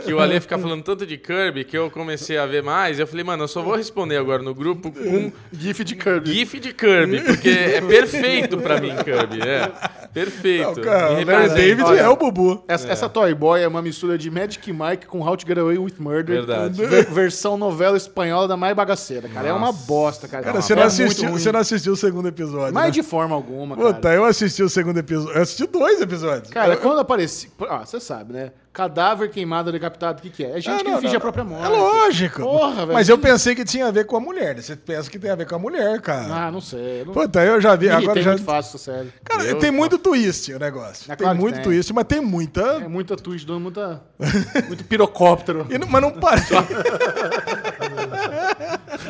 que 0.05 0.13
o 0.13 0.21
Ale 0.21 0.39
fica 0.41 0.59
falando 0.59 0.83
tanto 0.83 1.07
de 1.07 1.17
Kirby, 1.17 1.65
que 1.65 1.77
eu 1.79 1.91
comecei 1.91 2.37
a 2.37 2.45
ver 2.47 2.63
mais. 2.63 2.99
Eu 3.01 3.07
falei, 3.07 3.25
mano, 3.25 3.45
eu 3.45 3.49
só 3.49 3.63
vou 3.63 3.75
responder 3.75 4.17
agora 4.19 4.43
no 4.43 4.55
grupo 4.55 4.93
com 4.93 5.33
GIF 5.53 5.83
de 5.85 5.97
Kirby. 5.97 6.33
GIF 6.33 6.61
de 6.61 6.73
Kirby, 6.75 7.21
porque 7.23 7.49
é 7.49 7.81
perfeito 7.81 8.59
pra 8.59 8.81
mim, 8.81 8.95
Kirby. 9.03 9.41
É 9.49 9.71
perfeito. 10.13 10.81
Não, 10.81 10.92
o 10.97 11.01
Larry 11.01 11.25
representa. 11.25 11.55
David 11.55 11.99
é 11.99 12.09
o 12.09 12.17
Bubu. 12.17 12.65
Essa, 12.69 12.89
essa 12.89 13.09
Toy 13.09 13.35
Boy 13.35 13.63
é 13.63 13.69
uma 13.69 13.83
mistura 13.83 14.17
de 14.19 14.31
Magic 14.31 14.73
Mike 14.73 15.07
com 15.07 15.21
How 15.21 15.37
to 15.37 15.47
Get 15.47 15.59
Away 15.59 15.79
with 15.79 15.95
Murder. 15.99 16.37
Verdade. 16.45 16.85
Ver- 16.85 17.07
versão 17.11 17.57
novela 17.57 17.97
espanhola 17.97 18.47
da 18.49 18.57
mais 18.57 18.75
bagaceira, 18.77 19.29
cara. 19.29 19.49
É 19.49 19.53
uma 19.53 19.69
Nossa. 19.69 19.87
bosta, 19.87 20.29
cara. 20.29 20.43
Cara, 20.45 20.59
É 20.59 20.61
você 20.63 20.75
não, 20.75 20.83
muito 20.83 20.93
assistiu, 21.03 21.31
você 21.31 21.53
não 21.53 21.61
assistiu 21.61 21.93
o 21.93 21.97
segundo 21.97 22.29
episódio. 22.29 22.75
Mas 22.75 22.85
né? 22.85 22.91
de 22.91 23.03
forma 23.03 23.35
alguma, 23.35 23.77
cara. 23.77 23.95
Puta, 23.95 24.13
eu 24.15 24.25
assisti 24.25 24.63
o 24.63 24.69
segundo 24.69 24.99
episódio. 24.99 25.35
Eu 25.37 25.43
assisti 25.43 25.67
dois 25.67 26.01
episódios. 26.01 26.51
Cara, 26.51 26.75
Eu- 26.75 26.79
quando 26.79 27.01
apareci. 27.01 27.51
Ah, 27.69 27.85
você 27.85 27.99
sabe, 28.01 28.33
né? 28.33 28.53
Cadáver 28.73 29.31
queimado, 29.31 29.71
decapitado, 29.71 30.19
o 30.19 30.23
que, 30.23 30.31
que 30.31 30.45
é? 30.45 30.53
É 30.57 30.61
gente 30.61 30.71
Ah, 30.71 30.79
que 30.79 30.91
não, 30.91 30.97
finge 30.99 31.13
não, 31.13 31.19
a 31.19 31.21
própria 31.21 31.45
morte. 31.45 31.65
É 31.67 31.69
lógico. 31.69 32.43
Porra, 32.43 32.75
velho. 32.87 32.93
Mas 32.95 33.09
eu 33.09 33.19
pensei 33.19 33.55
que 33.55 33.65
tinha 33.65 33.87
a 33.87 33.91
ver 33.91 34.07
com 34.07 34.17
a 34.17 34.21
mulher. 34.21 34.55
né? 34.57 34.63
Você 34.63 34.75
pensa 34.77 35.11
que 35.11 35.19
tem 35.19 35.31
a 35.31 35.35
ver 35.35 35.47
com 35.47 35.55
a 35.55 35.59
mulher, 35.59 36.01
cara. 36.01 36.47
Ah, 36.47 36.51
não 36.51 36.61
sei. 36.61 37.03
Eu 37.03 37.07
não... 37.07 37.13
Puta, 37.13 37.45
eu 37.45 37.61
já 37.61 37.77
vi. 37.77 37.89
Agora 37.91 38.05
irritei 38.05 38.23
já... 38.23 38.31
muito 38.31 38.45
fácil 38.45 38.79
série. 38.79 39.13
Cara, 39.25 39.45
Eu- 39.45 39.59
tem 39.59 39.71
muito 39.71 39.99
twist 39.99 40.53
o 40.55 40.59
negócio. 40.59 41.05
É 41.13 41.17
tem 41.17 41.25
claro 41.25 41.37
que 41.37 41.43
muito 41.43 41.55
tem. 41.57 41.65
twist, 41.65 41.93
mas 41.93 42.05
tem 42.05 42.21
muita. 42.21 42.61
É 42.61 42.89
muita 42.89 43.15
twist, 43.17 43.47
dando 43.47 43.61
muita... 43.61 44.03
muito 44.67 44.85
pirocóptero. 44.85 45.67
E 45.69 45.77
não- 45.77 45.87
mas 45.89 46.01
não 46.03 46.11
parece. 46.13 46.53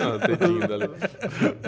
Não, 0.02 0.18
dedinho 0.18 0.68
dali. 0.68 0.90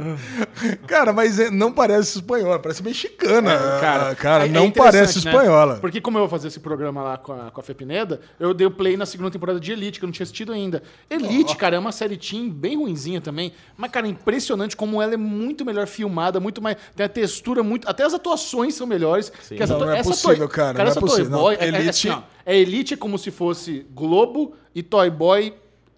cara, 0.87 1.12
mas 1.12 1.39
é- 1.39 1.51
não 1.51 1.72
parece 1.72 2.18
espanhola, 2.18 2.59
parece 2.59 2.82
mexicana. 2.82 3.57
cara, 3.80 4.14
cara 4.14 4.45
é- 4.45 4.49
é 4.49 4.51
não 4.51 4.66
interessante, 4.66 4.95
parece 4.97 5.24
né? 5.24 5.30
espanhola. 5.32 5.76
Porque 5.80 6.01
como 6.01 6.18
eu 6.18 6.22
vou 6.22 6.28
fazer 6.28 6.49
esse 6.49 6.61
programa 6.61 7.03
lá 7.03 7.18
com 7.18 7.32
a, 7.32 7.51
com 7.51 7.61
a 7.61 7.64
Fepineda, 7.64 8.20
eu 8.39 8.53
dei 8.55 8.66
o 8.66 8.70
play 8.70 8.97
na 8.97 9.07
segunda 9.07 9.30
temporada 9.30 9.59
de 9.61 9.72
Elite, 9.72 9.99
que 9.99 10.05
eu 10.05 10.07
não 10.07 10.12
tinha 10.12 10.24
assistido 10.24 10.53
ainda. 10.53 10.82
Elite, 11.09 11.57
cara, 11.57 11.76
é 11.76 11.78
uma 11.78 11.93
série 11.93 12.16
teen 12.16 12.51
bem 12.51 12.76
ruinzinha 12.76 13.20
também. 13.20 13.53
Mas, 13.76 13.91
cara, 13.91 14.07
é 14.07 14.11
impressionante 14.11 14.76
como 14.76 15.01
ela 15.01 15.14
é 15.14 15.18
muito 15.18 15.64
melhor 15.64 15.87
filmada, 15.87 16.41
muito 16.41 16.61
mais... 16.62 16.76
Tem 16.95 17.07
a 17.07 17.09
textura 17.09 17.62
muito... 17.62 17.89
Até 17.89 18.05
as 18.05 18.14
atuações 18.14 18.74
são 18.74 18.87
melhores. 18.87 19.32
Sim. 19.43 19.57
Que 19.57 19.62
essa 19.62 19.74
Não, 19.74 19.87
não 19.87 19.93
é 19.93 19.99
essa 19.99 20.11
possível, 20.11 20.49
cara, 20.49 20.85
não 20.85 20.91
é 20.91 20.95
possível. 20.95 21.24
Toy 21.24 21.30
Não, 21.30 21.39
Boy... 21.41 21.55
é- 21.57 21.64
é, 21.64 21.68
Elite- 21.68 21.89
assim, 21.89 22.11
ó, 22.11 22.22
é 22.47 22.57
Elite 22.57 22.95
é 22.95 22.97
como 22.97 23.18
se 23.18 23.30
fosse 23.30 23.87
Globo 23.95 24.55
e 24.74 24.82
Toy 24.82 25.11
Boy... 25.11 25.55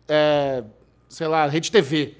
É, 0.08 0.62
sei 1.08 1.26
lá, 1.26 1.46
Rede 1.48 1.70
TV. 1.72 2.14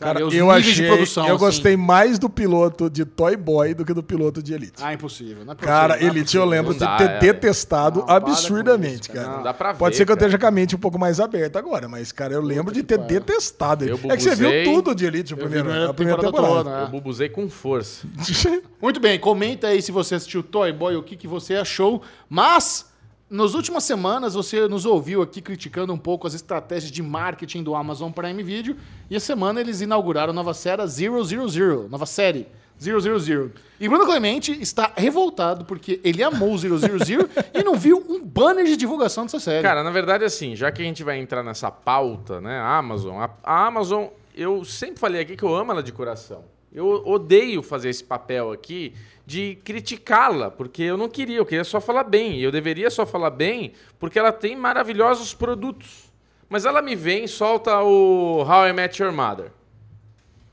Sabe? 0.00 0.14
Cara, 0.14 0.26
Os 0.26 0.34
eu 0.34 0.50
achei. 0.50 0.72
de 0.72 0.86
produção, 0.86 1.26
eu 1.28 1.34
assim. 1.36 1.44
gostei 1.44 1.76
mais 1.76 2.18
do 2.18 2.30
piloto 2.30 2.88
de 2.88 3.04
Toy 3.04 3.36
Boy 3.36 3.74
do 3.74 3.84
que 3.84 3.92
do 3.92 4.02
piloto 4.02 4.42
de 4.42 4.54
Elite. 4.54 4.82
Ah, 4.82 4.94
impossível. 4.94 5.44
Não 5.44 5.52
é 5.52 5.56
Cara, 5.56 5.94
possível, 5.94 6.08
não 6.08 6.14
é 6.14 6.18
Elite 6.18 6.36
eu 6.36 6.42
possível. 6.42 6.46
lembro 6.46 6.70
Não 6.72 6.78
de 6.78 6.84
dá, 6.84 6.96
ter 6.96 7.10
é. 7.10 7.18
detestado 7.18 8.00
Não, 8.00 8.08
absurdamente, 8.08 9.02
isso, 9.02 9.12
cara. 9.12 9.28
Não 9.36 9.42
dá 9.42 9.52
pra 9.52 9.72
ver, 9.72 9.78
Pode 9.78 9.96
ser 9.96 10.06
que 10.06 10.10
eu 10.12 10.14
esteja 10.14 10.38
com 10.38 10.46
a 10.46 10.50
mente 10.50 10.74
um 10.74 10.78
pouco 10.78 10.98
mais 10.98 11.20
aberta 11.20 11.58
agora, 11.58 11.86
mas, 11.88 12.10
cara, 12.12 12.32
eu 12.32 12.40
lembro 12.40 12.72
de 12.72 12.82
ter 12.82 12.98
detestado. 12.98 13.84
Eu 13.84 14.00
é 14.10 14.16
que 14.16 14.22
você 14.22 14.34
viu 14.34 14.48
bubuzei. 14.48 14.64
tudo 14.64 14.94
de 14.94 15.04
Elite 15.04 15.34
no 15.34 15.38
Eu 15.40 15.44
primeiro, 15.48 15.70
a 15.70 15.90
a 15.90 15.94
primeira 15.94 16.20
temporada 16.20 16.46
temporada. 16.48 16.64
toda, 16.70 16.76
né? 16.78 16.82
Eu 16.84 16.88
bubuzei 16.88 17.28
com 17.28 17.48
força. 17.50 18.06
Muito 18.80 18.98
bem, 19.00 19.18
comenta 19.18 19.66
aí 19.66 19.82
se 19.82 19.92
você 19.92 20.14
assistiu 20.14 20.42
Toy 20.42 20.72
Boy, 20.72 20.96
o 20.96 21.02
que, 21.02 21.16
que 21.16 21.28
você 21.28 21.54
achou. 21.56 22.00
Mas, 22.28 22.89
nas 23.30 23.54
últimas 23.54 23.84
semanas, 23.84 24.34
você 24.34 24.66
nos 24.66 24.84
ouviu 24.84 25.22
aqui 25.22 25.40
criticando 25.40 25.92
um 25.92 25.98
pouco 25.98 26.26
as 26.26 26.34
estratégias 26.34 26.90
de 26.90 27.00
marketing 27.00 27.62
do 27.62 27.76
Amazon 27.76 28.10
Prime 28.10 28.42
Video. 28.42 28.76
E 29.08 29.14
a 29.14 29.20
semana 29.20 29.60
eles 29.60 29.80
inauguraram 29.80 30.30
a 30.30 30.34
nova 30.34 30.52
série 30.52 30.84
000, 30.84 31.88
nova 31.88 32.06
série 32.06 32.48
000. 32.76 33.50
E 33.78 33.88
Bruno 33.88 34.04
Clemente 34.04 34.60
está 34.60 34.92
revoltado 34.96 35.64
porque 35.64 36.00
ele 36.02 36.24
amou 36.24 36.52
o 36.52 36.58
000 36.58 36.78
e 37.54 37.62
não 37.62 37.76
viu 37.76 38.04
um 38.08 38.20
banner 38.20 38.64
de 38.64 38.76
divulgação 38.76 39.26
dessa 39.26 39.38
série. 39.38 39.62
Cara, 39.62 39.84
na 39.84 39.92
verdade, 39.92 40.24
assim, 40.24 40.56
já 40.56 40.72
que 40.72 40.82
a 40.82 40.84
gente 40.84 41.04
vai 41.04 41.18
entrar 41.18 41.44
nessa 41.44 41.70
pauta, 41.70 42.40
né? 42.40 42.58
A 42.58 42.78
Amazon. 42.78 43.20
A, 43.20 43.30
a 43.44 43.66
Amazon, 43.66 44.06
eu 44.34 44.64
sempre 44.64 44.98
falei 44.98 45.20
aqui 45.20 45.36
que 45.36 45.44
eu 45.44 45.54
amo 45.54 45.70
ela 45.70 45.84
de 45.84 45.92
coração. 45.92 46.44
Eu 46.72 46.86
odeio 47.06 47.62
fazer 47.62 47.90
esse 47.90 48.02
papel 48.02 48.52
aqui 48.52 48.94
de 49.30 49.54
criticá-la, 49.62 50.50
porque 50.50 50.82
eu 50.82 50.96
não 50.96 51.08
queria, 51.08 51.36
eu 51.36 51.46
queria 51.46 51.62
só 51.62 51.80
falar 51.80 52.02
bem. 52.02 52.40
E 52.40 52.42
eu 52.42 52.50
deveria 52.50 52.90
só 52.90 53.06
falar 53.06 53.30
bem 53.30 53.74
porque 53.96 54.18
ela 54.18 54.32
tem 54.32 54.56
maravilhosos 54.56 55.32
produtos. 55.32 56.10
Mas 56.48 56.64
ela 56.64 56.82
me 56.82 56.96
vem 56.96 57.22
e 57.22 57.28
solta 57.28 57.80
o 57.80 58.42
How 58.42 58.66
I 58.66 58.72
Met 58.72 59.00
Your 59.00 59.12
Mother 59.12 59.52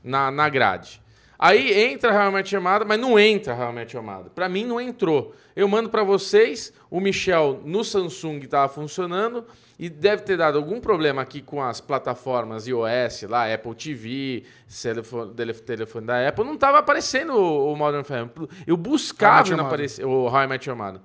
na, 0.02 0.30
na 0.30 0.48
grade. 0.48 1.02
Aí 1.36 1.72
entra 1.90 2.12
How 2.12 2.30
I 2.30 2.32
Met 2.34 2.54
Your 2.54 2.62
Mother, 2.62 2.86
mas 2.86 3.00
não 3.00 3.18
entra 3.18 3.52
How 3.52 3.70
I 3.70 3.74
Met 3.74 3.96
Your 3.96 4.06
Mother. 4.06 4.30
Pra 4.30 4.48
mim 4.48 4.64
não 4.64 4.80
entrou. 4.80 5.34
Eu 5.56 5.66
mando 5.66 5.88
pra 5.88 6.04
vocês, 6.04 6.72
o 6.88 7.00
Michel 7.00 7.60
no 7.64 7.82
Samsung 7.82 8.38
tava 8.42 8.72
funcionando 8.72 9.44
e 9.78 9.88
deve 9.88 10.22
ter 10.22 10.36
dado 10.36 10.58
algum 10.58 10.80
problema 10.80 11.22
aqui 11.22 11.40
com 11.40 11.62
as 11.62 11.80
plataformas 11.80 12.66
iOS 12.66 13.22
lá, 13.28 13.52
Apple 13.52 13.74
TV, 13.74 14.44
telefone, 14.82 15.34
telef- 15.34 15.60
telefone 15.62 16.06
da 16.06 16.28
Apple, 16.28 16.44
não 16.44 16.56
tava 16.56 16.78
aparecendo 16.78 17.32
o, 17.34 17.72
o 17.72 17.76
Modern 17.76 18.02
Family. 18.02 18.30
Eu 18.66 18.76
buscava 18.76 19.38
e 19.48 19.56
não 19.56 19.64
aparecia 19.68 20.08
o 20.08 20.26
How 20.26 20.42
I 20.42 20.46
Met 20.48 20.68
Your 20.68 20.76
Mother. 20.76 21.00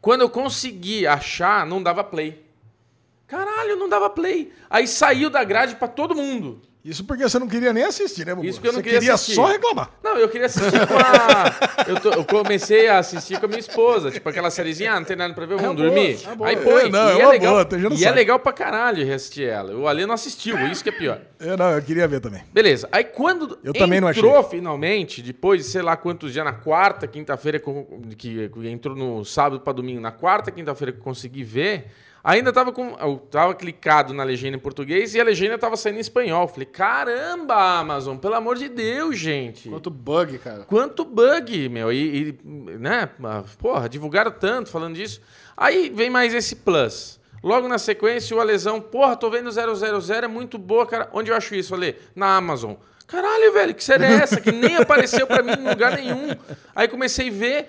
Quando 0.00 0.22
eu 0.22 0.30
consegui 0.30 1.06
achar, 1.06 1.64
não 1.66 1.82
dava 1.82 2.02
play. 2.02 2.44
Caralho, 3.26 3.76
não 3.76 3.88
dava 3.88 4.10
play. 4.10 4.52
Aí 4.68 4.88
saiu 4.88 5.30
da 5.30 5.44
grade 5.44 5.76
pra 5.76 5.86
todo 5.86 6.14
mundo. 6.16 6.60
Isso 6.82 7.04
porque 7.04 7.22
você 7.22 7.38
não 7.38 7.46
queria 7.46 7.72
nem 7.74 7.84
assistir, 7.84 8.24
né, 8.26 8.34
Bubu? 8.34 8.46
Isso 8.46 8.58
porque 8.58 8.68
eu 8.68 8.72
não 8.72 8.78
você 8.78 8.82
queria 8.84 8.98
queria 9.00 9.14
assistir. 9.14 9.34
só 9.34 9.44
reclamar. 9.46 9.90
Não, 10.02 10.16
eu 10.16 10.28
queria 10.30 10.46
assistir 10.46 10.86
com 10.86 10.94
a. 10.96 11.70
Eu, 11.90 11.98
tô- 11.98 12.10
eu 12.12 12.24
comecei 12.24 12.88
a 12.88 12.98
assistir 12.98 13.38
com 13.40 13.46
a 13.46 13.48
minha 13.48 13.58
esposa. 13.58 14.10
Tipo 14.10 14.28
aquela 14.28 14.50
sériezinha, 14.50 14.92
ah, 14.92 15.00
não 15.00 15.04
tem 15.06 15.16
nada 15.16 15.34
pra 15.34 15.44
ver, 15.44 15.56
vamos 15.56 15.72
É 15.72 15.74
boa, 15.74 15.88
dormir. 15.90 16.18
é 16.24 16.34
boa. 16.34 16.48
Aí 16.50 16.56
põe. 16.56 16.82
É, 16.84 16.88
não, 16.88 17.08
e 17.16 17.20
é 17.20 17.22
é, 17.22 17.28
legal, 17.28 17.64
boa, 17.64 17.68
e 17.90 17.94
é 17.94 17.98
saco. 17.98 18.14
legal 18.14 18.38
pra 18.38 18.52
caralho 18.52 19.04
reassistir 19.04 19.48
ela. 19.48 19.74
O 19.74 19.88
Ale 19.88 20.06
não 20.06 20.14
assistiu, 20.14 20.56
isso 20.68 20.82
que 20.84 20.90
é 20.90 20.92
pior. 20.92 21.20
Eu, 21.40 21.56
não, 21.56 21.70
eu 21.72 21.82
queria 21.82 22.06
ver 22.06 22.20
também. 22.20 22.42
Beleza. 22.52 22.88
Aí 22.92 23.02
quando 23.04 23.58
Eu 23.64 23.72
também 23.72 24.00
não 24.00 24.08
entrou 24.10 24.42
finalmente, 24.44 25.20
depois 25.22 25.64
de 25.64 25.70
sei 25.70 25.82
lá 25.82 25.96
quantos 25.96 26.32
dias, 26.32 26.44
na 26.44 26.52
quarta, 26.52 27.06
quinta-feira, 27.08 27.60
que 28.16 28.50
entrou 28.66 28.94
no 28.94 29.24
sábado 29.24 29.60
pra 29.60 29.72
domingo, 29.72 30.00
na 30.00 30.12
quarta, 30.12 30.50
quinta-feira 30.50 30.92
que 30.92 30.98
eu 30.98 31.02
consegui 31.04 31.42
ver, 31.42 31.86
ainda 32.22 32.52
tava 32.52 32.72
com. 32.72 32.96
Eu 33.00 33.18
tava 33.30 33.54
clicado 33.54 34.12
na 34.12 34.22
legenda 34.22 34.56
em 34.56 34.60
português 34.60 35.14
e 35.14 35.20
a 35.20 35.24
legenda 35.24 35.58
tava 35.58 35.76
saindo 35.76 35.96
em 35.96 36.00
espanhol. 36.00 36.48
Falei, 36.48 36.66
caramba, 36.66 37.78
Amazon, 37.78 38.16
pelo 38.16 38.34
amor 38.34 38.56
de 38.56 38.68
Deus, 38.68 39.18
gente. 39.18 39.68
Quanto 39.68 39.90
bug, 39.90 40.38
cara. 40.38 40.64
Quanto 40.64 41.04
bug, 41.04 41.68
meu. 41.68 41.92
E, 41.92 42.30
e, 42.30 42.38
né? 42.78 43.08
ah, 43.24 43.44
Porra, 43.58 43.88
divulgaram 43.88 44.30
tanto 44.30 44.70
falando 44.70 44.94
disso. 44.94 45.20
Aí 45.56 45.90
vem 45.90 46.10
mais 46.10 46.32
esse 46.34 46.56
plus. 46.56 47.20
Logo 47.42 47.68
na 47.68 47.78
sequência, 47.78 48.36
o 48.36 48.40
Alesão, 48.40 48.80
porra, 48.80 49.16
tô 49.16 49.30
vendo 49.30 49.50
000, 49.50 49.72
é 50.22 50.28
muito 50.28 50.58
boa, 50.58 50.86
cara. 50.86 51.08
Onde 51.12 51.30
eu 51.30 51.36
acho 51.36 51.54
isso, 51.54 51.74
Ale? 51.74 51.96
Na 52.14 52.36
Amazon. 52.36 52.74
Caralho, 53.06 53.52
velho, 53.52 53.74
que 53.74 53.82
série 53.82 54.04
é 54.04 54.12
essa? 54.12 54.40
Que 54.40 54.52
nem 54.52 54.76
apareceu 54.76 55.26
pra 55.26 55.42
mim 55.42 55.52
em 55.52 55.68
lugar 55.68 55.96
nenhum. 55.96 56.28
Aí 56.76 56.86
comecei 56.86 57.28
a 57.28 57.32
ver. 57.32 57.68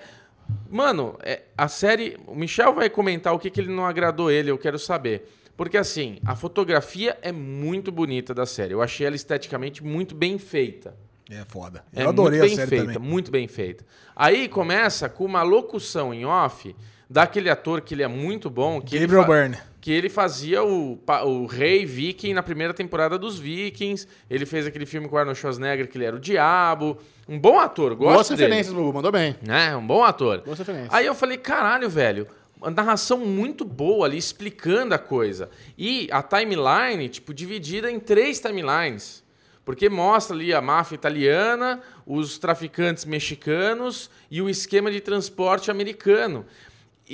Mano, 0.72 1.18
é, 1.22 1.42
a 1.56 1.68
série. 1.68 2.16
O 2.26 2.34
Michel 2.34 2.72
vai 2.72 2.88
comentar 2.88 3.34
o 3.34 3.38
que, 3.38 3.50
que 3.50 3.60
ele 3.60 3.70
não 3.70 3.84
agradou 3.84 4.30
ele, 4.30 4.50
eu 4.50 4.56
quero 4.56 4.78
saber. 4.78 5.30
Porque 5.54 5.76
assim, 5.76 6.18
a 6.24 6.34
fotografia 6.34 7.18
é 7.20 7.30
muito 7.30 7.92
bonita 7.92 8.32
da 8.32 8.46
série. 8.46 8.72
Eu 8.72 8.80
achei 8.80 9.06
ela 9.06 9.14
esteticamente 9.14 9.84
muito 9.84 10.14
bem 10.14 10.38
feita. 10.38 10.96
É 11.30 11.44
foda. 11.44 11.84
É 11.94 12.04
Eu 12.04 12.08
adorei 12.08 12.40
a 12.40 12.42
muito 12.42 12.48
bem 12.48 12.56
série 12.56 12.68
feita, 12.70 12.92
também. 12.94 13.10
muito 13.10 13.30
bem 13.30 13.46
feita. 13.48 13.84
Aí 14.16 14.48
começa 14.48 15.08
com 15.10 15.26
uma 15.26 15.42
locução 15.42 16.12
em 16.12 16.24
off 16.24 16.74
daquele 17.12 17.50
ator 17.50 17.82
que 17.82 17.94
ele 17.94 18.02
é 18.02 18.08
muito 18.08 18.48
bom, 18.48 18.80
que 18.80 18.96
ele 18.96 19.06
Gabriel 19.06 19.26
Byrne. 19.26 19.58
que 19.82 19.92
ele 19.92 20.08
fazia 20.08 20.64
o, 20.64 20.98
o 21.24 21.46
rei 21.46 21.84
viking 21.84 22.32
na 22.32 22.42
primeira 22.42 22.72
temporada 22.72 23.18
dos 23.18 23.38
Vikings. 23.38 24.08
Ele 24.30 24.46
fez 24.46 24.66
aquele 24.66 24.86
filme 24.86 25.06
com 25.08 25.16
o 25.16 25.18
Arnold 25.18 25.38
Schwarzenegger 25.38 25.88
que 25.88 25.98
ele 25.98 26.06
era 26.06 26.16
o 26.16 26.18
diabo. 26.18 26.96
Um 27.28 27.38
bom 27.38 27.58
ator, 27.58 27.94
Boas 27.94 28.16
gosto 28.16 28.30
dele. 28.30 28.44
referências, 28.44 28.74
Bubu, 28.74 28.94
mandou 28.94 29.12
bem. 29.12 29.36
Né? 29.46 29.76
Um 29.76 29.86
bom 29.86 30.02
ator. 30.02 30.40
Boas 30.40 30.58
referências. 30.58 30.88
Aí 30.92 31.04
eu 31.04 31.14
falei, 31.14 31.36
caralho, 31.36 31.90
velho, 31.90 32.26
uma 32.58 32.70
narração 32.70 33.18
muito 33.18 33.62
boa 33.62 34.06
ali, 34.06 34.16
explicando 34.16 34.94
a 34.94 34.98
coisa. 34.98 35.50
E 35.76 36.08
a 36.10 36.22
timeline, 36.22 37.08
tipo, 37.10 37.34
dividida 37.34 37.90
em 37.90 38.00
três 38.00 38.40
timelines. 38.40 39.22
Porque 39.64 39.88
mostra 39.88 40.34
ali 40.34 40.52
a 40.54 40.60
máfia 40.60 40.94
italiana, 40.94 41.80
os 42.06 42.38
traficantes 42.38 43.04
mexicanos 43.04 44.10
e 44.30 44.40
o 44.40 44.48
esquema 44.48 44.90
de 44.90 45.00
transporte 45.00 45.70
americano. 45.70 46.46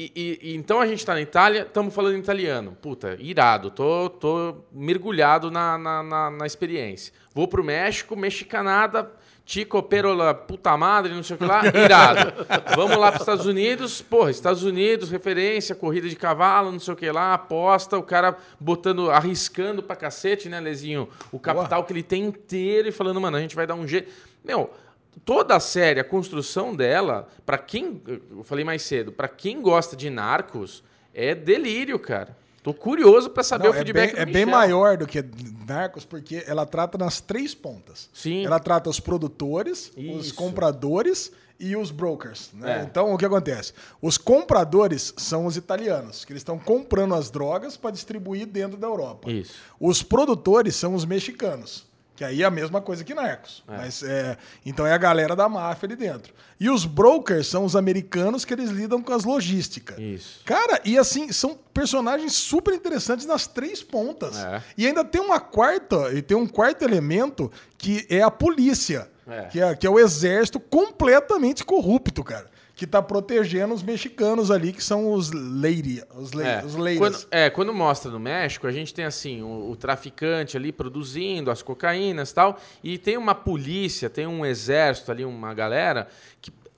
E, 0.01 0.13
e- 0.43 0.55
então 0.55 0.81
a 0.81 0.87
gente 0.87 1.05
tá 1.05 1.13
na 1.13 1.21
Itália, 1.21 1.63
estamos 1.63 1.93
falando 1.93 2.15
em 2.15 2.21
italiano. 2.21 2.77
Puta, 2.81 3.17
irado, 3.19 3.69
tô, 3.69 4.09
tô 4.09 4.55
mergulhado 4.73 5.51
na, 5.51 5.77
na, 5.77 6.03
na, 6.05 6.31
na 6.31 6.47
experiência. 6.47 7.13
Vou 7.35 7.49
pro 7.49 7.65
México, 7.65 8.15
mexicanada, 8.15 9.11
Tico 9.45 9.83
Perola, 9.83 10.33
puta 10.35 10.77
madre, 10.77 11.13
não 11.13 11.25
sei 11.25 11.35
o 11.35 11.39
que 11.41 11.45
lá, 11.45 11.63
irado. 11.67 12.33
Vamos 12.77 12.97
lá 12.97 13.09
para 13.11 13.17
os 13.17 13.23
Estados 13.23 13.47
Unidos, 13.47 14.01
porra, 14.01 14.31
Estados 14.31 14.63
Unidos, 14.63 15.11
referência, 15.11 15.75
corrida 15.75 16.09
de 16.09 16.15
cavalo, 16.15 16.71
não 16.71 16.79
sei 16.79 16.95
o 16.95 16.97
que 16.97 17.11
lá, 17.11 17.35
aposta, 17.35 17.99
o 17.99 18.03
cara 18.05 18.37
botando, 18.61 19.11
arriscando 19.11 19.83
pra 19.83 19.97
cacete, 19.97 20.49
né, 20.49 20.61
Lezinho? 20.61 21.09
O 21.33 21.41
capital 21.41 21.83
que 21.83 21.93
ele 21.93 22.05
tem 22.05 22.23
inteiro 22.27 22.87
e 22.87 22.93
falando, 22.93 23.21
mano, 23.21 23.37
a 23.37 23.41
gente 23.41 23.57
vai 23.57 23.67
dar 23.67 23.75
um 23.75 23.85
jeito. 23.89 24.13
Meu, 24.45 24.71
toda 25.25 25.57
a 25.57 25.61
série, 25.61 26.01
a 26.01 26.05
construção 26.05 26.75
dela, 26.75 27.29
pra 27.45 27.59
quem, 27.59 28.03
eu 28.07 28.43
falei 28.45 28.65
mais 28.65 28.83
cedo, 28.83 29.13
pra 29.13 29.29
quem 29.29 29.61
gosta 29.61 29.97
de 29.97 30.11
narcos, 30.11 30.83
é 31.15 31.35
delírio, 31.35 31.99
cara. 31.99 32.37
Tô 32.63 32.75
curioso 32.75 33.31
pra 33.31 33.43
saber 33.43 33.65
Não, 33.65 33.71
o 33.73 33.75
é 33.75 33.79
feedback 33.79 34.15
bem, 34.15 34.25
do 34.25 34.29
é 34.31 34.33
bem 34.33 34.45
maior 34.45 34.97
do 34.97 35.07
que 35.07 35.25
Narcos, 35.67 36.05
porque 36.05 36.45
ela 36.47 36.67
trata 36.67 36.99
nas 36.99 37.21
três 37.21 37.55
pontas. 37.55 38.11
Sim. 38.13 38.45
Ela 38.45 38.59
trata 38.59 38.91
os 38.91 39.01
produtores, 39.01 39.93
os 39.97 40.27
Isso. 40.27 40.35
compradores 40.35 41.33
e 41.59 41.77
os 41.77 41.91
brokers. 41.91 42.51
né? 42.53 42.81
É. 42.81 42.83
Então, 42.85 43.13
o 43.13 43.19
que 43.19 43.25
acontece? 43.25 43.73
Os 44.03 44.19
compradores 44.19 45.15
são 45.17 45.47
os 45.47 45.57
italianos, 45.57 46.25
que 46.25 46.33
eles 46.33 46.41
estão 46.41 46.59
comprando 46.59 47.15
as 47.15 47.31
drogas 47.31 47.77
para 47.77 47.91
distribuir 47.91 48.47
dentro 48.47 48.77
da 48.77 48.87
Europa. 48.87 49.31
Isso. 49.31 49.55
Os 49.81 50.03
produtores 50.03 50.77
são 50.77 50.95
os 50.95 51.05
mexicanos, 51.05 51.87
Que 52.19 52.25
aí 52.25 52.43
é 52.43 52.45
a 52.45 52.51
mesma 52.51 52.81
coisa 52.81 53.05
que 53.05 53.15
Narcos. 53.15 53.63
Mas, 53.65 54.03
é, 54.03 54.37
então 54.67 54.85
é 54.85 54.93
a 54.93 54.99
galera 54.99 55.37
da 55.37 55.49
máfia 55.49 55.87
ali 55.87 55.95
dentro. 55.95 56.35
E 56.59 56.69
os 56.69 56.85
brokers 56.85 57.47
são 57.47 57.65
os 57.65 57.77
americanos 57.77 58.45
que 58.45 58.53
eles 58.53 58.71
lidam 58.71 59.01
com 59.01 59.13
as 59.13 59.23
logísticas. 59.23 59.97
Isso. 60.01 60.41
Cara, 60.45 60.81
e 60.85 60.99
assim, 60.99 61.31
são 61.31 61.57
personagens 61.73 62.33
super 62.33 62.75
interessantes 62.75 63.25
nas 63.25 63.47
três 63.47 63.85
pontas. 63.85 64.37
É. 64.37 64.61
E 64.77 64.85
ainda 64.85 65.05
tem 65.05 65.21
uma 65.21 65.39
quarta, 65.39 66.13
e 66.13 66.21
tem 66.21 66.37
um 66.37 66.49
quarto 66.49 66.83
elemento 66.83 67.53
que 67.79 68.05
é 68.11 68.21
a 68.21 68.33
polícia. 68.33 69.09
É. 69.25 69.43
Que, 69.43 69.61
é, 69.61 69.77
que 69.77 69.87
é 69.87 69.91
o 69.91 70.01
exército 70.01 70.59
completamente 70.59 71.65
corrupto, 71.65 72.25
cara. 72.25 72.47
Que 72.79 72.87
tá 72.87 73.03
protegendo 73.03 73.75
os 73.75 73.83
mexicanos 73.83 74.53
ali, 74.53 74.73
que 74.73 74.85
são 74.85 75.13
os 75.13 75.33
lady, 75.33 76.01
os, 76.17 76.33
lei, 76.33 76.47
É. 76.47 76.63
os 76.65 76.77
ladies. 76.77 76.99
Quando, 77.01 77.27
é, 77.33 77.51
quando 77.51 77.75
mostra 77.75 78.09
no 78.09 78.21
México, 78.21 78.69
a 78.69 78.71
gente 78.71 78.95
tem 78.95 79.05
assim, 79.05 79.43
o, 79.43 79.73
o 79.73 79.75
traficante 79.75 80.57
ali 80.57 80.71
produzindo 80.71 81.51
as 81.51 81.61
cocaínas 81.61 82.31
e 82.31 82.35
tal, 82.35 82.57
e 82.85 82.97
tem 82.97 83.17
uma 83.17 83.35
polícia, 83.35 84.09
tem 84.09 84.29
um 84.29 84.47
exército 84.47 85.11
ali, 85.11 85.25
uma 85.25 85.53
galera, 85.53 86.07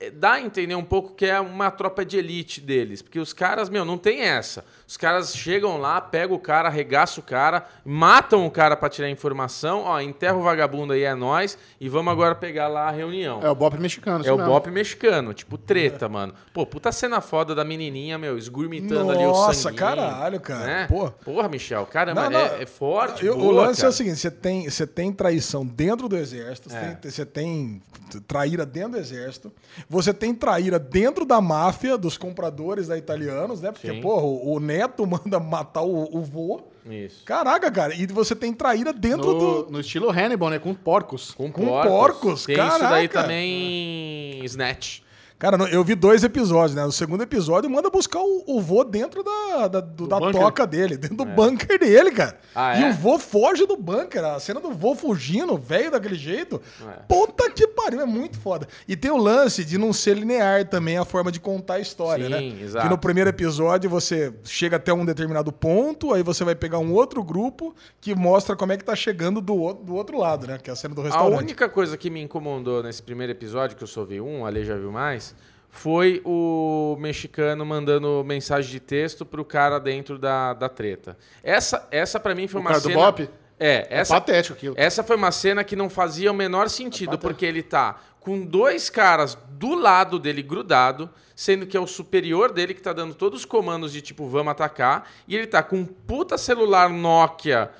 dá 0.09 0.33
a 0.33 0.41
entender 0.41 0.73
um 0.75 0.83
pouco 0.83 1.13
que 1.13 1.25
é 1.25 1.39
uma 1.39 1.69
tropa 1.69 2.03
de 2.03 2.17
elite 2.17 2.59
deles, 2.59 3.01
porque 3.01 3.19
os 3.19 3.33
caras, 3.33 3.69
meu, 3.69 3.85
não 3.85 3.97
tem 3.97 4.21
essa. 4.21 4.65
Os 4.87 4.97
caras 4.97 5.35
chegam 5.35 5.77
lá, 5.77 6.01
pegam 6.01 6.35
o 6.35 6.39
cara, 6.39 6.67
arregaçam 6.67 7.23
o 7.23 7.25
cara, 7.25 7.65
matam 7.85 8.45
o 8.45 8.51
cara 8.51 8.75
pra 8.75 8.89
tirar 8.89 9.09
informação, 9.09 9.83
ó, 9.85 9.99
enterra 10.01 10.35
o 10.35 10.41
vagabundo 10.41 10.93
aí, 10.93 11.03
é 11.03 11.13
nós, 11.15 11.57
e 11.79 11.87
vamos 11.87 12.11
agora 12.11 12.35
pegar 12.35 12.67
lá 12.67 12.87
a 12.87 12.91
reunião. 12.91 13.39
É 13.43 13.49
o 13.49 13.55
Bop 13.55 13.77
mexicano. 13.77 14.25
É 14.25 14.31
o 14.31 14.37
mesmo. 14.37 14.51
Bop 14.51 14.69
mexicano, 14.71 15.33
tipo 15.33 15.57
treta, 15.57 16.09
mano. 16.09 16.33
Pô, 16.53 16.65
puta 16.65 16.91
cena 16.91 17.21
foda 17.21 17.53
da 17.55 17.63
menininha, 17.63 18.17
meu, 18.17 18.37
esgurmitando 18.37 19.11
ali 19.11 19.23
o 19.23 19.27
Nossa, 19.31 19.53
sanguinho. 19.53 19.79
caralho, 19.79 20.39
cara. 20.39 20.65
Né? 20.65 20.87
Pô. 20.87 21.09
Porra, 21.11 21.47
Michel, 21.47 21.85
caramba, 21.85 22.23
Não, 22.23 22.31
não. 22.31 22.39
É, 22.39 22.63
é 22.63 22.65
forte, 22.65 23.25
Eu- 23.25 23.35
o 23.35 23.39
boa, 23.39 23.65
lance 23.67 23.79
é 23.79 23.83
cara. 23.83 23.89
o 23.89 23.93
seguinte: 23.93 24.17
você 24.17 24.31
tem, 24.31 24.69
você 24.69 24.85
tem 24.87 25.11
traição 25.13 25.65
dentro 25.65 26.09
do 26.09 26.17
exército, 26.17 26.69
você 26.69 26.75
É. 26.77 26.95
tem, 26.95 27.11
você 27.11 27.25
tem 27.25 27.81
traíra 28.27 28.65
dentro 28.65 28.91
do 28.91 28.97
exército, 28.97 29.53
você 29.91 30.13
tem 30.13 30.33
traíra 30.33 30.79
dentro 30.79 31.25
da 31.25 31.41
máfia 31.41 31.97
dos 31.97 32.17
compradores 32.17 32.87
da 32.87 32.97
italianos, 32.97 33.59
né? 33.61 33.73
Porque, 33.73 33.89
Sim. 33.91 33.99
porra, 33.99 34.23
o, 34.23 34.53
o 34.53 34.59
neto 34.61 35.05
manda 35.05 35.37
matar 35.37 35.81
o, 35.81 36.07
o 36.17 36.21
vô. 36.21 36.61
Isso. 36.89 37.25
Caraca, 37.25 37.69
cara, 37.69 37.93
e 37.93 38.07
você 38.07 38.33
tem 38.33 38.53
traíra 38.53 38.93
dentro 38.93 39.33
No, 39.33 39.63
do. 39.63 39.71
no 39.71 39.79
estilo 39.81 40.09
Hannibal, 40.09 40.49
né? 40.49 40.59
Com 40.59 40.73
porcos. 40.73 41.31
Com, 41.31 41.51
Com 41.51 41.65
porcos. 41.65 41.91
porcos, 41.91 42.45
Tem 42.45 42.55
isso 42.55 42.79
daí 42.79 43.07
caraca. 43.09 43.21
também, 43.23 44.43
Snatch. 44.45 45.01
Cara, 45.41 45.57
eu 45.71 45.83
vi 45.83 45.95
dois 45.95 46.23
episódios, 46.23 46.75
né? 46.75 46.83
No 46.85 46.91
segundo 46.91 47.23
episódio, 47.23 47.67
manda 47.67 47.89
buscar 47.89 48.19
o, 48.19 48.43
o 48.45 48.61
vô 48.61 48.83
dentro 48.83 49.23
da, 49.23 49.67
da, 49.67 49.79
do- 49.81 50.05
da 50.07 50.19
bunker? 50.19 50.39
toca 50.39 50.67
dele, 50.67 50.95
dentro 50.97 51.17
do 51.17 51.25
bunker 51.25 51.79
dele, 51.79 52.11
cara. 52.11 52.37
Ah, 52.53 52.79
e 52.79 52.83
é? 52.83 52.89
o 52.91 52.93
vô 52.93 53.17
foge 53.17 53.65
do 53.65 53.75
bunker. 53.75 54.23
A 54.23 54.39
cena 54.39 54.59
do 54.59 54.69
vô 54.71 54.93
fugindo, 54.93 55.57
velho 55.57 55.89
daquele 55.89 56.13
jeito. 56.13 56.61
É. 56.87 56.99
Puta 57.07 57.49
que 57.49 57.65
pariu, 57.65 58.01
é 58.01 58.05
muito 58.05 58.39
foda. 58.39 58.67
E 58.87 58.95
tem 58.95 59.09
o 59.09 59.17
lance 59.17 59.65
de 59.65 59.79
não 59.79 59.91
ser 59.91 60.15
linear 60.15 60.63
também 60.69 60.99
a 60.99 61.03
forma 61.05 61.31
de 61.31 61.39
contar 61.39 61.73
a 61.75 61.79
história, 61.79 62.25
Sim, 62.25 62.53
né? 62.53 62.61
exato. 62.63 62.85
Que 62.85 62.91
no 62.91 62.97
primeiro 62.99 63.29
episódio 63.31 63.89
você 63.89 64.31
chega 64.43 64.75
até 64.75 64.93
um 64.93 65.03
determinado 65.03 65.51
ponto, 65.51 66.13
aí 66.13 66.21
você 66.21 66.43
vai 66.43 66.53
pegar 66.53 66.77
um 66.77 66.93
outro 66.93 67.23
grupo 67.23 67.73
que 67.99 68.13
mostra 68.13 68.55
como 68.55 68.73
é 68.73 68.77
que 68.77 68.83
tá 68.83 68.95
chegando 68.95 69.41
do, 69.41 69.55
outro- 69.55 69.83
do 69.85 69.95
outro 69.95 70.19
lado, 70.19 70.45
né? 70.45 70.59
Que 70.61 70.69
é 70.69 70.73
a 70.73 70.75
cena 70.75 70.93
do 70.93 71.01
A 71.01 71.05
restaurante. 71.05 71.39
única 71.41 71.67
coisa 71.67 71.97
que 71.97 72.11
me 72.11 72.21
incomodou 72.21 72.83
nesse 72.83 73.01
primeiro 73.01 73.31
episódio, 73.31 73.75
que 73.75 73.83
eu 73.83 73.87
só 73.87 74.03
vi 74.05 74.21
um, 74.21 74.45
a 74.45 74.49
Ale 74.49 74.63
já 74.63 74.75
viu 74.75 74.91
mais, 74.91 75.30
foi 75.71 76.21
o 76.25 76.97
mexicano 76.99 77.65
mandando 77.65 78.23
mensagem 78.25 78.69
de 78.69 78.79
texto 78.79 79.25
pro 79.25 79.43
cara 79.43 79.79
dentro 79.79 80.19
da, 80.19 80.53
da 80.53 80.67
treta. 80.67 81.17
Essa, 81.41 81.87
essa 81.89 82.19
para 82.19 82.35
mim 82.35 82.45
foi 82.47 82.59
O 82.59 82.61
uma 82.61 82.69
cara 82.71 82.81
do 82.81 82.89
cena... 82.89 82.95
Bop? 82.99 83.29
É, 83.57 83.87
É 83.89 83.99
essa, 83.99 84.13
patético 84.13 84.57
aquilo. 84.57 84.75
Essa 84.77 85.01
foi 85.01 85.15
uma 85.15 85.31
cena 85.31 85.63
que 85.63 85.75
não 85.75 85.89
fazia 85.89 86.31
o 86.31 86.35
menor 86.35 86.69
sentido, 86.69 87.17
porque 87.17 87.45
ele 87.45 87.63
tá 87.63 87.99
com 88.19 88.45
dois 88.45 88.89
caras 88.89 89.37
do 89.51 89.73
lado 89.73 90.19
dele 90.19 90.43
grudado, 90.43 91.09
sendo 91.35 91.65
que 91.65 91.77
é 91.77 91.79
o 91.79 91.87
superior 91.87 92.51
dele 92.51 92.73
que 92.73 92.81
tá 92.81 92.91
dando 92.91 93.15
todos 93.15 93.39
os 93.39 93.45
comandos 93.45 93.93
de 93.93 94.01
tipo, 94.01 94.27
vamos 94.27 94.51
atacar, 94.51 95.09
e 95.27 95.35
ele 95.35 95.47
tá 95.47 95.63
com 95.63 95.77
um 95.77 95.85
puta 95.85 96.37
celular 96.37 96.89
Nokia 96.89 97.71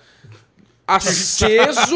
aceso, 0.95 1.95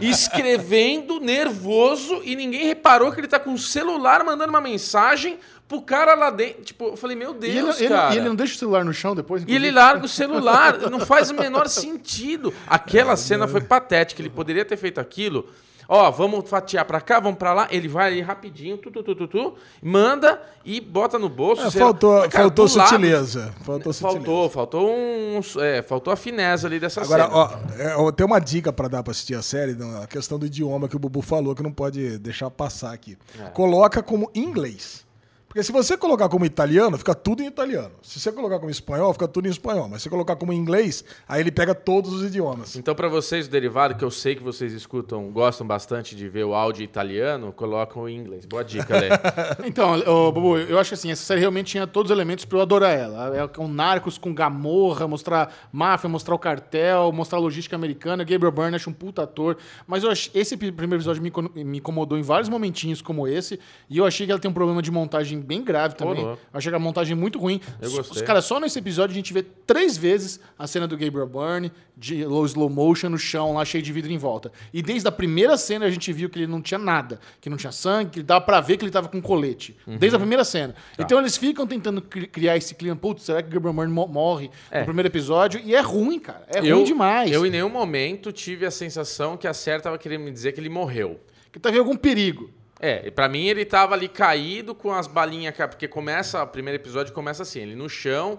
escrevendo, 0.00 1.20
nervoso, 1.20 2.20
e 2.24 2.34
ninguém 2.36 2.66
reparou 2.66 3.12
que 3.12 3.20
ele 3.20 3.28
tá 3.28 3.38
com 3.38 3.52
o 3.52 3.58
celular 3.58 4.24
mandando 4.24 4.50
uma 4.50 4.60
mensagem 4.60 5.38
pro 5.66 5.82
cara 5.82 6.14
lá 6.14 6.30
dentro. 6.30 6.62
Tipo, 6.62 6.86
eu 6.88 6.96
falei, 6.96 7.16
meu 7.16 7.34
Deus, 7.34 7.54
E 7.54 7.58
ele, 7.58 7.70
ele- 7.86 7.88
cara. 7.94 8.14
e 8.14 8.18
ele 8.18 8.28
não 8.28 8.34
deixa 8.36 8.54
o 8.54 8.58
celular 8.58 8.84
no 8.84 8.92
chão 8.94 9.14
depois? 9.14 9.42
E 9.42 9.44
ele 9.46 9.68
inclusive? 9.68 9.74
larga 9.74 10.04
o 10.04 10.08
celular, 10.08 10.78
não 10.90 11.00
faz 11.00 11.30
o 11.30 11.34
menor 11.34 11.68
sentido. 11.68 12.54
Aquela 12.66 13.16
cena 13.16 13.46
foi 13.46 13.60
patética, 13.60 14.22
ele 14.22 14.30
poderia 14.30 14.64
ter 14.64 14.76
feito 14.76 14.98
aquilo. 15.00 15.48
Ó, 15.90 16.10
vamos 16.10 16.48
fatiar 16.50 16.84
pra 16.84 17.00
cá, 17.00 17.18
vamos 17.18 17.38
pra 17.38 17.54
lá. 17.54 17.66
Ele 17.70 17.88
vai 17.88 18.08
ali 18.08 18.20
rapidinho, 18.20 18.76
tu, 18.76 18.90
tu, 18.90 19.02
tu, 19.02 19.14
tu, 19.14 19.26
tu, 19.26 19.54
manda 19.82 20.38
e 20.62 20.82
bota 20.82 21.18
no 21.18 21.30
bolso. 21.30 21.62
É, 21.62 21.70
faltou 21.70 22.18
cara, 22.28 22.30
faltou 22.30 22.66
lado- 22.66 22.88
sutileza. 22.90 23.54
Faltou 23.62 23.92
sutileza. 23.94 24.16
Faltou, 24.18 24.50
faltou 24.50 24.90
um. 24.90 25.40
É, 25.60 25.80
faltou 25.80 26.12
a 26.12 26.16
fineza 26.16 26.66
ali 26.66 26.78
dessa 26.78 27.00
Agora, 27.00 27.24
cena. 27.24 27.96
ó, 27.96 28.12
tem 28.12 28.26
uma 28.26 28.38
dica 28.38 28.70
pra 28.70 28.86
dar 28.86 29.02
pra 29.02 29.12
assistir 29.12 29.34
a 29.34 29.40
série, 29.40 29.74
a 30.02 30.06
questão 30.06 30.38
do 30.38 30.44
idioma 30.44 30.88
que 30.88 30.96
o 30.96 30.98
Bubu 30.98 31.22
falou, 31.22 31.54
que 31.54 31.62
não 31.62 31.72
pode 31.72 32.18
deixar 32.18 32.50
passar 32.50 32.92
aqui. 32.92 33.16
É. 33.40 33.44
Coloca 33.50 34.02
como 34.02 34.30
inglês. 34.34 35.07
Porque 35.48 35.62
se 35.62 35.72
você 35.72 35.96
colocar 35.96 36.28
como 36.28 36.44
italiano, 36.44 36.98
fica 36.98 37.14
tudo 37.14 37.42
em 37.42 37.46
italiano. 37.46 37.92
Se 38.02 38.20
você 38.20 38.30
colocar 38.30 38.58
como 38.58 38.70
espanhol, 38.70 39.14
fica 39.14 39.26
tudo 39.26 39.48
em 39.48 39.50
espanhol. 39.50 39.88
Mas 39.88 40.02
se 40.02 40.04
você 40.04 40.10
colocar 40.10 40.36
como 40.36 40.52
inglês, 40.52 41.02
aí 41.26 41.40
ele 41.40 41.50
pega 41.50 41.74
todos 41.74 42.12
os 42.12 42.22
idiomas. 42.22 42.76
Então, 42.76 42.94
pra 42.94 43.08
vocês, 43.08 43.46
o 43.46 43.50
derivado, 43.50 43.94
que 43.94 44.04
eu 44.04 44.10
sei 44.10 44.36
que 44.36 44.42
vocês 44.42 44.74
escutam, 44.74 45.30
gostam 45.30 45.66
bastante 45.66 46.14
de 46.14 46.28
ver 46.28 46.44
o 46.44 46.52
áudio 46.52 46.84
italiano, 46.84 47.50
colocam 47.50 48.06
em 48.06 48.18
inglês. 48.18 48.44
Boa 48.44 48.62
dica, 48.62 48.98
Lê. 48.98 49.08
Então, 49.64 49.98
ô, 50.06 50.30
Bubu, 50.30 50.58
eu 50.58 50.78
acho 50.78 50.94
assim, 50.94 51.10
essa 51.10 51.24
série 51.24 51.40
realmente 51.40 51.68
tinha 51.68 51.86
todos 51.86 52.10
os 52.10 52.16
elementos 52.16 52.44
pra 52.44 52.58
eu 52.58 52.62
adorar 52.62 52.96
ela. 52.96 53.36
É 53.36 53.48
com 53.48 53.66
narcos, 53.66 54.18
com 54.18 54.34
gamorra, 54.34 55.08
mostrar 55.08 55.52
máfia, 55.72 56.08
mostrar 56.10 56.34
o 56.34 56.38
cartel, 56.38 57.10
mostrar 57.10 57.38
a 57.38 57.40
logística 57.40 57.74
americana. 57.74 58.22
Gabriel 58.22 58.52
Byrne, 58.52 58.76
acho 58.76 58.90
um 58.90 58.92
puta 58.92 59.22
ator. 59.22 59.56
Mas 59.86 60.04
eu 60.04 60.10
ach... 60.10 60.30
esse 60.34 60.56
primeiro 60.56 60.96
episódio 60.96 61.22
me 61.22 61.78
incomodou 61.78 62.18
em 62.18 62.22
vários 62.22 62.50
momentinhos 62.50 63.00
como 63.00 63.26
esse. 63.26 63.58
E 63.88 63.96
eu 63.96 64.04
achei 64.04 64.26
que 64.26 64.32
ela 64.32 64.40
tem 64.40 64.50
um 64.50 64.54
problema 64.54 64.82
de 64.82 64.90
montagem 64.90 65.37
bem 65.40 65.62
grave 65.62 65.94
também. 65.94 66.22
Eu 66.22 66.38
achei 66.52 66.70
que 66.70 66.76
a 66.76 66.78
montagem 66.78 67.12
é 67.12 67.16
muito 67.16 67.38
ruim. 67.38 67.60
Eu 67.80 67.88
Os- 67.88 67.94
gostei. 67.96 68.16
Os 68.16 68.22
caras, 68.26 68.44
só 68.44 68.58
nesse 68.60 68.78
episódio 68.78 69.12
a 69.12 69.16
gente 69.16 69.32
vê 69.32 69.42
três 69.42 69.96
vezes 69.96 70.40
a 70.58 70.66
cena 70.66 70.86
do 70.86 70.96
Gabriel 70.96 71.26
Byrne, 71.26 71.72
de 71.96 72.24
low 72.24 72.44
slow 72.46 72.68
motion 72.70 73.08
no 73.08 73.18
chão, 73.18 73.54
lá 73.54 73.64
cheio 73.64 73.82
de 73.82 73.92
vidro 73.92 74.12
em 74.12 74.18
volta. 74.18 74.52
E 74.72 74.80
desde 74.82 75.08
a 75.08 75.12
primeira 75.12 75.56
cena 75.56 75.86
a 75.86 75.90
gente 75.90 76.12
viu 76.12 76.30
que 76.30 76.38
ele 76.38 76.46
não 76.46 76.62
tinha 76.62 76.78
nada, 76.78 77.18
que 77.40 77.50
não 77.50 77.56
tinha 77.56 77.72
sangue, 77.72 78.10
que 78.10 78.22
dava 78.22 78.40
pra 78.44 78.60
ver 78.60 78.76
que 78.76 78.84
ele 78.84 78.92
tava 78.92 79.08
com 79.08 79.20
colete. 79.20 79.76
Uhum. 79.86 79.96
Desde 79.96 80.14
a 80.14 80.18
primeira 80.18 80.44
cena. 80.44 80.74
Tá. 80.96 81.02
Então 81.02 81.18
eles 81.18 81.36
ficam 81.36 81.66
tentando 81.66 82.00
cri- 82.00 82.26
criar 82.28 82.56
esse 82.56 82.74
clima, 82.74 82.94
putz, 82.94 83.24
será 83.24 83.42
que 83.42 83.48
o 83.48 83.52
Gabriel 83.52 83.74
Byrne 83.74 83.92
mo- 83.92 84.06
morre 84.06 84.50
É. 84.70 84.80
no 84.80 84.84
primeiro 84.86 85.08
episódio? 85.08 85.60
E 85.64 85.74
é 85.74 85.80
ruim, 85.80 86.18
cara. 86.20 86.44
É 86.54 86.60
eu, 86.60 86.76
ruim 86.76 86.84
demais. 86.84 87.30
Eu, 87.32 87.44
em 87.44 87.50
nenhum 87.50 87.68
momento, 87.68 88.30
tive 88.30 88.64
a 88.64 88.70
sensação 88.70 89.36
que 89.36 89.46
a 89.48 89.54
Série 89.54 89.82
tava 89.82 89.98
querendo 89.98 90.22
me 90.22 90.30
dizer 90.30 90.52
que 90.52 90.60
ele 90.60 90.68
morreu. 90.68 91.18
Que 91.50 91.58
tá 91.58 91.70
vendo 91.70 91.80
algum 91.80 91.96
perigo. 91.96 92.50
É, 92.80 93.06
e 93.06 93.10
pra 93.10 93.28
mim 93.28 93.46
ele 93.46 93.64
tava 93.64 93.94
ali 93.94 94.08
caído 94.08 94.74
com 94.74 94.92
as 94.92 95.06
balinhas, 95.06 95.54
porque 95.56 95.88
começa, 95.88 96.42
o 96.42 96.46
primeiro 96.46 96.80
episódio 96.80 97.12
começa 97.12 97.42
assim, 97.42 97.60
ele 97.60 97.74
no 97.74 97.88
chão, 97.88 98.38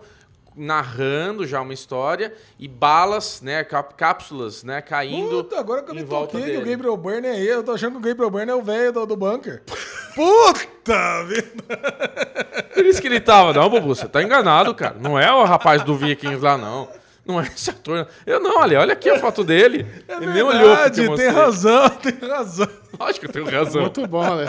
narrando 0.55 1.45
já 1.45 1.61
uma 1.61 1.73
história, 1.73 2.33
e 2.57 2.67
balas, 2.67 3.41
né, 3.41 3.63
cápsulas, 3.63 4.63
né, 4.63 4.81
caindo 4.81 5.43
Puta, 5.43 5.59
agora 5.59 5.83
que 5.83 5.91
eu 5.91 5.95
me 5.95 6.03
toquei 6.03 6.41
que 6.41 6.49
o 6.49 6.61
dele. 6.61 6.71
Gabriel 6.71 6.97
Byrne 6.97 7.27
é 7.27 7.39
ele, 7.39 7.53
eu 7.53 7.63
tô 7.63 7.71
achando 7.71 7.93
que 7.93 7.97
o 7.97 8.01
Gabriel 8.01 8.31
Byrne 8.31 8.51
é 8.51 8.55
o 8.55 8.61
velho 8.61 8.93
do, 8.93 9.05
do 9.05 9.17
bunker. 9.17 9.61
Puta 10.15 11.23
vida! 11.25 11.77
Por 12.73 12.85
isso 12.85 13.01
que 13.01 13.07
ele 13.07 13.19
tava, 13.19 13.53
não, 13.53 13.69
Bubu, 13.69 13.93
você 13.93 14.07
tá 14.07 14.23
enganado, 14.23 14.73
cara. 14.73 14.95
Não 14.99 15.19
é 15.19 15.31
o 15.31 15.43
rapaz 15.43 15.83
do 15.83 15.95
Vikings 15.95 16.43
lá, 16.43 16.57
não. 16.57 16.89
Não 17.29 17.39
é 17.39 17.43
esse 17.47 17.69
ator. 17.69 18.07
Eu 18.25 18.39
não, 18.39 18.57
olha, 18.59 18.79
olha 18.79 18.93
aqui 18.93 19.09
a 19.09 19.19
foto 19.19 19.43
dele. 19.43 19.85
É 20.09 20.15
ele 20.17 20.25
nem 20.33 20.41
olhou 20.41 20.51
porque 20.51 20.65
eu 20.65 20.75
verdade, 20.75 21.01
mostrei. 21.07 21.27
tem 21.31 21.35
razão, 21.37 21.89
tem 21.89 22.29
razão. 22.29 22.67
Lógico 22.99 23.19
que 23.19 23.25
eu 23.27 23.45
tenho 23.45 23.57
razão. 23.59 23.81
Muito 23.83 24.07
bom, 24.07 24.23
né? 24.35 24.45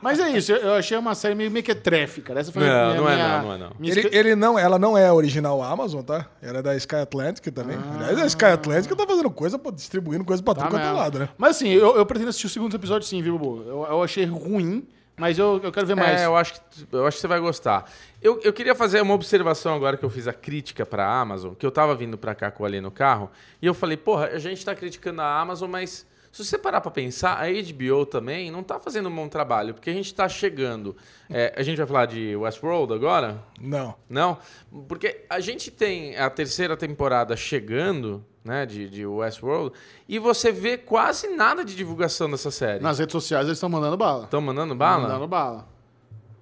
Mas 0.00 0.18
é 0.18 0.30
isso, 0.30 0.52
eu- 0.52 0.58
eu 0.58 0.74
achei 0.74 0.96
uma 0.96 1.14
série 1.14 1.34
meio 1.34 1.50
mequetrefe, 1.50 2.20
cara. 2.22 2.40
Essa 2.40 2.50
foi 2.52 2.62
a 2.66 2.66
Não, 2.66 2.86
minha, 2.88 3.00
não 3.00 3.08
é 3.10 3.14
minha- 3.14 3.28
não, 3.38 3.42
não 3.48 3.54
é 3.54 3.58
não. 3.58 3.70
minha 3.78 3.92
Ele, 3.92 4.00
espe- 4.00 4.16
ele 4.16 4.34
não, 4.34 4.58
ela 4.58 4.78
não 4.78 4.96
é 4.96 5.12
original 5.12 5.62
Amazon, 5.62 6.02
tá? 6.02 6.26
Era 6.42 6.62
da 6.62 6.74
Sky 6.76 6.96
Atlantic 6.96 7.52
também. 7.52 7.78
Aliás, 7.96 8.18
a 8.18 8.26
Sky 8.26 8.44
Atlantic 8.46 8.90
tá 8.96 9.06
fazendo 9.06 9.30
coisa, 9.30 9.60
distribuindo 9.74 10.24
coisa 10.24 10.42
pra 10.42 10.54
Tá 10.54 10.62
tudo 10.62 10.70
quanto 10.70 10.82
é 10.82 10.86
mesmo. 10.86 10.98
lado, 10.98 11.18
né? 11.18 11.28
Mas 11.36 11.56
assim, 11.56 11.68
eu, 11.68 11.96
eu 11.96 12.06
pretendo 12.06 12.30
assistir 12.30 12.46
o 12.46 12.50
segundo 12.50 12.74
episódio 12.74 13.06
sim, 13.06 13.20
viu, 13.22 13.38
Bubu? 13.38 13.62
Eu, 13.68 13.86
eu 13.88 14.02
achei 14.02 14.24
ruim, 14.24 14.86
mas 15.20 15.38
eu, 15.38 15.60
eu 15.62 15.70
quero 15.70 15.86
ver 15.86 15.94
mais. 15.94 16.18
É, 16.18 16.24
eu 16.24 16.34
acho, 16.34 16.54
que, 16.54 16.86
eu 16.90 17.06
acho 17.06 17.18
que 17.18 17.20
você 17.20 17.28
vai 17.28 17.38
gostar. 17.38 17.84
Eu, 18.22 18.40
eu 18.42 18.54
queria 18.54 18.74
fazer 18.74 19.02
uma 19.02 19.12
observação 19.12 19.74
agora 19.74 19.98
que 19.98 20.04
eu 20.04 20.08
fiz 20.08 20.26
a 20.26 20.32
crítica 20.32 20.86
pra 20.86 21.06
Amazon, 21.06 21.52
que 21.52 21.64
eu 21.64 21.70
tava 21.70 21.94
vindo 21.94 22.16
pra 22.16 22.34
cá 22.34 22.50
com 22.50 22.62
o 22.62 22.66
Ali 22.66 22.80
no 22.80 22.90
carro, 22.90 23.30
e 23.60 23.66
eu 23.66 23.74
falei, 23.74 23.98
porra, 23.98 24.28
a 24.28 24.38
gente 24.38 24.64
tá 24.64 24.74
criticando 24.74 25.20
a 25.20 25.40
Amazon, 25.40 25.70
mas 25.70 26.06
Se 26.32 26.44
você 26.44 26.56
parar 26.56 26.80
pra 26.80 26.92
pensar, 26.92 27.34
a 27.42 27.46
HBO 27.50 28.06
também 28.06 28.50
não 28.52 28.62
tá 28.62 28.78
fazendo 28.78 29.08
um 29.08 29.14
bom 29.14 29.28
trabalho, 29.28 29.74
porque 29.74 29.90
a 29.90 29.92
gente 29.92 30.14
tá 30.14 30.28
chegando. 30.28 30.96
é, 31.28 31.52
a 31.56 31.62
gente 31.62 31.76
vai 31.78 31.86
falar 31.86 32.06
de 32.06 32.36
Westworld 32.36 32.92
agora? 32.94 33.42
Não. 33.60 33.94
Não? 34.08 34.38
Porque 34.86 35.24
a 35.28 35.40
gente 35.40 35.70
tem 35.72 36.16
a 36.16 36.30
terceira 36.30 36.76
temporada 36.76 37.36
chegando, 37.36 38.24
né, 38.44 38.64
de, 38.64 38.88
de 38.88 39.04
Westworld, 39.04 39.74
e 40.08 40.20
você 40.20 40.52
vê 40.52 40.78
quase 40.78 41.28
nada 41.34 41.64
de 41.64 41.74
divulgação 41.74 42.30
dessa 42.30 42.50
série. 42.52 42.80
Nas 42.82 43.00
redes 43.00 43.12
sociais 43.12 43.46
eles 43.46 43.56
estão 43.56 43.68
mandando 43.68 43.96
bala. 43.96 44.24
Estão 44.24 44.40
mandando 44.40 44.74
bala? 44.74 45.02
Mandando 45.08 45.26
bala. 45.26 45.68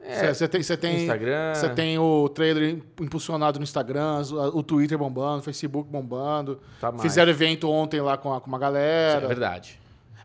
É, 0.01 0.33
Você 0.33 0.49
tem, 0.49 0.63
você 0.63 0.75
tem, 0.77 1.03
Instagram. 1.03 1.55
Você 1.55 1.69
tem 1.71 1.99
o 1.99 2.31
trailer 2.31 2.79
impulsionado 2.99 3.59
no 3.59 3.63
Instagram, 3.63 4.23
o 4.55 4.63
Twitter 4.63 4.97
bombando, 4.97 5.41
o 5.41 5.43
Facebook 5.43 5.91
bombando. 5.91 6.61
Tá. 6.81 6.91
Fizeram 6.99 7.31
evento 7.31 7.69
ontem 7.71 8.01
lá 8.01 8.17
com, 8.17 8.33
a, 8.33 8.41
com 8.41 8.47
uma 8.47 8.57
É 8.57 8.61
galera. 8.61 9.29
verdade. 9.29 9.78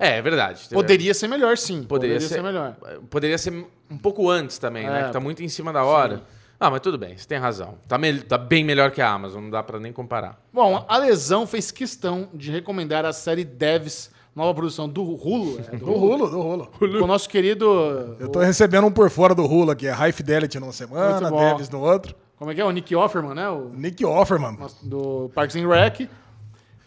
É, 0.03 0.17
é 0.17 0.21
verdade. 0.21 0.67
Poderia 0.69 1.13
ser 1.13 1.27
melhor, 1.27 1.57
sim. 1.57 1.83
Poderia, 1.83 2.19
ser, 2.19 2.43
melhor. 2.43 2.75
Poderia 3.09 3.37
ser 3.37 3.53
um 3.89 3.97
pouco 3.97 4.29
antes 4.29 4.57
também, 4.57 4.85
né? 4.85 5.01
É, 5.01 5.05
Que 5.05 5.13
tá 5.13 5.19
muito 5.19 5.41
em 5.41 5.47
cima 5.47 5.71
da 5.71 5.83
hora. 5.85 6.23
Ah, 6.59 6.69
mas 6.69 6.81
tudo 6.81 6.97
bem, 6.97 7.17
você 7.17 7.27
tem 7.27 7.37
razão. 7.37 7.75
Tá, 7.87 7.97
tá 8.27 8.37
bem 8.37 8.63
melhor 8.63 8.91
que 8.91 9.01
a 9.01 9.09
Amazon, 9.09 9.43
não 9.43 9.49
dá 9.49 9.63
pra 9.63 9.79
nem 9.79 9.91
comparar. 9.91 10.39
Bom, 10.51 10.85
a 10.87 10.97
Lesão 10.97 11.47
fez 11.47 11.71
questão 11.71 12.29
de 12.33 12.51
recomendar 12.51 13.05
a 13.05 13.11
série 13.11 13.43
Devs, 13.43 14.11
nova 14.35 14.53
produção 14.53 14.87
do 14.87 15.03
Hulu. 15.03 15.59
É, 15.59 15.75
do 15.77 15.85
Do 15.85 15.91
Rulo, 15.93 16.29
do 16.29 16.41
Rulo. 16.41 16.71
Com 16.79 16.85
o 16.85 17.07
nosso 17.07 17.27
querido. 17.29 18.17
Eu 18.19 18.29
tô 18.29 18.39
recebendo 18.39 18.87
um 18.87 18.91
por 18.91 19.09
fora 19.09 19.33
do 19.33 19.45
Rulo 19.45 19.71
aqui. 19.71 19.87
É 19.87 19.91
High 19.91 20.11
Fidelity 20.11 20.59
numa 20.59 20.71
semana. 20.73 21.29
Devs 21.31 21.69
no 21.69 21.81
outro. 21.81 22.15
Como 22.37 22.51
é 22.51 22.55
que 22.55 22.61
é? 22.61 22.65
O 22.65 22.71
Nick 22.71 22.93
Offerman, 22.95 23.33
né? 23.33 23.49
O, 23.49 23.69
Nick 23.69 24.03
Offerman. 24.05 24.57
do 24.81 25.31
Parks 25.33 25.55
and 25.55 25.67
Rec. 25.67 26.09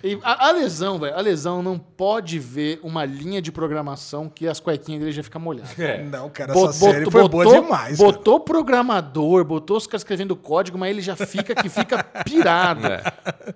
E 0.05 0.19
a, 0.23 0.49
a 0.49 0.53
lesão, 0.53 0.99
velho, 0.99 1.17
a 1.17 1.21
lesão 1.21 1.63
não 1.63 1.79
pode 1.79 2.39
ver 2.39 2.79
uma 2.83 3.05
linha 3.05 3.41
de 3.41 3.51
programação 3.51 4.29
que 4.29 4.47
as 4.47 4.61
cuequinhas 4.61 5.01
dele 5.01 5.13
já 5.13 5.23
ficam 5.23 5.41
molhadas. 5.41 5.71
Não, 6.11 6.29
cara, 6.29 6.53
Bo- 6.53 6.69
essa 6.69 6.73
série 6.75 7.05
botou- 7.07 7.13
foi 7.13 7.29
boa 7.29 7.45
botou- 7.45 7.63
demais. 7.63 7.99
cara. 7.99 8.13
Botou 8.13 8.41
programador, 8.41 9.45
botou 9.45 9.77
os 9.79 9.87
caras 9.87 10.03
escrevendo 10.03 10.37
código, 10.37 10.77
mas 10.79 10.91
ele 10.91 11.01
já 11.01 11.17
fica 11.17 11.55
que 11.55 11.69
fica 11.69 12.05
pirado. 12.05 12.87
É. 12.87 13.03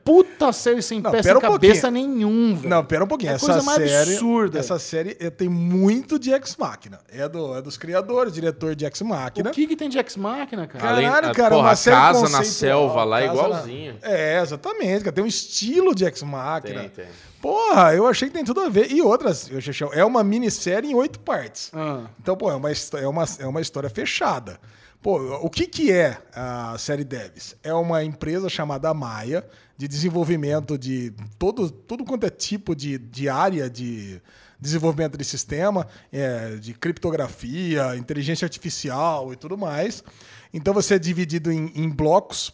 Puta 0.03 0.51
série 0.53 0.81
sem 0.83 1.01
Não, 1.01 1.11
pé, 1.11 1.23
sem 1.23 1.37
um 1.37 1.41
cabeça 1.41 1.91
nenhum, 1.91 2.57
velho. 2.57 2.69
Não, 2.71 2.85
pera 2.85 3.05
um 3.05 3.09
pouquinho. 3.09 3.33
É 3.33 3.35
essa 3.35 3.47
coisa 3.47 3.63
mais 3.63 3.79
série, 3.91 4.13
absurda. 4.15 4.59
Essa 4.59 4.79
série 4.79 5.17
eh, 5.21 5.31
tem 5.31 5.49
muito 5.49 6.19
de 6.19 6.31
Ex 6.33 6.57
Machina. 6.57 7.01
É, 7.13 7.29
do, 7.29 7.55
é 7.57 7.63
dos 7.63 7.77
criadores, 7.77 8.33
diretor 8.33 8.75
de 8.75 8.85
Ex 8.87 9.01
O 9.01 9.51
que, 9.53 9.67
que 9.67 9.77
tem 9.77 9.89
de 9.89 9.99
Ex-Máquina, 9.99 10.67
cara? 10.67 10.81
Caralho, 10.85 11.07
Além- 11.13 11.33
cara, 11.35 11.51
porra, 11.55 11.67
uma 11.67 11.71
a 11.73 11.77
série 11.77 11.97
casa 11.97 12.29
na 12.29 12.45
selva 12.45 13.05
lá, 13.05 13.21
casa 13.21 13.33
igualzinho. 13.33 13.97
na- 14.01 14.09
É, 14.09 14.41
exatamente, 14.41 15.05
cara. 15.05 15.13
Tem 15.13 15.23
um 15.25 15.27
estilo 15.27 15.95
de 15.95 16.05
Ex 16.05 16.23
Machina. 16.31 16.81
Tem, 16.81 16.89
tem. 16.89 17.07
Porra, 17.41 17.95
eu 17.95 18.07
achei 18.07 18.29
que 18.29 18.35
tem 18.35 18.45
tudo 18.45 18.61
a 18.61 18.69
ver. 18.69 18.91
E 18.91 19.03
outras, 19.03 19.51
eu, 19.51 19.93
é 19.93 20.05
uma 20.05 20.23
minissérie 20.25 20.91
em 20.91 20.95
oito 20.95 21.19
partes. 21.21 21.71
Ah. 21.75 22.07
Então, 22.21 22.37
pô, 22.37 22.51
é 22.51 22.55
uma, 22.55 22.71
é, 22.71 23.09
uma, 23.09 23.25
é 23.39 23.47
uma 23.47 23.61
história 23.61 23.91
fechada. 23.91 24.61
Pô, 25.03 25.19
o 25.37 25.49
que, 25.49 25.67
que 25.67 25.91
é 25.91 26.19
a 26.35 26.77
série 26.79 27.05
Devs? 27.05 27.57
É 27.63 27.73
uma 27.73 28.05
empresa 28.05 28.51
chamada 28.51 28.93
Maia, 28.93 29.45
de 29.77 29.89
desenvolvimento 29.89 30.77
de 30.77 31.13
todo, 31.39 31.71
tudo 31.71 32.05
quanto 32.05 32.27
é 32.27 32.31
tipo 32.31 32.77
de, 32.77 32.99
de 32.99 33.31
área 33.31 33.71
de 33.71 34.21
desenvolvimento 34.61 35.17
de 35.17 35.25
sistema, 35.25 35.87
é, 36.13 36.57
de 36.57 36.75
criptografia, 36.75 37.97
inteligência 37.97 38.45
artificial 38.45 39.33
e 39.33 39.37
tudo 39.37 39.57
mais. 39.57 40.05
Então 40.53 40.75
você 40.75 40.97
é 40.97 40.99
dividido 40.99 41.51
em, 41.51 41.73
em 41.75 41.89
blocos 41.89 42.53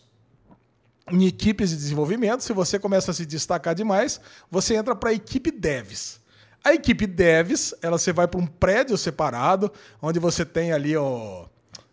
em 1.10 1.26
equipes 1.26 1.70
de 1.70 1.76
desenvolvimento. 1.76 2.42
Se 2.42 2.52
você 2.52 2.78
começa 2.78 3.10
a 3.10 3.14
se 3.14 3.24
destacar 3.26 3.74
demais, 3.74 4.20
você 4.50 4.74
entra 4.74 4.94
para 4.94 5.10
a 5.10 5.12
equipe 5.12 5.50
devs. 5.50 6.20
A 6.64 6.74
equipe 6.74 7.06
devs, 7.06 7.74
ela 7.80 7.96
você 7.98 8.12
vai 8.12 8.26
para 8.26 8.40
um 8.40 8.46
prédio 8.46 8.96
separado, 8.96 9.70
onde 10.02 10.18
você 10.18 10.44
tem 10.44 10.72
ali 10.72 10.96
ó, 10.96 11.44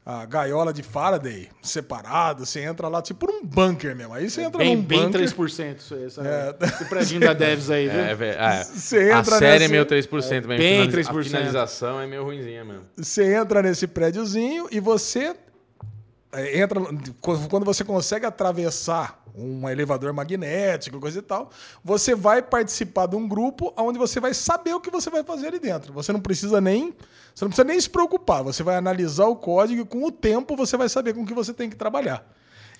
a 0.03 0.25
gaiola 0.25 0.73
de 0.73 0.81
Faraday 0.81 1.47
separado. 1.61 2.43
Você 2.43 2.61
entra 2.61 2.87
lá 2.87 2.99
tipo 2.99 3.27
num 3.27 3.45
bunker 3.45 3.95
mesmo. 3.95 4.15
Aí 4.15 4.27
você 4.29 4.41
entra 4.41 4.57
Bem, 4.57 4.75
num 4.75 4.81
bem 4.81 5.03
bunker. 5.05 5.21
3% 5.21 5.77
isso 5.77 5.93
aí. 5.93 6.05
Essa, 6.05 6.57
Esse 6.63 6.85
prédio 6.85 7.19
da 7.19 7.33
Devs 7.33 7.69
aí, 7.69 7.87
viu? 7.87 7.99
É, 7.99 8.15
velho. 8.15 8.39
é. 8.41 8.63
Você 8.73 8.97
a 9.11 9.19
entra 9.19 9.37
série 9.37 9.51
nessa- 9.59 9.65
é 9.65 9.67
meio 9.67 9.85
3%, 9.85 10.47
bem, 10.47 10.57
bem 10.57 10.89
finaliza- 10.89 11.11
3%. 11.11 11.19
A 11.19 11.23
finalização 11.23 12.01
é 12.01 12.07
meio 12.07 12.23
ruimzinha 12.23 12.65
mesmo. 12.65 12.81
Você 12.97 13.35
entra 13.35 13.61
nesse 13.61 13.85
prédiozinho 13.85 14.67
e 14.71 14.79
você 14.79 15.19
é, 15.25 15.35
entra 16.53 16.79
quando 17.21 17.65
você 17.65 17.83
consegue 17.83 18.25
atravessar 18.25 19.23
um 19.35 19.67
elevador 19.67 20.13
magnético, 20.13 20.99
coisa 20.99 21.19
e 21.19 21.21
tal, 21.21 21.49
você 21.83 22.13
vai 22.13 22.41
participar 22.41 23.07
de 23.07 23.15
um 23.15 23.27
grupo 23.27 23.73
onde 23.77 23.97
você 23.97 24.19
vai 24.19 24.33
saber 24.33 24.73
o 24.73 24.79
que 24.79 24.91
você 24.91 25.09
vai 25.09 25.23
fazer 25.23 25.47
ali 25.47 25.59
dentro. 25.59 25.91
Você 25.93 26.13
não 26.13 26.19
precisa 26.19 26.61
nem, 26.61 26.93
você 27.33 27.45
não 27.45 27.49
precisa 27.49 27.63
nem 27.63 27.79
se 27.79 27.89
preocupar. 27.89 28.43
Você 28.43 28.61
vai 28.61 28.75
analisar 28.75 29.25
o 29.25 29.35
código 29.35 29.81
e 29.81 29.85
com 29.85 30.03
o 30.05 30.11
tempo 30.11 30.55
você 30.55 30.77
vai 30.77 30.87
saber 30.87 31.13
com 31.13 31.25
que 31.25 31.33
você 31.33 31.53
tem 31.53 31.69
que 31.69 31.75
trabalhar. 31.75 32.25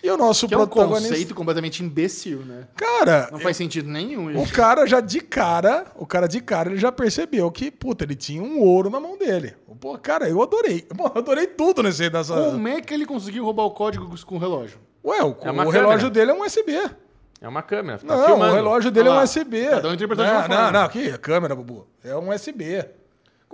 E 0.04 0.10
o 0.12 0.18
nosso 0.18 0.48
Que 0.50 0.54
é 0.54 0.58
um 0.58 0.68
protagonista, 0.68 1.10
conceito 1.10 1.34
completamente 1.34 1.82
imbecil, 1.82 2.40
né? 2.40 2.68
cara, 2.76 3.30
Não 3.32 3.40
faz 3.40 3.56
sentido 3.56 3.90
nenhum. 3.90 4.26
o 4.26 4.44
isso. 4.44 4.54
cara 4.54 4.86
já 4.86 5.00
de 5.00 5.22
cara, 5.22 5.86
o 5.96 6.06
cara 6.06 6.28
de 6.28 6.42
cara, 6.42 6.70
ele 6.70 6.78
já 6.78 6.92
percebeu 6.92 7.50
que, 7.50 7.72
puta, 7.72 8.04
ele 8.04 8.14
tinha 8.16 8.44
um 8.44 8.60
ouro 8.60 8.90
na 8.90 9.00
mão 9.00 9.18
dele. 9.18 9.56
Pô, 9.80 9.98
cara, 9.98 10.28
eu 10.30 10.42
adorei. 10.44 10.82
Pô, 10.96 11.06
eu 11.06 11.20
adorei 11.22 11.48
tudo 11.48 11.82
nesse 11.82 12.10
nessa. 12.10 12.34
Como 12.34 12.68
é 12.68 12.82
que 12.82 12.94
ele 12.94 13.06
conseguiu 13.06 13.46
roubar 13.46 13.64
o 13.64 13.72
código 13.72 14.14
com 14.26 14.36
o 14.36 14.40
relógio? 14.40 14.78
Ué, 15.06 15.24
o, 15.24 15.36
É 15.42 15.52
uma 15.52 15.66
o 15.66 15.70
relógio 15.70 16.10
dele 16.10 16.32
é 16.32 16.34
um 16.34 16.42
USB. 16.44 16.74
É 17.42 17.48
uma 17.48 17.62
câmera, 17.62 18.00
tá 18.00 18.16
não, 18.16 18.26
filmando. 18.26 18.52
o 18.54 18.56
relógio 18.56 18.92
dele 18.92 19.10
Olha 19.10 19.16
é 19.16 19.18
um 19.18 19.20
lá. 19.20 19.24
USB. 19.24 19.66
Cada 19.70 19.90
um 19.90 19.94
interpreta 19.94 20.24
de 20.24 20.30
não, 20.30 20.36
uma 20.38 20.48
não, 20.48 20.56
forma. 20.56 20.72
não, 20.72 20.86
aqui, 20.86 21.10
a 21.10 21.18
câmera, 21.18 21.56
Bubu. 21.56 21.88
É 22.04 22.16
um 22.16 22.30
USB. 22.34 22.86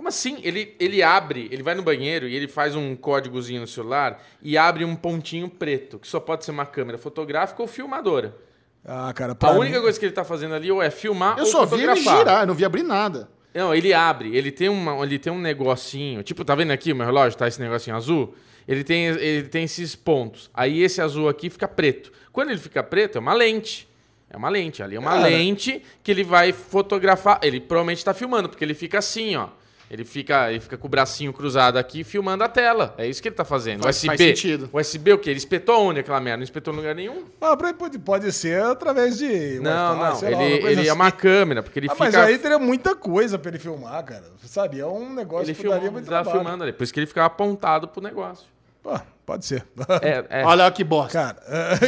Como 0.00 0.08
assim? 0.08 0.38
Ele, 0.42 0.74
ele 0.80 1.02
abre, 1.02 1.46
ele 1.52 1.62
vai 1.62 1.74
no 1.74 1.82
banheiro 1.82 2.26
e 2.26 2.34
ele 2.34 2.48
faz 2.48 2.74
um 2.74 2.96
códigozinho 2.96 3.60
no 3.60 3.66
celular 3.66 4.18
e 4.40 4.56
abre 4.56 4.82
um 4.82 4.96
pontinho 4.96 5.46
preto, 5.46 5.98
que 5.98 6.08
só 6.08 6.18
pode 6.18 6.42
ser 6.42 6.52
uma 6.52 6.64
câmera 6.64 6.96
fotográfica 6.96 7.60
ou 7.60 7.68
filmadora. 7.68 8.34
Ah, 8.82 9.12
cara, 9.12 9.36
A 9.38 9.52
mim- 9.52 9.58
única 9.58 9.78
coisa 9.78 10.00
que 10.00 10.06
ele 10.06 10.14
tá 10.14 10.24
fazendo 10.24 10.54
ali 10.54 10.72
ou 10.72 10.80
é 10.82 10.88
filmar 10.88 11.36
Eu 11.36 11.44
ou 11.44 11.50
só 11.50 11.66
vi 11.66 11.82
ele 11.82 11.96
girar, 11.96 12.40
eu 12.40 12.46
não 12.46 12.54
vi 12.54 12.64
abrir 12.64 12.82
nada. 12.82 13.28
Não, 13.52 13.74
ele 13.74 13.92
abre, 13.92 14.34
ele 14.34 14.50
tem, 14.50 14.70
uma, 14.70 15.04
ele 15.04 15.18
tem 15.18 15.30
um 15.30 15.38
negocinho, 15.38 16.22
tipo, 16.22 16.46
tá 16.46 16.54
vendo 16.54 16.70
aqui 16.70 16.94
o 16.94 16.96
meu 16.96 17.04
relógio, 17.04 17.36
tá 17.38 17.46
esse 17.46 17.60
negocinho 17.60 17.94
azul? 17.94 18.34
Ele 18.66 18.82
tem, 18.82 19.04
ele 19.04 19.48
tem 19.50 19.64
esses 19.64 19.94
pontos. 19.94 20.48
Aí 20.54 20.82
esse 20.82 21.02
azul 21.02 21.28
aqui 21.28 21.50
fica 21.50 21.68
preto. 21.68 22.10
Quando 22.32 22.48
ele 22.48 22.58
fica 22.58 22.82
preto, 22.82 23.18
é 23.18 23.20
uma 23.20 23.34
lente. 23.34 23.86
É 24.30 24.36
uma 24.38 24.48
lente, 24.48 24.82
ali 24.82 24.96
é 24.96 24.98
uma 24.98 25.10
Cara. 25.10 25.24
lente 25.24 25.82
que 26.02 26.10
ele 26.10 26.24
vai 26.24 26.52
fotografar. 26.54 27.38
Ele 27.42 27.60
provavelmente 27.60 28.02
tá 28.02 28.14
filmando, 28.14 28.48
porque 28.48 28.64
ele 28.64 28.72
fica 28.72 28.98
assim, 28.98 29.36
ó. 29.36 29.48
Ele 29.90 30.04
fica, 30.04 30.48
ele 30.50 30.60
fica 30.60 30.78
com 30.78 30.86
o 30.86 30.88
bracinho 30.90 31.32
cruzado 31.32 31.76
aqui 31.76 32.04
filmando 32.04 32.44
a 32.44 32.48
tela. 32.48 32.94
É 32.96 33.08
isso 33.08 33.20
que 33.20 33.26
ele 33.26 33.34
tá 33.34 33.44
fazendo. 33.44 33.82
Faz- 33.82 33.96
USB. 33.96 34.06
faz 34.06 34.20
sentido. 34.20 34.70
USB 34.72 35.12
o 35.14 35.18
quê? 35.18 35.30
Ele 35.30 35.38
espetou 35.38 35.82
onde 35.82 35.98
aquela 35.98 36.20
merda? 36.20 36.36
Não 36.36 36.44
espetou 36.44 36.72
em 36.72 36.76
lugar 36.76 36.94
nenhum? 36.94 37.24
Ah, 37.40 37.56
pode, 37.56 37.98
pode 37.98 38.30
ser 38.32 38.62
através 38.62 39.18
de. 39.18 39.58
não, 39.58 39.96
não. 39.96 40.14
sei 40.14 40.30
lá, 40.30 40.36
uma 40.38 40.44
Ele, 40.46 40.54
ele 40.68 40.80
é 40.80 40.82
assim. 40.82 40.90
uma 40.92 41.10
câmera, 41.10 41.60
porque 41.62 41.80
ele 41.80 41.88
Ah, 41.88 41.92
fica. 41.92 42.04
mas 42.04 42.14
aí 42.14 42.38
teria 42.38 42.58
muita 42.60 42.94
coisa 42.94 43.36
pra 43.36 43.50
ele 43.50 43.58
filmar, 43.58 44.04
cara. 44.04 44.22
Sabe? 44.44 44.78
É 44.78 44.86
um 44.86 45.12
negócio 45.12 45.46
ele 45.46 45.54
que 45.54 45.60
filmou, 45.60 45.74
daria 45.74 45.86
ele 45.88 45.92
muito 45.92 46.06
tava 46.08 46.22
trabalho. 46.22 46.44
filmando 46.44 46.62
ali. 46.62 46.72
Por 46.72 46.84
isso 46.84 46.94
que 46.94 47.00
ele 47.00 47.06
ficava 47.08 47.26
apontado 47.26 47.88
pro 47.88 48.00
negócio. 48.00 48.46
Pô, 48.82 48.96
pode 49.26 49.44
ser. 49.44 49.64
É, 50.02 50.42
é. 50.42 50.44
Olha 50.46 50.70
que 50.70 50.84
bosta. 50.84 51.36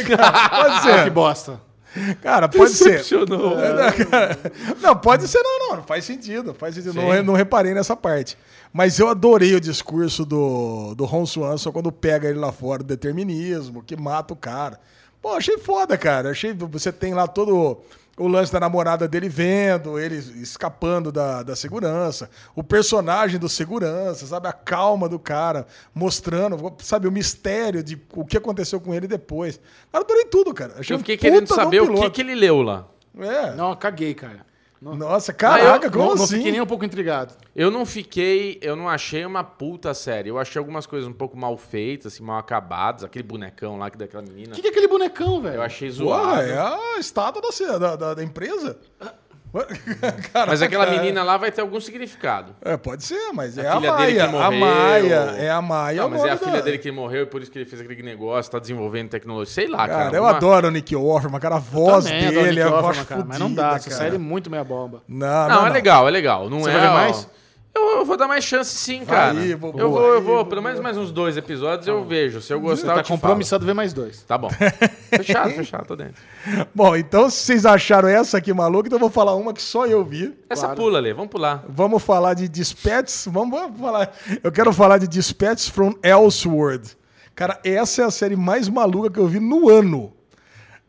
Cara, 0.07 0.49
pode 0.49 0.71
Olha 0.71 0.81
ser. 0.81 1.03
que 1.05 1.09
bosta. 1.09 1.59
Cara, 2.21 2.47
pode 2.49 2.71
ser. 2.73 2.91
Decepcionou. 2.91 3.55
Não, 4.81 4.95
pode 4.95 5.27
ser 5.27 5.41
não, 5.41 5.59
não. 5.59 5.75
Não 5.77 5.83
faz 5.83 6.05
sentido. 6.05 6.53
Faz 6.53 6.75
sentido. 6.75 6.93
Não, 6.93 7.23
não 7.23 7.33
reparei 7.33 7.73
nessa 7.73 7.95
parte. 7.95 8.37
Mas 8.71 8.97
eu 8.97 9.07
adorei 9.07 9.55
o 9.55 9.61
discurso 9.61 10.25
do, 10.25 10.95
do 10.95 11.05
Ron 11.05 11.25
Swanson 11.25 11.71
quando 11.71 11.91
pega 11.91 12.27
ele 12.27 12.39
lá 12.39 12.51
fora 12.51 12.83
do 12.83 12.87
determinismo, 12.87 13.83
que 13.83 13.95
mata 13.95 14.33
o 14.33 14.37
cara. 14.37 14.79
Pô, 15.21 15.33
achei 15.33 15.57
foda, 15.57 15.97
cara. 15.97 16.31
Achei. 16.31 16.53
Você 16.53 16.91
tem 16.91 17.13
lá 17.13 17.27
todo 17.27 17.81
o 18.17 18.27
lance 18.27 18.51
da 18.51 18.59
namorada 18.59 19.07
dele 19.07 19.27
vendo, 19.27 19.99
ele 19.99 20.15
escapando 20.15 21.11
da, 21.11 21.41
da 21.41 21.55
segurança, 21.55 22.29
o 22.55 22.63
personagem 22.63 23.39
do 23.39 23.49
segurança, 23.49 24.27
sabe? 24.27 24.47
A 24.47 24.53
calma 24.53 25.09
do 25.09 25.17
cara, 25.17 25.65
mostrando, 25.93 26.73
sabe, 26.79 27.07
o 27.07 27.11
mistério 27.11 27.83
de 27.83 27.99
o 28.13 28.23
que 28.23 28.37
aconteceu 28.37 28.79
com 28.79 28.93
ele 28.93 29.07
depois. 29.07 29.59
Cara, 29.91 30.03
adorei 30.03 30.25
tudo, 30.25 30.53
cara. 30.53 30.75
Achei 30.77 30.93
Eu 30.93 30.97
um 30.97 30.99
fiquei 30.99 31.17
querendo 31.17 31.47
saber 31.47 31.81
o 31.81 31.93
que, 31.95 32.09
que 32.11 32.21
ele 32.21 32.35
leu 32.35 32.61
lá. 32.61 32.87
É. 33.17 33.55
Não, 33.55 33.75
caguei, 33.75 34.13
cara. 34.13 34.45
Não, 34.83 34.95
Nossa, 34.97 35.31
caraca, 35.31 35.89
como 35.89 36.03
não, 36.09 36.15
não 36.15 36.23
assim? 36.25 36.37
fiquei 36.37 36.51
nem 36.51 36.59
um 36.61 36.65
pouco 36.65 36.83
intrigado. 36.83 37.33
Eu 37.55 37.71
não 37.71 37.85
fiquei, 37.85 38.59
eu 38.61 38.75
não 38.75 38.89
achei 38.89 39.25
uma 39.25 39.43
puta 39.43 39.93
série. 39.93 40.29
Eu 40.29 40.37
achei 40.37 40.59
algumas 40.59 40.85
coisas 40.85 41.07
um 41.07 41.13
pouco 41.13 41.37
mal 41.37 41.57
feitas, 41.57 42.13
assim, 42.13 42.23
mal 42.23 42.37
acabadas. 42.37 43.03
Aquele 43.03 43.23
bonecão 43.23 43.77
lá 43.77 43.89
que 43.89 43.97
daquela 43.97 44.23
menina. 44.23 44.51
O 44.51 44.55
que, 44.55 44.61
que 44.61 44.67
é 44.67 44.71
aquele 44.71 44.87
bonecão, 44.89 45.41
velho? 45.41 45.55
Eu 45.55 45.61
achei 45.61 45.89
zoado. 45.89 46.41
é 46.41 46.57
a 46.57 46.99
estátua 46.99 47.41
da, 47.41 47.77
da, 47.77 47.95
da- 47.95 48.13
da 48.15 48.23
empresa. 48.23 48.77
Cara, 50.33 50.47
Mas 50.47 50.61
aquela 50.63 50.87
menina 50.87 51.23
lá 51.23 51.37
vai 51.37 51.51
ter 51.51 51.61
algum 51.61 51.79
significado. 51.79 52.55
É, 52.63 52.75
pode 52.75 53.03
ser, 53.03 53.31
mas 53.33 53.55
é 53.57 53.67
A 53.67 53.73
a, 53.75 53.79
filha 53.81 53.95
dele 53.97 54.11
que 54.13 54.17
Maia. 54.17 54.25
A 54.45 54.51
morreu. 54.51 54.59
Maia. 54.59 55.15
É 55.37 55.49
a 55.51 55.61
Maia. 55.61 56.01
Não, 56.01 56.07
o 56.07 56.11
mas 56.11 56.23
é 56.25 56.31
a 56.31 56.37
filha 56.37 56.51
da- 56.53 56.61
dele 56.61 56.77
que 56.79 56.91
morreu 56.91 57.21
e 57.23 57.25
por 57.27 57.41
isso 57.41 57.51
que 57.51 57.59
ele 57.59 57.65
fez 57.69 57.79
aquele 57.81 58.01
negócio, 58.01 58.51
tá 58.51 58.57
desenvolvendo 58.57 59.09
tecnologia. 59.09 59.53
Sei 59.53 59.67
lá, 59.67 59.87
cara. 59.87 60.05
Cara, 60.05 60.15
eu 60.17 60.23
alguma- 60.25 60.37
adoro 60.37 60.67
o 60.67 60.71
Nick 60.71 60.95
Offerman, 60.95 61.39
cara. 61.39 61.55
A 61.55 61.59
voz 61.59 62.05
Também 62.05 62.29
dele, 62.31 62.61
a 62.61 62.65
Nick 62.65 62.71
voz 62.71 62.83
Offerman, 62.85 63.05
cara, 63.05 63.25
mas 63.27 63.39
não 63.39 63.53
dá. 63.53 63.75
Essa 63.75 63.89
cara. 63.89 64.01
série 64.03 64.15
é 64.15 64.19
muito 64.19 64.49
meia 64.49 64.63
bomba. 64.63 65.03
Não, 65.07 65.47
Não, 65.49 65.67
é 65.67 65.69
legal, 65.69 66.07
é 66.07 66.11
legal. 66.11 66.49
Não 66.49 66.61
Você 66.61 66.69
é. 66.69 66.73
vai 66.73 66.81
ver 66.81 66.87
ó, 66.87 66.93
mais? 66.93 67.29
Eu, 67.75 67.97
eu 67.99 68.05
vou 68.05 68.15
dar 68.15 68.27
mais 68.27 68.43
chance 68.43 68.69
sim, 68.75 69.03
cara. 69.03 69.39
Aí, 69.39 69.55
vou- 69.55 69.73
eu 69.75 69.89
vou, 69.89 70.01
eu 70.07 70.13
aí, 70.17 70.21
vou, 70.21 70.45
pelo 70.45 70.61
menos 70.61 70.79
mais 70.79 70.95
uns 70.95 71.11
dois 71.11 71.35
episódios 71.37 71.87
eu 71.87 72.03
vejo. 72.03 72.39
Se 72.39 72.53
eu 72.53 72.59
Você 72.61 72.67
gostar, 72.69 72.91
eu 72.91 72.95
tá 72.97 73.03
te 73.03 73.07
falo. 73.07 73.19
compromissado 73.19 73.63
a 73.63 73.65
ver 73.67 73.73
mais 73.73 73.93
dois. 73.93 74.21
Tá 74.23 74.37
bom. 74.37 74.49
fechado, 75.09 75.49
fechado, 75.51 75.87
tô 75.87 75.95
dentro. 75.95 76.21
Bom, 76.73 76.95
então 76.95 77.29
se 77.31 77.37
vocês 77.37 77.65
acharam 77.65 78.07
essa 78.07 78.37
aqui 78.37 78.53
maluca, 78.53 78.87
então 78.87 78.97
eu 78.97 79.01
vou 79.01 79.09
falar 79.09 79.33
uma 79.35 79.53
que 79.53 79.61
só 79.61 79.87
eu 79.87 80.03
vi. 80.05 80.33
Essa 80.49 80.67
Claro. 80.67 80.81
pula, 80.81 80.99
Lê, 80.99 81.13
vamos 81.13 81.31
pular. 81.31 81.63
Vamos 81.67 82.03
falar 82.03 82.35
de 82.35 82.47
Dispatches. 82.47 83.27
Vamos, 83.31 83.59
vamos 83.59 83.79
falar. 83.79 84.13
Eu 84.43 84.51
quero 84.51 84.71
falar 84.71 84.99
de 84.99 85.07
Dispatches 85.07 85.67
from 85.67 85.93
Elseworld. 86.03 86.95
Cara, 87.35 87.59
essa 87.63 88.03
é 88.03 88.05
a 88.05 88.11
série 88.11 88.35
mais 88.35 88.69
maluca 88.69 89.09
que 89.09 89.19
eu 89.19 89.27
vi 89.27 89.39
no 89.39 89.67
ano. 89.67 90.13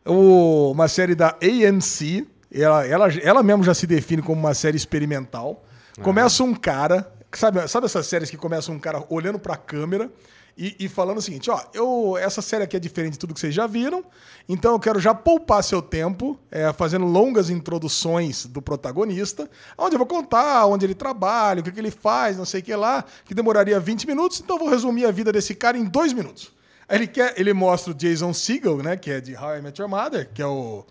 O- 0.05 0.71
uma 0.71 0.87
série 0.87 1.15
da 1.15 1.35
AMC. 1.41 2.27
Ela, 2.53 2.85
ela, 2.85 3.07
ela 3.23 3.41
mesmo 3.43 3.63
já 3.63 3.73
se 3.73 3.87
define 3.87 4.21
como 4.21 4.39
uma 4.39 4.53
série 4.53 4.77
experimental. 4.77 5.64
Começa 6.01 6.43
um 6.43 6.53
cara. 6.53 7.11
Sabe, 7.33 7.67
sabe 7.67 7.85
essas 7.85 8.07
séries 8.07 8.29
que 8.29 8.37
começa 8.37 8.71
um 8.71 8.79
cara 8.79 9.03
olhando 9.09 9.37
pra 9.37 9.57
câmera 9.57 10.09
e, 10.57 10.75
e 10.79 10.87
falando 10.87 11.17
o 11.17 11.21
seguinte: 11.21 11.49
ó, 11.49 11.59
eu, 11.73 12.17
essa 12.17 12.41
série 12.41 12.63
aqui 12.63 12.77
é 12.77 12.79
diferente 12.79 13.13
de 13.13 13.19
tudo 13.19 13.33
que 13.33 13.39
vocês 13.39 13.53
já 13.53 13.67
viram, 13.67 14.03
então 14.47 14.73
eu 14.73 14.79
quero 14.79 14.99
já 14.99 15.13
poupar 15.13 15.63
seu 15.63 15.81
tempo, 15.81 16.39
é, 16.49 16.71
fazendo 16.71 17.05
longas 17.05 17.49
introduções 17.49 18.45
do 18.45 18.61
protagonista, 18.61 19.49
onde 19.77 19.95
eu 19.95 19.99
vou 19.99 20.07
contar 20.07 20.65
onde 20.65 20.85
ele 20.85 20.95
trabalha, 20.95 21.59
o 21.59 21.63
que, 21.63 21.71
que 21.71 21.79
ele 21.79 21.91
faz, 21.91 22.37
não 22.37 22.45
sei 22.45 22.61
o 22.61 22.63
que 22.63 22.75
lá, 22.75 23.03
que 23.25 23.33
demoraria 23.33 23.79
20 23.79 24.07
minutos, 24.07 24.39
então 24.39 24.55
eu 24.55 24.61
vou 24.61 24.69
resumir 24.69 25.05
a 25.05 25.11
vida 25.11 25.31
desse 25.31 25.53
cara 25.53 25.77
em 25.77 25.83
dois 25.83 26.13
minutos. 26.13 26.53
Aí 26.87 26.99
ele, 26.99 27.07
quer, 27.07 27.33
ele 27.37 27.51
mostra 27.51 27.91
o 27.91 27.95
Jason 27.95 28.31
Segel, 28.31 28.77
né, 28.77 28.95
que 28.95 29.11
é 29.11 29.19
de 29.19 29.35
How 29.35 29.57
I 29.57 29.61
Met 29.61 29.81
Your 29.81 29.89
Mother, 29.89 30.29
que 30.33 30.41
é 30.41 30.47
o. 30.47 30.85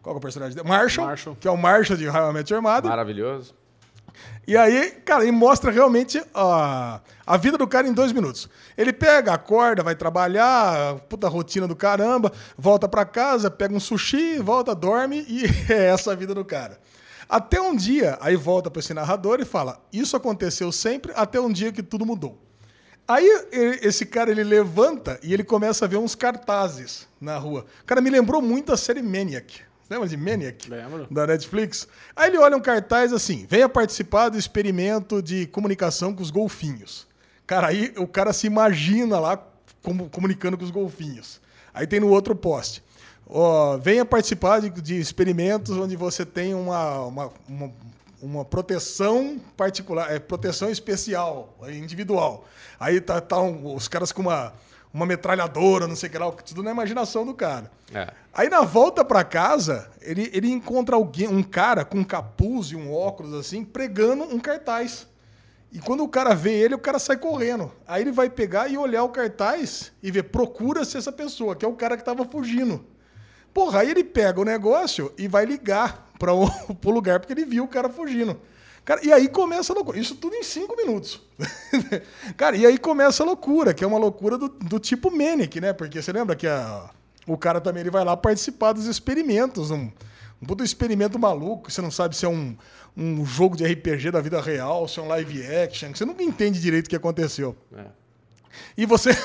Qual 0.00 0.16
é 0.16 0.18
o 0.18 0.20
personagem 0.20 0.56
dele? 0.56 0.68
Marshall, 0.68 1.06
Marshall. 1.06 1.36
que 1.38 1.46
é 1.46 1.50
o 1.50 1.56
Marshall 1.56 1.96
de 1.96 2.08
How 2.08 2.30
I 2.30 2.32
Met 2.32 2.52
Your 2.52 2.62
Mother. 2.62 2.90
Maravilhoso. 2.90 3.54
E 4.46 4.56
aí, 4.56 4.90
cara, 5.04 5.22
ele 5.22 5.32
mostra 5.32 5.70
realmente 5.70 6.22
a, 6.34 7.00
a 7.26 7.36
vida 7.36 7.56
do 7.56 7.66
cara 7.66 7.86
em 7.86 7.92
dois 7.92 8.12
minutos. 8.12 8.48
Ele 8.76 8.92
pega, 8.92 9.32
acorda, 9.32 9.82
vai 9.82 9.94
trabalhar, 9.94 10.96
puta 11.08 11.28
rotina 11.28 11.66
do 11.66 11.76
caramba, 11.76 12.32
volta 12.56 12.88
pra 12.88 13.04
casa, 13.04 13.50
pega 13.50 13.74
um 13.74 13.80
sushi, 13.80 14.38
volta, 14.38 14.74
dorme 14.74 15.24
e 15.28 15.44
é 15.72 15.86
essa 15.86 16.12
a 16.12 16.14
vida 16.14 16.34
do 16.34 16.44
cara. 16.44 16.78
Até 17.28 17.60
um 17.60 17.74
dia, 17.74 18.18
aí 18.20 18.36
volta 18.36 18.70
pra 18.70 18.80
esse 18.80 18.92
narrador 18.92 19.40
e 19.40 19.44
fala: 19.44 19.80
Isso 19.92 20.16
aconteceu 20.16 20.70
sempre 20.72 21.12
até 21.14 21.40
um 21.40 21.50
dia 21.50 21.72
que 21.72 21.82
tudo 21.82 22.04
mudou. 22.04 22.38
Aí 23.06 23.26
esse 23.82 24.06
cara 24.06 24.30
ele 24.30 24.44
levanta 24.44 25.18
e 25.22 25.34
ele 25.34 25.42
começa 25.42 25.84
a 25.84 25.88
ver 25.88 25.96
uns 25.96 26.14
cartazes 26.14 27.08
na 27.20 27.36
rua. 27.36 27.66
Cara 27.84 28.00
me 28.00 28.10
lembrou 28.10 28.40
muito 28.40 28.72
a 28.72 28.76
série 28.76 29.02
Maniac. 29.02 29.62
Lembra 29.92 30.08
de 30.08 30.16
Maniac? 30.16 30.70
Lembro. 30.70 31.06
Da 31.10 31.26
Netflix. 31.26 31.86
Aí 32.16 32.30
ele 32.30 32.38
olha 32.38 32.56
um 32.56 32.60
cartaz 32.60 33.12
assim: 33.12 33.44
venha 33.48 33.68
participar 33.68 34.30
do 34.30 34.38
experimento 34.38 35.22
de 35.22 35.46
comunicação 35.46 36.14
com 36.14 36.22
os 36.22 36.30
golfinhos. 36.30 37.06
Cara, 37.46 37.66
aí 37.66 37.92
o 37.98 38.06
cara 38.06 38.32
se 38.32 38.46
imagina 38.46 39.18
lá 39.20 39.36
como- 39.82 40.08
comunicando 40.08 40.56
com 40.56 40.64
os 40.64 40.70
golfinhos. 40.70 41.40
Aí 41.74 41.86
tem 41.86 42.00
no 42.00 42.08
outro 42.08 42.34
poste. 42.34 42.82
Ó, 43.26 43.76
venha 43.78 44.04
participar 44.04 44.60
de, 44.60 44.70
de 44.70 44.98
experimentos 44.98 45.76
onde 45.76 45.94
você 45.96 46.24
tem 46.24 46.54
uma, 46.54 47.00
uma, 47.06 47.30
uma, 47.48 47.72
uma 48.20 48.44
proteção 48.44 49.38
particular, 49.56 50.10
é, 50.12 50.18
proteção 50.18 50.70
especial, 50.70 51.54
individual. 51.68 52.46
Aí 52.80 53.00
tá, 53.00 53.20
tá 53.20 53.40
um- 53.40 53.74
os 53.74 53.88
caras 53.88 54.10
com 54.12 54.22
uma, 54.22 54.52
uma 54.92 55.06
metralhadora, 55.06 55.88
não 55.88 55.96
sei 55.96 56.08
o 56.08 56.12
que 56.12 56.18
lá, 56.18 56.30
tudo 56.30 56.62
na 56.62 56.70
imaginação 56.70 57.24
do 57.24 57.34
cara. 57.34 57.70
É. 57.94 58.12
Aí 58.34 58.48
na 58.48 58.62
volta 58.62 59.04
pra 59.04 59.24
casa, 59.24 59.90
ele, 60.00 60.30
ele 60.32 60.50
encontra 60.50 60.96
alguém, 60.96 61.28
um 61.28 61.42
cara 61.42 61.84
com 61.84 61.98
um 61.98 62.04
capuz 62.04 62.68
e 62.68 62.76
um 62.76 62.92
óculos 62.92 63.32
assim, 63.34 63.64
pregando 63.64 64.24
um 64.24 64.38
cartaz. 64.38 65.06
E 65.72 65.78
quando 65.78 66.04
o 66.04 66.08
cara 66.08 66.34
vê 66.34 66.52
ele, 66.52 66.74
o 66.74 66.78
cara 66.78 66.98
sai 66.98 67.16
correndo. 67.16 67.72
Aí 67.86 68.02
ele 68.02 68.12
vai 68.12 68.28
pegar 68.28 68.68
e 68.68 68.76
olhar 68.76 69.04
o 69.04 69.08
cartaz 69.08 69.90
e 70.02 70.10
ver, 70.10 70.24
procura-se 70.24 70.98
essa 70.98 71.10
pessoa, 71.10 71.56
que 71.56 71.64
é 71.64 71.68
o 71.68 71.74
cara 71.74 71.96
que 71.96 72.04
tava 72.04 72.26
fugindo. 72.26 72.84
Porra, 73.54 73.80
aí 73.80 73.90
ele 73.90 74.04
pega 74.04 74.40
o 74.40 74.44
negócio 74.44 75.12
e 75.16 75.26
vai 75.26 75.46
ligar 75.46 76.10
para 76.18 76.34
o 76.34 76.46
pro 76.76 76.90
lugar, 76.90 77.20
porque 77.20 77.32
ele 77.32 77.46
viu 77.46 77.64
o 77.64 77.68
cara 77.68 77.88
fugindo. 77.88 78.38
Cara, 78.84 79.00
e 79.04 79.12
aí 79.12 79.28
começa 79.28 79.72
a 79.72 79.76
loucura. 79.76 79.98
Isso 79.98 80.16
tudo 80.16 80.34
em 80.34 80.42
cinco 80.42 80.76
minutos. 80.76 81.20
cara, 82.36 82.56
e 82.56 82.66
aí 82.66 82.78
começa 82.78 83.22
a 83.22 83.26
loucura, 83.26 83.72
que 83.72 83.84
é 83.84 83.86
uma 83.86 83.98
loucura 83.98 84.36
do, 84.36 84.48
do 84.48 84.78
tipo 84.80 85.10
Manic, 85.10 85.60
né? 85.60 85.72
Porque 85.72 86.00
você 86.02 86.12
lembra 86.12 86.34
que 86.34 86.46
a- 86.46 86.90
o 87.26 87.36
cara 87.38 87.60
também 87.60 87.82
ele 87.82 87.90
vai 87.90 88.04
lá 88.04 88.16
participar 88.16 88.72
dos 88.72 88.86
experimentos. 88.86 89.70
Um, 89.70 89.90
um 90.40 90.46
puto 90.46 90.64
experimento 90.64 91.18
maluco, 91.18 91.68
que 91.68 91.72
você 91.72 91.80
não 91.80 91.90
sabe 91.92 92.16
se 92.16 92.24
é 92.24 92.28
um, 92.28 92.56
um 92.96 93.24
jogo 93.24 93.56
de 93.56 93.64
RPG 93.64 94.10
da 94.10 94.20
vida 94.20 94.40
real, 94.40 94.88
se 94.88 94.98
é 94.98 95.02
um 95.02 95.06
live 95.08 95.46
action, 95.46 95.92
que 95.92 95.98
você 95.98 96.04
nunca 96.04 96.24
entende 96.24 96.60
direito 96.60 96.86
o 96.86 96.90
que 96.90 96.96
aconteceu. 96.96 97.54
É. 97.76 97.84
E 98.76 98.84
você. 98.86 99.10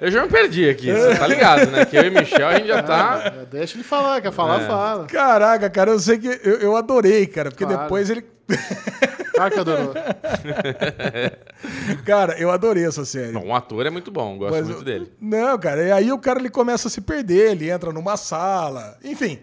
Eu 0.00 0.10
já 0.10 0.22
me 0.22 0.28
perdi 0.30 0.68
aqui, 0.68 0.90
você 0.92 1.14
tá 1.16 1.26
ligado, 1.26 1.70
né? 1.70 1.84
Que 1.84 1.96
eu 1.96 2.04
e 2.04 2.10
Michel, 2.10 2.48
a 2.48 2.54
gente 2.56 2.68
já 2.68 2.82
tá. 2.82 3.32
É, 3.42 3.46
Deixa 3.46 3.76
ele 3.76 3.84
falar, 3.84 4.20
quer 4.22 4.32
falar, 4.32 4.62
É. 4.62 4.66
fala. 4.66 5.04
Caraca, 5.06 5.68
cara, 5.68 5.90
eu 5.90 5.98
sei 5.98 6.18
que 6.18 6.28
eu, 6.42 6.56
eu 6.60 6.76
adorei, 6.76 7.26
cara, 7.26 7.50
porque 7.50 7.64
Claro. 7.66 7.82
depois 7.82 8.08
ele. 8.08 8.24
Claro 9.34 9.54
que 9.54 9.60
adorou. 9.60 9.94
Cara, 12.04 12.38
eu 12.38 12.50
adorei 12.50 12.84
essa 12.86 13.06
série. 13.06 13.32
Bom, 13.32 13.46
o 13.46 13.54
ator 13.54 13.86
é 13.86 13.90
muito 13.90 14.10
bom, 14.10 14.36
gosto 14.36 14.52
Mas 14.54 14.66
muito 14.66 14.80
eu- 14.80 14.84
dele. 14.84 15.10
Não, 15.18 15.58
cara, 15.58 15.82
e 15.82 15.90
aí 15.92 16.12
o 16.12 16.18
cara 16.18 16.38
ele 16.38 16.50
começa 16.50 16.88
a 16.88 16.90
se 16.90 17.00
perder, 17.00 17.52
ele 17.52 17.70
entra 17.70 17.90
numa 17.90 18.18
sala, 18.18 18.98
enfim. 19.02 19.38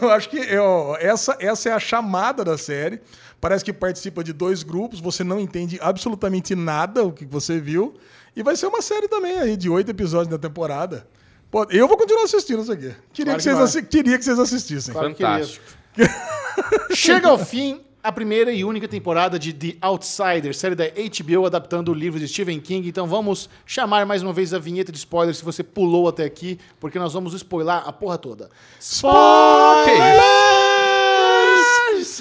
Eu 0.00 0.08
acho 0.10 0.28
que 0.28 0.38
eu- 0.38 0.96
essa, 1.00 1.36
essa 1.40 1.68
é 1.68 1.72
a 1.72 1.80
chamada 1.80 2.44
da 2.44 2.56
série. 2.56 3.00
Parece 3.40 3.64
que 3.64 3.72
participa 3.72 4.24
de 4.24 4.32
dois 4.32 4.62
grupos, 4.62 5.00
você 5.00 5.22
não 5.22 5.38
entende 5.38 5.78
absolutamente 5.80 6.54
nada 6.54 7.04
o 7.04 7.12
que 7.12 7.24
você 7.24 7.60
viu. 7.60 7.94
E 8.34 8.42
vai 8.42 8.56
ser 8.56 8.66
uma 8.66 8.82
série 8.82 9.06
também 9.08 9.38
aí, 9.38 9.56
de 9.56 9.68
oito 9.70 9.90
episódios 9.90 10.28
da 10.28 10.38
temporada. 10.38 11.06
Pô, 11.50 11.64
eu 11.70 11.86
vou 11.88 11.96
continuar 11.96 12.24
assistindo 12.24 12.62
isso 12.62 12.72
aqui. 12.72 12.92
Queria, 13.12 13.34
Claro 13.34 13.38
que, 13.42 13.48
que 13.48 13.54
vocês, 13.54 13.58
assi- 13.58 13.82
queria 13.82 14.18
que 14.18 14.24
vocês 14.24 14.38
assistissem. 14.38 14.92
Claro 14.92 15.14
que 15.14 15.22
Fantástico. 15.22 15.64
Chega 16.94 17.28
ao 17.28 17.38
fim 17.38 17.80
a 18.02 18.12
primeira 18.12 18.52
e 18.52 18.64
única 18.64 18.86
temporada 18.88 19.38
de 19.38 19.52
The 19.52 19.76
Outsider, 19.80 20.54
série 20.54 20.74
da 20.74 20.84
HBO 20.86 21.46
adaptando 21.46 21.90
o 21.90 21.94
livro 21.94 22.18
de 22.18 22.28
Stephen 22.28 22.60
King. 22.60 22.88
Então 22.88 23.06
vamos 23.06 23.48
chamar 23.66 24.04
mais 24.06 24.22
uma 24.22 24.32
vez 24.32 24.52
a 24.54 24.58
vinheta 24.58 24.92
de 24.92 24.98
spoiler 24.98 25.34
se 25.34 25.44
você 25.44 25.62
pulou 25.62 26.08
até 26.08 26.24
aqui, 26.24 26.58
porque 26.78 26.98
nós 26.98 27.12
vamos 27.12 27.34
spoiler 27.34 27.74
a 27.74 27.92
porra 27.92 28.18
toda. 28.18 28.48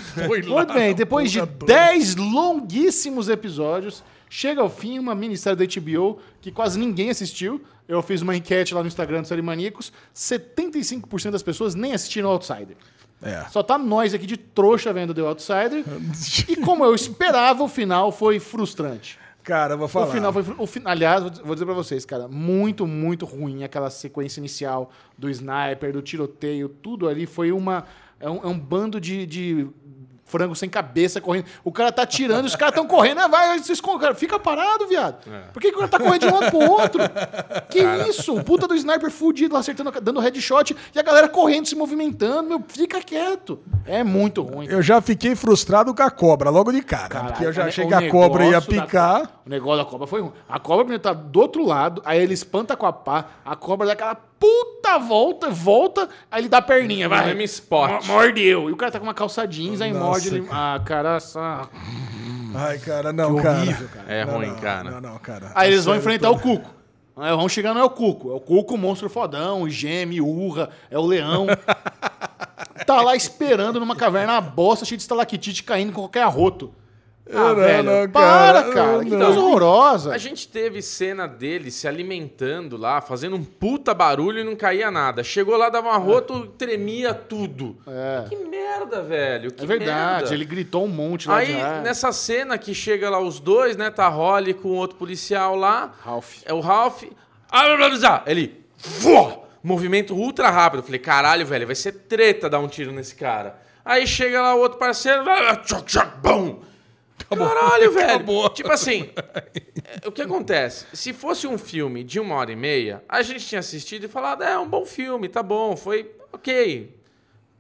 Foi 0.28 0.42
lá 0.42 0.58
Muito 0.58 0.74
bem, 0.74 0.94
depois 0.94 1.32
de 1.32 1.40
porra 1.40 1.52
toda. 1.60 1.74
10 1.74 2.16
longuíssimos 2.16 3.30
episódios, 3.30 4.04
chega 4.30 4.62
ao 4.62 4.70
fim 4.70 5.00
uma 5.00 5.16
minissérie 5.16 5.58
da 5.58 5.82
HBO 5.82 6.20
que 6.42 6.52
quase 6.52 6.80
ninguém 6.80 7.10
assistiu. 7.10 7.62
Eu 7.88 8.02
fiz 8.02 8.22
uma 8.22 8.36
enquete 8.36 8.74
lá 8.74 8.82
no 8.82 8.88
Instagram 8.88 9.22
do 9.22 9.28
Série 9.28 9.42
Maníacos. 9.42 9.94
75% 10.14 11.32
das 11.32 11.44
pessoas 11.44 11.74
nem 11.74 11.94
assistiram 11.94 12.30
Outsider. 12.30 12.76
É. 13.22 13.46
Só 13.50 13.64
tá 13.64 13.78
nós 13.78 14.14
aqui 14.14 14.26
de 14.28 14.38
trouxa 14.38 14.92
vendo 14.94 15.14
The 15.14 15.22
Outsider. 15.22 15.84
e 16.50 16.56
como 16.58 16.84
eu 16.84 16.94
esperava, 16.94 17.64
o 17.64 17.68
final 17.68 18.12
foi 18.12 18.40
frustrante. 18.40 19.18
Cara, 19.48 19.76
eu 19.76 19.78
vou 19.78 19.88
falar. 19.88 20.08
O 20.08 20.12
final 20.12 20.34
foi. 20.34 20.42
O 20.44 20.68
aliás, 20.84 21.22
vou 21.22 21.30
dizer- 21.30 21.44
vou 21.44 21.56
dizer 21.56 21.66
pra 21.66 21.74
vocês, 21.74 22.06
cara, 22.06 22.28
muito, 22.28 22.86
muito 22.86 23.26
ruim 23.26 23.64
aquela 23.64 23.90
sequência 23.90 24.42
inicial 24.42 24.92
do 25.18 25.30
sniper, 25.30 25.94
do 25.94 26.02
tiroteio, 26.02 26.68
tudo 26.68 27.08
ali 27.08 27.26
foi 27.26 27.54
uma. 27.54 27.86
É 28.20 28.30
um, 28.30 28.38
é 28.44 28.48
um 28.48 28.58
bando 28.60 29.00
de. 29.00 29.26
de 29.26 29.68
Frango 30.30 30.54
sem 30.58 30.68
cabeça 30.70 31.22
correndo. 31.22 31.46
O 31.64 31.72
cara 31.72 31.90
tá 31.90 32.06
tirando, 32.06 32.44
os 32.48 32.54
caras 32.54 32.74
estão 32.74 32.86
correndo. 32.86 33.20
Ah, 33.22 33.30
vai, 33.30 33.58
se 33.60 33.72
esconde. 33.72 34.02
Cara, 34.02 34.14
fica 34.14 34.38
parado, 34.38 34.86
viado. 34.86 35.24
Por 35.54 35.62
que, 35.62 35.70
que 35.70 35.76
o 35.76 35.80
cara 35.80 35.88
tá 35.90 35.98
correndo 35.98 36.20
de 36.20 36.28
um 36.28 36.34
lado 36.38 36.50
pro 36.52 36.70
outro? 36.70 37.02
Que 37.70 37.80
isso? 38.10 38.36
O 38.36 38.44
puta 38.44 38.68
do 38.68 38.76
sniper 38.76 39.10
fudido 39.10 39.54
lá 39.54 39.62
acertando, 39.62 39.90
dando 40.02 40.20
headshot 40.20 40.76
e 40.94 41.00
a 41.00 41.02
galera 41.02 41.30
correndo, 41.30 41.66
se 41.66 41.78
movimentando. 41.78 42.50
Meu, 42.50 42.62
fica 42.68 43.00
quieto. 43.02 43.58
É 43.86 44.04
muito 44.04 44.42
ruim. 44.42 44.68
Eu 44.68 44.82
já 44.82 45.00
fiquei 45.00 45.34
frustrado 45.34 45.96
com 45.96 46.04
a 46.04 46.12
cobra, 46.12 46.50
logo 46.50 46.74
de 46.74 46.82
cara. 46.82 47.08
Caralho, 47.08 47.32
porque 47.32 47.46
eu 47.46 47.54
já 47.54 47.64
achei 47.68 47.88
que 47.88 47.94
a 47.94 48.12
cobra 48.12 48.46
ia 48.48 48.60
da 48.60 48.62
picar. 48.62 49.22
co- 49.28 49.34
O 49.46 49.50
negócio 49.50 49.78
da 49.86 49.90
cobra 49.90 50.08
foi 50.08 50.20
ruim. 50.20 50.34
A 50.50 50.60
cobra 50.60 50.84
primeiro 50.84 51.04
tá 51.04 51.14
do 51.14 51.40
outro 51.40 51.66
lado, 51.66 52.02
aí 52.04 52.20
ele 52.22 52.34
espanta 52.34 52.76
com 52.76 52.86
a 52.86 52.92
pá, 52.92 53.28
a 53.46 53.56
cobra 53.56 53.88
dá 53.88 53.94
aquela 53.94 54.16
puta 54.40 54.98
volta, 54.98 55.50
volta, 55.50 56.08
aí 56.32 56.42
ele 56.42 56.50
dá 56.50 56.58
a 56.60 56.62
perninha, 56.62 57.08
vai. 57.10 57.26
mesmo 57.28 57.42
spot. 57.44 57.90
Mo- 58.06 58.14
Mordeu. 58.14 58.70
E 58.70 58.74
o 58.74 58.78
cara 58.78 58.92
tá 58.92 59.00
com 59.00 59.06
uma 59.06 59.14
calça 59.14 59.46
jeans, 59.48 59.82
aí 59.82 59.92
Nossa, 59.92 60.06
morde 60.06 60.28
ele. 60.30 60.48
Ah, 60.52 60.80
cara, 60.86 61.20
só... 61.20 61.70
Ai, 62.56 62.78
cara, 62.80 63.12
não, 63.14 63.36
Que 63.36 63.42
cara. 63.44 63.58
horrível, 63.60 63.90
cara. 63.90 64.06
É 64.14 64.26
Não, 64.26 64.34
ruim, 64.34 64.48
não, 64.48 64.56
cara. 64.56 64.92
Não, 64.92 65.02
não, 65.02 65.18
cara. 65.20 65.52
Aí 65.54 65.72
eles 65.72 65.86
vão 65.86 65.96
enfrentar 65.96 66.30
o 66.32 66.40
Cuco. 66.40 66.70
Aí 67.16 67.36
vão 67.36 67.50
chegando 67.50 67.80
é 67.80 67.84
o 67.84 67.90
Cuco. 67.90 68.32
É 68.32 68.36
o 68.36 68.40
Cuco, 68.40 68.76
o 68.76 68.78
monstro 68.78 69.10
fodão, 69.10 69.64
o 69.64 69.70
geme, 69.70 70.22
urra, 70.22 70.70
é 70.90 70.98
o 70.98 71.06
leão. 71.06 71.46
tá 72.86 73.02
lá 73.02 73.16
esperando 73.16 73.80
numa 73.80 73.96
caverna 73.96 74.40
bosta 74.40 74.86
cheia 74.86 74.98
de 74.98 75.04
estalactite 75.04 75.64
caindo 75.64 75.92
com 75.92 76.02
qualquer 76.02 76.24
arroto. 76.24 76.74
Ah, 77.34 77.38
Não, 77.50 77.56
velho, 77.56 77.84
não, 77.84 78.10
para, 78.10 78.64
cara. 78.64 78.74
cara. 78.74 79.04
Que 79.04 79.10
coisa 79.10 79.40
horrorosa. 79.40 80.14
A 80.14 80.18
gente 80.18 80.48
teve 80.48 80.82
cena 80.82 81.28
dele 81.28 81.70
se 81.72 81.88
alimentando 81.88 82.78
lá, 82.78 83.02
fazendo 83.02 83.36
um 83.36 83.44
puta 83.44 83.94
barulho 83.94 84.40
e 84.40 84.44
não 84.44 84.56
caía 84.56 84.90
nada. 84.90 85.24
Chegou 85.24 85.58
lá, 85.58 85.70
dava 85.70 85.88
um 85.88 85.92
arroto, 85.92 86.48
tremia 86.58 87.14
tudo. 87.14 87.78
É. 87.88 88.30
Que 88.30 88.36
merda, 88.36 89.02
velho. 89.02 89.52
Que 89.52 89.64
É 89.64 89.68
verdade, 89.68 90.20
merda. 90.22 90.34
ele 90.34 90.46
gritou 90.46 90.86
um 90.86 90.90
monte 90.90 91.28
lá 91.28 91.38
Aí, 91.38 91.48
de 91.56 91.60
ar. 91.62 91.82
nessa 91.82 92.12
cena 92.12 92.58
que 92.58 92.74
chega 92.74 93.10
lá 93.10 93.20
os 93.20 93.40
dois, 93.40 93.76
né? 93.76 93.90
Tá 93.90 94.08
Holly 94.08 94.54
com 94.54 94.70
outro 94.70 94.98
policial 94.98 95.56
lá. 95.56 95.94
Ralph. 96.04 96.38
É 96.46 96.54
o 96.54 96.60
Ralph. 96.60 97.04
Ah, 97.50 97.64
blá, 97.76 97.78
blá, 97.90 97.90
blá, 97.98 98.24
Ele. 98.28 98.64
Vó! 98.78 99.46
Movimento 99.64 100.14
ultra 100.16 100.50
rápido. 100.50 100.80
Eu 100.80 100.84
Falei, 100.84 101.00
caralho, 101.00 101.46
velho, 101.46 101.66
vai 101.66 101.76
ser 101.76 101.92
treta 101.92 102.50
dar 102.50 102.60
um 102.60 102.68
tiro 102.68 102.92
nesse 102.92 103.16
cara. 103.16 103.60
Aí 103.84 104.06
chega 104.06 104.42
lá 104.42 104.54
o 104.56 104.60
outro 104.60 104.78
parceiro. 104.78 105.24
blá, 105.24 105.36
blá, 105.40 105.56
Tchoc, 105.58 105.84
tchoc, 105.86 106.08
bum! 106.22 106.60
Caralho, 107.30 107.92
velho. 107.92 108.10
Acabou. 108.10 108.50
Tipo 108.50 108.72
assim, 108.72 109.10
é, 109.84 110.08
o 110.08 110.12
que 110.12 110.22
acontece? 110.22 110.86
Se 110.94 111.14
fosse 111.14 111.48
um 111.48 111.58
filme 111.58 112.04
de 112.04 112.20
uma 112.20 112.36
hora 112.36 112.52
e 112.52 112.56
meia, 112.56 113.04
a 113.08 113.22
gente 113.22 113.46
tinha 113.46 113.60
assistido 113.60 114.06
e 114.06 114.08
falado, 114.08 114.44
é 114.44 114.58
um 114.58 114.68
bom 114.68 114.86
filme, 114.86 115.28
tá 115.28 115.44
bom, 115.44 115.76
foi 115.76 116.12
ok. 116.32 116.96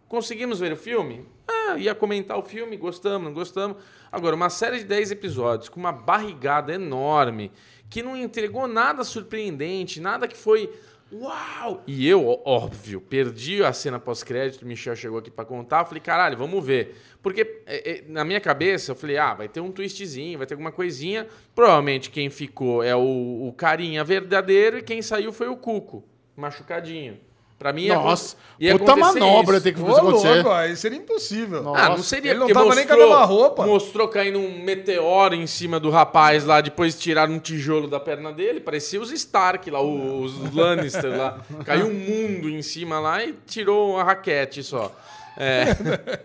Conseguimos 0.07 0.59
ver 0.59 0.71
o 0.71 0.77
filme? 0.77 1.25
Ah, 1.47 1.77
ia 1.77 1.93
comentar 1.93 2.37
o 2.37 2.43
filme, 2.43 2.77
gostamos, 2.77 3.27
não 3.27 3.33
gostamos. 3.33 3.77
Agora, 4.11 4.35
uma 4.35 4.49
série 4.49 4.79
de 4.79 4.85
10 4.85 5.11
episódios 5.11 5.69
com 5.69 5.79
uma 5.79 5.91
barrigada 5.91 6.73
enorme, 6.73 7.51
que 7.89 8.01
não 8.01 8.15
entregou 8.15 8.67
nada 8.67 9.03
surpreendente, 9.03 9.99
nada 9.99 10.27
que 10.27 10.37
foi 10.37 10.71
uau! 11.11 11.83
E 11.87 12.07
eu, 12.07 12.41
óbvio, 12.45 12.99
perdi 13.01 13.63
a 13.63 13.71
cena 13.73 13.99
pós-crédito, 13.99 14.63
o 14.63 14.65
Michel 14.65 14.95
chegou 14.95 15.19
aqui 15.19 15.31
pra 15.31 15.45
contar, 15.45 15.81
eu 15.81 15.85
falei, 15.85 16.01
caralho, 16.01 16.37
vamos 16.37 16.65
ver. 16.65 16.95
Porque 17.21 17.61
é, 17.65 17.91
é, 17.91 18.03
na 18.07 18.23
minha 18.23 18.39
cabeça 18.39 18.91
eu 18.91 18.95
falei, 18.95 19.17
ah, 19.17 19.33
vai 19.33 19.47
ter 19.47 19.59
um 19.59 19.71
twistzinho, 19.71 20.37
vai 20.37 20.47
ter 20.47 20.53
alguma 20.53 20.71
coisinha. 20.71 21.27
Provavelmente 21.53 22.09
quem 22.09 22.29
ficou 22.29 22.83
é 22.83 22.95
o, 22.95 23.47
o 23.47 23.53
carinha 23.53 24.03
verdadeiro 24.03 24.77
e 24.77 24.81
quem 24.81 25.01
saiu 25.01 25.33
foi 25.33 25.47
o 25.47 25.57
Cuco, 25.57 26.03
machucadinho. 26.35 27.26
Pra 27.59 27.73
mim, 27.73 27.87
Nossa, 27.87 28.35
ia 28.59 28.77
puta 28.77 28.95
manobra 28.95 29.55
isso. 29.55 29.63
tem 29.63 29.73
que 29.73 29.79
fazer 29.81 29.99
acontecer. 29.99 30.33
louco, 30.35 30.49
aí 30.51 30.75
seria 30.75 30.97
impossível. 30.99 31.63
Nossa. 31.63 31.81
Ah, 31.81 31.89
não 31.89 32.03
seria 32.03 32.31
Ele 32.31 32.39
não 32.41 32.47
tava 32.49 32.75
nem 32.75 32.85
com 32.85 32.93
a 32.93 32.95
mostrou, 32.95 33.09
mesma 33.09 33.25
roupa. 33.25 33.65
mostrou 33.65 34.07
caindo 34.09 34.37
um 34.37 34.63
meteoro 34.63 35.33
em 35.33 35.47
cima 35.47 35.79
do 35.79 35.89
rapaz 35.89 36.45
lá, 36.45 36.61
depois 36.61 36.99
tiraram 36.99 37.33
um 37.33 37.39
tijolo 37.39 37.87
da 37.87 37.99
perna 37.99 38.31
dele, 38.31 38.59
parecia 38.59 39.01
os 39.01 39.11
Stark 39.11 39.71
lá, 39.71 39.81
os 39.81 40.53
Lannister 40.53 41.17
lá. 41.17 41.39
Caiu 41.65 41.87
um 41.87 41.93
mundo 41.93 42.47
em 42.47 42.61
cima 42.61 42.99
lá 42.99 43.23
e 43.23 43.33
tirou 43.47 43.97
a 43.99 44.03
raquete 44.03 44.61
só. 44.61 44.91
É. 45.39 45.65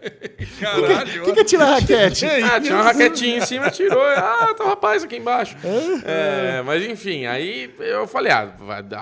Caralho. 0.61 1.23
O 1.23 1.25
que, 1.27 1.33
que 1.35 1.41
é 1.41 1.45
tirar 1.45 1.69
a 1.69 1.75
raquete? 1.75 2.27
Ah, 2.27 2.61
tinha 2.61 2.75
uma 2.75 2.85
raquetinha 2.85 3.39
em 3.39 3.41
cima, 3.47 3.71
tirou. 3.71 4.03
Ah, 4.03 4.55
tá 4.57 4.65
o 4.65 4.69
rapaz 4.69 5.05
aqui 5.05 5.17
embaixo. 5.17 5.57
É, 6.05 6.63
mas 6.63 6.83
enfim, 6.85 7.27
aí 7.27 7.73
eu 7.79 8.07
falei, 8.07 8.33
ah, 8.33 8.53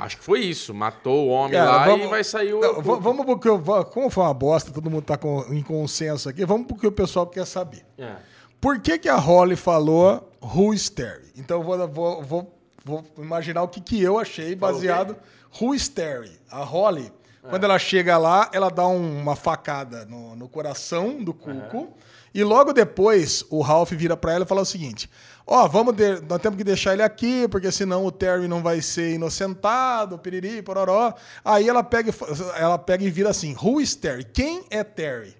acho 0.03 0.19
que 0.19 0.24
foi 0.24 0.41
isso. 0.41 0.74
Matou 0.74 1.27
o 1.27 1.31
homem 1.31 1.53
Cara, 1.53 1.70
lá 1.70 1.85
vamos- 1.87 2.07
e 2.07 2.11
vai 2.11 2.24
sair 2.24 2.53
o. 2.55 2.61
Não, 2.61 2.82
va- 2.82 2.97
vamos 2.97 3.24
porque 3.24 3.49
eu, 3.49 3.59
como 3.93 4.11
foi 4.11 4.24
uma 4.24 4.35
bosta, 4.35 4.70
todo 4.73 4.91
mundo 4.91 5.03
tá 5.03 5.16
com, 5.16 5.45
em 5.51 5.62
consenso 5.62 6.28
aqui, 6.28 6.45
vamos 6.45 6.66
porque 6.66 6.87
o 6.87 6.93
pessoal 6.93 7.27
quer 7.27 7.47
saber. 7.47 7.85
É. 7.99 8.12
Por 8.61 8.78
que, 8.81 8.99
que 8.99 9.09
a 9.09 9.16
Holly 9.16 9.57
falou 9.57 10.31
Who 10.43 10.74
is 10.74 10.91
Terry? 10.91 11.31
Então 11.37 11.59
eu 11.61 11.62
vou, 11.65 11.89
vou, 11.89 12.23
vou, 12.23 12.55
vou 12.85 13.05
imaginar 13.19 13.62
o 13.62 13.69
que, 13.69 13.81
que 13.81 14.03
eu 14.03 14.19
achei 14.19 14.55
baseado. 14.55 15.16
Who 15.61 15.74
is 15.74 15.89
Terry? 15.89 16.32
A 16.51 16.62
Holly, 16.62 17.11
quando 17.49 17.65
ela 17.65 17.79
chega 17.79 18.19
lá, 18.19 18.51
ela 18.53 18.69
dá 18.71 18.87
um- 18.87 19.21
uma 19.21 19.35
facada 19.37 20.05
no, 20.05 20.37
no 20.37 20.49
coração 20.49 21.23
do 21.23 21.33
Cuco. 21.33 21.93
E 22.33 22.45
logo 22.45 22.73
depois, 22.73 23.45
o 23.51 23.61
Ralph 23.61 23.91
vira 23.93 24.17
pra 24.17 24.33
ela 24.33 24.45
e 24.45 24.47
fala 24.49 24.61
o 24.61 24.65
seguinte: 24.65 25.11
Ó, 25.47 25.67
vamos 25.67 25.95
de- 25.97 26.21
nós 26.29 26.41
temos 26.41 26.57
que 26.57 26.62
deixar 26.65 26.93
ele 26.93 27.03
aqui, 27.03 27.49
porque 27.49 27.73
senão 27.73 28.05
o 28.07 28.12
Terry 28.12 28.47
não 28.47 28.62
vai 28.62 28.81
ser 28.81 29.15
inocentado, 29.15 30.17
piriri, 30.19 30.62
pororó. 30.62 31.12
Aí 31.45 31.69
ela 31.69 31.83
pega, 31.83 32.15
ela 32.57 32.79
pega 32.79 33.03
e 33.05 33.11
vira 33.11 33.31
assim: 33.31 33.57
Who 33.61 33.81
is 33.81 33.95
Terry? 33.97 34.23
Quem 34.25 34.65
é 34.71 34.85
Terry? 34.85 35.35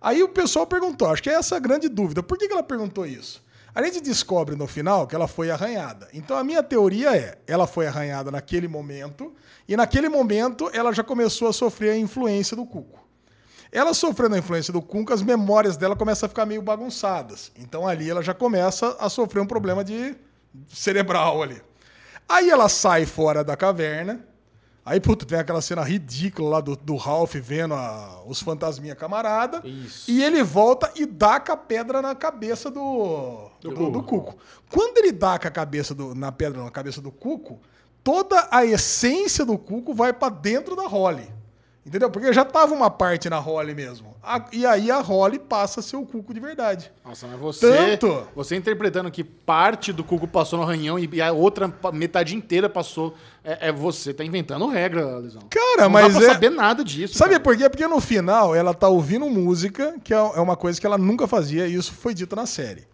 Aí 0.00 0.22
o 0.22 0.28
pessoal 0.28 0.64
perguntou, 0.64 1.08
acho 1.08 1.20
que 1.20 1.28
é 1.28 1.34
essa 1.34 1.56
a 1.56 1.58
grande 1.58 1.88
dúvida. 1.88 2.22
Por 2.22 2.38
que, 2.38 2.46
que 2.46 2.52
ela 2.52 2.62
perguntou 2.62 3.04
isso? 3.04 3.42
A 3.74 3.82
gente 3.82 4.00
descobre 4.00 4.56
no 4.56 4.66
final 4.66 5.06
que 5.06 5.14
ela 5.14 5.28
foi 5.28 5.50
arranhada. 5.50 6.08
Então 6.12 6.36
a 6.36 6.44
minha 6.44 6.62
teoria 6.62 7.16
é, 7.16 7.38
ela 7.46 7.66
foi 7.66 7.86
arranhada 7.86 8.30
naquele 8.30 8.66
momento, 8.66 9.34
e 9.68 9.76
naquele 9.76 10.08
momento 10.08 10.70
ela 10.72 10.92
já 10.92 11.04
começou 11.04 11.48
a 11.48 11.52
sofrer 11.52 11.90
a 11.90 11.96
influência 11.96 12.56
do 12.56 12.64
Cuco. 12.64 13.06
Ela 13.70 13.92
sofrendo 13.92 14.34
a 14.34 14.38
influência 14.38 14.72
do 14.72 14.80
Cuco, 14.80 15.12
as 15.12 15.22
memórias 15.22 15.76
dela 15.76 15.94
começam 15.94 16.26
a 16.26 16.28
ficar 16.28 16.46
meio 16.46 16.62
bagunçadas. 16.62 17.52
Então 17.56 17.86
ali 17.86 18.08
ela 18.08 18.22
já 18.22 18.32
começa 18.32 18.96
a 18.98 19.08
sofrer 19.08 19.40
um 19.40 19.46
problema 19.46 19.84
de 19.84 20.16
cerebral 20.68 21.42
ali. 21.42 21.60
Aí 22.28 22.50
ela 22.50 22.68
sai 22.68 23.06
fora 23.06 23.44
da 23.44 23.56
caverna. 23.56 24.27
Aí, 24.88 25.00
puta, 25.00 25.26
tem 25.26 25.38
aquela 25.38 25.60
cena 25.60 25.82
ridícula 25.82 26.48
lá 26.48 26.60
do, 26.60 26.74
do 26.76 26.96
Ralph 26.96 27.34
vendo 27.34 27.74
a- 27.74 28.22
os 28.26 28.40
fantasminha 28.40 28.94
camarada. 28.94 29.60
Isso. 29.66 30.10
E 30.10 30.22
ele 30.24 30.42
volta 30.42 30.90
e 30.96 31.04
dá 31.04 31.38
com 31.38 31.52
a 31.52 31.56
pedra 31.56 32.00
na 32.00 32.14
cabeça 32.14 32.70
do, 32.70 33.50
do, 33.70 33.90
do 33.90 34.02
Cuco. 34.02 34.36
Quando 34.70 34.98
ele 34.98 35.12
dá 35.12 35.38
com 35.38 35.46
a 35.46 35.50
cabeça 35.50 35.94
do, 35.94 36.14
na 36.14 36.32
pedra 36.32 36.62
na 36.64 36.70
cabeça 36.70 37.00
do 37.00 37.10
Cuco, 37.10 37.60
toda 38.02 38.48
a 38.50 38.64
essência 38.64 39.44
do 39.44 39.58
Cuco 39.58 39.92
vai 39.92 40.12
pra 40.12 40.28
dentro 40.30 40.74
da 40.74 40.86
Holly. 40.86 41.28
Entendeu? 41.88 42.10
Porque 42.10 42.30
já 42.34 42.44
tava 42.44 42.74
uma 42.74 42.90
parte 42.90 43.30
na 43.30 43.38
Holly 43.38 43.74
mesmo. 43.74 44.14
A- 44.22 44.44
e 44.52 44.66
aí 44.66 44.90
a 44.90 45.00
Holly 45.00 45.38
passa 45.38 45.80
a 45.80 45.82
ser 45.82 45.96
o 45.96 46.04
Cuco 46.04 46.34
de 46.34 46.38
verdade. 46.38 46.92
Nossa, 47.02 47.26
mas 47.26 47.40
você. 47.40 47.74
Tanto? 47.74 48.28
Você 48.36 48.54
interpretando 48.56 49.10
que 49.10 49.24
parte 49.24 49.90
do 49.90 50.04
Cuco 50.04 50.28
passou 50.28 50.58
no 50.58 50.66
arranhão 50.66 50.98
e 50.98 51.22
a 51.22 51.32
outra 51.32 51.72
metade 51.94 52.36
inteira 52.36 52.68
passou. 52.68 53.14
É, 53.42 53.68
é 53.68 53.72
você 53.72 54.12
tá 54.12 54.22
inventando 54.22 54.66
regra, 54.66 55.18
Lisão. 55.18 55.40
Cara, 55.48 55.84
não 55.84 55.90
mas 55.90 56.12
dá 56.12 56.18
pra 56.20 56.28
é- 56.28 56.32
saber 56.34 56.50
nada 56.50 56.84
disso. 56.84 57.16
Sabe 57.16 57.30
cara. 57.30 57.42
por 57.42 57.56
quê? 57.56 57.70
Porque 57.70 57.86
no 57.86 58.00
final 58.02 58.54
ela 58.54 58.74
tá 58.74 58.86
ouvindo 58.88 59.24
música, 59.30 59.94
que 60.04 60.12
é 60.12 60.18
é 60.18 60.40
uma 60.40 60.56
coisa 60.56 60.78
que 60.78 60.86
ela 60.86 60.98
nunca 60.98 61.26
fazia, 61.26 61.66
e 61.66 61.74
isso 61.74 61.94
foi 61.94 62.12
dito 62.12 62.36
na 62.36 62.44
série. 62.44 62.86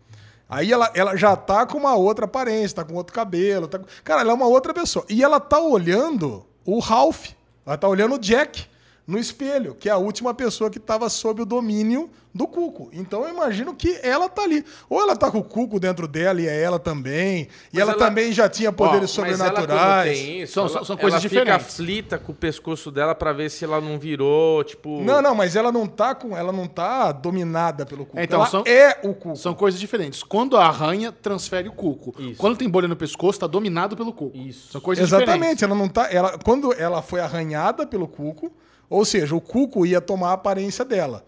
Aí 0.49 0.71
ela, 0.71 0.89
ela 0.95 1.17
já 1.17 1.35
tá 1.35 1.67
com 1.67 1.79
uma 1.79 1.97
outra 1.97 2.27
aparência, 2.27 2.77
tá 2.77 2.85
com 2.85 2.95
outro 2.95 3.13
cabelo. 3.13 3.67
Tá... 3.67 3.81
Cara, 4.05 4.21
ela 4.21 4.31
é 4.31 4.35
uma 4.35 4.47
outra 4.47 4.73
pessoa. 4.73 5.05
E 5.09 5.21
ela 5.21 5.41
tá 5.41 5.59
olhando 5.59 6.47
o 6.65 6.79
Ralph. 6.79 7.31
Ela 7.67 7.77
tá 7.77 7.89
olhando 7.89 8.15
o 8.15 8.19
Jack 8.19 8.67
no 9.07 9.19
espelho, 9.19 9.75
que 9.75 9.89
é 9.89 9.93
a 9.93 9.99
última 9.99 10.33
pessoa 10.33 10.71
que 10.71 10.81
tava 10.81 11.09
sob 11.11 11.43
o 11.43 11.45
domínio 11.45 12.09
do 12.35 12.49
Cuco. 12.49 12.89
Então 12.93 13.23
eu 13.23 13.29
imagino 13.29 13.75
que 13.75 14.01
ela 14.03 14.29
tá 14.29 14.43
ali. 14.43 14.65
Ou 14.89 15.01
ela 15.01 15.15
tá 15.15 15.31
com 15.31 15.39
o 15.39 15.45
Cuco 15.45 15.79
dentro 15.79 16.09
dela 16.09 16.41
e 16.41 16.49
é 16.49 16.63
ela 16.63 16.81
também. 16.81 17.43
E 17.43 17.49
Mas 17.75 17.83
ela, 17.83 17.93
ela- 17.93 17.99
também 18.07 18.33
já 18.33 18.49
tinha 18.49 18.73
poderes 18.73 19.17
Ó, 19.17 19.25
ela, 19.25 19.37
sobrenaturais. 19.37 20.19
tem 20.19 20.43
isso, 20.43 20.55
São- 20.55 20.63
ela, 20.65 20.73
são- 20.73 20.85
são 20.85 20.97
coisas 20.97 21.21
ela 21.21 21.29
diferentes. 21.29 21.63
fica 21.63 21.71
aflita 21.73 22.19
com 22.19 22.33
o 22.33 22.35
pescoço 22.35 22.91
dela 22.91 23.15
pra 23.15 23.33
ver 23.33 23.51
se 23.51 23.65
ela 23.65 23.81
não 23.81 23.99
virou, 24.01 24.65
tipo... 24.65 25.01
Não, 25.03 25.23
não, 25.23 25.35
mas 25.35 25.55
ela 25.55 25.71
não 25.71 25.87
tá 25.87 26.13
com, 26.15 26.37
ela 26.37 26.51
não 26.51 26.67
tá 26.67 27.13
dominada 27.13 27.87
pelo 27.87 28.05
Cuco. 28.05 28.19
É, 28.19 28.25
então, 28.25 28.41
ela 28.41 28.49
são- 28.51 28.65
é 28.67 28.99
o 29.05 29.15
Cuco. 29.15 29.37
São 29.37 29.55
coisas 29.55 29.79
diferentes. 29.79 30.23
Quando 30.25 30.57
arranha, 30.57 31.13
transfere 31.13 31.69
o 31.69 31.73
cuco. 31.73 32.15
Isso. 32.21 32.41
Quando 32.41 32.57
tem 32.57 32.69
bolha 32.69 32.89
no 32.89 32.97
pescoço, 32.97 33.39
tá 33.39 33.47
dominado 33.47 33.97
pelo 33.97 34.13
cuco. 34.13 34.37
Isso. 34.37 34.73
São 34.73 34.81
coisas 34.81 35.05
Exatamente, 35.05 35.35
diferentes. 35.35 35.63
ela 35.63 35.75
não 35.75 35.89
tá, 35.89 36.09
ela 36.11 36.37
quando 36.39 36.73
ela 36.73 37.01
foi 37.03 37.21
arranhada 37.21 37.87
pelo 37.87 38.09
Cuco, 38.09 38.51
ou 38.95 39.05
seja, 39.05 39.35
o 39.35 39.41
Cuco 39.41 39.85
ia 39.85 40.01
tomar 40.01 40.31
a 40.31 40.33
aparência 40.35 40.85
dela. 40.85 41.25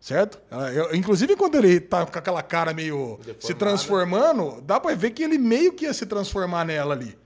Certo? 0.00 0.38
Eu- 0.74 0.94
inclusive, 0.94 1.36
quando 1.36 1.56
ele 1.56 1.78
tá 1.78 2.06
com 2.06 2.18
aquela 2.18 2.42
cara 2.42 2.72
meio 2.72 3.20
se 3.38 3.52
transformando, 3.52 4.60
dá 4.62 4.80
pra 4.80 4.94
ver 4.94 5.10
que 5.10 5.22
ele 5.22 5.36
meio 5.36 5.72
que 5.74 5.84
ia 5.84 5.92
se 5.92 6.06
transformar 6.06 6.64
nela 6.64 6.94
ali. 6.94 7.18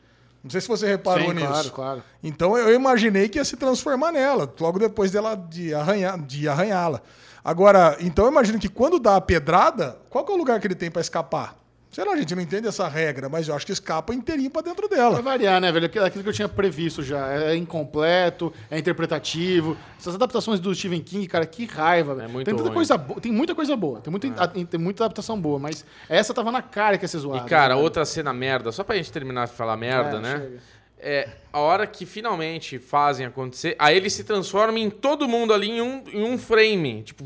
Não 0.42 0.50
sei 0.50 0.60
se 0.60 0.66
você 0.68 0.86
reparou 0.86 1.28
Sim, 1.28 1.34
nisso. 1.34 1.46
claro, 1.46 1.70
claro. 1.70 2.02
Então 2.22 2.58
eu 2.58 2.74
imaginei 2.74 3.28
que 3.28 3.38
ia 3.38 3.44
se 3.44 3.56
transformar 3.56 4.10
nela, 4.12 4.52
logo 4.60 4.78
depois 4.78 5.10
dela 5.12 5.34
de 5.36 5.72
arranhar, 5.72 6.18
de 6.20 6.48
arranhá-la. 6.48 7.00
Agora, 7.44 7.96
então 8.00 8.24
eu 8.24 8.30
imagino 8.32 8.58
que 8.58 8.68
quando 8.68 8.98
dá 8.98 9.16
a 9.16 9.20
pedrada, 9.20 9.96
qual 10.10 10.24
que 10.24 10.32
é 10.32 10.34
o 10.34 10.38
lugar 10.38 10.58
que 10.60 10.66
ele 10.66 10.74
tem 10.74 10.90
pra 10.90 11.00
escapar? 11.00 11.56
Sei 11.94 12.04
lá, 12.04 12.12
a 12.12 12.16
gente 12.16 12.34
não 12.34 12.42
entende 12.42 12.66
essa 12.66 12.88
regra, 12.88 13.28
mas 13.28 13.46
eu 13.46 13.54
acho 13.54 13.64
que 13.64 13.70
escapa 13.70 14.12
inteirinho 14.12 14.50
pra 14.50 14.62
dentro 14.62 14.88
Vai 14.88 14.98
dela. 14.98 15.22
variar, 15.22 15.60
né, 15.60 15.70
velho? 15.70 15.86
Aquilo 15.86 16.24
que 16.24 16.28
eu 16.28 16.32
tinha 16.32 16.48
previsto 16.48 17.04
já. 17.04 17.28
É 17.32 17.54
incompleto, 17.54 18.52
é 18.68 18.76
interpretativo. 18.78 19.76
Essas 19.98 20.16
adaptações 20.16 20.58
do 20.58 20.74
Stephen 20.74 21.00
King, 21.00 21.26
cara, 21.28 21.46
que 21.46 21.64
raiva. 21.66 22.14
velho. 22.16 22.24
É 22.28 22.28
muito 22.32 22.46
tem 22.46 22.54
tanta 22.54 22.64
ruim. 22.68 22.74
coisa. 22.74 22.98
Tem 22.98 23.30
muita 23.30 23.54
coisa 23.54 23.76
boa. 23.76 24.00
Tem 24.00 24.10
muita, 24.10 24.26
a- 24.42 24.48
tem 24.48 24.80
muita 24.80 25.04
adaptação 25.04 25.40
boa, 25.40 25.58
mas 25.60 25.84
essa 26.08 26.34
tava 26.34 26.50
na 26.50 26.62
cara 26.62 26.98
que 26.98 27.04
ia 27.04 27.08
ser 27.08 27.18
E, 27.18 27.20
zoada. 27.20 27.48
cara, 27.48 27.76
né, 27.76 27.80
outra 27.80 28.04
cena 28.04 28.32
merda, 28.32 28.72
só 28.72 28.82
pra 28.82 28.96
gente 28.96 29.12
terminar 29.12 29.46
de 29.46 29.52
falar 29.52 29.76
merda, 29.76 30.16
É, 30.16 30.20
né? 30.20 30.32
chega. 30.40 30.58
é, 30.98 31.28
a 31.54 31.60
hora 31.60 31.86
que 31.86 32.04
finalmente 32.04 32.80
fazem 32.80 33.24
acontecer, 33.24 33.76
aí 33.78 33.96
ele 33.96 34.10
se 34.10 34.24
transforma 34.24 34.76
em 34.80 34.90
todo 34.90 35.28
mundo 35.28 35.54
ali 35.54 35.70
em 35.70 35.80
um, 35.80 36.02
em 36.12 36.24
um 36.24 36.36
frame. 36.36 37.04
Tipo, 37.04 37.24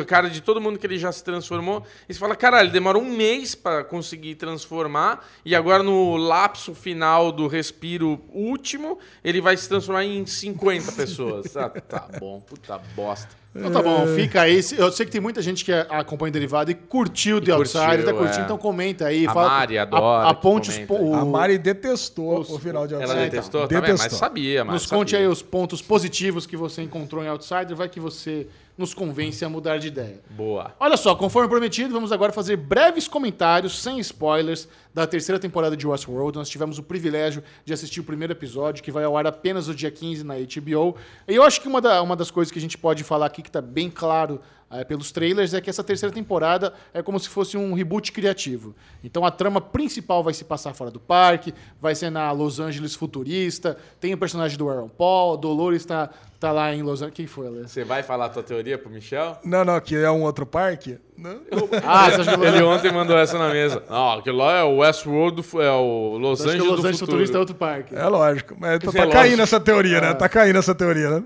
a 0.00 0.04
cara 0.04 0.28
de 0.28 0.40
todo 0.40 0.60
mundo 0.60 0.78
que 0.80 0.86
ele 0.86 0.98
já 0.98 1.12
se 1.12 1.22
transformou. 1.22 1.84
E 2.08 2.12
você 2.12 2.18
fala, 2.18 2.34
caralho, 2.34 2.70
demora 2.72 2.98
um 2.98 3.04
mês 3.16 3.54
pra 3.54 3.84
conseguir 3.84 4.34
transformar. 4.34 5.24
E 5.44 5.54
agora 5.54 5.82
no 5.82 6.16
lapso 6.16 6.74
final 6.74 7.30
do 7.30 7.46
respiro 7.46 8.20
último, 8.32 8.98
ele 9.22 9.40
vai 9.40 9.56
se 9.56 9.68
transformar 9.68 10.04
em 10.04 10.26
50 10.26 10.90
pessoas. 10.92 11.56
Ah, 11.56 11.68
tá 11.68 12.08
bom, 12.18 12.40
puta 12.40 12.78
bosta. 12.96 13.44
Então 13.56 13.70
tá 13.70 13.80
bom, 13.80 14.04
fica 14.16 14.42
aí. 14.42 14.60
Eu 14.76 14.90
sei 14.90 15.06
que 15.06 15.12
tem 15.12 15.20
muita 15.20 15.40
gente 15.40 15.64
que 15.64 15.70
acompanha 15.72 16.30
o 16.30 16.32
Derivado 16.32 16.72
e 16.72 16.74
curtiu 16.74 17.40
The 17.40 17.52
Outsider, 17.52 18.04
tá 18.04 18.12
curtindo, 18.12 18.40
é. 18.40 18.42
então 18.42 18.58
comenta 18.58 19.06
aí. 19.06 19.28
A 19.28 19.32
fala- 19.32 19.48
Mari 19.48 19.78
adora 19.78 20.28
Aponte 20.28 20.70
os, 20.70 20.80
o- 20.90 21.14
A 21.14 21.24
Mari 21.24 21.56
detestou 21.56 22.40
os- 22.40 22.50
o 22.50 22.58
final 22.58 22.84
de 22.84 22.96
Ela 23.04 23.12
Outsider. 23.14 23.30
detestou 23.30 23.68
também, 23.68 23.94
mas 23.96 24.12
sabia, 24.12 24.64
mas 24.64 24.74
Nos 24.74 24.86
conte 24.86 25.10
sabia. 25.12 25.26
aí 25.26 25.32
os 25.32 25.42
pontos 25.42 25.80
positivos 25.80 26.46
que 26.46 26.56
você 26.56 26.82
encontrou 26.82 27.22
em 27.22 27.28
Outsider, 27.28 27.74
vai 27.76 27.88
que 27.88 28.00
você 28.00 28.46
nos 28.76 28.92
convence 28.92 29.44
a 29.44 29.48
mudar 29.48 29.78
de 29.78 29.86
ideia. 29.88 30.20
Boa. 30.30 30.74
Olha 30.80 30.96
só, 30.96 31.14
conforme 31.14 31.48
prometido, 31.48 31.92
vamos 31.94 32.10
agora 32.10 32.32
fazer 32.32 32.56
breves 32.56 33.06
comentários, 33.06 33.80
sem 33.80 33.98
spoilers, 34.00 34.68
da 34.92 35.06
terceira 35.06 35.38
temporada 35.38 35.76
de 35.76 35.86
Westworld. 35.86 36.36
Nós 36.38 36.48
tivemos 36.48 36.78
o 36.78 36.82
privilégio 36.82 37.42
de 37.64 37.72
assistir 37.72 38.00
o 38.00 38.04
primeiro 38.04 38.32
episódio, 38.32 38.82
que 38.82 38.90
vai 38.90 39.04
ao 39.04 39.16
ar 39.16 39.26
apenas 39.26 39.68
no 39.68 39.74
dia 39.74 39.90
15 39.90 40.24
na 40.24 40.34
HBO. 40.34 40.96
E 41.28 41.34
eu 41.34 41.42
acho 41.44 41.60
que 41.60 41.68
uma, 41.68 41.80
da- 41.80 42.02
uma 42.02 42.16
das 42.16 42.30
coisas 42.30 42.50
que 42.50 42.58
a 42.58 42.62
gente 42.62 42.76
pode 42.76 43.04
falar 43.04 43.26
aqui, 43.26 43.42
que 43.42 43.48
está 43.48 43.60
bem 43.60 43.88
claro 43.90 44.40
eh, 44.70 44.84
pelos 44.84 45.10
trailers, 45.12 45.52
é 45.54 45.60
que 45.60 45.68
essa 45.70 45.82
terceira 45.84 46.12
temporada 46.14 46.72
é 46.92 47.00
como 47.02 47.18
se 47.20 47.28
fosse 47.28 47.56
um 47.56 47.74
reboot 47.74 48.10
criativo. 48.12 48.74
Então 49.04 49.24
a 49.24 49.30
trama 49.30 49.60
principal 49.60 50.22
vai 50.22 50.34
se 50.34 50.44
passar 50.44 50.74
fora 50.74 50.90
do 50.90 50.98
parque, 51.00 51.52
vai 51.80 51.94
ser 51.94 52.10
na 52.10 52.30
Los 52.32 52.58
Angeles 52.60 52.94
futurista, 52.94 53.76
tem 54.00 54.14
o 54.14 54.18
personagem 54.18 54.56
do 54.58 54.68
Aaron 54.68 54.88
Paul, 54.88 55.36
Dolores 55.36 55.82
está 55.82 56.08
tá 56.40 56.50
lá 56.52 56.74
em 56.74 56.82
Los 56.82 57.00
Angeles. 57.02 57.14
Quem 57.16 57.26
foi, 57.26 57.46
Alex? 57.46 57.70
Você 57.72 57.84
vai 57.84 58.02
falar 58.02 58.26
a 58.26 58.28
tua 58.28 58.42
teoria 58.42 58.63
pro 58.78 58.90
Michel? 58.90 59.38
Não, 59.44 59.64
não, 59.64 59.80
que 59.80 59.94
é 59.96 60.10
um 60.10 60.22
outro 60.22 60.46
parque. 60.46 60.98
Não. 61.16 61.40
Ah, 61.84 62.10
você 62.10 62.20
acha 62.22 62.38
que 62.38 62.44
Ele 62.44 62.62
ontem 62.64 62.90
mandou 62.92 63.16
essa 63.16 63.38
na 63.38 63.48
mesa. 63.50 63.82
Não, 63.88 64.12
aquilo 64.18 64.38
lá 64.38 64.58
é 64.58 64.62
o 64.64 64.78
Westworld, 64.78 65.42
do 65.42 65.62
é 65.62 65.70
o 65.70 66.16
Los 66.18 66.40
Acho 66.40 66.50
que 66.50 66.56
Angeles 66.56 66.66
o 66.66 66.70
Los 66.72 66.80
do 66.80 66.86
Angeles 66.86 66.98
futuro. 67.00 67.12
futurista 67.12 67.36
é 67.36 67.40
outro 67.40 67.54
parque. 67.54 67.94
É 67.94 68.06
lógico. 68.06 68.56
Mas 68.58 68.78
tá, 68.80 68.88
É 68.88 68.92
tá 68.92 68.98
lógico. 68.98 69.12
caindo 69.12 69.42
essa 69.42 69.60
teoria, 69.60 70.00
né? 70.00 70.14
Tá 70.14 70.28
caindo 70.28 70.58
essa 70.58 70.74
teoria, 70.74 71.10
né? 71.10 71.24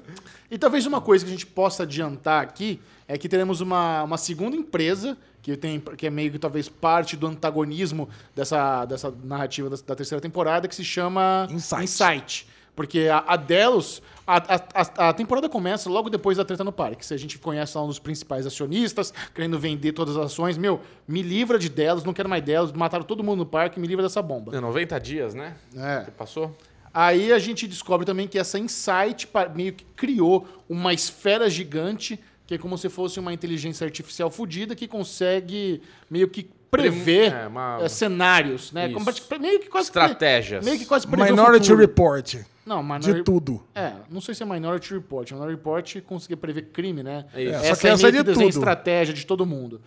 E 0.51 0.57
talvez 0.59 0.87
uma 0.87 1.01
coisa 1.01 1.25
que 1.25 1.31
a 1.31 1.35
gente 1.35 1.47
possa 1.47 1.83
adiantar 1.83 2.43
aqui 2.43 2.81
é 3.07 3.17
que 3.19 3.29
teremos 3.29 3.61
uma, 3.61 4.03
uma 4.03 4.17
segunda 4.19 4.57
empresa 4.57 5.17
que, 5.43 5.57
tem, 5.57 5.81
que 5.81 6.07
é 6.07 6.11
meio 6.11 6.31
que 6.31 6.39
talvez 6.39 6.69
parte 6.69 7.17
do 7.17 7.27
antagonismo 7.27 8.09
dessa, 8.35 8.85
dessa 8.85 9.13
narrativa 9.25 9.71
da, 9.71 9.77
da 9.87 9.95
terceira 9.95 10.21
temporada, 10.21 10.69
que 10.69 10.75
se 10.75 10.85
chama 10.85 11.47
Insight. 11.51 11.85
Insight. 11.85 12.49
Porque 12.79 13.09
a, 13.09 13.25
a 13.27 13.35
Delos. 13.35 14.01
A, 14.25 14.37
a, 14.37 15.09
a- 15.09 15.13
temporada 15.13 15.49
começa 15.49 15.91
logo 15.91 16.09
depois 16.09 16.37
da 16.37 16.45
treta 16.45 16.63
no 16.63 16.71
parque. 16.71 17.05
Se 17.05 17.13
a 17.13 17.17
gente 17.17 17.41
conhece 17.41 17.77
lá 17.77 17.83
um 17.83 17.89
dos 17.89 17.99
principais 17.99 18.47
acionistas, 18.47 19.13
querendo 19.35 19.59
vender 19.59 19.91
todas 19.93 20.17
as 20.17 20.27
ações, 20.27 20.57
meu, 20.57 20.81
me 21.09 21.21
livra 21.21 21.59
de 21.59 21.69
Delos, 21.69 22.05
não 22.05 22.13
quero 22.13 22.29
mais 22.29 22.45
Delos, 22.45 22.71
mataram 22.71 23.05
todo 23.05 23.25
mundo 23.25 23.39
no 23.41 23.47
parque, 23.47 23.81
me 23.81 23.89
livra 23.89 24.05
dessa 24.05 24.23
bomba. 24.23 24.57
É 24.57 24.61
90 24.61 24.97
dias, 25.01 25.35
né? 25.35 25.57
É. 25.77 26.05
Que 26.05 26.13
passou? 26.13 26.57
Aí 26.95 27.33
a 27.33 27.39
gente 27.41 27.67
descobre 27.67 28.07
também 28.07 28.29
que 28.29 28.39
essa 28.39 28.61
Insight 28.61 29.29
meio 29.57 29.73
que 29.73 29.85
criou 29.97 30.47
uma 30.69 30.95
esfera 30.95 31.51
gigante, 31.51 32.21
que 32.47 32.55
é 32.55 32.59
como 32.59 32.79
se 32.79 32.89
fosse 32.89 33.19
uma 33.19 33.33
inteligência 33.33 33.85
artificial 33.85 34.31
fodida 34.31 34.77
que 34.77 34.87
consegue 34.87 35.83
meio 36.09 36.29
que 36.29 36.49
prever 36.71 37.33
É, 37.33 37.47
uma- 37.47 37.79
eh, 37.83 37.89
cenários, 37.89 38.73
né? 38.73 38.89
Como 38.91 39.05
meio 39.41 39.61
que 39.61 39.69
quase 39.69 39.89
Estratégias. 39.89 40.65
Meio 40.65 40.79
que 40.79 40.87
quase 40.87 41.07
prever 41.07 41.31
Minority. 41.31 41.75
Report. 41.75 42.35
Não, 42.67 42.83
De 42.83 42.85
Minority 42.85 43.23
tudo. 43.25 43.63
É, 43.75 43.93
não 44.11 44.21
sei 44.21 44.35
se 44.35 44.43
é 44.43 44.47
Minority 44.47 44.93
Report. 44.93 45.31
Minority 45.33 45.57
Report 45.57 46.01
conseguia 46.03 46.37
prever 46.37 46.63
crime, 46.73 47.03
né? 47.03 47.25
É 47.35 47.43
isso. 47.43 47.53
É, 47.55 47.57
essa 47.57 47.75
só 47.75 47.81
que 47.81 47.87
é 47.87 47.91
essa 47.91 48.03
meio 48.03 48.09
é 48.09 48.13
de 48.13 48.19
que 48.19 48.25
tudo. 48.51 48.59
estratégia 48.59 49.15
de 49.15 49.25
todo 49.27 49.47
mundo. 49.47 49.81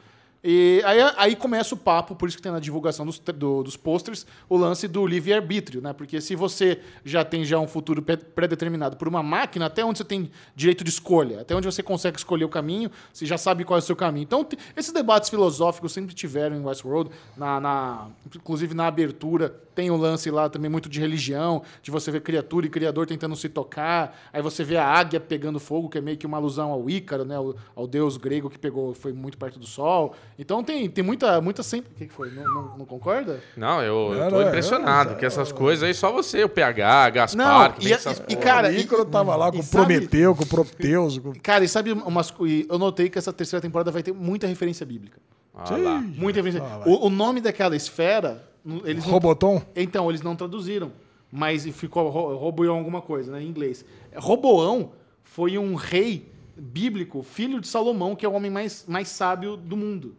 E 0.43 0.81
aí, 0.85 0.97
aí 1.17 1.35
começa 1.35 1.75
o 1.75 1.77
papo, 1.77 2.15
por 2.15 2.27
isso 2.27 2.35
que 2.35 2.41
tem 2.41 2.51
na 2.51 2.59
divulgação 2.59 3.05
dos, 3.05 3.19
do- 3.19 3.61
dos 3.61 3.77
posters, 3.77 4.25
o 4.49 4.57
lance 4.57 4.87
do 4.87 5.05
livre-arbítrio, 5.05 5.81
né? 5.81 5.93
Porque 5.93 6.19
se 6.19 6.35
você 6.35 6.79
já 7.05 7.23
tem 7.23 7.45
já 7.45 7.59
um 7.59 7.67
futuro 7.67 8.01
pré- 8.01 8.17
pré-determinado 8.17 8.97
por 8.97 9.07
uma 9.07 9.21
máquina, 9.21 9.67
até 9.67 9.85
onde 9.85 9.99
você 9.99 10.03
tem 10.03 10.31
direito 10.55 10.83
de 10.83 10.89
escolha, 10.89 11.41
até 11.41 11.55
onde 11.55 11.67
você 11.67 11.83
consegue 11.83 12.17
escolher 12.17 12.45
o 12.45 12.49
caminho, 12.49 12.89
você 13.13 13.23
já 13.23 13.37
sabe 13.37 13.63
qual 13.63 13.77
é 13.77 13.81
o 13.81 13.85
seu 13.85 13.95
caminho. 13.95 14.23
Então, 14.23 14.47
esses 14.75 14.91
debates 14.91 15.29
filosóficos 15.29 15.91
sempre 15.91 16.15
tiveram 16.15 16.55
em 16.55 16.65
Westworld, 16.65 17.11
na, 17.37 17.59
na, 17.59 18.07
inclusive 18.35 18.73
na 18.73 18.87
abertura, 18.87 19.55
tem 19.75 19.91
o 19.91 19.95
lance 19.95 20.29
lá 20.31 20.49
também 20.49 20.69
muito 20.69 20.89
de 20.89 20.99
religião, 20.99 21.61
de 21.83 21.91
você 21.91 22.09
ver 22.11 22.21
criatura 22.21 22.65
e 22.65 22.69
criador 22.69 23.05
tentando 23.05 23.35
se 23.35 23.47
tocar, 23.47 24.19
aí 24.33 24.41
você 24.41 24.63
vê 24.63 24.75
a 24.75 24.85
águia 24.85 25.19
pegando 25.19 25.59
fogo, 25.59 25.87
que 25.87 25.97
é 25.99 26.01
meio 26.01 26.17
que 26.17 26.25
uma 26.25 26.37
alusão 26.37 26.71
ao 26.71 26.89
Ícaro, 26.89 27.23
né? 27.23 27.35
Ao, 27.35 27.55
ao 27.75 27.87
deus 27.87 28.17
grego 28.17 28.49
que 28.49 28.57
pegou, 28.59 28.93
foi 28.93 29.13
muito 29.13 29.37
perto 29.37 29.59
do 29.59 29.67
sol. 29.67 30.13
Então 30.41 30.63
tem, 30.63 30.89
tem 30.89 31.03
muita, 31.03 31.39
muita 31.39 31.61
sempre. 31.61 31.91
O 31.91 31.95
que, 31.95 32.07
que 32.07 32.13
foi? 32.13 32.31
Não, 32.31 32.43
não- 32.43 32.77
não 32.79 32.85
concorda? 32.85 33.39
Não, 33.55 33.79
eu, 33.83 34.11
eu 34.13 34.19
Não, 34.23 34.29
tô 34.31 34.39
não, 34.41 34.47
impressionado, 34.47 35.11
eu- 35.11 35.17
que 35.17 35.23
essas 35.23 35.51
coisas 35.51 35.83
aí 35.83 35.93
só 35.93 36.11
você, 36.11 36.43
o 36.43 36.49
PH, 36.49 37.09
Gaspar, 37.11 37.69
Não, 37.69 37.71
que 37.73 37.81
e, 37.81 37.83
tem 37.83 37.93
essas 37.93 38.17
e, 38.27 38.33
e, 38.33 38.35
cara, 38.35 38.69
o 38.69 38.71
Ícaro 38.73 39.05
tava 39.05 39.35
lá 39.35 39.51
com 39.51 39.59
o 39.59 39.63
Prometeu, 39.67 40.33
com 40.35 40.43
o 40.43 40.47
Proteus. 40.47 41.19
Com... 41.19 41.33
Cara, 41.33 41.63
e 41.63 41.67
sabe 41.67 41.91
umas 41.91 42.33
e 42.41 42.65
Eu 42.67 42.79
notei 42.79 43.07
que 43.07 43.19
essa 43.19 43.31
terceira 43.31 43.61
temporada 43.61 43.91
vai 43.91 44.01
ter 44.01 44.13
muita 44.13 44.47
referência 44.47 44.83
bíblica. 44.83 45.19
Ah 45.53 45.77
lá. 45.77 46.01
Muita 46.01 46.41
referência. 46.41 46.67
Ah, 46.67 46.89
o, 46.89 47.05
o 47.05 47.09
nome 47.11 47.39
daquela 47.39 47.75
esfera, 47.75 48.43
eles 48.83 49.05
não 49.05 49.11
Robotom? 49.11 49.61
Então, 49.75 50.09
eles 50.09 50.23
não 50.23 50.35
traduziram. 50.35 50.91
Mas 51.31 51.65
ficou 51.67 52.09
ro- 52.09 52.35
Roboão 52.35 52.77
alguma 52.77 53.01
coisa, 53.01 53.31
né, 53.31 53.43
em 53.43 53.47
inglês. 53.47 53.85
Roboão 54.15 54.93
foi 55.23 55.57
um 55.59 55.75
rei 55.75 56.31
bíblico, 56.57 57.21
filho 57.21 57.61
de 57.61 57.67
Salomão, 57.67 58.15
que 58.15 58.25
é 58.25 58.29
o 58.29 58.33
homem 58.33 58.49
mais, 58.51 58.85
mais 58.87 59.07
sábio 59.07 59.55
do 59.55 59.77
mundo. 59.77 60.15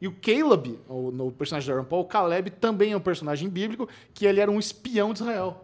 E 0.00 0.06
o 0.08 0.12
Caleb, 0.12 0.78
o, 0.88 1.10
no 1.10 1.32
personagem 1.32 1.68
da 1.68 1.74
Aaron 1.74 1.84
Paul, 1.86 2.02
o 2.02 2.04
Caleb 2.04 2.50
também 2.50 2.92
é 2.92 2.96
um 2.96 3.00
personagem 3.00 3.48
bíblico, 3.48 3.88
que 4.12 4.26
ele 4.26 4.40
era 4.40 4.50
um 4.50 4.58
espião 4.58 5.12
de 5.12 5.20
Israel. 5.22 5.62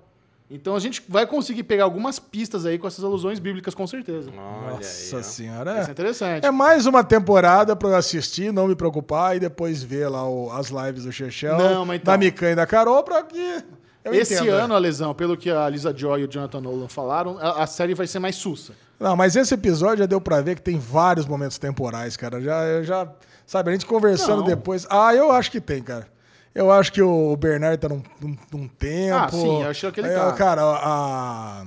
Então 0.51 0.77
a 0.77 0.79
gente 0.81 1.03
vai 1.09 1.27
conseguir 1.27 1.63
pegar 1.63 1.85
algumas 1.85 2.19
pistas 2.19 2.67
aí 2.67 2.79
com 2.79 2.87
essas 2.87 3.03
alusões 3.03 3.39
bíblicas, 3.39 3.75
com 3.75 3.87
certeza. 3.87 4.31
Olha 4.31 4.77
Nossa 4.77 5.17
aí, 5.19 5.25
senhora. 5.25 5.71
Isso 5.81 5.81
é 5.81 5.89
É. 5.89 5.93
interessante. 5.93 6.47
É 6.47 6.51
mais 6.51 6.85
uma 6.85 7.03
temporada 7.03 7.75
pra 7.75 7.89
eu 7.91 7.97
assistir, 7.97 8.53
não 8.53 8.69
me 8.69 8.75
preocupar 8.77 9.35
e 9.37 9.41
depois 9.41 9.83
ver 9.83 10.09
lá 10.09 10.29
o- 10.29 10.51
as 10.53 10.69
lives 10.69 11.05
do 11.05 11.13
Chechel, 11.13 11.57
Não, 11.57 11.87
mas 11.87 12.01
então- 12.01 12.13
da 12.13 12.19
Mikan 12.19 12.51
e 12.51 12.55
da 12.55 12.67
Carol, 12.67 13.03
pra 13.03 13.23
que. 13.23 13.65
Eu 14.05 14.13
Esse 14.15 14.35
entendo, 14.35 14.51
ano, 14.51 14.75
a 14.75 14.79
lesão, 14.79 15.15
pelo 15.15 15.37
que 15.37 15.49
a 15.49 15.67
Lisa 15.69 15.97
Joy 15.97 16.23
e 16.23 16.25
o 16.25 16.29
Jonathan 16.29 16.61
Nolan 16.61 16.89
falaram, 16.89 17.39
a, 17.39 17.63
a 17.63 17.67
série 17.69 17.95
vai 17.95 18.07
ser 18.07 18.19
mais 18.19 18.35
sussa. 18.35 18.75
Não, 18.99 19.17
mas 19.17 19.37
esse 19.37 19.55
episódio 19.55 19.99
já 19.99 20.07
deu 20.07 20.21
pra 20.21 20.41
ver 20.43 20.57
que 20.57 20.63
tem 20.63 20.77
vários 20.79 21.25
momentos 21.25 21.57
temporais, 21.57 22.17
cara. 22.17 22.41
Já, 22.43 22.65
eu 22.65 22.85
já, 22.85 23.09
sabe, 23.47 23.71
a 23.71 23.73
gente 23.73 23.87
conversando 23.87 24.39
Não. 24.41 24.47
depois. 24.47 24.87
Ah, 24.91 25.15
eu 25.15 25.31
acho 25.33 25.51
que 25.51 25.61
tem, 25.61 25.83
cara. 25.83 26.07
Eu 26.55 26.71
acho 26.71 26.93
que 26.93 27.01
o 27.01 27.35
Bernard 27.37 27.79
tá 27.79 27.89
num, 27.89 28.03
num, 28.21 28.37
num 28.53 28.69
tempo. 28.69 29.17
Ah, 29.17 29.29
sim, 29.31 29.63
eu 29.63 29.69
acho 29.71 29.91
que 29.93 30.01
ele 30.01 30.09
Aí, 30.09 30.15
tá. 30.15 30.33
Cara, 30.33 30.63
a, 30.63 31.65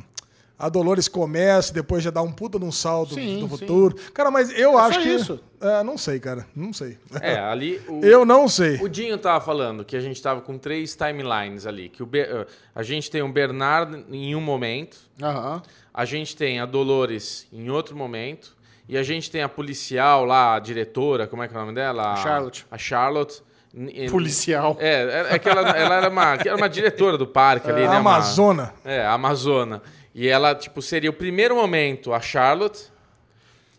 a 0.59 0.69
Dolores 0.69 1.07
começa, 1.07 1.73
depois 1.73 2.03
já 2.03 2.11
dá 2.11 2.21
um 2.21 2.31
puta 2.31 2.59
num 2.59 2.71
salto 2.71 3.15
Sim, 3.15 3.39
do 3.39 3.49
sim. 3.49 3.57
futuro. 3.57 3.95
Cara, 4.13 4.29
mas 4.29 4.51
eu 4.57 4.77
É 4.77 4.81
acho 4.83 4.93
só 4.93 5.01
que. 5.01 5.09
isso. 5.09 5.39
É, 5.59 5.81
não 5.83 5.97
sei, 5.97 6.19
cara. 6.19 6.45
Não 6.55 6.71
sei. 6.71 6.99
É, 7.19 7.39
ali 7.39 7.81
o, 7.87 8.05
Eu 8.05 8.23
não 8.25 8.47
sei. 8.47 8.75
o 8.75 8.87
Dinho 8.87 9.17
tava 9.17 9.43
falando 9.43 9.83
que 9.83 9.95
a 9.95 9.99
gente 9.99 10.21
tava 10.21 10.39
com 10.41 10.55
três 10.59 10.95
timelines 10.95 11.65
ali. 11.65 11.89
Que 11.89 12.03
o 12.03 12.09
eh, 12.13 12.45
a 12.75 12.83
gente 12.83 13.09
tem 13.09 13.23
o 13.23 13.27
Bernard 13.31 14.05
em 14.11 14.35
um 14.35 14.41
momento, 14.41 14.97
Aham. 15.19 15.63
a 15.91 16.05
gente 16.05 16.35
tem 16.37 16.59
a 16.59 16.65
Dolores 16.67 17.47
em 17.51 17.71
outro 17.71 17.95
momento, 17.97 18.54
e 18.87 18.97
a 18.97 19.03
gente 19.03 19.29
tem 19.31 19.41
a 19.41 19.49
policial 19.49 20.25
lá, 20.25 20.55
a 20.55 20.59
diretora, 20.59 21.27
como 21.27 21.41
é 21.43 21.47
que 21.47 21.53
é 21.53 21.57
o 21.57 21.61
nome 21.61 21.73
dela? 21.73 22.13
A 22.13 22.15
Charlotte. 22.17 22.65
A 22.69 22.77
Charlotte. 22.77 23.41
Policial. 24.09 24.77
É, 24.79 25.25
é, 25.31 25.35
é 25.35 25.39
que 25.39 25.49
ela, 25.49 25.61
ela 25.71 25.95
era, 25.95 26.09
uma, 26.09 26.33
era 26.35 26.55
uma 26.55 26.69
diretora 26.69 27.17
do 27.17 27.27
parque 27.27 27.69
ali, 27.69 27.83
A 27.83 27.89
né? 27.89 27.99
uma- 27.99 28.15
Amazona. 28.15 28.73
É, 28.85 29.01
a 29.05 29.13
Amazona. 29.13 29.81
E 30.13 30.27
ela, 30.29 30.55
tipo, 30.55 30.81
seria 30.81 31.09
o 31.09 31.13
primeiro 31.13 31.55
momento 31.55 32.13
a 32.13 32.21
Charlotte 32.21 32.85